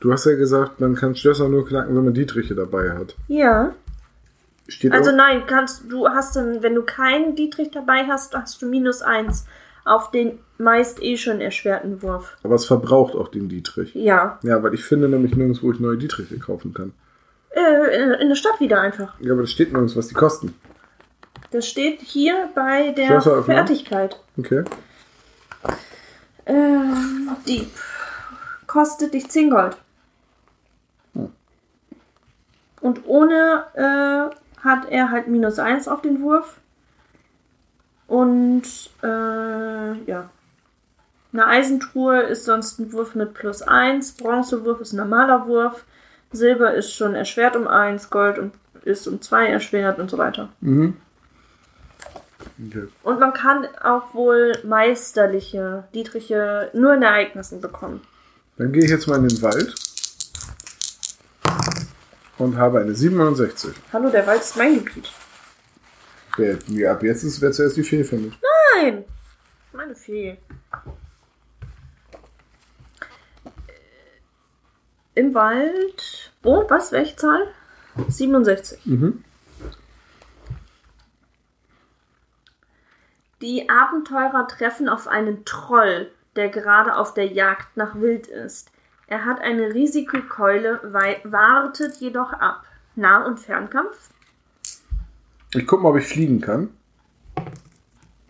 du 0.00 0.12
hast 0.12 0.26
ja 0.26 0.34
gesagt, 0.34 0.80
man 0.80 0.94
kann 0.94 1.14
Schlösser 1.14 1.48
nur 1.48 1.66
knacken, 1.66 1.96
wenn 1.96 2.04
man 2.04 2.14
Dietriche 2.14 2.54
dabei 2.54 2.92
hat. 2.92 3.16
Ja. 3.28 3.74
Steht 4.68 4.92
Also 4.92 5.10
auch, 5.10 5.16
nein, 5.16 5.42
kannst 5.46 5.90
du 5.90 6.08
hast 6.08 6.36
dann, 6.36 6.62
wenn 6.62 6.74
du 6.74 6.82
keinen 6.82 7.34
Dietrich 7.34 7.70
dabei 7.70 8.04
hast, 8.06 8.34
hast 8.34 8.62
du 8.62 8.66
minus 8.66 9.02
eins 9.02 9.46
auf 9.84 10.10
den 10.10 10.38
meist 10.58 11.02
eh 11.02 11.16
schon 11.16 11.40
erschwerten 11.40 12.02
Wurf. 12.02 12.36
aber 12.42 12.54
es 12.54 12.66
verbraucht 12.66 13.14
auch 13.14 13.28
den 13.28 13.48
Dietrich. 13.48 13.94
Ja. 13.94 14.38
Ja, 14.42 14.62
weil 14.62 14.74
ich 14.74 14.84
finde 14.84 15.08
nämlich 15.08 15.34
nirgends, 15.34 15.62
wo 15.62 15.72
ich 15.72 15.80
neue 15.80 15.96
Dietriche 15.96 16.38
kaufen 16.38 16.74
kann. 16.74 16.92
Äh, 17.50 18.20
in, 18.20 18.28
der 18.28 18.36
Stadt 18.36 18.60
wieder 18.60 18.80
einfach. 18.80 19.18
Ja, 19.20 19.32
aber 19.32 19.42
das 19.42 19.50
steht 19.50 19.72
nirgends, 19.72 19.96
was 19.96 20.08
die 20.08 20.14
kosten. 20.14 20.54
Das 21.50 21.66
steht 21.66 22.00
hier 22.00 22.50
bei 22.54 22.92
der? 22.92 23.20
Fertigkeit. 23.20 24.20
Okay. 24.38 24.64
Ähm, 26.50 27.36
die 27.46 27.70
kostet 28.66 29.14
dich 29.14 29.30
10 29.30 29.50
Gold. 29.50 29.76
Und 32.80 33.06
ohne 33.06 33.64
äh, 33.74 34.64
hat 34.64 34.88
er 34.90 35.10
halt 35.10 35.28
minus 35.28 35.58
1 35.58 35.86
auf 35.86 36.02
den 36.02 36.22
Wurf. 36.22 36.58
Und 38.08 38.62
äh, 39.02 39.92
ja. 40.04 40.30
Eine 41.32 41.46
Eisentruhe 41.46 42.22
ist 42.22 42.44
sonst 42.44 42.80
ein 42.80 42.92
Wurf 42.92 43.14
mit 43.14 43.34
plus 43.34 43.62
1. 43.62 44.12
Bronzewurf 44.12 44.80
ist 44.80 44.92
ein 44.92 44.96
normaler 44.96 45.46
Wurf. 45.46 45.84
Silber 46.32 46.74
ist 46.74 46.92
schon 46.92 47.14
erschwert 47.14 47.54
um 47.54 47.68
1. 47.68 48.10
Gold 48.10 48.50
ist 48.84 49.06
um 49.06 49.20
2 49.20 49.46
erschwert 49.46 50.00
und 50.00 50.10
so 50.10 50.18
weiter. 50.18 50.48
Mhm. 50.60 50.96
Okay. 52.66 52.88
Und 53.02 53.20
man 53.20 53.32
kann 53.32 53.66
auch 53.82 54.14
wohl 54.14 54.52
meisterliche 54.64 55.84
Dietriche 55.94 56.70
nur 56.74 56.94
in 56.94 57.02
Ereignissen 57.02 57.60
bekommen. 57.60 58.00
Dann 58.56 58.72
gehe 58.72 58.84
ich 58.84 58.90
jetzt 58.90 59.06
mal 59.06 59.16
in 59.16 59.28
den 59.28 59.42
Wald. 59.42 59.74
Und 62.38 62.56
habe 62.56 62.80
eine 62.80 62.94
67. 62.94 63.74
Hallo, 63.92 64.10
der 64.10 64.26
Wald 64.26 64.40
ist 64.40 64.56
mein 64.56 64.84
Gebiet. 64.84 65.10
Wer, 66.36 66.58
ja, 66.68 66.92
ab 66.92 67.02
jetzt 67.02 67.22
ist 67.22 67.40
wer 67.40 67.52
zuerst 67.52 67.76
die 67.76 67.82
Fee 67.82 68.04
findet. 68.04 68.34
Nein! 68.74 69.04
Meine 69.72 69.94
Fee. 69.94 70.38
Im 75.14 75.34
Wald. 75.34 76.32
Oh, 76.42 76.64
was? 76.68 76.92
Welche 76.92 77.16
Zahl? 77.16 77.48
67. 78.08 78.86
Mhm. 78.86 79.24
Die 83.40 83.68
Abenteurer 83.70 84.46
treffen 84.48 84.88
auf 84.88 85.08
einen 85.08 85.44
Troll, 85.44 86.10
der 86.36 86.48
gerade 86.50 86.96
auf 86.96 87.14
der 87.14 87.26
Jagd 87.26 87.76
nach 87.76 87.98
Wild 88.00 88.26
ist. 88.26 88.70
Er 89.06 89.24
hat 89.24 89.40
eine 89.40 89.72
riesige 89.74 90.22
Keule, 90.22 90.80
wartet 91.24 91.96
jedoch 91.96 92.32
ab. 92.32 92.64
Nah- 92.96 93.24
und 93.24 93.40
Fernkampf? 93.40 94.10
Ich 95.54 95.66
guck 95.66 95.82
mal, 95.82 95.88
ob 95.90 95.96
ich 95.96 96.06
fliegen 96.06 96.40
kann. 96.40 96.68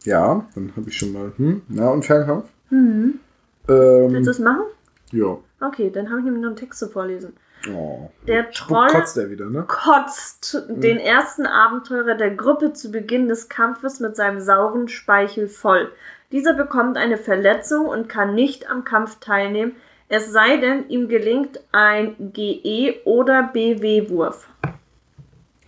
Ja, 0.04 0.46
dann 0.54 0.72
habe 0.76 0.88
ich 0.88 0.96
schon 0.96 1.12
mal 1.12 1.32
hm, 1.36 1.62
Nah- 1.68 1.90
und 1.90 2.04
Fernkampf. 2.04 2.48
Mhm. 2.70 3.20
Ähm, 3.68 4.12
Willst 4.12 4.26
du 4.26 4.30
es 4.30 4.38
machen? 4.38 4.64
ja. 5.12 5.36
Okay, 5.62 5.90
dann 5.90 6.08
habe 6.08 6.20
ich 6.20 6.24
nämlich 6.24 6.40
noch 6.42 6.50
einen 6.50 6.56
Text 6.56 6.78
zu 6.78 6.88
vorlesen. 6.88 7.34
Oh. 7.68 8.10
Der 8.26 8.50
Troll 8.50 8.88
kotzt 8.88 9.18
er 9.18 9.30
wieder, 9.30 9.46
ne? 9.46 9.64
kotzt 9.66 10.64
den 10.68 10.98
ersten 10.98 11.46
Abenteurer 11.46 12.14
der 12.14 12.30
Gruppe 12.30 12.72
zu 12.72 12.90
Beginn 12.90 13.28
des 13.28 13.48
Kampfes 13.48 14.00
mit 14.00 14.16
seinem 14.16 14.40
sauren 14.40 14.88
Speichel 14.88 15.48
voll. 15.48 15.92
Dieser 16.32 16.54
bekommt 16.54 16.96
eine 16.96 17.18
Verletzung 17.18 17.86
und 17.86 18.08
kann 18.08 18.34
nicht 18.34 18.70
am 18.70 18.84
Kampf 18.84 19.18
teilnehmen, 19.20 19.76
es 20.08 20.32
sei 20.32 20.56
denn, 20.56 20.88
ihm 20.88 21.08
gelingt 21.08 21.60
ein 21.70 22.32
GE- 22.32 23.04
oder 23.04 23.44
BW-Wurf. 23.44 24.48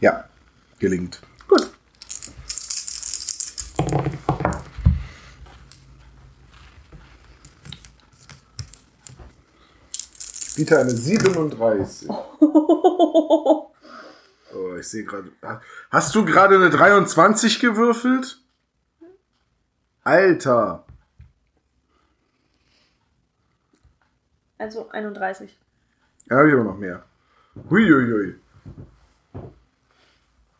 Ja, 0.00 0.24
gelingt. 0.80 1.20
Biete 10.62 10.78
eine 10.78 10.90
37. 10.90 12.08
Oh, 14.54 14.76
ich 14.78 14.86
sehe 14.86 15.02
gerade. 15.02 15.32
Hast 15.90 16.14
du 16.14 16.26
gerade 16.26 16.56
eine 16.56 16.68
23 16.68 17.58
gewürfelt? 17.58 18.38
Alter. 20.04 20.84
Also 24.58 24.90
31. 24.90 25.58
Ja, 26.28 26.36
habe 26.36 26.48
ich 26.48 26.54
aber 26.54 26.64
noch 26.64 26.76
mehr. 26.76 27.02
Huiuiui. 27.70 28.34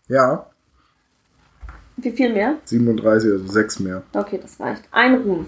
Ja, 0.09 0.47
Wie 1.99 2.13
viel 2.13 2.33
mehr? 2.33 2.57
37, 2.65 3.31
also 3.31 3.47
6 3.47 3.81
mehr. 3.81 4.03
Okay, 4.15 4.39
das 4.41 4.59
reicht. 4.59 4.85
Ein 4.91 5.17
Ruhm. 5.21 5.47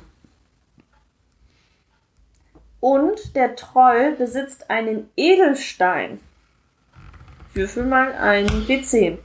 Und 2.85 3.35
der 3.35 3.57
Troll 3.57 4.13
besitzt 4.13 4.69
einen 4.69 5.09
Edelstein. 5.17 6.21
Würfel 7.55 7.87
mal 7.87 8.13
ein 8.13 8.47
W10. 8.47 9.17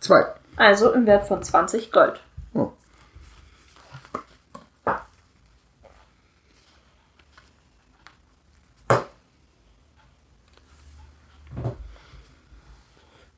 2. 0.00 0.26
Also 0.56 0.92
im 0.92 1.06
Wert 1.06 1.28
von 1.28 1.44
20 1.44 1.92
Gold. 1.92 2.20
Oh. 2.54 2.72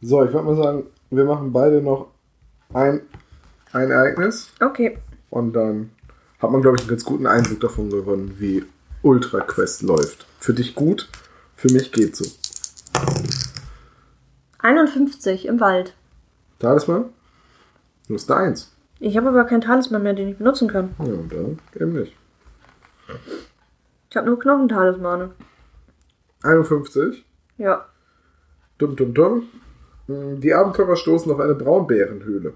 So, 0.00 0.24
ich 0.24 0.32
würde 0.32 0.46
mal 0.46 0.56
sagen, 0.56 0.86
wir 1.10 1.24
machen 1.26 1.52
beide 1.52 1.82
noch 1.82 2.12
ein, 2.72 3.02
ein 3.74 3.90
Ereignis 3.90 4.50
Okay. 4.58 4.96
und 5.28 5.52
dann 5.52 5.90
hat 6.42 6.50
man, 6.50 6.60
glaube 6.60 6.76
ich, 6.76 6.82
einen 6.82 6.90
ganz 6.90 7.04
guten 7.04 7.26
Eindruck 7.26 7.60
davon 7.60 7.88
gewonnen, 7.90 8.34
wie 8.38 8.64
Ultra 9.02 9.40
Quest 9.40 9.82
läuft. 9.82 10.26
Für 10.40 10.52
dich 10.52 10.74
gut, 10.74 11.08
für 11.56 11.72
mich 11.72 11.92
geht 11.92 12.16
so. 12.16 12.24
51 14.58 15.46
im 15.46 15.60
Wald. 15.60 15.94
Talisman? 16.58 17.06
Du 18.08 18.14
hast 18.14 18.30
eine 18.30 18.40
Eins. 18.48 18.72
Ich 18.98 19.16
habe 19.16 19.28
aber 19.28 19.44
keinen 19.44 19.60
Talisman 19.60 20.02
mehr, 20.02 20.14
den 20.14 20.28
ich 20.28 20.36
benutzen 20.38 20.68
kann. 20.68 20.94
Ja, 20.98 21.04
und 21.12 21.32
dann 21.32 21.58
eben 21.74 21.92
nicht. 21.92 22.14
Ich 24.10 24.16
habe 24.16 24.26
nur 24.26 24.38
Knochentalismane. 24.38 25.30
51. 26.42 27.24
Ja. 27.58 27.86
Dumm, 28.78 28.96
dumm, 28.96 29.14
dumm. 29.14 29.48
Hm, 30.06 30.40
Die 30.40 30.54
Abenteurer 30.54 30.96
stoßen 30.96 31.30
auf 31.32 31.40
eine 31.40 31.54
Braunbärenhöhle. 31.54 32.54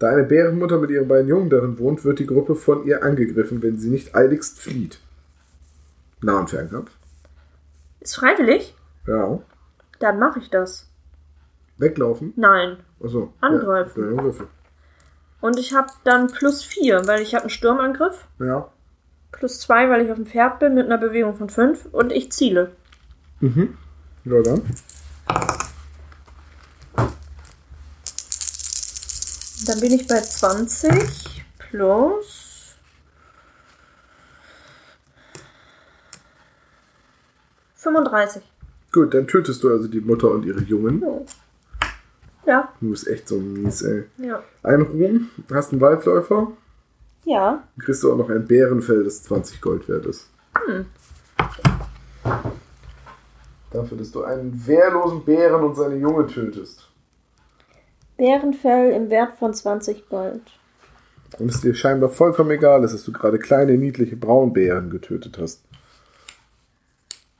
Da 0.00 0.08
eine 0.08 0.24
Bärenmutter 0.24 0.78
mit 0.78 0.90
ihren 0.90 1.06
beiden 1.08 1.28
Jungen 1.28 1.50
darin 1.50 1.78
wohnt, 1.78 2.04
wird 2.04 2.18
die 2.18 2.26
Gruppe 2.26 2.54
von 2.54 2.84
ihr 2.86 3.04
angegriffen, 3.04 3.62
wenn 3.62 3.76
sie 3.78 3.90
nicht 3.90 4.14
eiligst 4.16 4.58
flieht. 4.58 4.98
Nah- 6.22 6.40
und 6.40 6.50
Fernkampf. 6.50 6.90
Ist 8.00 8.16
freiwillig? 8.16 8.74
Ja. 9.06 9.40
Dann 9.98 10.18
mache 10.18 10.38
ich 10.38 10.48
das. 10.48 10.88
Weglaufen. 11.76 12.32
Nein. 12.36 12.78
Achso. 13.02 13.32
Angreifen. 13.42 14.16
Ja, 14.16 14.22
Würfel. 14.24 14.46
Und 15.42 15.58
ich 15.58 15.74
habe 15.74 15.88
dann 16.04 16.28
plus 16.28 16.62
4, 16.64 17.06
weil 17.06 17.20
ich 17.20 17.34
habe 17.34 17.44
einen 17.44 17.50
Sturmangriff. 17.50 18.26
ja. 18.40 18.68
Plus 19.32 19.60
2, 19.60 19.88
weil 19.90 20.04
ich 20.04 20.10
auf 20.10 20.16
dem 20.16 20.26
Pferd 20.26 20.58
bin 20.58 20.74
mit 20.74 20.86
einer 20.86 20.98
Bewegung 20.98 21.36
von 21.36 21.48
5. 21.48 21.86
Und 21.92 22.10
ich 22.10 22.32
ziele. 22.32 22.72
Mhm. 23.38 23.76
Ja, 24.24 24.42
dann. 24.42 24.62
Dann 29.70 29.78
bin 29.78 29.92
ich 29.92 30.04
bei 30.08 30.20
20 30.20 31.44
plus. 31.60 32.74
Fünfunddreißig. 37.76 38.42
Gut, 38.90 39.14
dann 39.14 39.28
tötest 39.28 39.62
du 39.62 39.70
also 39.70 39.86
die 39.86 40.00
Mutter 40.00 40.28
und 40.32 40.44
ihre 40.44 40.60
Jungen. 40.62 41.04
Ja, 42.46 42.72
Du 42.80 42.90
bist 42.90 43.06
echt 43.06 43.28
so 43.28 43.36
mies, 43.38 43.82
ey. 43.82 44.06
ja. 44.18 44.42
Ein 44.64 44.82
Ruhm, 44.82 45.30
hast 45.52 45.70
einen 45.70 45.80
Waldläufer, 45.80 46.48
Ja. 47.24 47.62
dann 47.76 47.84
kriegst 47.84 48.02
du 48.02 48.12
auch 48.12 48.16
noch 48.16 48.28
ein 48.28 48.48
Bärenfell, 48.48 49.04
das 49.04 49.22
20 49.22 49.60
Gold 49.60 49.88
wert 49.88 50.06
ist. 50.06 50.26
Hm. 50.66 50.86
Dafür, 53.70 53.98
dass 53.98 54.10
du 54.10 54.24
einen 54.24 54.66
wehrlosen 54.66 55.24
Bären 55.24 55.62
und 55.62 55.76
seine 55.76 55.94
Junge 55.94 56.26
tötest. 56.26 56.88
Bärenfell 58.20 58.92
im 58.92 59.08
Wert 59.08 59.38
von 59.38 59.54
20 59.54 60.10
Gold. 60.10 60.42
Und 61.38 61.50
es 61.50 61.62
dir 61.62 61.74
scheinbar 61.74 62.10
vollkommen 62.10 62.50
egal 62.50 62.84
ist, 62.84 62.92
dass 62.92 63.04
du 63.04 63.12
gerade 63.12 63.38
kleine, 63.38 63.78
niedliche 63.78 64.14
Braunbären 64.14 64.90
getötet 64.90 65.38
hast. 65.40 65.62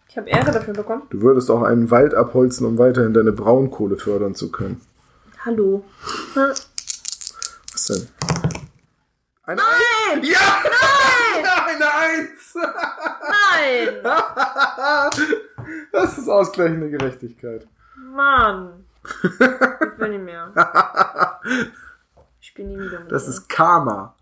Ich 0.09 0.17
habe 0.17 0.31
Ehre 0.31 0.51
dafür 0.51 0.73
bekommen. 0.73 1.03
Du 1.11 1.21
würdest 1.21 1.51
auch 1.51 1.63
einen 1.63 1.91
Wald 1.91 2.15
abholzen, 2.15 2.67
um 2.67 2.79
weiterhin 2.79 3.13
deine 3.13 3.33
Braunkohle 3.33 3.99
fördern 3.99 4.35
zu 4.35 4.51
können. 4.51 4.81
Hallo. 5.45 5.85
Was 6.35 7.87
denn? 7.89 8.09
Eine 9.43 9.61
Nein! 9.61 10.23
Ja! 10.25 10.63
Nein! 10.65 11.45
Eine 11.69 11.95
Eins! 11.95 12.55
Nein! 13.29 13.89
Das 15.93 16.19
ist 16.19 16.29
ausgleichende 16.29 16.91
Gerechtigkeit. 16.91 17.67
Mann. 17.97 18.87
Ich 19.05 19.99
will 19.99 20.09
nicht 20.19 20.25
mehr. 20.25 20.53
Ich 22.43 22.47
spiele 22.49 22.69
nie 22.69 22.79
wieder 22.79 23.01
mit 23.01 23.13
Das 23.13 23.25
dir. 23.25 23.31
ist 23.31 23.49
Karma. 23.49 24.15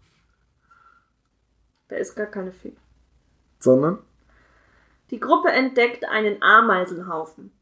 Da 1.89 1.97
ist 1.97 2.17
gar 2.17 2.27
keine 2.27 2.51
Fee. 2.53 2.77
Sondern? 3.61 3.99
Die 5.11 5.21
Gruppe 5.21 5.51
entdeckt 5.51 6.05
einen 6.05 6.43
Ameisenhaufen. 6.43 7.53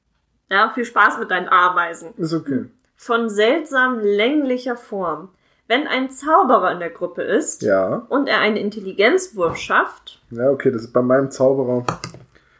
Ja, 0.50 0.70
viel 0.74 0.84
Spaß 0.86 1.18
mit 1.18 1.30
deinen 1.30 1.48
Ameisen. 1.48 2.14
Ist 2.16 2.32
okay. 2.32 2.70
Von 2.96 3.28
seltsam 3.28 3.98
länglicher 3.98 4.76
Form. 4.76 5.28
Wenn 5.68 5.86
ein 5.86 6.10
Zauberer 6.10 6.72
in 6.72 6.78
der 6.80 6.90
Gruppe 6.90 7.22
ist 7.22 7.62
Ja. 7.62 8.06
und 8.08 8.26
er 8.28 8.40
einen 8.40 8.56
Intelligenzwurf 8.56 9.56
schafft, 9.58 10.22
Ja, 10.30 10.50
okay, 10.50 10.70
das 10.70 10.82
ist 10.84 10.92
bei 10.92 11.02
meinem 11.02 11.30
Zauberer. 11.30 11.84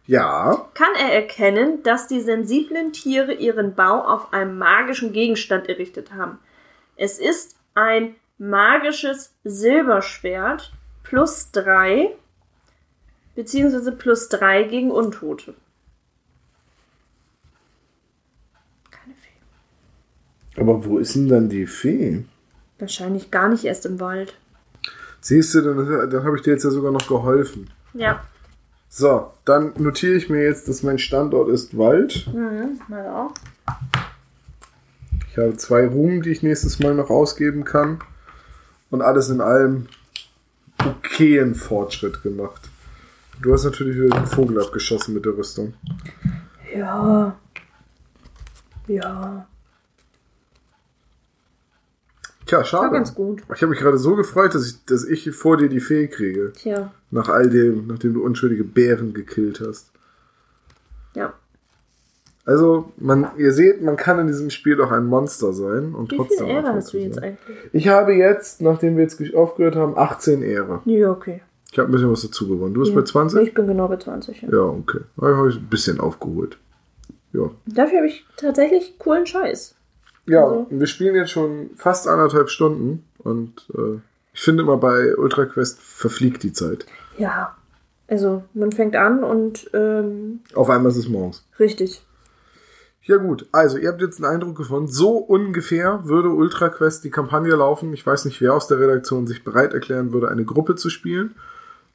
Ja. 0.07 0.69
kann 0.75 0.95
er 0.99 1.13
erkennen, 1.13 1.83
dass 1.83 2.07
die 2.07 2.21
sensiblen 2.21 2.93
Tiere 2.93 3.33
ihren 3.35 3.75
Bau 3.75 4.03
auf 4.03 4.33
einem 4.33 4.57
magischen 4.57 5.13
Gegenstand 5.13 5.69
errichtet 5.69 6.13
haben. 6.13 6.39
Es 6.97 7.19
ist 7.19 7.57
ein 7.75 8.15
magisches 8.39 9.35
Silberschwert 9.45 10.73
plus 11.03 11.51
drei 11.51 12.13
beziehungsweise 13.35 13.93
plus 13.93 14.29
drei 14.29 14.65
gegen 14.65 14.91
Untote. 14.91 15.55
Keine 18.91 19.15
Fee. 19.15 20.61
Aber 20.61 20.85
wo 20.85 20.99
ist 20.99 21.15
denn 21.15 21.29
dann 21.29 21.49
die 21.49 21.67
Fee? 21.67 22.25
Wahrscheinlich 22.79 23.31
gar 23.31 23.49
nicht 23.49 23.65
erst 23.65 23.87
im 23.87 24.01
Wald. 24.01 24.35
Siehst 25.21 25.55
du, 25.55 25.61
dann, 25.61 26.11
dann 26.11 26.25
habe 26.25 26.37
ich 26.37 26.43
dir 26.43 26.53
jetzt 26.53 26.65
ja 26.65 26.71
sogar 26.71 26.93
noch 26.93 27.07
geholfen. 27.07 27.71
Ja. 27.95 28.25
So, 28.89 29.33
dann 29.45 29.73
notiere 29.77 30.15
ich 30.15 30.31
mir 30.31 30.43
jetzt, 30.43 30.69
dass 30.69 30.83
mein 30.83 30.99
Standort 30.99 31.49
ist 31.49 31.77
Wald. 31.77 32.29
Mhm, 32.33 32.81
mal 32.89 33.09
auch. 33.09 33.35
Ich 35.31 35.37
habe 35.37 35.57
zwei 35.57 35.87
Ruhm, 35.87 36.23
die 36.23 36.31
ich 36.31 36.43
nächstes 36.43 36.79
Mal 36.79 36.95
noch 36.95 37.11
ausgeben 37.11 37.65
kann. 37.65 38.01
Und 38.91 39.03
alles 39.03 39.29
in 39.29 39.41
allem 39.41 39.89
okayen 40.79 41.55
Fortschritt 41.55 42.23
gemacht. 42.23 42.71
Du 43.43 43.53
hast 43.53 43.65
natürlich 43.65 43.97
wieder 43.97 44.17
den 44.17 44.27
Vogel 44.27 44.63
abgeschossen 44.63 45.15
mit 45.15 45.25
der 45.25 45.37
Rüstung. 45.37 45.75
Ja. 46.75 47.37
Ja. 48.87 49.47
Tja, 52.47 52.59
War 52.59 52.65
schade. 52.65 52.93
ganz 52.93 53.15
gut. 53.15 53.43
Ich 53.55 53.61
habe 53.63 53.69
mich 53.71 53.81
gerade 53.81 53.99
so 53.99 54.15
gefreut, 54.15 54.55
dass 54.55 54.67
ich, 54.67 54.85
dass 54.85 55.05
ich 55.05 55.31
vor 55.33 55.57
dir 55.57 55.69
die 55.69 55.81
Fee 55.81 56.07
kriege. 56.07 56.53
Tja. 56.55 56.93
Nach 57.11 57.29
all 57.29 57.51
dem, 57.51 57.89
nachdem 57.89 58.15
du 58.15 58.25
unschuldige 58.25 58.65
Bären 58.65 59.13
gekillt 59.15 59.61
hast. 59.67 59.91
Ja. 61.15 61.33
Also, 62.45 62.93
man, 62.99 63.29
ihr 63.37 63.53
seht, 63.53 63.83
man 63.83 63.97
kann 63.97 64.21
in 64.21 64.29
diesem 64.29 64.51
Spiel 64.51 64.81
auch 64.81 64.93
ein 64.93 65.07
Monster 65.07 65.53
sein 65.53 65.95
und 65.95 66.13
Wie 66.13 66.17
trotzdem 66.17 66.47
viel 66.47 66.55
Ehre 66.55 66.73
hast 66.75 66.93
du 66.93 66.99
jetzt 66.99 67.17
sein. 67.17 67.25
eigentlich? 67.25 67.57
Ich 67.73 67.89
habe 67.89 68.13
jetzt, 68.15 68.61
nachdem 68.61 68.97
wir 68.97 69.03
jetzt 69.03 69.21
aufgehört 69.35 69.75
haben, 69.75 69.99
18 69.99 70.43
Ehre. 70.43 70.81
Ja, 70.85 71.11
okay. 71.11 71.43
Ich 71.73 71.79
habe 71.79 71.89
ein 71.89 71.93
bisschen 71.93 72.11
was 72.13 72.23
dazu 72.23 72.47
gewonnen. 72.47 72.75
Du 72.75 72.81
bist 72.81 72.93
ja. 72.93 73.01
bei 73.01 73.05
20? 73.05 73.49
Ich 73.49 73.55
bin 73.55 73.67
genau 73.67 73.89
bei 73.89 73.97
20. 73.97 74.43
Ja. 74.43 74.49
Ja, 74.51 74.61
okay. 74.61 75.01
Da 75.17 75.27
habe 75.37 75.49
ich 75.51 75.57
ein 75.57 75.67
bisschen 75.67 75.99
aufgeholt. 75.99 76.57
Ja. 77.33 77.51
Dafür 77.67 77.99
habe 77.99 78.07
ich 78.07 78.25
tatsächlich 78.37 78.97
coolen 78.99 79.27
Scheiß. 79.27 79.75
Ja, 80.27 80.45
Also- 80.45 80.67
wir 80.71 80.87
spielen 80.87 81.15
jetzt 81.15 81.31
schon 81.31 81.71
fast 81.77 82.07
anderthalb 82.09 82.51
Stunden 82.51 83.05
und 83.19 83.69
äh, 83.75 84.01
ich 84.33 84.41
finde 84.43 84.63
immer 84.65 84.77
bei 84.77 85.17
Ultra 85.17 85.47
Quest 85.47 85.81
verfliegt 85.81 86.43
die 86.43 86.53
Zeit. 86.53 86.87
Ja. 87.19 87.57
Also, 88.09 88.45
man 88.55 88.71
fängt 88.71 88.95
an 88.95 89.25
und 89.25 89.69
ähm, 89.75 90.41
Auf 90.55 90.71
einmal 90.71 90.93
ist 90.93 90.99
es 90.99 91.09
morgens. 91.09 91.45
richtig. 91.59 92.03
Ja 93.03 93.17
gut, 93.19 93.47
also 93.53 93.79
ihr 93.79 93.89
habt 93.89 94.01
jetzt 94.01 94.23
einen 94.23 94.33
Eindruck 94.33 94.57
gefunden, 94.57 94.89
so 94.89 95.17
ungefähr 95.19 96.01
würde 96.07 96.29
Ultra 96.31 96.69
Quest 96.69 97.05
die 97.05 97.11
Kampagne 97.11 97.55
laufen. 97.55 97.93
Ich 97.93 98.05
weiß 98.05 98.25
nicht, 98.25 98.41
wer 98.41 98.53
aus 98.53 98.67
der 98.67 98.81
Redaktion 98.81 99.29
sich 99.29 99.45
bereit 99.45 99.75
erklären 99.75 100.13
würde, 100.13 100.29
eine 100.29 100.45
Gruppe 100.45 100.75
zu 100.75 100.91
spielen. 100.91 101.37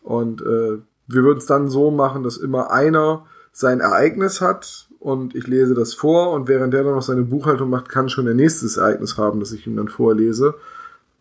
Und 0.04 0.42
äh, 0.42 0.78
wir 1.08 1.24
würden 1.24 1.38
es 1.40 1.46
dann 1.48 1.70
so 1.70 1.92
machen, 1.92 2.24
dass 2.24 2.38
immer 2.38 2.72
einer 2.72 3.26
sein 3.52 3.82
Ereignis 3.82 4.40
hat 4.40 4.88
und 5.02 5.36
ich 5.36 5.48
lese 5.48 5.74
das 5.74 5.94
vor 5.96 6.32
und 6.32 6.48
während 6.48 6.74
der 6.74 6.84
dann 6.84 6.94
noch 6.94 7.02
seine 7.02 7.24
Buchhaltung 7.24 7.70
macht, 7.70 7.90
kann 7.90 8.08
schon 8.08 8.26
der 8.26 8.36
nächstes 8.36 8.78
Ereignis 8.78 9.18
haben, 9.18 9.40
das 9.40 9.52
ich 9.52 9.66
ihm 9.68 9.76
dann 9.76 9.88
vorlese. 9.90 10.54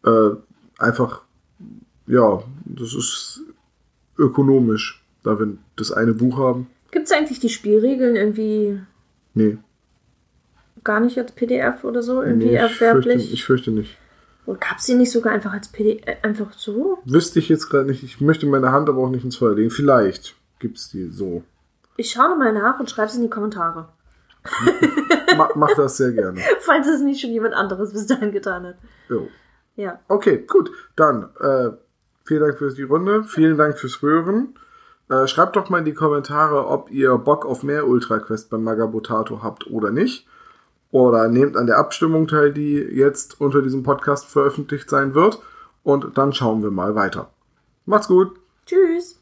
Äh, 0.04 0.30
einfach, 0.78 1.22
ja, 2.06 2.42
das 2.66 2.94
ist 2.94 3.40
ökonomisch, 4.18 5.02
da 5.22 5.38
wir 5.38 5.56
das 5.76 5.90
eine 5.92 6.12
Buch 6.12 6.38
haben. 6.38 6.66
Gibt 6.90 7.06
es 7.06 7.12
eigentlich 7.12 7.40
die 7.40 7.48
Spielregeln 7.48 8.16
irgendwie 8.16 8.80
Nee, 9.34 9.56
gar 10.84 11.00
nicht 11.00 11.16
als 11.18 11.32
PDF 11.32 11.84
oder 11.84 12.02
so? 12.02 12.22
Irgendwie 12.22 12.48
nee 12.48 12.54
ich, 12.56 12.60
fürchte, 12.72 12.84
erwerblich? 12.84 13.32
ich 13.32 13.44
fürchte 13.44 13.70
nicht. 13.70 13.96
Oder 14.46 14.58
gab 14.58 14.78
es 14.78 14.86
die 14.86 14.94
nicht 14.94 15.10
sogar 15.12 15.32
einfach 15.32 15.52
als 15.52 15.68
PDF? 15.68 16.02
äh, 16.06 16.16
Einfach 16.22 16.52
so? 16.52 16.98
Wüsste 17.04 17.38
ich 17.38 17.48
jetzt 17.48 17.68
gerade 17.70 17.86
nicht. 17.86 18.02
Ich 18.02 18.20
möchte 18.20 18.46
meine 18.46 18.72
Hand 18.72 18.88
aber 18.88 18.98
auch 19.02 19.10
nicht 19.10 19.24
ins 19.24 19.36
Feuer 19.36 19.54
legen. 19.54 19.70
Vielleicht 19.70 20.34
gibt's 20.58 20.90
die 20.90 21.10
so. 21.10 21.44
Ich 22.00 22.12
schaue 22.12 22.34
mal 22.34 22.50
nach 22.54 22.80
und 22.80 22.88
schreibe 22.88 23.08
es 23.08 23.16
in 23.16 23.20
die 23.20 23.28
Kommentare. 23.28 23.90
Ma 25.36 25.50
mach 25.54 25.74
das 25.74 25.98
sehr 25.98 26.12
gerne. 26.12 26.40
Falls 26.60 26.88
es 26.88 27.02
nicht 27.02 27.20
schon 27.20 27.30
jemand 27.30 27.52
anderes 27.52 27.92
bis 27.92 28.06
dahin 28.06 28.32
getan 28.32 28.68
hat. 28.68 28.76
Jo. 29.10 29.28
Ja. 29.76 30.00
Okay, 30.08 30.46
gut. 30.48 30.70
Dann 30.96 31.24
äh, 31.40 31.72
vielen 32.24 32.40
Dank 32.40 32.56
für 32.56 32.72
die 32.72 32.84
Runde. 32.84 33.24
Vielen 33.24 33.58
Dank 33.58 33.78
fürs 33.78 34.00
Hören. 34.00 34.54
Äh, 35.10 35.26
schreibt 35.26 35.56
doch 35.56 35.68
mal 35.68 35.80
in 35.80 35.84
die 35.84 35.92
Kommentare, 35.92 36.68
ob 36.68 36.90
ihr 36.90 37.18
Bock 37.18 37.44
auf 37.44 37.62
mehr 37.62 37.86
Ultra 37.86 38.18
Quest 38.18 38.48
beim 38.48 38.64
Magabotato 38.64 39.42
habt 39.42 39.66
oder 39.66 39.90
nicht. 39.90 40.26
Oder 40.92 41.28
nehmt 41.28 41.54
an 41.54 41.66
der 41.66 41.76
Abstimmung 41.76 42.28
teil, 42.28 42.54
die 42.54 42.76
jetzt 42.76 43.42
unter 43.42 43.60
diesem 43.60 43.82
Podcast 43.82 44.26
veröffentlicht 44.26 44.88
sein 44.88 45.14
wird. 45.14 45.42
Und 45.82 46.16
dann 46.16 46.32
schauen 46.32 46.62
wir 46.62 46.70
mal 46.70 46.94
weiter. 46.94 47.28
Macht's 47.84 48.08
gut. 48.08 48.40
Tschüss. 48.64 49.19